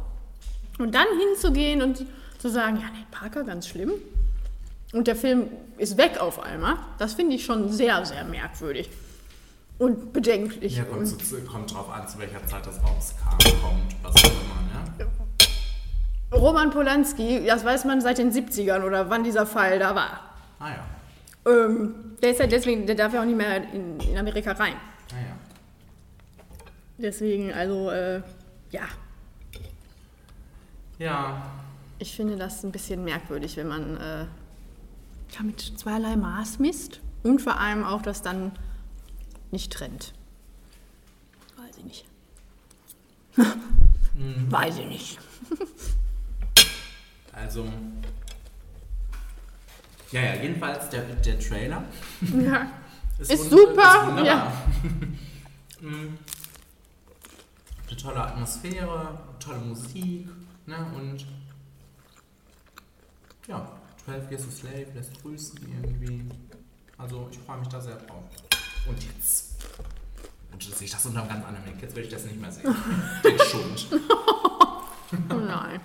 Und 0.80 0.94
dann 0.94 1.08
hinzugehen 1.28 1.82
und 1.82 2.06
zu 2.40 2.50
sagen, 2.50 2.78
ja, 2.78 2.84
nee, 2.94 3.06
Parker, 3.12 3.44
ganz 3.44 3.68
schlimm. 3.68 3.92
Und 4.94 5.08
der 5.08 5.16
Film 5.16 5.48
ist 5.78 5.98
weg 5.98 6.20
auf 6.20 6.40
einmal, 6.42 6.76
das 7.00 7.14
finde 7.14 7.36
ich 7.36 7.44
schon 7.46 7.70
sehr, 7.70 8.06
sehr 8.06 8.24
merkwürdig. 8.24 8.90
Und 9.80 10.14
bedenklich. 10.14 10.78
Ja, 10.78 10.84
kommt, 10.86 11.02
Und- 11.02 11.26
zu, 11.26 11.42
kommt 11.42 11.74
drauf 11.74 11.90
an, 11.92 12.08
zu 12.08 12.18
welcher 12.20 12.46
Zeit 12.48 12.66
das 12.66 12.76
rauskam, 12.82 13.38
kommt, 13.62 13.96
was 14.04 14.16
auch 14.24 14.30
immer, 14.32 15.06
ne? 15.06 15.08
Roman 16.32 16.72
Polanski, 16.72 17.46
das 17.46 17.64
weiß 17.64 17.86
man 17.86 18.02
seit 18.02 18.18
den 18.18 18.32
70ern 18.32 18.84
oder 18.84 19.10
wann 19.10 19.24
dieser 19.24 19.46
Fall 19.46 19.80
da 19.80 19.96
war. 19.96 20.20
Ah 20.60 20.70
ja, 20.70 21.52
Ähm, 21.52 21.94
der 22.22 22.32
ist 22.32 22.40
ja 22.40 22.48
deswegen, 22.48 22.86
der 22.86 22.96
darf 22.96 23.14
ja 23.14 23.22
auch 23.22 23.26
nicht 23.26 23.38
mehr 23.38 23.64
in, 23.72 24.00
in 24.00 24.18
Amerika 24.18 24.52
rein. 24.54 24.74
Deswegen, 26.98 27.52
also, 27.54 27.90
äh, 27.92 28.22
ja, 28.72 28.88
Ja, 31.00 31.52
Ich 32.00 32.16
finde 32.16 32.36
das 32.38 32.64
ein 32.64 32.72
bisschen 32.72 33.04
merkwürdig, 33.04 33.56
wenn 33.58 33.68
man 33.68 33.98
äh, 33.98 34.20
ja, 35.32 35.44
mit 35.44 35.60
zweierlei 35.62 36.16
Maß 36.16 36.60
misst 36.60 37.02
und 37.24 37.42
vor 37.42 37.60
allem 37.60 37.84
auch 37.84 38.02
das 38.02 38.22
dann 38.22 38.52
nicht 39.52 39.72
trennt. 39.72 40.14
Weiß 41.56 41.78
ich 41.78 41.84
nicht. 41.84 42.06
Weiß 44.50 44.78
ich 44.80 44.86
nicht. 44.88 45.20
also. 47.32 47.68
Ja, 50.12 50.22
ja, 50.22 50.36
jedenfalls 50.42 50.90
der, 50.90 51.04
der 51.04 51.40
Trailer. 51.40 51.84
Ja. 52.22 52.72
Ist 53.20 53.32
wund- 53.32 53.50
super, 53.50 54.16
Ist 54.18 54.26
ja. 54.26 54.52
Eine 57.88 57.98
tolle 57.98 58.22
Atmosphäre, 58.22 59.18
tolle 59.40 59.60
Musik, 59.60 60.28
ne? 60.66 60.76
Und 60.96 61.26
ja, 63.48 63.66
12 64.06 64.32
Years 64.32 64.44
a 64.48 64.52
Slave 64.52 64.88
lässt 64.94 65.22
grüßen 65.22 65.60
irgendwie. 65.62 66.26
Also 66.98 67.28
ich 67.32 67.40
freue 67.40 67.60
mich 67.60 67.68
da 67.70 67.80
sehr 67.80 67.96
drauf. 67.96 68.24
Und 68.88 69.04
jetzt 69.04 69.56
wünsche 70.52 70.72
sich 70.72 70.92
das 70.92 71.06
unter 71.06 71.22
einem 71.22 71.30
ganz 71.30 71.46
anderen 71.46 71.66
Weg. 71.66 71.82
Jetzt 71.82 71.96
will 71.96 72.04
ich 72.04 72.10
das 72.10 72.26
nicht 72.26 72.40
mehr 72.42 72.52
sehen. 72.52 72.76
Den 73.24 73.40
Schund. 73.40 73.88
Oh 75.30 75.36
nein. 75.36 75.80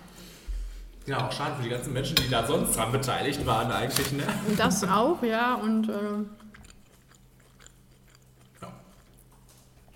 Ja, 1.07 1.27
auch 1.27 1.33
schade 1.33 1.57
für 1.57 1.63
die 1.63 1.69
ganzen 1.69 1.93
Menschen, 1.93 2.17
die 2.17 2.29
da 2.29 2.47
sonst 2.47 2.77
dran 2.77 2.93
beteiligt 2.93 3.45
waren 3.45 3.71
eigentlich, 3.71 4.13
ne? 4.13 4.25
Und 4.49 4.59
das 4.59 4.83
auch, 4.85 5.23
ja. 5.23 5.55
Und 5.55 5.89
äh, 5.89 5.93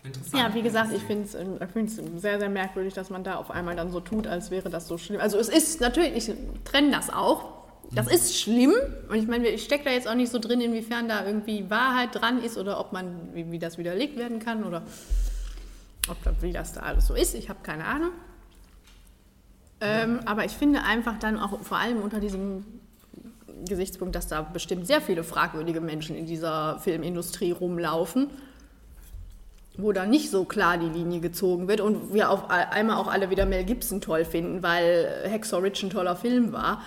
Interessant. 0.07 0.43
ja, 0.43 0.55
wie 0.55 0.63
gesagt, 0.63 0.93
ich 0.93 1.03
finde 1.03 1.25
es 1.25 1.97
sehr, 2.23 2.39
sehr 2.39 2.49
merkwürdig, 2.49 2.95
dass 2.95 3.11
man 3.11 3.25
da 3.25 3.37
auf 3.37 3.51
einmal 3.51 3.77
dann 3.77 3.91
so 3.91 4.01
tut, 4.01 4.27
als 4.27 4.51
wäre 4.51 4.71
das 4.71 4.87
so 4.87 4.99
schlimm. 4.99 5.21
Also 5.21 5.39
es 5.39 5.49
ist 5.49 5.81
natürlich, 5.81 6.29
ich 6.29 6.35
trenne 6.65 6.91
das 6.91 7.11
auch. 7.11 7.57
Das 7.93 8.09
ist 8.09 8.37
schlimm. 8.37 8.73
Und 9.09 9.17
ich 9.17 9.29
meine, 9.29 9.49
ich 9.49 9.63
stecke 9.63 9.85
da 9.85 9.91
jetzt 9.91 10.09
auch 10.09 10.15
nicht 10.15 10.33
so 10.33 10.39
drin, 10.39 10.61
inwiefern 10.61 11.09
da 11.09 11.25
irgendwie 11.25 11.71
Wahrheit 11.71 12.15
dran 12.15 12.43
ist 12.43 12.59
oder 12.59 12.81
ob 12.81 12.93
man, 12.93 13.35
wie, 13.35 13.51
wie 13.53 13.59
das 13.59 13.79
widerlegt 13.79 14.17
werden 14.17 14.41
kann 14.41 14.65
oder 14.65 14.83
ob 16.09 16.23
das, 16.25 16.35
wie 16.41 16.53
das 16.53 16.73
da 16.73 16.81
alles 16.81 17.07
so 17.07 17.15
ist. 17.15 17.35
Ich 17.35 17.49
habe 17.49 17.61
keine 17.63 17.85
Ahnung. 17.85 18.11
Ähm, 19.81 20.21
aber 20.25 20.45
ich 20.45 20.53
finde 20.53 20.83
einfach 20.83 21.19
dann 21.19 21.39
auch 21.39 21.61
vor 21.61 21.77
allem 21.77 22.01
unter 22.01 22.19
diesem 22.19 22.65
Gesichtspunkt, 23.69 24.15
dass 24.15 24.27
da 24.27 24.43
bestimmt 24.43 24.87
sehr 24.87 25.01
viele 25.01 25.23
fragwürdige 25.23 25.81
Menschen 25.81 26.17
in 26.17 26.27
dieser 26.27 26.79
Filmindustrie 26.81 27.53
rumlaufen, 27.53 28.31
wo 29.79 29.93
da 29.93 30.07
nicht 30.07 30.31
so 30.31 30.45
klar 30.45 30.79
die 30.79 30.89
Linie 30.89 31.21
gezogen 31.21 31.69
wird 31.69 31.81
und 31.81 32.13
wir 32.15 32.31
auf 32.31 32.49
einmal 32.51 32.97
auch 32.97 33.09
alle 33.09 33.31
wieder 33.31 33.47
Mel 33.47 33.65
Gibson 33.65 34.01
toll 34.01 34.25
finden, 34.25 34.63
weil 34.63 35.29
Hacksaw 35.31 35.61
Ridge 35.61 35.87
ein 35.87 35.91
toller 35.91 36.17
Film 36.17 36.53
war. 36.53 36.81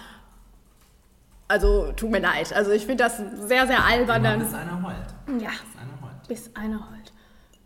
Also 1.47 1.91
tut 1.93 2.11
mir 2.11 2.19
leid. 2.19 2.53
Also 2.53 2.71
ich 2.71 2.85
finde 2.85 3.03
das 3.03 3.17
sehr, 3.17 3.65
sehr 3.67 3.83
albern. 3.83 4.23
Dann, 4.23 4.39
bis 4.39 4.53
einer 4.53 4.83
heult. 4.83 5.41
ja, 5.41 5.49
Bis 6.27 6.55
einer 6.55 6.79
heult. 6.91 7.11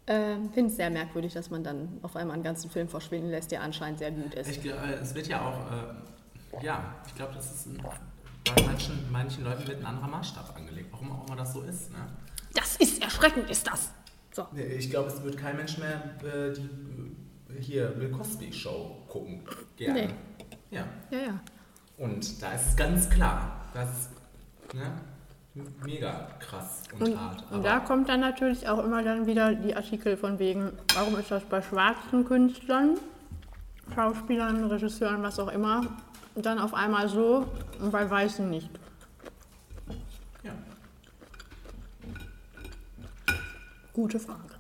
Ähm, 0.06 0.52
finde 0.54 0.70
es 0.70 0.76
sehr 0.76 0.90
merkwürdig, 0.90 1.34
dass 1.34 1.50
man 1.50 1.64
dann 1.64 2.00
auf 2.02 2.16
einmal 2.16 2.34
einen 2.34 2.44
ganzen 2.44 2.70
Film 2.70 2.90
verschwinden 2.90 3.30
lässt, 3.30 3.52
der 3.52 3.62
anscheinend 3.62 4.00
sehr 4.00 4.12
gut 4.12 4.34
ist. 4.34 4.50
Ich, 4.50 4.66
äh, 4.66 4.72
es 5.02 5.16
wird 5.16 5.28
ja 5.28 5.42
auch, 5.42 6.60
äh, 6.60 6.66
ja, 6.66 6.96
ich 7.08 7.16
glaube, 7.16 7.34
das 7.36 7.54
ist 7.54 7.68
ein, 7.68 7.78
bei 7.78 8.64
manchen, 8.64 9.12
manchen 9.12 9.46
Leuten 9.46 9.66
wird 9.66 9.80
ein 9.80 9.86
anderer 9.86 10.08
Maßstab 10.08 10.56
angelegt, 10.58 10.90
warum 10.92 11.12
auch 11.14 11.28
immer 11.28 11.38
das 11.38 11.54
so 11.54 11.62
ist. 11.62 11.92
Ne? 11.92 12.00
Das 12.54 12.76
ist 12.78 13.02
erschreckend, 13.02 13.50
ist 13.50 13.66
das. 13.68 13.92
So. 14.34 14.48
Nee, 14.52 14.64
Ich 14.64 14.90
glaube, 14.90 15.10
es 15.10 15.22
wird 15.24 15.38
kein 15.38 15.58
Mensch 15.58 15.78
mehr 15.78 16.02
äh, 16.24 16.54
die 16.54 16.62
äh, 17.56 17.62
hier 17.62 17.88
Bill 17.90 18.10
Cosby 18.12 18.52
Show 18.52 18.98
gucken. 19.08 19.42
Gerne. 19.78 20.08
Nee. 20.08 20.10
Ja. 20.72 20.86
Ja, 21.12 21.18
ja. 21.20 21.40
Und 21.98 22.42
da 22.42 22.54
ist 22.54 22.70
es 22.70 22.76
ganz 22.76 23.10
klar, 23.10 23.62
das 23.74 23.90
ist 23.90 24.10
ne, 24.74 24.92
mega 25.86 26.28
krass 26.40 26.82
und, 27.00 27.10
Und, 27.10 27.20
hart. 27.20 27.44
und 27.52 27.64
da 27.64 27.80
kommt 27.80 28.10
dann 28.10 28.22
natürlich 28.22 28.68
auch 28.68 28.84
immer 28.84 29.04
dann 29.04 29.28
wieder 29.28 29.54
die 29.54 29.76
Artikel 29.76 30.18
von 30.18 30.40
wegen, 30.40 30.72
warum 30.96 31.16
ist 31.20 31.30
das 31.30 31.44
bei 31.44 31.62
schwarzen 31.62 32.26
Künstlern, 32.26 32.98
Schauspielern, 33.94 34.66
Regisseuren, 34.66 35.22
was 35.22 35.38
auch 35.40 35.50
immer, 35.52 35.86
dann 36.36 36.58
auf 36.58 36.74
einmal 36.74 37.08
so 37.08 37.46
und 37.80 37.92
bei 37.92 38.10
Weißen 38.10 38.50
nicht. 38.50 38.70
Gute 43.94 44.20
Frage. 44.20 44.56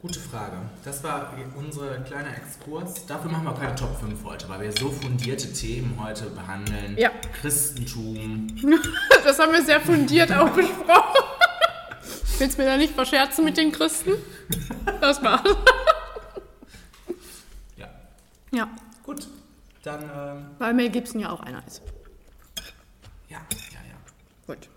Gute 0.00 0.18
Frage. 0.18 0.56
Das 0.84 1.04
war 1.04 1.32
unser 1.56 1.98
kleiner 2.00 2.36
Exkurs. 2.36 3.06
Dafür 3.06 3.30
machen 3.30 3.44
wir 3.44 3.54
keine 3.54 3.76
Top 3.76 3.96
5 4.00 4.24
heute, 4.24 4.48
weil 4.48 4.60
wir 4.62 4.72
so 4.72 4.90
fundierte 4.90 5.52
Themen 5.52 5.96
heute 6.02 6.26
behandeln. 6.26 6.96
Ja. 6.98 7.10
Christentum. 7.40 8.48
Das 9.24 9.38
haben 9.38 9.52
wir 9.52 9.62
sehr 9.62 9.80
fundiert 9.80 10.32
auch 10.32 10.50
besprochen. 10.50 11.22
Willst 12.38 12.58
du 12.58 12.62
mir 12.62 12.68
da 12.68 12.76
nicht 12.76 12.92
verscherzen 12.94 13.44
mit 13.44 13.56
den 13.56 13.70
Christen? 13.70 14.14
Das 15.00 15.22
war's. 15.22 15.42
Ja. 17.76 17.88
Ja, 18.50 18.68
Gut. 19.04 19.28
Dann, 19.84 20.02
ähm, 20.02 20.46
weil 20.58 20.74
Mel 20.74 20.90
Gibson 20.90 21.20
ja 21.20 21.30
auch 21.30 21.40
einer 21.40 21.64
ist. 21.66 21.82
ja, 23.28 23.38
ja, 23.38 23.78
ja. 23.88 23.96
Gut. 24.54 24.68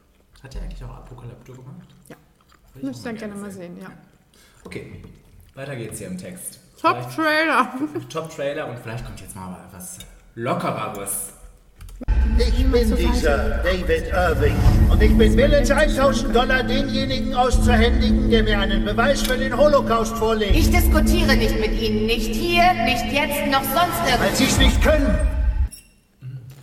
Hat 0.43 0.53
er 0.55 0.61
eigentlich 0.61 0.83
auch 0.83 0.95
Apokalypto 0.95 1.53
gemacht? 1.53 1.94
Will 2.75 2.91
ich 2.91 3.05
ihr 3.05 3.13
gerne 3.13 3.35
mal 3.35 3.51
sehen, 3.51 3.77
ja. 3.81 3.87
Okay, 4.65 5.01
weiter 5.53 5.75
geht's 5.75 5.99
hier 5.99 6.07
im 6.07 6.17
Text. 6.17 6.59
Top 6.81 7.09
Trailer. 7.15 7.73
Top-Trailer 8.09 8.67
und 8.67 8.79
vielleicht 8.79 9.05
kommt 9.05 9.19
jetzt 9.21 9.35
mal 9.35 9.57
was 9.71 9.97
Lockereres. 10.35 11.33
Ich 12.37 12.69
bin 12.69 12.95
dieser 12.95 13.59
David 13.63 14.11
Irving 14.11 14.55
und 14.91 15.01
ich 15.01 15.17
bin 15.17 15.37
willens, 15.37 15.71
1000 15.71 16.35
Dollar 16.35 16.63
denjenigen 16.63 17.33
auszuhändigen, 17.33 18.29
der 18.29 18.43
mir 18.43 18.59
einen 18.59 18.83
Beweis 18.83 19.21
für 19.21 19.37
den 19.37 19.55
Holocaust 19.55 20.17
vorlegt. 20.17 20.53
Ich 20.53 20.69
diskutiere 20.69 21.37
nicht 21.37 21.57
mit 21.57 21.71
Ihnen. 21.79 22.05
Nicht 22.05 22.35
hier, 22.35 22.73
nicht 22.83 23.05
jetzt, 23.13 23.47
noch 23.49 23.63
sonst 23.63 24.01
Weil 24.03 24.11
irgendwo. 24.11 24.35
Sie 24.35 24.43
es 24.43 24.57
nicht 24.57 24.83
können. 24.83 25.17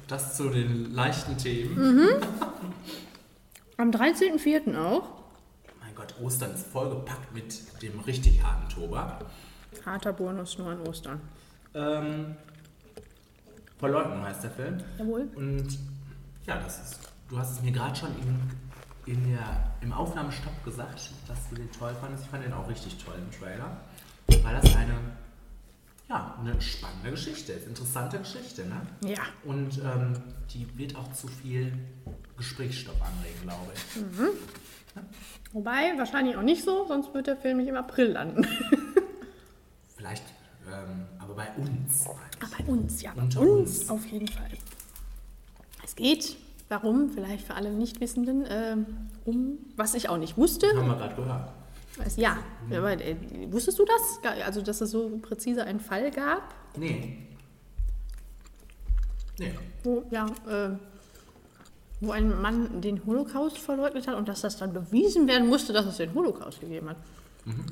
Das 0.09 0.37
zu 0.37 0.51
den 0.51 0.95
leichten 0.95 1.39
Themen. 1.39 1.97
Mhm. 1.97 2.09
Am 3.79 3.91
13.04. 3.91 4.77
auch. 4.79 5.22
Ostern 6.23 6.53
ist 6.53 6.67
vollgepackt 6.67 7.33
mit 7.35 7.83
dem 7.83 7.99
richtig 8.01 8.43
harten 8.43 8.69
Tobak. 8.69 9.25
Harter 9.85 10.13
Bonus 10.13 10.59
nur 10.59 10.69
an 10.69 10.81
Ostern. 10.81 11.21
Ähm, 11.75 12.37
Verleugnung 13.79 14.23
heißt 14.23 14.45
der 14.45 14.51
Film. 14.51 14.79
Jawohl. 14.99 15.29
Und 15.35 15.79
Ja, 16.47 16.59
das 16.59 16.83
ist. 16.91 17.01
Du 17.29 17.39
hast 17.39 17.53
es 17.53 17.63
mir 17.63 17.73
gerade 17.73 17.97
schon 17.97 18.11
in, 19.07 19.13
in 19.15 19.33
der, 19.33 19.73
im 19.81 19.93
Aufnahmestopp 19.93 20.65
gesagt, 20.65 21.11
dass 21.27 21.49
du 21.49 21.57
den 21.57 21.71
toll 21.73 21.95
fandest. 22.01 22.25
Ich 22.25 22.31
fand 22.31 22.45
den 22.45 22.53
auch 22.53 22.69
richtig 22.69 23.03
toll 23.03 23.15
im 23.17 23.31
Trailer. 23.41 23.77
Weil 24.45 24.61
das 24.61 24.77
eine, 24.77 24.95
ja, 26.09 26.37
eine 26.39 26.61
spannende 26.61 27.11
Geschichte 27.13 27.53
ist. 27.53 27.67
Interessante 27.67 28.19
Geschichte, 28.19 28.67
ne? 28.67 28.83
Ja. 29.05 29.23
Und 29.45 29.79
ähm, 29.79 30.15
die 30.53 30.67
wird 30.77 30.95
auch 30.97 31.11
zu 31.13 31.27
viel 31.29 31.73
Gesprächsstoff 32.37 33.01
anregen, 33.01 33.43
glaube 33.43 33.73
ich. 33.75 33.97
Mhm. 34.03 34.29
Wobei, 35.53 35.97
wahrscheinlich 35.99 36.37
auch 36.37 36.43
nicht 36.43 36.65
so, 36.65 36.87
sonst 36.87 37.13
wird 37.15 37.27
der 37.27 37.37
Film 37.37 37.59
nicht 37.59 37.69
im 37.69 37.77
April 37.77 38.13
landen. 38.13 38.47
Vielleicht, 39.97 40.25
ähm, 40.67 41.05
aber 41.19 41.35
bei 41.35 41.49
uns. 41.57 42.07
Ah, 42.41 42.47
bei 42.59 42.65
uns, 42.65 43.03
ja. 43.03 43.13
Bei 43.15 43.23
uns, 43.23 43.37
uns. 43.37 43.91
auf 43.91 44.07
jeden 44.07 44.29
Fall. 44.29 44.49
Es 45.85 45.95
geht, 45.95 46.37
warum, 46.69 47.11
vielleicht 47.11 47.47
für 47.47 47.55
alle 47.55 47.71
Nichtwissenden, 47.71 48.45
ähm, 48.49 48.87
um, 49.25 49.59
was 49.77 49.95
ich 49.95 50.09
auch 50.09 50.17
nicht 50.17 50.37
wusste. 50.37 50.67
Haben 50.75 50.89
wir 50.89 50.97
gerade 50.97 51.15
gehört. 51.15 51.53
Ja, 52.17 52.39
aber, 52.71 52.93
äh, 52.93 53.17
wusstest 53.51 53.79
du 53.79 53.85
das? 53.85 54.33
Also, 54.45 54.63
dass 54.63 54.81
es 54.81 54.91
so 54.91 55.19
präzise 55.19 55.65
einen 55.65 55.81
Fall 55.81 56.11
gab, 56.11 56.55
Nee. 56.77 57.19
Nee. 59.39 59.53
wo, 59.85 60.05
ja, 60.11 60.27
äh, 60.49 60.71
wo 62.03 62.11
ein 62.11 62.43
Mann 62.43 62.81
den 62.81 63.07
Holocaust 63.07 63.59
verleugnet 63.59 64.09
hat 64.09 64.17
und 64.17 64.29
dass 64.29 64.41
das 64.41 64.57
dann 64.57 64.73
bewiesen 64.73 65.29
werden 65.29 65.49
musste, 65.49 65.73
dass 65.73 65.87
es 65.87 65.99
den 65.99 66.13
Holocaust 66.15 66.61
gegeben 66.61 66.91
hat. 66.91 66.97
Mhm. 67.45 67.65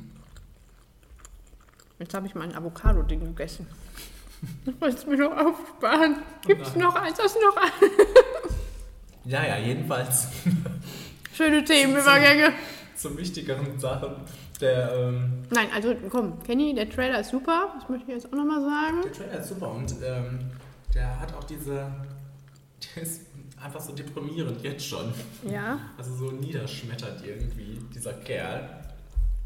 Jetzt 1.99 2.15
habe 2.15 2.29
ich 2.29 2.35
mein 2.37 2.55
Avocado-Ding 2.55 3.21
gegessen. 3.25 3.67
Ich 4.65 4.81
wollte 4.81 4.97
es 4.97 5.07
mir 5.07 5.17
noch 5.19 5.37
aufsparen. 5.37 6.17
Gibt 6.47 6.67
es 6.67 6.75
noch 6.77 6.95
eins? 6.95 7.19
Hast 7.23 7.37
du 7.37 7.41
noch 7.41 7.57
eins? 7.57 7.93
Ja, 9.27 9.45
ja, 9.47 9.59
jedenfalls. 9.59 10.29
Schöne 11.35 11.63
Themenübergänge. 11.63 12.53
Zum 12.97 13.19
wichtigeren 13.19 13.79
Sachen. 13.79 14.15
Der, 14.61 14.93
ähm, 14.95 15.43
Nein, 15.51 15.69
also 15.75 15.95
komm, 16.09 16.43
Kenny, 16.43 16.75
der 16.75 16.89
Trailer 16.89 17.21
ist 17.21 17.31
super. 17.31 17.75
Das 17.79 17.89
möchte 17.89 18.11
ich 18.11 18.15
jetzt 18.15 18.33
auch 18.33 18.37
nochmal 18.37 18.61
sagen. 18.63 19.03
der 19.03 19.13
Trailer 19.13 19.41
ist 19.41 19.49
super 19.49 19.71
und 19.73 19.93
ähm, 20.03 20.39
der 20.95 21.21
hat 21.21 21.35
auch 21.35 21.45
diese. 21.45 21.91
Der 22.97 23.03
ist 23.03 23.21
einfach 23.63 23.81
so 23.81 23.93
deprimierend 23.93 24.63
jetzt 24.63 24.87
schon. 24.87 25.13
Ja. 25.51 25.79
Also 25.99 26.15
so 26.15 26.31
niederschmettert 26.31 27.25
irgendwie, 27.25 27.79
dieser 27.95 28.15
Kerl. 28.15 28.69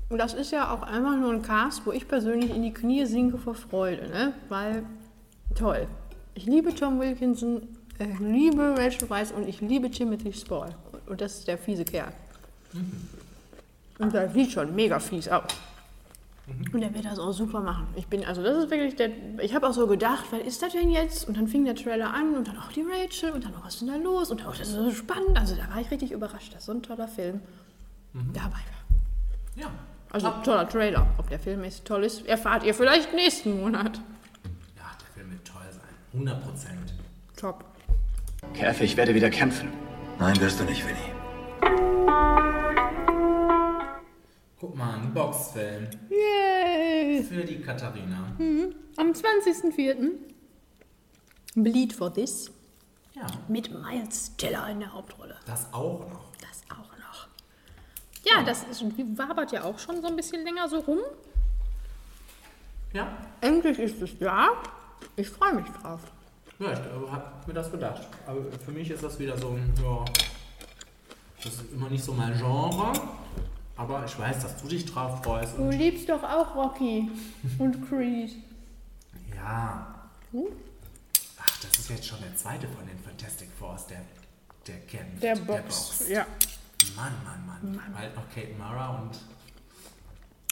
Und 0.09 0.19
das 0.19 0.35
ist 0.35 0.53
ja 0.53 0.73
auch 0.73 0.82
einfach 0.82 1.16
nur 1.16 1.32
ein 1.32 1.43
Cast, 1.43 1.85
wo 1.86 1.93
ich 1.93 2.07
persönlich 2.07 2.55
in 2.55 2.62
die 2.62 2.73
Knie 2.73 3.07
sinke 3.07 3.39
vor 3.39 3.55
Freude, 3.55 4.09
ne? 4.09 4.35
Weil, 4.49 4.85
toll. 5.55 5.86
Ich 6.35 6.47
liebe 6.47 6.74
Tom 6.74 7.01
Wilkinson, 7.01 7.62
ich 7.99 8.19
liebe 8.20 8.74
Rachel 8.77 9.09
Weisz 9.09 9.31
und 9.31 9.49
ich 9.49 9.61
liebe 9.61 9.91
Timothy 9.91 10.32
Spall. 10.32 10.74
Und 11.07 11.20
das 11.20 11.39
ist 11.39 11.49
der 11.49 11.59
fiese 11.59 11.85
Kerl. 11.85 12.12
Und 13.99 14.12
der 14.12 14.31
sieht 14.31 14.53
schon 14.53 14.74
mega 14.74 14.99
fies 14.99 15.28
aus. 15.28 15.51
Und 16.46 16.82
er 16.82 16.92
wird 16.92 17.06
das 17.06 17.18
auch 17.18 17.32
super 17.32 17.60
machen. 17.60 17.86
Ich 17.96 18.06
bin, 18.06 18.22
also 18.24 18.42
das 18.42 18.64
ist 18.64 18.70
wirklich 18.70 18.96
der, 18.96 19.10
ich 19.40 19.54
habe 19.54 19.66
auch 19.66 19.72
so 19.72 19.86
gedacht, 19.86 20.26
was 20.30 20.40
ist 20.40 20.60
das 20.60 20.72
denn 20.72 20.90
jetzt? 20.90 21.26
Und 21.26 21.38
dann 21.38 21.48
fing 21.48 21.64
der 21.64 21.74
Trailer 21.74 22.12
an 22.12 22.34
und 22.34 22.46
dann 22.46 22.58
auch 22.58 22.70
die 22.70 22.82
Rachel 22.82 23.30
und 23.30 23.44
dann, 23.44 23.54
oh, 23.56 23.64
was 23.64 23.74
ist 23.74 23.80
denn 23.80 23.88
da 23.88 23.96
los? 23.96 24.30
Und 24.30 24.46
auch 24.46 24.54
das 24.54 24.68
ist 24.68 24.74
so 24.74 24.90
spannend. 24.90 25.38
Also 25.38 25.54
da 25.54 25.68
war 25.72 25.80
ich 25.80 25.90
richtig 25.90 26.12
überrascht, 26.12 26.54
dass 26.54 26.66
so 26.66 26.72
ein 26.72 26.82
toller 26.82 27.08
Film 27.08 27.40
dabei 28.34 28.50
war. 28.50 28.84
Ja. 29.56 29.70
Also 30.10 30.30
toller 30.44 30.68
Trailer. 30.68 31.06
Ob 31.18 31.28
der 31.30 31.38
Film 31.38 31.64
ist 31.64 31.84
toll 31.86 32.04
ist, 32.04 32.26
erfahrt 32.26 32.62
ihr 32.64 32.74
vielleicht 32.74 33.14
nächsten 33.14 33.60
Monat. 33.60 34.00
Ja, 34.76 34.92
der 35.00 35.08
Film 35.14 35.32
wird 35.32 35.44
toll 35.46 35.62
sein. 35.70 35.80
100 36.12 36.44
Prozent. 36.44 36.94
Top. 37.36 37.64
Käfig, 38.52 38.92
ich 38.92 38.96
werde 38.96 39.14
wieder 39.14 39.30
kämpfen. 39.30 39.72
Nein, 40.18 40.38
wirst 40.40 40.60
du 40.60 40.64
nicht, 40.64 40.84
Winnie. 40.86 41.14
Guck 44.65 44.77
mal, 44.77 44.95
ein 44.95 45.12
Boxfilm. 45.12 45.89
Yay! 46.09 47.23
Für 47.23 47.45
die 47.45 47.61
Katharina. 47.61 48.35
Mhm. 48.39 48.74
Am 48.97 49.09
20.04. 49.12 50.12
Bleed 51.55 51.93
for 51.93 52.11
This. 52.11 52.51
Ja. 53.12 53.27
Mit 53.47 53.70
Miles 53.70 54.35
Teller 54.39 54.66
in 54.70 54.81
der 54.81 54.91
Hauptrolle. 54.91 55.36
Das 55.45 55.70
auch 55.70 56.09
noch. 56.09 56.32
Das 56.41 56.62
auch 56.70 56.97
noch. 56.97 57.28
Ja, 58.24 58.43
das 58.43 58.65
ist, 58.70 58.82
wabert 59.19 59.53
ja 59.53 59.65
auch 59.65 59.78
schon 59.78 60.01
so 60.01 60.07
ein 60.07 60.16
bisschen 60.16 60.43
länger 60.45 60.66
so 60.66 60.78
rum. 60.78 61.01
Ja. 62.95 63.19
Endlich 63.43 63.78
ist 63.78 64.01
es 64.01 64.19
da. 64.19 64.49
Ich 65.15 65.28
freue 65.28 65.57
mich 65.57 65.66
drauf. 65.82 66.01
Ja, 66.59 66.73
ich 66.73 66.78
äh, 66.78 67.11
hab 67.11 67.47
mir 67.47 67.53
das 67.53 67.70
gedacht. 67.70 68.01
Aber 68.27 68.41
für 68.65 68.73
mich 68.73 68.89
ist 68.89 69.03
das 69.03 69.19
wieder 69.19 69.36
so 69.36 69.49
ein, 69.49 69.74
ja, 69.82 70.07
das 71.36 71.53
ist 71.53 71.70
immer 71.70 71.91
nicht 71.91 72.03
so 72.03 72.15
mein 72.15 72.35
Genre. 72.39 72.95
Aber 73.76 74.05
ich 74.05 74.18
weiß, 74.18 74.40
dass 74.42 74.62
du 74.62 74.68
dich 74.68 74.86
drauf 74.86 75.22
freust. 75.24 75.56
Du 75.59 75.68
liebst 75.70 76.09
doch 76.09 76.22
auch 76.22 76.55
Rocky 76.55 77.10
und 77.59 77.88
Creed. 77.88 78.32
ja, 79.34 80.09
Hm? 80.30 80.44
ach, 81.40 81.59
das 81.60 81.78
ist 81.80 81.90
jetzt 81.90 82.06
schon 82.06 82.20
der 82.20 82.34
zweite 82.36 82.68
von 82.68 82.86
den 82.86 82.98
Fantastic 82.98 83.48
Fours, 83.59 83.86
der, 83.86 84.01
der 84.66 84.78
kämpft. 84.80 85.22
Der 85.22 85.36
Box, 85.36 86.05
ja. 86.09 86.26
Mann, 86.96 87.12
Mann, 87.24 87.46
Mann. 87.46 87.74
Mann. 87.76 87.98
Halt 87.98 88.14
noch 88.14 88.28
Kate 88.34 88.55
Mara 88.59 88.98
und 89.01 89.10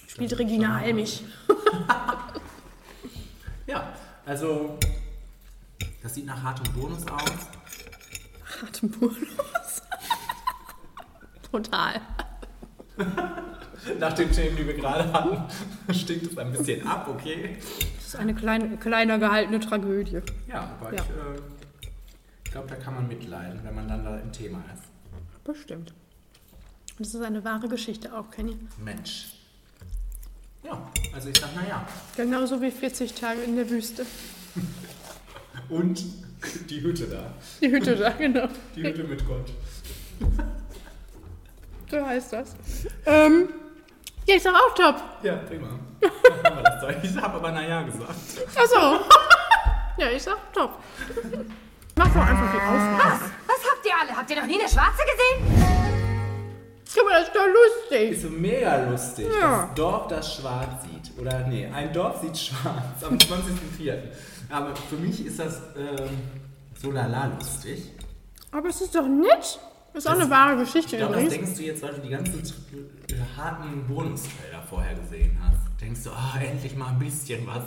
Spielt 0.08 0.38
Regina 0.38 0.78
Helmich. 0.78 1.24
Ja, 3.66 3.92
also 4.26 4.76
das 6.02 6.14
sieht 6.14 6.26
nach 6.26 6.42
hartem 6.42 6.70
Bonus 6.74 7.06
aus. 7.06 7.30
Atemburnus. 8.66 9.82
Total. 11.50 12.00
Nach 13.98 14.12
den 14.12 14.30
Themen, 14.30 14.56
die 14.56 14.66
wir 14.66 14.74
gerade 14.74 15.12
hatten, 15.12 15.38
stinkt 15.92 16.30
es 16.32 16.38
ein 16.38 16.52
bisschen 16.52 16.86
ab, 16.86 17.08
okay? 17.08 17.56
Das 17.96 18.06
ist 18.08 18.16
eine 18.16 18.34
klein, 18.34 18.78
kleiner 18.78 19.18
gehaltene 19.18 19.58
Tragödie. 19.60 20.20
Ja, 20.48 20.76
aber 20.80 20.94
Ja. 20.94 21.02
ich, 21.02 21.08
äh, 21.10 21.88
ich 22.44 22.50
glaube, 22.52 22.68
da 22.68 22.76
kann 22.76 22.94
man 22.94 23.08
mitleiden, 23.08 23.60
wenn 23.64 23.74
man 23.74 23.88
dann 23.88 24.04
da 24.04 24.18
im 24.18 24.30
Thema 24.30 24.62
ist. 24.74 24.82
Bestimmt. 25.44 25.92
Das 26.98 27.08
ist 27.14 27.22
eine 27.22 27.42
wahre 27.44 27.68
Geschichte 27.68 28.16
auch, 28.16 28.30
Kenny. 28.30 28.56
Mensch. 28.78 29.32
Ja, 30.62 30.90
also 31.14 31.28
ich 31.30 31.38
sag, 31.38 31.54
naja. 31.56 31.84
Genauso 32.16 32.60
wie 32.62 32.70
40 32.70 33.14
Tage 33.14 33.40
in 33.40 33.56
der 33.56 33.68
Wüste. 33.68 34.06
Und 35.68 36.04
die 36.70 36.80
Hütte 36.82 37.06
da. 37.06 37.32
Die 37.60 37.70
Hütte 37.72 37.96
da, 37.96 38.10
genau. 38.10 38.46
Die 38.76 38.82
Hütte 38.84 39.02
mit 39.04 39.26
Gott. 39.26 39.50
So 41.92 42.06
heißt 42.06 42.32
das. 42.32 42.56
Ähm, 43.04 43.50
ja, 44.26 44.36
ist 44.36 44.46
doch 44.46 44.54
auch 44.54 44.74
top. 44.74 44.96
Ja, 45.22 45.36
prima. 45.36 45.68
Ich 47.02 47.16
habe 47.16 47.34
aber 47.34 47.52
naja 47.52 47.82
gesagt. 47.82 48.10
Achso. 48.56 49.00
ja, 49.98 50.10
ich 50.10 50.22
sag 50.22 50.52
top. 50.52 50.78
Mach 51.94 52.08
doch 52.08 52.20
einfach 52.20 52.52
die 52.52 52.58
Aufnahme. 52.58 53.20
Was 53.46 53.70
habt 53.70 53.86
ihr 53.86 53.92
alle? 54.00 54.16
Habt 54.16 54.30
ihr 54.30 54.36
noch 54.36 54.46
nie 54.46 54.58
eine 54.58 54.68
Schwarze 54.68 55.02
gesehen? 55.04 55.64
Guck 56.94 57.04
mal, 57.04 57.20
das 57.20 57.28
ist 57.28 57.36
doch 57.36 57.46
lustig. 57.46 58.10
Ist 58.12 58.22
so 58.22 58.30
mega 58.30 58.88
lustig. 58.88 59.26
Ja. 59.40 59.66
Das 59.66 59.74
Dorf, 59.74 60.08
das 60.08 60.34
schwarz 60.34 60.82
sieht. 60.82 61.18
Oder 61.20 61.46
nee, 61.46 61.66
ein 61.66 61.92
Dorf 61.92 62.22
sieht 62.22 62.36
schwarz 62.36 63.04
am 63.06 63.16
20.04. 63.16 63.98
Aber 64.50 64.74
für 64.74 64.96
mich 64.96 65.24
ist 65.26 65.38
das 65.38 65.60
ähm, 65.76 66.08
so 66.80 66.90
lala 66.90 67.26
lustig. 67.38 67.92
Aber 68.50 68.70
es 68.70 68.80
ist 68.80 68.94
doch 68.94 69.06
nett. 69.06 69.60
Das 69.92 70.04
ist 70.04 70.10
auch 70.10 70.14
Das- 70.14 70.22
eine 70.22 70.30
wahre 70.30 70.56
Geschichte 70.58 70.96
Ich 70.96 70.98
glaube, 70.98 71.14
das 71.14 71.24
übrigens. 71.24 71.44
denkst 71.46 71.58
du 71.60 71.66
jetzt, 71.66 71.82
weil 71.82 71.94
du 71.94 72.00
die 72.00 72.08
ganzen 72.08 72.40
äh, 72.40 73.36
harten 73.36 73.86
Bonustrailer 73.86 74.62
vorher 74.62 74.94
gesehen 74.94 75.36
hast. 75.42 75.80
Denkst 75.80 76.04
du, 76.04 76.10
ah, 76.10 76.38
endlich 76.40 76.74
mal 76.76 76.88
ein 76.88 76.98
bisschen 76.98 77.46
was 77.46 77.64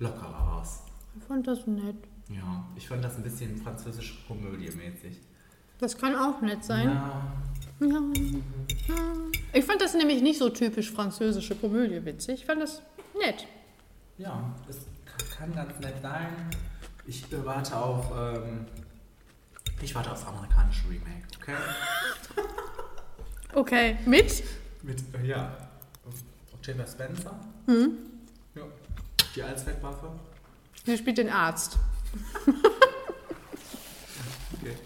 lockereres. 0.00 0.80
Ich 1.16 1.24
fand 1.24 1.46
das 1.46 1.66
nett. 1.66 1.96
Ja, 2.28 2.64
ich 2.74 2.88
fand 2.88 3.04
das 3.04 3.16
ein 3.16 3.22
bisschen 3.22 3.56
französische 3.58 4.14
Komödie 4.26 4.70
mäßig. 4.70 5.20
Das 5.78 5.96
kann 5.98 6.16
auch 6.16 6.40
nett 6.40 6.64
sein. 6.64 6.88
Ja, 6.88 7.22
Ja. 7.80 7.86
ja. 8.88 8.94
Ich 9.52 9.64
fand 9.64 9.80
das 9.80 9.94
nämlich 9.94 10.22
nicht 10.22 10.38
so 10.38 10.48
typisch 10.48 10.90
französische 10.90 11.54
Komödie 11.54 12.04
witzig. 12.04 12.40
Ich 12.40 12.46
fand 12.46 12.62
das 12.62 12.82
nett. 13.18 13.46
ja, 14.18 14.54
es 14.68 14.86
kann 15.36 15.54
ganz 15.54 15.78
nett 15.80 15.94
sein. 16.02 16.28
Ich 17.06 17.24
warte 17.44 17.76
auf, 17.76 18.10
ähm, 18.16 18.66
ich 19.82 19.94
warte 19.94 20.10
aufs 20.12 20.24
amerikanische 20.26 20.88
Remake, 20.88 21.26
okay? 21.40 21.54
Okay, 23.56 23.96
mit? 24.04 24.42
Mit, 24.82 25.00
äh, 25.14 25.26
ja, 25.26 25.56
Octavia 26.52 26.84
Spencer, 26.86 27.38
Hm? 27.66 27.90
ja, 28.56 28.62
die 29.36 29.42
Allzweckwaffe. 29.42 30.08
Sie 30.84 30.96
spielt 30.98 31.18
den 31.18 31.30
Arzt. 31.30 31.78
Okay. 34.60 34.76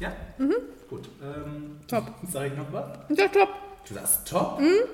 Ja, 0.00 0.12
Mhm. 0.38 0.54
gut. 0.88 1.08
Ähm, 1.22 1.78
Top. 1.88 2.04
Sag 2.30 2.46
ich 2.46 2.56
noch 2.56 2.72
was? 2.72 2.98
Ja, 3.16 3.28
top. 3.28 3.48
Du 3.86 3.94
sagst 3.94 4.26
top? 4.28 4.60
Mhm. 4.60 4.88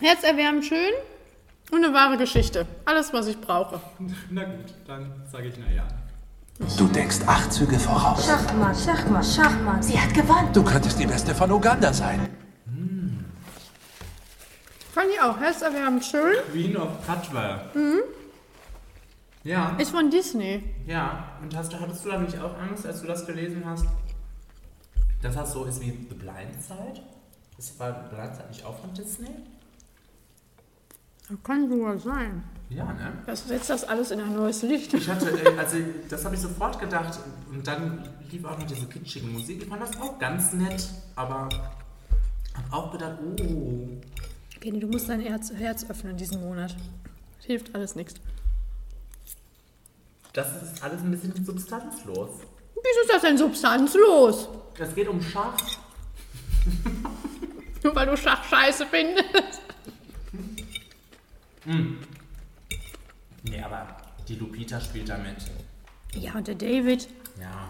Herzerwärmend 0.00 0.64
schön 0.64 0.92
und 1.70 1.84
eine 1.84 1.94
wahre 1.94 2.16
Geschichte. 2.16 2.66
Alles, 2.84 3.12
was 3.12 3.26
ich 3.26 3.40
brauche. 3.40 3.80
Na 4.30 4.44
gut, 4.44 4.74
dann 4.86 5.22
sage 5.30 5.48
ich 5.48 5.54
na 5.58 5.70
ja. 5.70 5.86
Du 6.78 6.86
denkst 6.88 7.18
acht 7.26 7.52
Züge 7.52 7.78
voraus. 7.78 8.26
Schachmatt, 8.26 8.76
Schachmatt, 8.76 9.24
Schachmatt. 9.26 9.84
Sie 9.84 9.98
hat 9.98 10.12
gewonnen. 10.14 10.52
Du 10.52 10.62
könntest 10.62 10.98
die 10.98 11.06
Beste 11.06 11.34
von 11.34 11.50
Uganda 11.52 11.92
sein. 11.92 12.28
Fand 14.92 15.06
ich 15.12 15.20
auch 15.20 15.38
herzerwärmend 15.38 16.04
schön. 16.04 16.36
Queen 16.52 16.76
of 16.76 16.88
Katwa. 17.06 17.60
Mhm. 17.74 18.00
Ja. 19.42 19.76
Ist 19.76 19.90
von 19.90 20.10
Disney. 20.10 20.62
Ja, 20.86 21.36
und 21.42 21.54
hast, 21.56 21.72
du- 21.72 21.80
hattest 21.80 22.04
du 22.04 22.10
da 22.10 22.18
nicht 22.18 22.38
auch 22.38 22.56
Angst, 22.58 22.86
als 22.86 23.00
du 23.02 23.06
das 23.08 23.26
gelesen 23.26 23.62
hast, 23.66 23.84
dass 25.20 25.34
das 25.34 25.52
so 25.52 25.64
ist 25.64 25.80
wie 25.80 25.90
The 26.08 26.14
Blind 26.14 26.62
Side? 26.62 27.02
Ist 27.58 27.76
The 27.78 27.84
Blind 28.14 28.34
Side 28.36 28.48
nicht 28.48 28.64
auch 28.64 28.78
von 28.78 28.94
Disney? 28.94 29.28
Kann 31.42 31.68
sogar 31.68 31.98
sein. 31.98 32.44
Ja, 32.74 32.84
ne? 32.92 33.12
Das 33.26 33.46
setzt 33.46 33.70
das 33.70 33.84
alles 33.84 34.10
in 34.10 34.20
ein 34.20 34.34
neues 34.34 34.62
Licht. 34.62 34.92
Ich 34.94 35.08
hatte, 35.08 35.30
äh, 35.30 35.56
also 35.56 35.76
das 36.08 36.24
habe 36.24 36.34
ich 36.34 36.40
sofort 36.40 36.80
gedacht 36.80 37.20
und 37.50 37.64
dann 37.66 38.08
lief 38.30 38.44
auch 38.44 38.58
noch 38.58 38.66
diese 38.66 38.86
kitschige 38.86 39.26
Musik. 39.26 39.62
Ich 39.62 39.68
fand 39.68 39.82
das 39.82 39.96
auch 40.00 40.18
ganz 40.18 40.52
nett, 40.52 40.88
aber 41.14 41.48
habe 42.54 42.72
auch 42.72 42.90
gedacht, 42.90 43.18
oh, 43.22 43.88
Kenny, 44.60 44.80
du 44.80 44.88
musst 44.88 45.08
dein 45.08 45.20
Herz, 45.20 45.52
Herz 45.52 45.88
öffnen 45.88 46.16
diesen 46.16 46.40
Monat. 46.40 46.74
Hilft 47.46 47.74
alles 47.74 47.94
nichts. 47.94 48.14
das 50.32 50.62
ist 50.62 50.82
alles 50.82 51.00
ein 51.02 51.10
bisschen 51.10 51.44
substanzlos. 51.44 52.30
Wieso 52.74 53.00
ist 53.02 53.12
das 53.12 53.22
denn 53.22 53.38
substanzlos? 53.38 54.48
Es 54.78 54.94
geht 54.94 55.08
um 55.08 55.22
Schach. 55.22 55.56
Nur 57.84 57.94
weil 57.94 58.06
du 58.06 58.16
Schach 58.16 58.42
scheiße 58.44 58.86
findest. 58.86 59.60
Hm. 61.64 61.98
Nee, 63.44 63.62
aber 63.62 63.86
die 64.26 64.36
Lupita 64.36 64.80
spielt 64.80 65.08
damit. 65.08 65.36
Ja, 66.14 66.34
und 66.34 66.46
der 66.48 66.54
David. 66.54 67.08
Ja. 67.40 67.68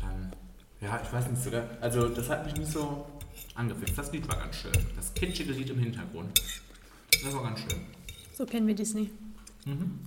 Dann. 0.00 0.32
Ja, 0.80 1.00
ich 1.02 1.12
weiß 1.12 1.28
nicht 1.28 1.42
sogar. 1.42 1.64
Also, 1.80 2.08
das 2.08 2.28
hat 2.28 2.44
mich 2.44 2.54
nicht 2.56 2.70
so 2.70 3.06
angefixt. 3.54 3.96
Das 3.96 4.12
Lied 4.12 4.28
war 4.28 4.36
ganz 4.36 4.56
schön. 4.56 4.72
Das 4.96 5.12
kitschige 5.14 5.52
Lied 5.52 5.70
im 5.70 5.78
Hintergrund. 5.78 6.40
Das 7.22 7.34
war 7.34 7.42
ganz 7.44 7.60
schön. 7.60 7.80
So 8.34 8.44
kennen 8.46 8.66
wir 8.66 8.74
Disney. 8.74 9.10
Mhm. 9.64 9.98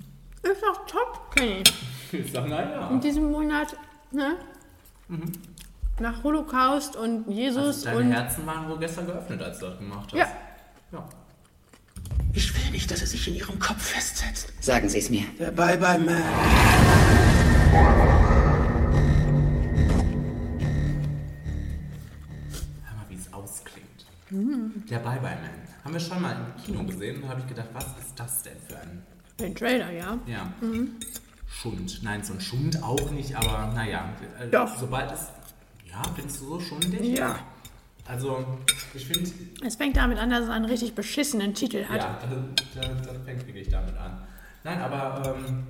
Ist 0.43 0.61
doch 0.63 0.85
top, 0.87 1.35
Kenny. 1.35 1.63
Ich 2.13 2.29
sag, 2.31 2.45
naja. 2.47 2.89
In 2.89 2.99
diesem 2.99 3.31
Monat, 3.31 3.75
ne? 4.11 4.35
Mhm. 5.07 5.31
Nach 5.99 6.21
Holocaust 6.23 6.97
und 6.97 7.25
Jesus 7.29 7.85
Also 7.85 7.85
deine 7.85 7.99
und. 7.99 8.11
Herzen 8.11 8.45
waren 8.45 8.69
wohl 8.69 8.77
gestern 8.79 9.05
geöffnet, 9.05 9.41
als 9.41 9.59
du 9.59 9.67
das 9.67 9.77
gemacht 9.77 10.11
hast. 10.11 10.13
Ja. 10.13 10.27
ja. 10.91 11.09
Ich 12.33 12.53
will 12.55 12.71
nicht, 12.71 12.89
dass 12.89 13.01
es 13.01 13.11
sich 13.11 13.27
in 13.27 13.35
ihrem 13.35 13.59
Kopf 13.59 13.81
festsetzt. 13.81 14.53
Sagen 14.61 14.87
Sie 14.89 14.99
es 14.99 15.09
mir. 15.09 15.25
Der 15.39 15.51
Bye-Bye-Man. 15.51 16.23
Hör 22.85 22.95
mal, 22.95 23.05
wie 23.09 23.15
es 23.15 23.31
ausklingt. 23.33 24.05
Mhm. 24.29 24.83
Der 24.89 24.99
Bye 24.99 25.19
Bye 25.19 25.35
Man. 25.35 25.49
Haben 25.83 25.93
wir 25.93 25.99
schon 25.99 26.21
mal 26.21 26.35
im 26.35 26.63
Kino 26.63 26.83
gesehen. 26.83 27.21
Da 27.21 27.29
habe 27.29 27.41
ich 27.41 27.47
gedacht, 27.47 27.69
was 27.73 27.85
ist 27.85 28.13
das 28.15 28.43
denn 28.43 28.57
für 28.67 28.77
ein. 28.79 29.03
Den 29.39 29.55
Trailer, 29.55 29.91
ja. 29.91 30.19
Ja. 30.27 30.53
Mhm. 30.61 30.91
Schund. 31.47 31.99
Nein, 32.03 32.23
so 32.23 32.33
ein 32.33 32.41
Schund 32.41 32.81
auch 32.81 33.11
nicht, 33.11 33.35
aber 33.35 33.73
naja. 33.73 34.09
äh, 34.39 34.47
Doch. 34.47 34.77
Sobald 34.79 35.11
es. 35.11 35.27
Ja, 35.89 36.01
findest 36.15 36.39
du 36.41 36.45
so 36.45 36.59
schundig? 36.59 37.17
Ja. 37.17 37.39
Also, 38.11 38.45
ich 38.93 39.05
finde. 39.05 39.31
Es 39.65 39.77
fängt 39.77 39.95
damit 39.95 40.17
an, 40.17 40.29
dass 40.29 40.43
es 40.43 40.49
einen 40.49 40.65
richtig 40.65 40.93
beschissenen 40.95 41.53
Titel 41.53 41.85
hat. 41.85 42.01
Ja, 42.01 42.19
das, 42.21 42.75
das, 42.75 43.07
das 43.07 43.17
fängt 43.23 43.47
wirklich 43.47 43.69
damit 43.69 43.95
an. 43.95 44.21
Nein, 44.65 44.81
aber 44.81 45.37
ähm, 45.37 45.63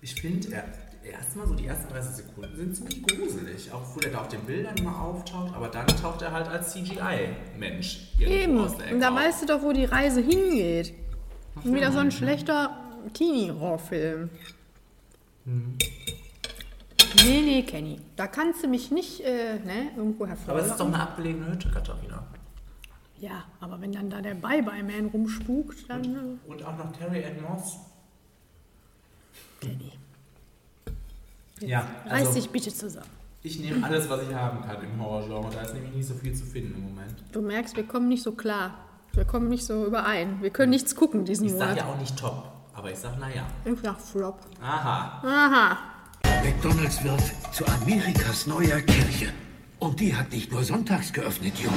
ich 0.00 0.14
finde, 0.14 0.52
er, 0.52 0.64
erstmal 1.02 1.48
so 1.48 1.54
die 1.54 1.66
ersten 1.66 1.92
30 1.92 2.24
Sekunden 2.24 2.56
sind 2.56 2.76
ziemlich 2.76 3.02
gruselig. 3.02 3.72
Auch 3.72 3.82
wo 3.92 3.98
der 3.98 4.12
da 4.12 4.20
auf 4.20 4.28
den 4.28 4.42
Bildern 4.42 4.76
mal 4.84 4.94
auftaucht, 5.00 5.52
aber 5.52 5.66
dann 5.66 5.86
taucht 5.88 6.22
er 6.22 6.30
halt 6.30 6.46
als 6.46 6.72
CGI-Mensch 6.72 8.12
Eben. 8.20 8.58
Und 8.58 9.00
da 9.00 9.10
auf. 9.10 9.16
weißt 9.16 9.42
du 9.42 9.46
doch, 9.46 9.62
wo 9.62 9.72
die 9.72 9.84
Reise 9.84 10.20
hingeht. 10.20 10.94
Ach, 11.56 11.64
Wieder 11.64 11.90
so 11.90 11.98
ein 11.98 12.12
schlechter 12.12 12.76
Teenie-Horrorfilm. 13.14 14.30
Mhm. 15.44 15.76
Nee, 17.24 17.40
nee, 17.42 17.62
Kenny. 17.62 18.00
Da 18.16 18.26
kannst 18.26 18.62
du 18.62 18.68
mich 18.68 18.90
nicht 18.90 19.20
äh, 19.20 19.58
ne, 19.64 19.90
irgendwo 19.96 20.26
hervorlocken. 20.26 20.50
Aber 20.50 20.60
es 20.60 20.70
ist 20.70 20.80
doch 20.80 20.86
eine 20.86 21.00
abgelegene 21.00 21.46
Hütte, 21.52 21.70
Katharina. 21.70 22.22
Ja, 23.18 23.44
aber 23.60 23.80
wenn 23.80 23.92
dann 23.92 24.10
da 24.10 24.20
der 24.20 24.34
Bye-Bye-Man 24.34 25.06
rumspukt, 25.06 25.88
dann... 25.88 26.04
Äh, 26.04 26.50
Und 26.50 26.62
auch 26.64 26.76
noch 26.76 26.92
Terry 26.92 27.24
Moss. 27.40 27.78
Kenny. 29.60 29.92
Jetzt 31.60 31.70
Ja, 31.70 31.86
Reiß 32.06 32.26
also- 32.28 32.34
dich 32.34 32.50
bitte 32.50 32.72
zusammen. 32.72 33.06
Ich 33.42 33.60
nehme 33.60 33.84
alles, 33.86 34.10
was 34.10 34.22
ich 34.28 34.34
haben 34.34 34.60
kann 34.66 34.82
im 34.82 35.00
Horrorgenre. 35.00 35.48
Da 35.54 35.60
ist 35.62 35.72
nämlich 35.72 35.94
nicht 35.94 36.08
so 36.08 36.14
viel 36.14 36.34
zu 36.34 36.44
finden 36.44 36.74
im 36.74 36.82
Moment. 36.94 37.14
Du 37.30 37.40
merkst, 37.40 37.76
wir 37.76 37.86
kommen 37.86 38.08
nicht 38.08 38.22
so 38.24 38.32
klar. 38.32 38.74
Wir 39.12 39.24
kommen 39.24 39.48
nicht 39.48 39.64
so 39.64 39.86
überein. 39.86 40.42
Wir 40.42 40.50
können 40.50 40.70
nichts 40.70 40.96
gucken 40.96 41.24
diesen 41.24 41.46
Ich 41.46 41.52
sag 41.52 41.60
Monat. 41.60 41.76
ja 41.76 41.84
auch 41.86 41.96
nicht 41.98 42.18
top, 42.18 42.50
aber 42.74 42.90
ich 42.90 42.98
sag 42.98 43.18
naja. 43.20 43.46
Ich 43.64 43.78
sag 43.80 44.00
Flop. 44.00 44.40
Aha. 44.60 45.22
Aha. 45.24 45.78
McDonalds 46.50 47.02
wird 47.02 47.20
zu 47.52 47.66
Amerikas 47.66 48.46
neuer 48.46 48.80
Kirche. 48.82 49.32
Und 49.80 49.98
die 49.98 50.14
hat 50.14 50.30
nicht 50.30 50.52
nur 50.52 50.62
sonntags 50.62 51.12
geöffnet, 51.12 51.58
Junge. 51.58 51.76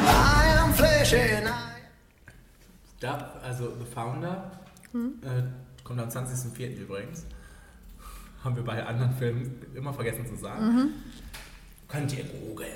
Da, 3.00 3.34
also 3.44 3.74
The 3.80 3.86
Founder 3.92 4.52
Hm? 4.92 5.14
äh, 5.24 5.42
kommt 5.84 6.00
am 6.00 6.10
20.04. 6.10 6.76
übrigens. 6.82 7.26
Haben 8.44 8.58
wir 8.58 8.64
bei 8.64 8.86
anderen 8.86 9.12
Filmen 9.18 9.60
immer 9.74 9.92
vergessen 9.92 10.28
zu 10.28 10.36
sagen. 10.36 10.66
Mhm. 10.76 10.90
Könnt 11.88 12.16
ihr 12.16 12.26
googeln. 12.26 12.70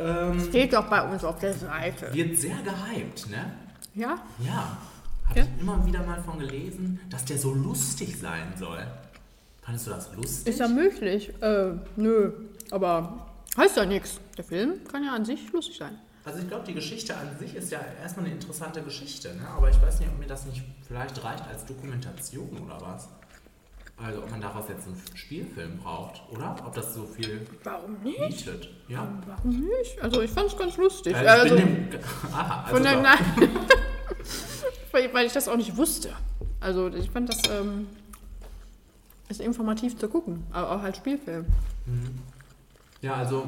Ähm, 0.00 0.40
Steht 0.48 0.72
doch 0.72 0.88
bei 0.90 1.02
uns 1.08 1.22
auf 1.22 1.38
der 1.38 1.54
Seite. 1.54 2.12
wird 2.12 2.36
sehr 2.36 2.56
gehypt, 2.62 3.30
ne? 3.30 3.52
Ja? 3.94 4.18
Ja. 4.40 4.76
Habe 5.28 5.38
Ja? 5.38 5.44
ich 5.44 5.60
immer 5.62 5.86
wieder 5.86 6.02
mal 6.02 6.20
von 6.20 6.40
gelesen, 6.40 6.98
dass 7.10 7.24
der 7.24 7.38
so 7.38 7.54
lustig 7.54 8.18
sein 8.18 8.54
soll. 8.58 8.84
Fandest 9.68 9.86
du 9.86 9.90
das 9.90 10.16
lustig? 10.16 10.46
Ist 10.46 10.60
ja 10.60 10.68
möglich. 10.68 11.30
Äh, 11.42 11.72
nö. 11.96 12.32
Aber 12.70 13.26
heißt 13.54 13.76
ja 13.76 13.84
nichts. 13.84 14.18
Der 14.38 14.44
Film 14.44 14.82
kann 14.90 15.04
ja 15.04 15.12
an 15.12 15.26
sich 15.26 15.52
lustig 15.52 15.76
sein. 15.76 15.98
Also 16.24 16.38
ich 16.38 16.48
glaube, 16.48 16.64
die 16.66 16.72
Geschichte 16.72 17.14
an 17.14 17.38
sich 17.38 17.54
ist 17.54 17.70
ja 17.70 17.78
erstmal 18.00 18.24
eine 18.24 18.34
interessante 18.34 18.80
Geschichte, 18.80 19.34
ne? 19.34 19.46
aber 19.46 19.68
ich 19.68 19.78
weiß 19.80 20.00
nicht, 20.00 20.08
ob 20.08 20.18
mir 20.18 20.26
das 20.26 20.46
nicht 20.46 20.62
vielleicht 20.86 21.22
reicht 21.22 21.46
als 21.46 21.66
Dokumentation 21.66 22.48
oder 22.64 22.80
was. 22.80 23.10
Also 23.98 24.22
ob 24.22 24.30
man 24.30 24.40
daraus 24.40 24.64
jetzt 24.70 24.86
einen 24.86 25.02
Spielfilm 25.14 25.76
braucht, 25.76 26.22
oder? 26.30 26.56
Ob 26.64 26.74
das 26.74 26.94
so 26.94 27.04
viel 27.04 27.46
Warum 27.62 27.98
nicht? 28.02 28.26
bietet. 28.26 28.70
Ja. 28.88 29.06
Warum 29.26 29.50
nicht? 29.50 30.00
Also 30.00 30.22
ich 30.22 30.30
fand's 30.30 30.56
ganz 30.56 30.78
lustig. 30.78 31.14
Also, 31.14 31.56
bin 31.56 31.90
dem, 31.90 32.00
aha, 32.32 32.62
also 32.62 32.74
von 32.74 32.82
der, 32.82 33.02
nein. 33.02 33.18
weil, 34.92 35.12
weil 35.12 35.26
ich 35.26 35.34
das 35.34 35.46
auch 35.46 35.56
nicht 35.56 35.76
wusste. 35.76 36.14
Also 36.58 36.88
ich 36.88 37.10
fand 37.10 37.28
das 37.28 37.42
ähm, 37.50 37.86
ist 39.28 39.40
informativ 39.40 39.98
zu 39.98 40.08
gucken, 40.08 40.46
aber 40.50 40.70
auch 40.72 40.82
als 40.82 40.96
Spielfilm. 40.96 41.46
Mhm. 41.86 42.18
Ja, 43.00 43.14
also 43.14 43.46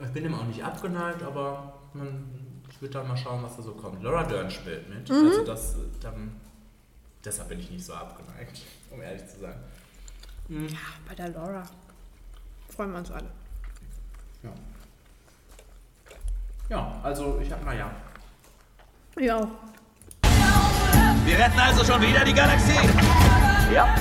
ich 0.00 0.08
bin 0.10 0.24
dem 0.24 0.34
auch 0.34 0.44
nicht 0.44 0.62
abgeneigt, 0.62 1.22
aber 1.22 1.72
man, 1.94 2.62
ich 2.70 2.80
würde 2.82 2.94
dann 2.94 3.08
mal 3.08 3.16
schauen, 3.16 3.42
was 3.42 3.56
da 3.56 3.62
so 3.62 3.72
kommt. 3.72 4.02
Laura 4.02 4.24
Dern 4.24 4.50
spielt 4.50 4.88
mit, 4.88 5.08
Mhm. 5.08 5.26
also 5.28 5.44
das 5.44 5.76
dann, 6.00 6.38
deshalb 7.24 7.48
bin 7.48 7.60
ich 7.60 7.70
nicht 7.70 7.84
so 7.84 7.94
abgeneigt, 7.94 8.60
um 8.90 9.00
ehrlich 9.00 9.26
zu 9.28 9.40
sein. 9.40 9.54
Mhm. 10.48 10.68
Ja, 10.68 10.78
bei 11.08 11.14
der 11.14 11.28
Laura 11.30 11.62
freuen 12.68 12.92
wir 12.92 12.98
uns 12.98 13.10
alle. 13.10 13.28
Ja. 14.42 14.50
Ja, 16.68 17.00
also 17.02 17.38
ich 17.40 17.50
hab, 17.50 17.64
naja. 17.64 17.90
Ja. 19.18 19.38
auch. 19.38 19.48
Wir 21.26 21.36
retten 21.36 21.58
also 21.58 21.84
schon 21.84 22.00
wieder 22.00 22.24
die 22.24 22.32
Galaxie. 22.32 22.88
Ja. 23.74 23.96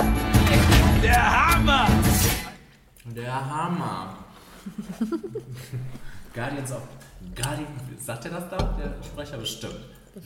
Der 1.02 1.56
Hammer. 1.56 1.88
Der 3.04 3.50
Hammer. 3.50 4.16
Guardians 6.36 6.72
of. 6.72 6.82
Guardian, 7.36 7.68
sagt 8.00 8.26
er 8.26 8.32
das 8.32 8.50
da? 8.52 8.58
Der 8.58 9.04
Sprecher 9.04 9.40
bestimmt. 9.40 9.80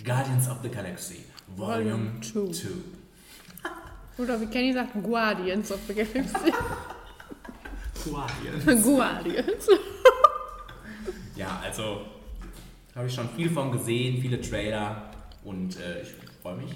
Guardians 0.04 0.50
of 0.50 0.58
the 0.62 0.68
Galaxy. 0.68 1.24
Volume 1.56 2.20
Volume 2.34 2.52
2. 2.52 2.68
Oder 4.18 4.42
wie 4.42 4.48
Kenny 4.48 4.74
sagt, 4.74 4.92
Guardians 5.02 5.72
of 5.72 5.80
the 5.88 5.94
Galaxy. 5.94 6.52
Guardians. 8.04 8.84
Guardians. 8.84 9.68
Ja, 11.38 11.62
also 11.64 12.02
habe 12.94 13.08
ich 13.08 13.14
schon 13.14 13.30
viel 13.30 13.50
von 13.50 13.72
gesehen, 13.72 14.22
viele 14.22 14.42
Trailer 14.42 15.12
und 15.46 15.80
äh, 15.80 16.02
ich 16.02 16.10
freue 16.42 16.58
mich 16.58 16.76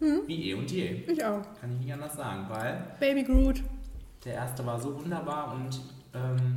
Hm? 0.00 0.20
wie 0.26 0.50
eh 0.50 0.54
und 0.54 0.70
je. 0.70 1.02
Ich 1.06 1.24
auch. 1.24 1.42
Kann 1.60 1.72
ich 1.72 1.78
nicht 1.86 1.92
anders 1.92 2.14
sagen, 2.16 2.46
weil 2.50 2.84
Baby 3.00 3.22
Groot. 3.24 3.62
der 4.24 4.34
erste 4.34 4.64
war 4.66 4.78
so 4.78 4.94
wunderbar 5.00 5.54
und 5.54 5.80
ähm, 6.14 6.56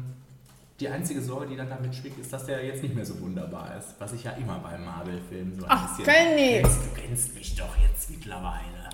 die 0.79 0.87
einzige 0.89 1.21
Sorge, 1.21 1.47
die 1.47 1.55
dann 1.57 1.69
damit 1.69 1.93
schwingt, 1.95 2.17
ist, 2.19 2.31
dass 2.31 2.45
der 2.45 2.65
jetzt 2.65 2.81
nicht 2.83 2.95
mehr 2.95 3.05
so 3.05 3.19
wunderbar 3.21 3.77
ist. 3.77 3.95
Was 3.99 4.13
ich 4.13 4.23
ja 4.23 4.31
immer 4.31 4.59
bei 4.59 4.77
Marvel-Filmen 4.77 5.55
so 5.59 5.65
ein 5.65 5.71
Ach, 5.71 5.97
bisschen. 5.97 6.05
Kenny! 6.13 6.61
Kennst, 6.61 6.85
du 6.85 7.01
kennst 7.01 7.35
mich 7.35 7.55
doch 7.55 7.75
jetzt 7.77 8.09
mittlerweile. 8.11 8.89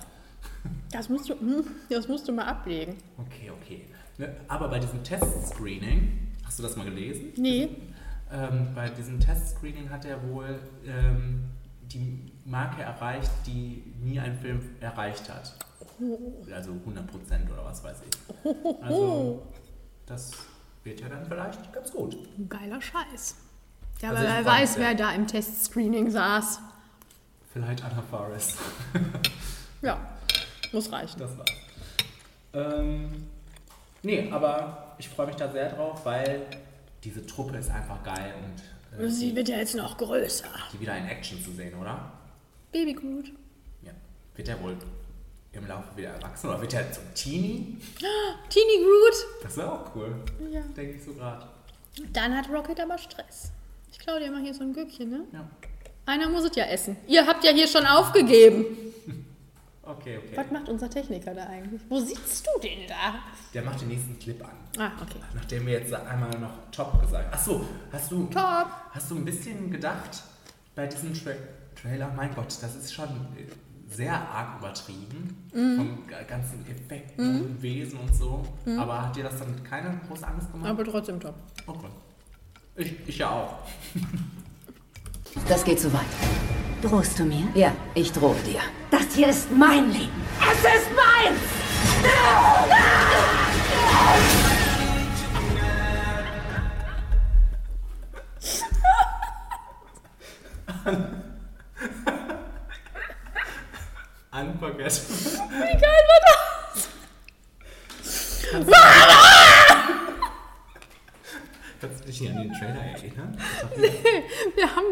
Das 0.92 1.08
musst 1.08 1.28
du, 1.28 1.34
hm, 1.34 1.64
das 1.90 2.06
musst 2.08 2.26
du 2.28 2.32
mal 2.32 2.44
ablegen. 2.44 2.94
Okay, 3.18 3.50
okay. 3.50 3.82
Ne, 4.18 4.34
Aber 4.48 4.68
bei 4.68 4.78
diesem 4.78 5.02
Testscreening, 5.02 6.28
hast 6.44 6.58
du 6.58 6.62
das 6.62 6.76
mal 6.76 6.84
gelesen? 6.84 7.32
Nee. 7.36 7.68
Ähm, 8.32 8.68
bei 8.74 8.88
diesem 8.88 9.18
Testscreening 9.20 9.90
hat 9.90 10.04
er 10.04 10.22
wohl 10.28 10.58
ähm, 10.86 11.44
die 11.92 12.32
Marke 12.44 12.82
erreicht, 12.82 13.30
die 13.46 13.82
nie 14.00 14.18
ein 14.20 14.38
Film 14.38 14.60
erreicht 14.80 15.28
hat. 15.28 15.54
Also 16.54 16.72
100% 16.72 17.52
oder 17.52 17.64
was 17.64 17.82
weiß 17.82 17.98
ich. 18.08 18.82
Also 18.82 19.42
das 20.06 20.32
wird 20.84 21.00
ja 21.00 21.08
dann 21.08 21.24
vielleicht 21.26 21.72
ganz 21.72 21.90
gut. 21.92 22.16
Geiler 22.48 22.80
Scheiß. 22.80 23.36
Ja, 24.00 24.10
Also 24.10 24.22
aber 24.26 24.34
wer 24.36 24.44
weiß, 24.44 24.78
wer 24.78 24.94
da 24.94 25.12
im 25.12 25.26
Testscreening 25.26 26.10
saß. 26.10 26.60
Vielleicht 27.52 27.82
Anna 27.84 28.02
Faris. 28.10 28.56
Ja, 29.82 29.98
muss 30.72 30.90
reichen. 30.90 31.18
Das 31.20 31.36
war's. 31.36 31.50
Ähm, 32.54 33.26
nee, 34.02 34.30
aber 34.32 34.94
ich 34.98 35.08
freue 35.08 35.26
mich 35.26 35.36
da 35.36 35.50
sehr 35.52 35.68
drauf, 35.70 36.04
weil 36.04 36.46
diese 37.04 37.24
Truppe 37.26 37.58
ist 37.58 37.70
einfach 37.70 38.02
geil 38.02 38.34
und 38.42 38.62
Sie 38.98 39.34
wird 39.34 39.48
ja 39.48 39.58
jetzt 39.58 39.74
noch 39.74 39.96
größer. 39.98 40.48
die 40.72 40.80
wieder 40.80 40.96
in 40.96 41.06
Action 41.06 41.42
zu 41.42 41.52
sehen, 41.52 41.74
oder? 41.78 42.12
Babygut. 42.72 43.32
Ja. 43.82 43.92
Wird 44.34 44.48
der 44.48 44.60
wohl 44.62 44.76
im 45.52 45.66
Laufe 45.66 45.96
wieder 45.96 46.10
erwachsen 46.10 46.48
oder 46.48 46.60
wird 46.60 46.72
der 46.72 46.90
zum 46.92 47.02
Teenie? 47.14 47.78
Teeny 48.48 48.84
Groot. 48.84 49.42
Das 49.42 49.56
wäre 49.56 49.72
auch 49.72 49.94
cool. 49.94 50.14
Ja. 50.50 50.60
Denke 50.76 50.96
ich 50.96 51.04
so 51.04 51.12
gerade. 51.12 51.46
Dann 52.12 52.36
hat 52.36 52.48
Rocket 52.50 52.78
aber 52.80 52.98
Stress. 52.98 53.50
Ich 53.90 53.98
klaue 53.98 54.20
dir 54.20 54.30
mal 54.30 54.42
hier 54.42 54.54
so 54.54 54.62
ein 54.62 54.72
Gürkchen, 54.72 55.10
ne? 55.10 55.24
Ja. 55.32 55.48
Einer 56.04 56.28
muss 56.28 56.44
es 56.44 56.54
ja 56.54 56.64
essen. 56.64 56.96
Ihr 57.06 57.26
habt 57.26 57.44
ja 57.44 57.52
hier 57.52 57.66
schon 57.66 57.86
aufgegeben. 57.86 58.64
Okay, 59.86 60.18
okay. 60.18 60.36
Was 60.36 60.50
macht 60.50 60.68
unser 60.68 60.90
Techniker 60.90 61.32
da 61.32 61.44
eigentlich? 61.46 61.80
Wo 61.88 62.00
sitzt 62.00 62.44
du 62.46 62.60
denn 62.60 62.88
da? 62.88 63.20
Der 63.54 63.62
macht 63.62 63.80
den 63.80 63.88
nächsten 63.88 64.18
Clip 64.18 64.42
an. 64.44 64.50
Ah, 64.78 64.90
okay. 65.00 65.20
Nachdem 65.34 65.64
wir 65.66 65.74
jetzt 65.74 65.94
einmal 65.94 66.30
noch 66.40 66.70
Top 66.72 67.00
gesagt 67.00 67.24
haben. 67.26 67.32
Achso, 67.34 67.64
hast 67.92 68.10
du, 68.10 68.24
Top. 68.26 68.66
hast 68.90 69.10
du 69.10 69.16
ein 69.16 69.24
bisschen 69.24 69.70
gedacht 69.70 70.22
bei 70.74 70.86
diesem 70.88 71.14
Tra 71.14 71.30
Trailer? 71.80 72.10
Mein 72.16 72.34
Gott, 72.34 72.48
das 72.60 72.74
ist 72.74 72.92
schon 72.92 73.08
sehr 73.88 74.12
arg 74.12 74.58
übertrieben. 74.58 75.46
Mhm. 75.54 75.76
Von 75.76 76.06
ga- 76.08 76.22
ganzen 76.24 76.66
Effekten 76.68 77.34
Mhm. 77.36 77.40
und 77.42 77.62
Wesen 77.62 78.00
und 78.00 78.12
so. 78.14 78.44
Mhm. 78.64 78.78
Aber 78.80 79.02
hat 79.06 79.14
dir 79.14 79.22
das 79.24 79.38
dann 79.38 79.62
keine 79.62 80.00
große 80.08 80.26
Angst 80.26 80.50
gemacht? 80.50 80.68
Aber 80.68 80.84
trotzdem 80.84 81.20
top. 81.20 81.34
Okay. 81.66 81.86
Ich, 82.74 82.92
ich 83.08 83.18
ja 83.18 83.30
auch. 83.30 83.58
Das 85.48 85.64
geht 85.64 85.80
zu 85.80 85.92
weit. 85.92 86.02
Drohst 86.82 87.18
du 87.18 87.24
mir? 87.24 87.46
Ja, 87.54 87.72
ich 87.94 88.12
drohe 88.12 88.36
dir. 88.46 88.60
Das 88.90 89.14
hier 89.14 89.28
ist 89.28 89.50
mein 89.50 89.90
Leben. 89.92 90.22
Es 90.40 90.58
ist 90.58 90.90
meins! 90.94 91.40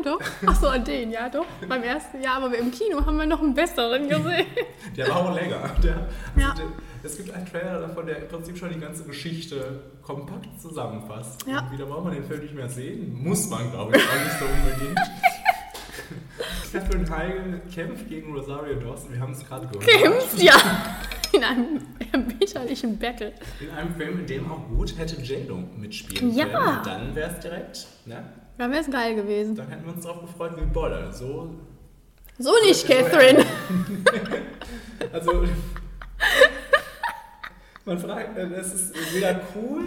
Doch. 0.05 0.21
Achso, 0.47 0.67
an 0.69 0.85
den, 0.85 1.11
ja 1.11 1.29
doch. 1.29 1.47
Beim 1.69 1.83
ersten 1.83 2.23
Jahr, 2.23 2.43
aber 2.43 2.57
im 2.57 2.71
Kino 2.71 3.05
haben 3.05 3.17
wir 3.17 3.27
noch 3.27 3.41
einen 3.41 3.55
besseren 3.55 4.09
gesehen. 4.09 4.47
Der 4.97 5.09
war 5.09 5.17
auch 5.17 5.35
länger. 5.35 5.71
Der, 5.83 5.95
also 5.97 6.41
Ja. 6.41 6.55
der, 6.55 6.65
es 7.03 7.17
gibt 7.17 7.33
einen 7.35 7.47
Trailer 7.47 7.81
davon, 7.81 8.07
der 8.07 8.19
im 8.19 8.29
Prinzip 8.29 8.57
schon 8.57 8.73
die 8.73 8.81
ganze 8.81 9.05
Geschichte 9.05 9.83
kompakt 10.03 10.49
zusammenfasst. 10.61 11.45
Ja. 11.47 11.61
Und 11.61 11.73
wieder 11.73 11.87
braucht 11.87 12.05
man 12.05 12.15
den 12.15 12.25
Film 12.25 12.41
nicht 12.43 12.55
mehr 12.55 12.69
sehen. 12.69 13.13
Muss 13.23 13.49
man, 13.51 13.71
glaube 13.71 13.97
ich, 13.97 14.03
auch 14.03 14.15
nicht 14.25 14.39
so 14.39 14.45
unbedingt. 14.47 14.99
Catherine 16.73 17.09
Heigl 17.09 17.61
kämpft 17.73 18.09
gegen 18.09 18.33
Rosario 18.35 18.75
Dawson. 18.81 19.13
Wir 19.13 19.21
haben 19.21 19.33
es 19.33 19.47
gerade 19.47 19.67
gehört. 19.69 19.87
Kämpft, 19.87 20.43
ja. 20.43 20.55
In 21.33 21.45
einem 21.45 21.81
erbitterlichen 22.13 22.99
Battle. 22.99 23.33
In 23.61 23.71
einem 23.71 23.95
Film, 23.95 24.21
in 24.21 24.27
dem 24.27 24.51
auch 24.51 24.67
gut 24.69 24.97
hätte 24.99 25.21
J-Lo 25.21 25.59
mitspielen 25.77 26.35
Ja. 26.35 26.47
können. 26.47 26.79
Dann 26.85 27.15
wäre 27.15 27.31
es 27.33 27.41
direkt, 27.41 27.87
ne? 28.07 28.25
Dann 28.59 28.71
wäre 28.71 28.83
es 28.83 28.91
geil 28.91 29.15
gewesen. 29.17 29.57
Dann 29.57 29.69
hätten 29.69 29.85
wir 29.85 29.93
uns 29.95 30.05
drauf 30.05 30.21
gefreut 30.21 30.53
wie 30.57 30.65
Bolle. 30.67 31.13
So. 31.13 31.55
So 32.39 32.53
nicht, 32.65 32.87
Catherine. 32.87 33.45
Also. 35.13 35.45
Man 37.85 37.99
fragt, 37.99 38.37
äh, 38.39 38.47
es 38.55 38.73
ist 38.75 39.15
wieder 39.15 39.41
cool. 39.55 39.83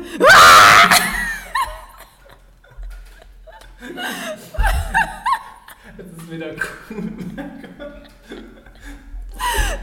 Es 5.98 6.06
ist 6.24 6.32
wieder 6.32 6.48
cool. 6.90 7.12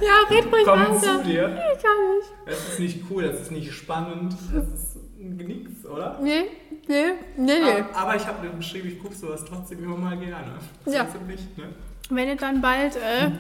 Ja, 0.01 0.13
red 0.31 0.53
ruhig 0.53 0.65
Komm 0.65 0.81
weiter. 0.81 1.01
zu 1.01 1.23
dir. 1.25 1.59
Ich 1.77 1.83
kann 1.83 1.97
nicht. 2.17 2.33
Es 2.47 2.69
ist 2.71 2.79
nicht 2.81 3.05
cool, 3.11 3.25
es 3.25 3.41
ist 3.43 3.51
nicht 3.51 3.73
spannend, 3.73 4.35
es 4.35 4.81
ist 4.81 4.97
nix, 5.19 5.85
oder? 5.87 6.19
Nee, 6.23 6.45
nee, 6.89 7.05
nee, 7.37 7.59
nee. 7.59 7.71
Aber, 7.93 7.97
aber 7.97 8.17
ich 8.17 8.27
habe 8.27 8.47
mir 8.47 8.55
geschrieben, 8.55 8.89
ich 8.89 8.99
gucke 9.03 9.15
sowas 9.15 9.45
trotzdem 9.45 9.83
immer 9.85 9.97
mal 9.97 10.17
gerne. 10.17 10.53
Das 10.85 10.95
Ja. 10.95 11.07
mich, 11.27 11.41
ne? 11.57 11.65
Wenn 12.11 12.29
es 12.29 12.41
dann 12.41 12.61
bald 12.61 12.97
äh, 12.97 13.31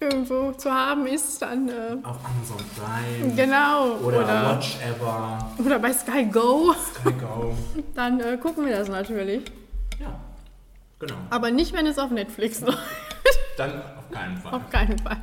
irgendwo 0.00 0.50
zu 0.52 0.70
haben 0.72 1.06
ist, 1.06 1.40
dann. 1.42 1.68
Äh, 1.68 1.72
Auf 2.02 2.16
Amazon 2.24 2.56
Prime. 2.76 3.34
Genau, 3.36 3.92
Oder, 4.04 4.18
oder- 4.24 4.50
Watch 4.56 4.76
Ever. 4.80 5.52
oder 5.64 5.78
bei 5.78 5.92
Sky 5.92 6.24
Go. 6.26 6.72
Sky 6.74 7.12
Go. 7.12 7.54
Dann 7.94 8.18
äh, 8.20 8.36
gucken 8.38 8.66
wir 8.66 8.76
das 8.76 8.88
natürlich. 8.88 9.44
Ja, 10.00 10.18
genau. 10.98 11.14
Aber 11.30 11.50
nicht, 11.52 11.72
wenn 11.72 11.86
es 11.86 11.98
auf 11.98 12.10
Netflix 12.10 12.60
läuft. 12.62 12.78
Dann 13.56 13.70
auf 13.80 14.10
keinen 14.10 14.36
Fall. 14.38 14.52
auf 14.54 14.70
keinen 14.70 14.98
Fall. 14.98 15.18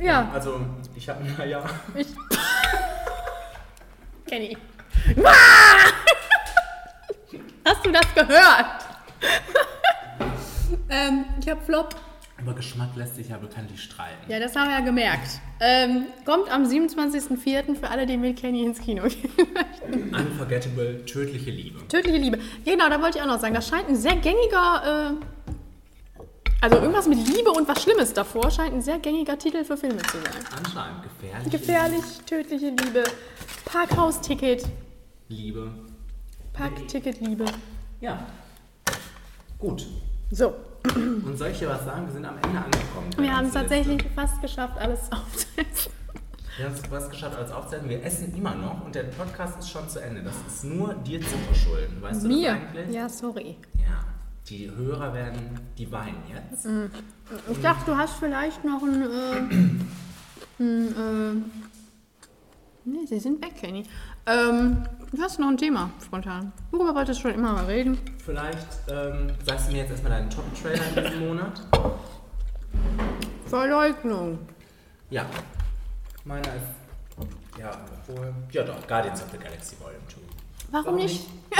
Ja. 0.00 0.30
Also, 0.32 0.60
ich 0.96 1.06
habe, 1.10 1.22
naja. 1.36 1.62
Ich. 1.94 2.06
Kenny. 4.26 4.56
Hast 7.64 7.86
du 7.86 7.92
das 7.92 8.14
gehört? 8.14 8.66
ähm, 10.90 11.24
ich 11.40 11.48
habe 11.48 11.60
Flop. 11.62 11.94
Über 12.40 12.54
Geschmack 12.54 12.96
lässt 12.96 13.16
sich 13.16 13.28
ja 13.28 13.36
bekanntlich 13.36 13.82
streiten. 13.82 14.30
Ja, 14.30 14.40
das 14.40 14.56
haben 14.56 14.68
wir 14.68 14.78
ja 14.78 14.84
gemerkt. 14.84 15.40
Ähm, 15.60 16.06
kommt 16.24 16.50
am 16.50 16.64
27.04. 16.64 17.76
für 17.76 17.90
alle, 17.90 18.06
die 18.06 18.16
mit 18.16 18.38
Kenny 18.38 18.64
ins 18.64 18.80
Kino 18.80 19.02
gehen. 19.02 19.30
Unforgettable, 20.12 21.04
tödliche 21.04 21.50
Liebe. 21.50 21.86
Tödliche 21.88 22.16
Liebe. 22.16 22.38
Genau, 22.64 22.88
da 22.88 23.02
wollte 23.02 23.18
ich 23.18 23.22
auch 23.22 23.28
noch 23.28 23.40
sagen. 23.40 23.54
Das 23.54 23.68
scheint 23.68 23.88
ein 23.88 23.96
sehr 23.96 24.16
gängiger. 24.16 25.18
Äh, 25.20 25.24
also 26.62 26.76
irgendwas 26.76 27.08
mit 27.08 27.26
Liebe 27.26 27.50
und 27.50 27.66
was 27.68 27.82
Schlimmes 27.82 28.12
davor 28.12 28.50
scheint 28.50 28.74
ein 28.74 28.82
sehr 28.82 28.98
gängiger 28.98 29.38
Titel 29.38 29.64
für 29.64 29.76
Filme 29.76 30.02
zu 30.02 30.18
sein. 30.18 30.44
Anscheinend 30.56 31.02
gefährlich. 31.02 31.50
Gefährlich, 31.50 32.04
tödliche 32.26 32.68
Liebe, 32.68 33.04
Parkhausticket, 33.64 34.64
Liebe. 35.30 35.70
Parkticket, 36.52 37.20
Liebe. 37.20 37.44
Ja. 38.00 38.26
Gut. 39.58 39.86
So. 40.32 40.54
Und 40.96 41.38
soll 41.38 41.48
ich 41.50 41.58
dir 41.60 41.68
was 41.68 41.84
sagen? 41.84 42.06
Wir 42.06 42.14
sind 42.14 42.24
am 42.24 42.34
Ende 42.34 42.58
angekommen. 42.58 43.10
Wir 43.16 43.36
haben 43.36 43.46
es 43.46 43.52
tatsächlich 43.52 44.02
fast 44.12 44.42
geschafft, 44.42 44.76
alles 44.78 45.00
aufzusetzen. 45.12 45.92
Wir 46.56 46.66
haben 46.66 46.74
es 46.74 46.84
fast 46.84 47.10
geschafft 47.10 47.38
als 47.38 47.52
Aufzeichnung. 47.52 47.90
Wir 47.90 48.04
essen 48.04 48.34
immer 48.34 48.56
noch 48.56 48.84
und 48.84 48.92
der 48.92 49.04
Podcast 49.04 49.60
ist 49.60 49.70
schon 49.70 49.88
zu 49.88 50.02
Ende. 50.02 50.22
Das 50.22 50.34
ist 50.48 50.64
nur 50.64 50.94
dir 50.94 51.20
zu 51.20 51.36
verschulden. 51.46 52.02
Weißt 52.02 52.24
du 52.24 52.28
Mir? 52.28 52.52
das 52.52 52.60
eigentlich? 52.62 52.94
Ja, 52.96 53.08
sorry. 53.08 53.56
Ja. 53.74 54.04
Die 54.48 54.68
Hörer 54.68 55.14
werden, 55.14 55.60
die 55.78 55.92
weinen 55.92 56.22
jetzt. 56.28 56.66
Mhm. 56.66 56.90
Ich 57.52 57.60
dachte, 57.60 57.92
du 57.92 57.96
hast 57.96 58.14
vielleicht 58.14 58.64
noch 58.64 58.82
ein. 58.82 59.02
Äh, 59.02 59.38
ein 60.58 60.88
äh, 60.88 61.34
nee, 62.84 63.06
sie 63.06 63.20
sind 63.20 63.40
weg, 63.40 63.54
Kenny. 63.54 63.84
Ähm, 64.26 64.82
du 65.12 65.22
hast 65.22 65.38
noch 65.38 65.48
ein 65.48 65.56
Thema 65.56 65.90
spontan. 66.04 66.52
Worüber 66.70 66.94
wolltest 66.94 67.20
du 67.20 67.22
schon 67.22 67.34
immer 67.34 67.52
mal 67.52 67.64
reden? 67.66 67.98
Vielleicht 68.24 68.66
ähm, 68.88 69.32
sagst 69.44 69.68
du 69.68 69.72
mir 69.72 69.78
jetzt 69.78 69.90
erstmal 69.90 70.12
deinen 70.12 70.30
Top-Trailer 70.30 70.82
in 70.96 71.04
diesem 71.04 71.28
Monat. 71.28 71.60
Verleugnung. 73.46 74.38
Ja. 75.10 75.26
Meiner 76.24 76.54
ist. 76.54 77.58
Ja, 77.58 77.72
obwohl. 78.08 78.32
Ja, 78.52 78.62
doch. 78.62 78.86
Guardians 78.86 79.22
of 79.22 79.30
the 79.32 79.38
Galaxy 79.38 79.76
Volume 79.80 80.00
2. 80.08 80.20
Warum, 80.70 80.96
nicht? 80.96 81.26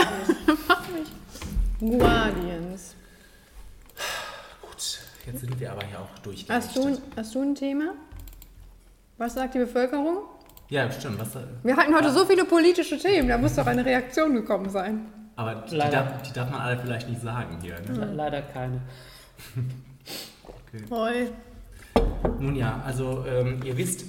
Warum 0.69 0.95
nicht? 0.95 1.99
Guardians. 1.99 2.95
Gut, 4.63 5.01
jetzt 5.27 5.41
sind 5.41 5.59
wir 5.59 5.73
aber 5.73 5.85
hier 5.85 5.99
auch 5.99 6.19
durch. 6.23 6.47
Hast 6.49 6.77
du, 6.77 6.97
hast 7.17 7.35
du 7.35 7.43
ein 7.43 7.55
Thema? 7.55 7.95
Was 9.19 9.35
sagt 9.35 9.55
die 9.55 9.59
Bevölkerung? 9.59 10.19
Ja, 10.71 10.91
stimmt. 10.91 11.19
Was, 11.21 11.31
Wir 11.63 11.77
hatten 11.77 11.95
heute 11.95 12.11
so 12.13 12.25
viele 12.25 12.45
politische 12.45 12.97
Themen, 12.99 13.29
da 13.29 13.37
muss 13.39 13.57
doch 13.57 13.67
eine 13.67 13.85
Reaktion 13.85 14.35
gekommen 14.35 14.71
sein. 14.71 15.07
aber 15.37 15.65
die 15.71 15.77
darf, 15.79 16.23
die 16.23 16.33
darf 16.33 16.51
man 16.51 16.61
alle 16.61 16.79
vielleicht 16.79 17.09
nicht 17.09 17.21
sagen 17.21 17.59
hier. 17.61 17.75
Ne? 17.81 17.93
Le- 18.07 18.13
Leider 18.15 18.43
keine. 18.43 18.81
Okay. 20.45 20.87
Voll. 20.89 21.33
Nun 22.39 22.55
ja, 22.57 22.81
also 22.87 23.25
ähm, 23.29 23.61
ihr 23.65 23.77
wisst, 23.77 24.05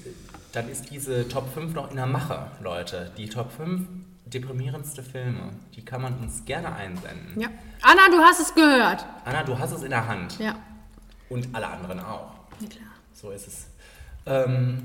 dann 0.53 0.69
ist 0.69 0.89
diese 0.91 1.27
Top 1.27 1.51
5 1.53 1.73
noch 1.73 1.89
in 1.89 1.95
der 1.97 2.05
Mache, 2.05 2.47
Leute. 2.61 3.11
Die 3.17 3.27
Top 3.27 3.51
5 3.51 3.87
deprimierendste 4.25 5.01
Filme, 5.03 5.49
die 5.75 5.83
kann 5.83 6.01
man 6.01 6.17
uns 6.19 6.45
gerne 6.45 6.73
einsenden. 6.73 7.39
Ja. 7.39 7.47
Anna, 7.81 8.09
du 8.11 8.19
hast 8.23 8.39
es 8.39 8.53
gehört. 8.53 9.05
Anna, 9.25 9.43
du 9.43 9.57
hast 9.57 9.71
es 9.71 9.83
in 9.83 9.89
der 9.89 10.07
Hand. 10.07 10.37
Ja. 10.39 10.55
Und 11.29 11.47
alle 11.53 11.67
anderen 11.67 11.99
auch. 11.99 12.31
Ja, 12.59 12.67
klar. 12.69 12.89
So 13.13 13.31
ist 13.31 13.47
es. 13.47 13.67
Ähm, 14.25 14.83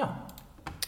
ja. 0.00 0.26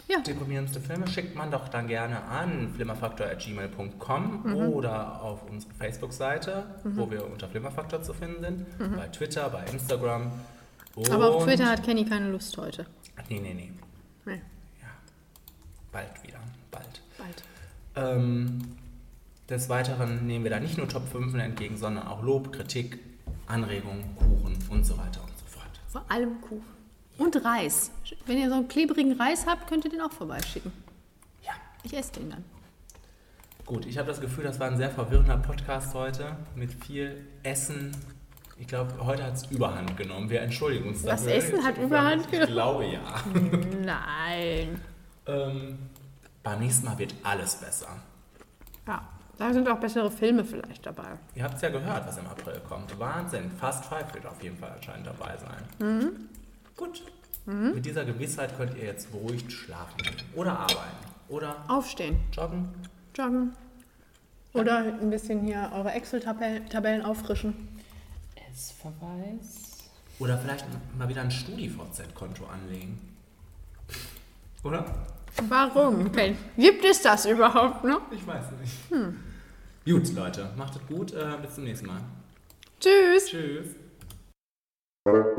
Ja. 0.09 0.19
Deprimierendste 0.21 0.81
Filme 0.81 1.07
schickt 1.07 1.37
man 1.37 1.51
doch 1.51 1.69
dann 1.69 1.87
gerne 1.87 2.23
an 2.25 2.73
flimmerfaktor.gmail.com 2.75 4.43
Mhm. 4.45 4.55
oder 4.57 5.23
auf 5.23 5.49
unsere 5.49 5.73
Facebook-Seite, 5.75 6.65
Mhm. 6.85 6.97
wo 6.97 7.11
wir 7.11 7.25
unter 7.25 7.49
Flimmerfaktor 7.49 8.03
zu 8.03 8.13
finden 8.13 8.43
sind. 8.43 8.81
Mhm. 8.81 8.97
Bei 8.97 9.09
Twitter, 9.09 9.49
bei 9.49 9.65
Instagram. 9.73 10.33
Aber 11.11 11.31
auf 11.35 11.45
Twitter 11.45 11.67
hat 11.71 11.83
Kenny 11.85 12.05
keine 12.05 12.31
Lust 12.31 12.57
heute. 12.59 12.85
Nee, 13.31 13.41
nee, 13.41 13.55
nee. 13.55 13.73
Nee. 14.27 14.43
Bald 15.93 16.23
wieder. 16.27 16.39
Bald. 16.71 17.01
Bald. 17.19 17.43
Ähm, 17.97 18.77
des 19.49 19.69
Weiteren 19.69 20.27
nehmen 20.27 20.45
wir 20.45 20.51
da 20.51 20.61
nicht 20.61 20.77
nur 20.79 20.89
Top 20.89 21.07
5 21.09 21.35
entgegen, 21.35 21.77
sondern 21.77 22.07
auch 22.07 22.23
Lob, 22.23 22.53
Kritik, 22.53 22.99
Anregungen, 23.47 24.17
Kuchen 24.17 24.59
und 24.71 24.85
so 24.85 24.97
weiter 24.99 25.23
und 25.23 25.33
so 25.39 25.45
fort. 25.47 25.71
Vor 25.89 26.05
allem 26.11 26.41
Kuchen. 26.41 26.72
Und 27.19 27.45
Reis. 27.45 27.91
Wenn 28.27 28.39
ihr 28.39 28.49
so 28.49 28.57
einen 28.57 28.69
klebrigen 28.69 29.13
Reis 29.21 29.47
habt, 29.47 29.67
könnt 29.69 29.85
ihr 29.85 29.91
den 29.91 30.01
auch 30.01 30.13
vorbeischicken. 30.13 30.73
Ja. 31.43 31.53
Ich 31.83 31.95
esse 31.97 32.13
den 32.13 32.31
dann. 32.31 32.45
Gut, 33.67 33.87
ich 33.87 33.97
habe 33.99 34.09
das 34.09 34.21
Gefühl, 34.21 34.45
das 34.45 34.59
war 34.59 34.69
ein 34.69 34.77
sehr 34.77 34.91
verwirrender 34.91 35.37
Podcast 35.37 35.95
heute 35.95 36.37
mit 36.57 36.73
viel 36.85 37.27
Essen. 37.43 37.97
Ich 38.59 38.67
glaube, 38.67 38.93
heute 39.05 39.25
hat 39.25 39.35
es 39.35 39.47
Überhand 39.47 39.97
genommen. 39.97 40.29
Wir 40.31 40.43
entschuldigen 40.43 40.89
uns 40.89 41.03
Das 41.03 41.23
dafür. 41.23 41.37
Essen 41.37 41.65
hat 41.65 41.77
Ich- 41.79 41.85
Überhand 41.85 42.23
Ich 42.25 42.31
genommen? 42.31 42.53
glaube 42.53 42.87
ja. 42.87 43.01
Nein. 43.85 44.81
ähm, 45.27 45.79
beim 46.43 46.59
nächsten 46.61 46.87
Mal 46.87 46.99
wird 46.99 47.15
alles 47.23 47.55
besser. 47.57 47.89
Ja, 48.87 49.09
da 49.39 49.53
sind 49.53 49.69
auch 49.69 49.79
bessere 49.79 50.11
Filme 50.11 50.45
vielleicht 50.45 50.85
dabei. 50.85 51.13
Ihr 51.35 51.45
habt 51.45 51.55
es 51.55 51.63
ja 51.63 51.69
gehört, 51.71 52.07
was 52.07 52.19
im 52.19 52.27
April 52.27 52.61
kommt. 52.69 52.99
Wahnsinn. 52.99 53.51
Fast 53.53 53.85
Five 53.85 54.13
wird 54.15 54.27
auf 54.27 54.43
jeden 54.43 54.57
Fall 54.59 54.73
anscheinend 54.77 55.07
dabei 55.07 55.37
sein. 55.39 55.65
Mhm. 55.79 56.11
Gut. 56.83 57.03
Mhm. 57.47 57.75
Mit 57.75 57.87
dieser 57.87 58.05
Gewissheit 58.05 58.57
könnt 58.57 58.77
ihr 58.77 58.85
jetzt 58.85 59.11
beruhigt 59.13 59.53
schlafen. 59.53 59.97
Oder 60.35 60.59
arbeiten. 60.59 61.07
Oder 61.29 61.65
Aufstehen. 61.69 62.21
joggen. 62.33 62.69
Joggen. 63.15 63.53
Oder 64.53 64.79
ein 64.79 65.11
bisschen 65.11 65.45
hier 65.45 65.71
eure 65.75 65.93
Excel-Tabellen 65.93 67.03
auffrischen. 67.03 67.69
S-Verweis. 68.53 69.89
Oder 70.19 70.37
vielleicht 70.39 70.67
mal 70.99 71.09
wieder 71.09 71.23
ein 71.23 71.31
StudiVZ-Konto 71.31 72.47
anlegen. 72.47 73.01
Oder? 74.63 74.85
Warum? 75.49 76.11
Ben? 76.13 76.37
Gibt 76.57 76.85
es 76.85 77.01
das 77.01 77.27
überhaupt 77.27 77.85
noch? 77.85 78.03
Ich 78.11 78.27
weiß 78.27 78.45
nicht. 78.61 78.73
Hm. 78.91 79.19
Gut, 79.87 80.13
Leute. 80.15 80.51
Macht 80.57 80.77
es 80.77 80.87
gut. 80.87 81.13
Äh, 81.13 81.39
bis 81.41 81.55
zum 81.55 81.65
nächsten 81.65 81.87
Mal. 81.87 82.01
Tschüss. 82.79 83.27
Tschüss. 83.27 83.82
Thank 85.05 85.37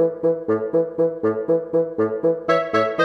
you. 3.00 3.03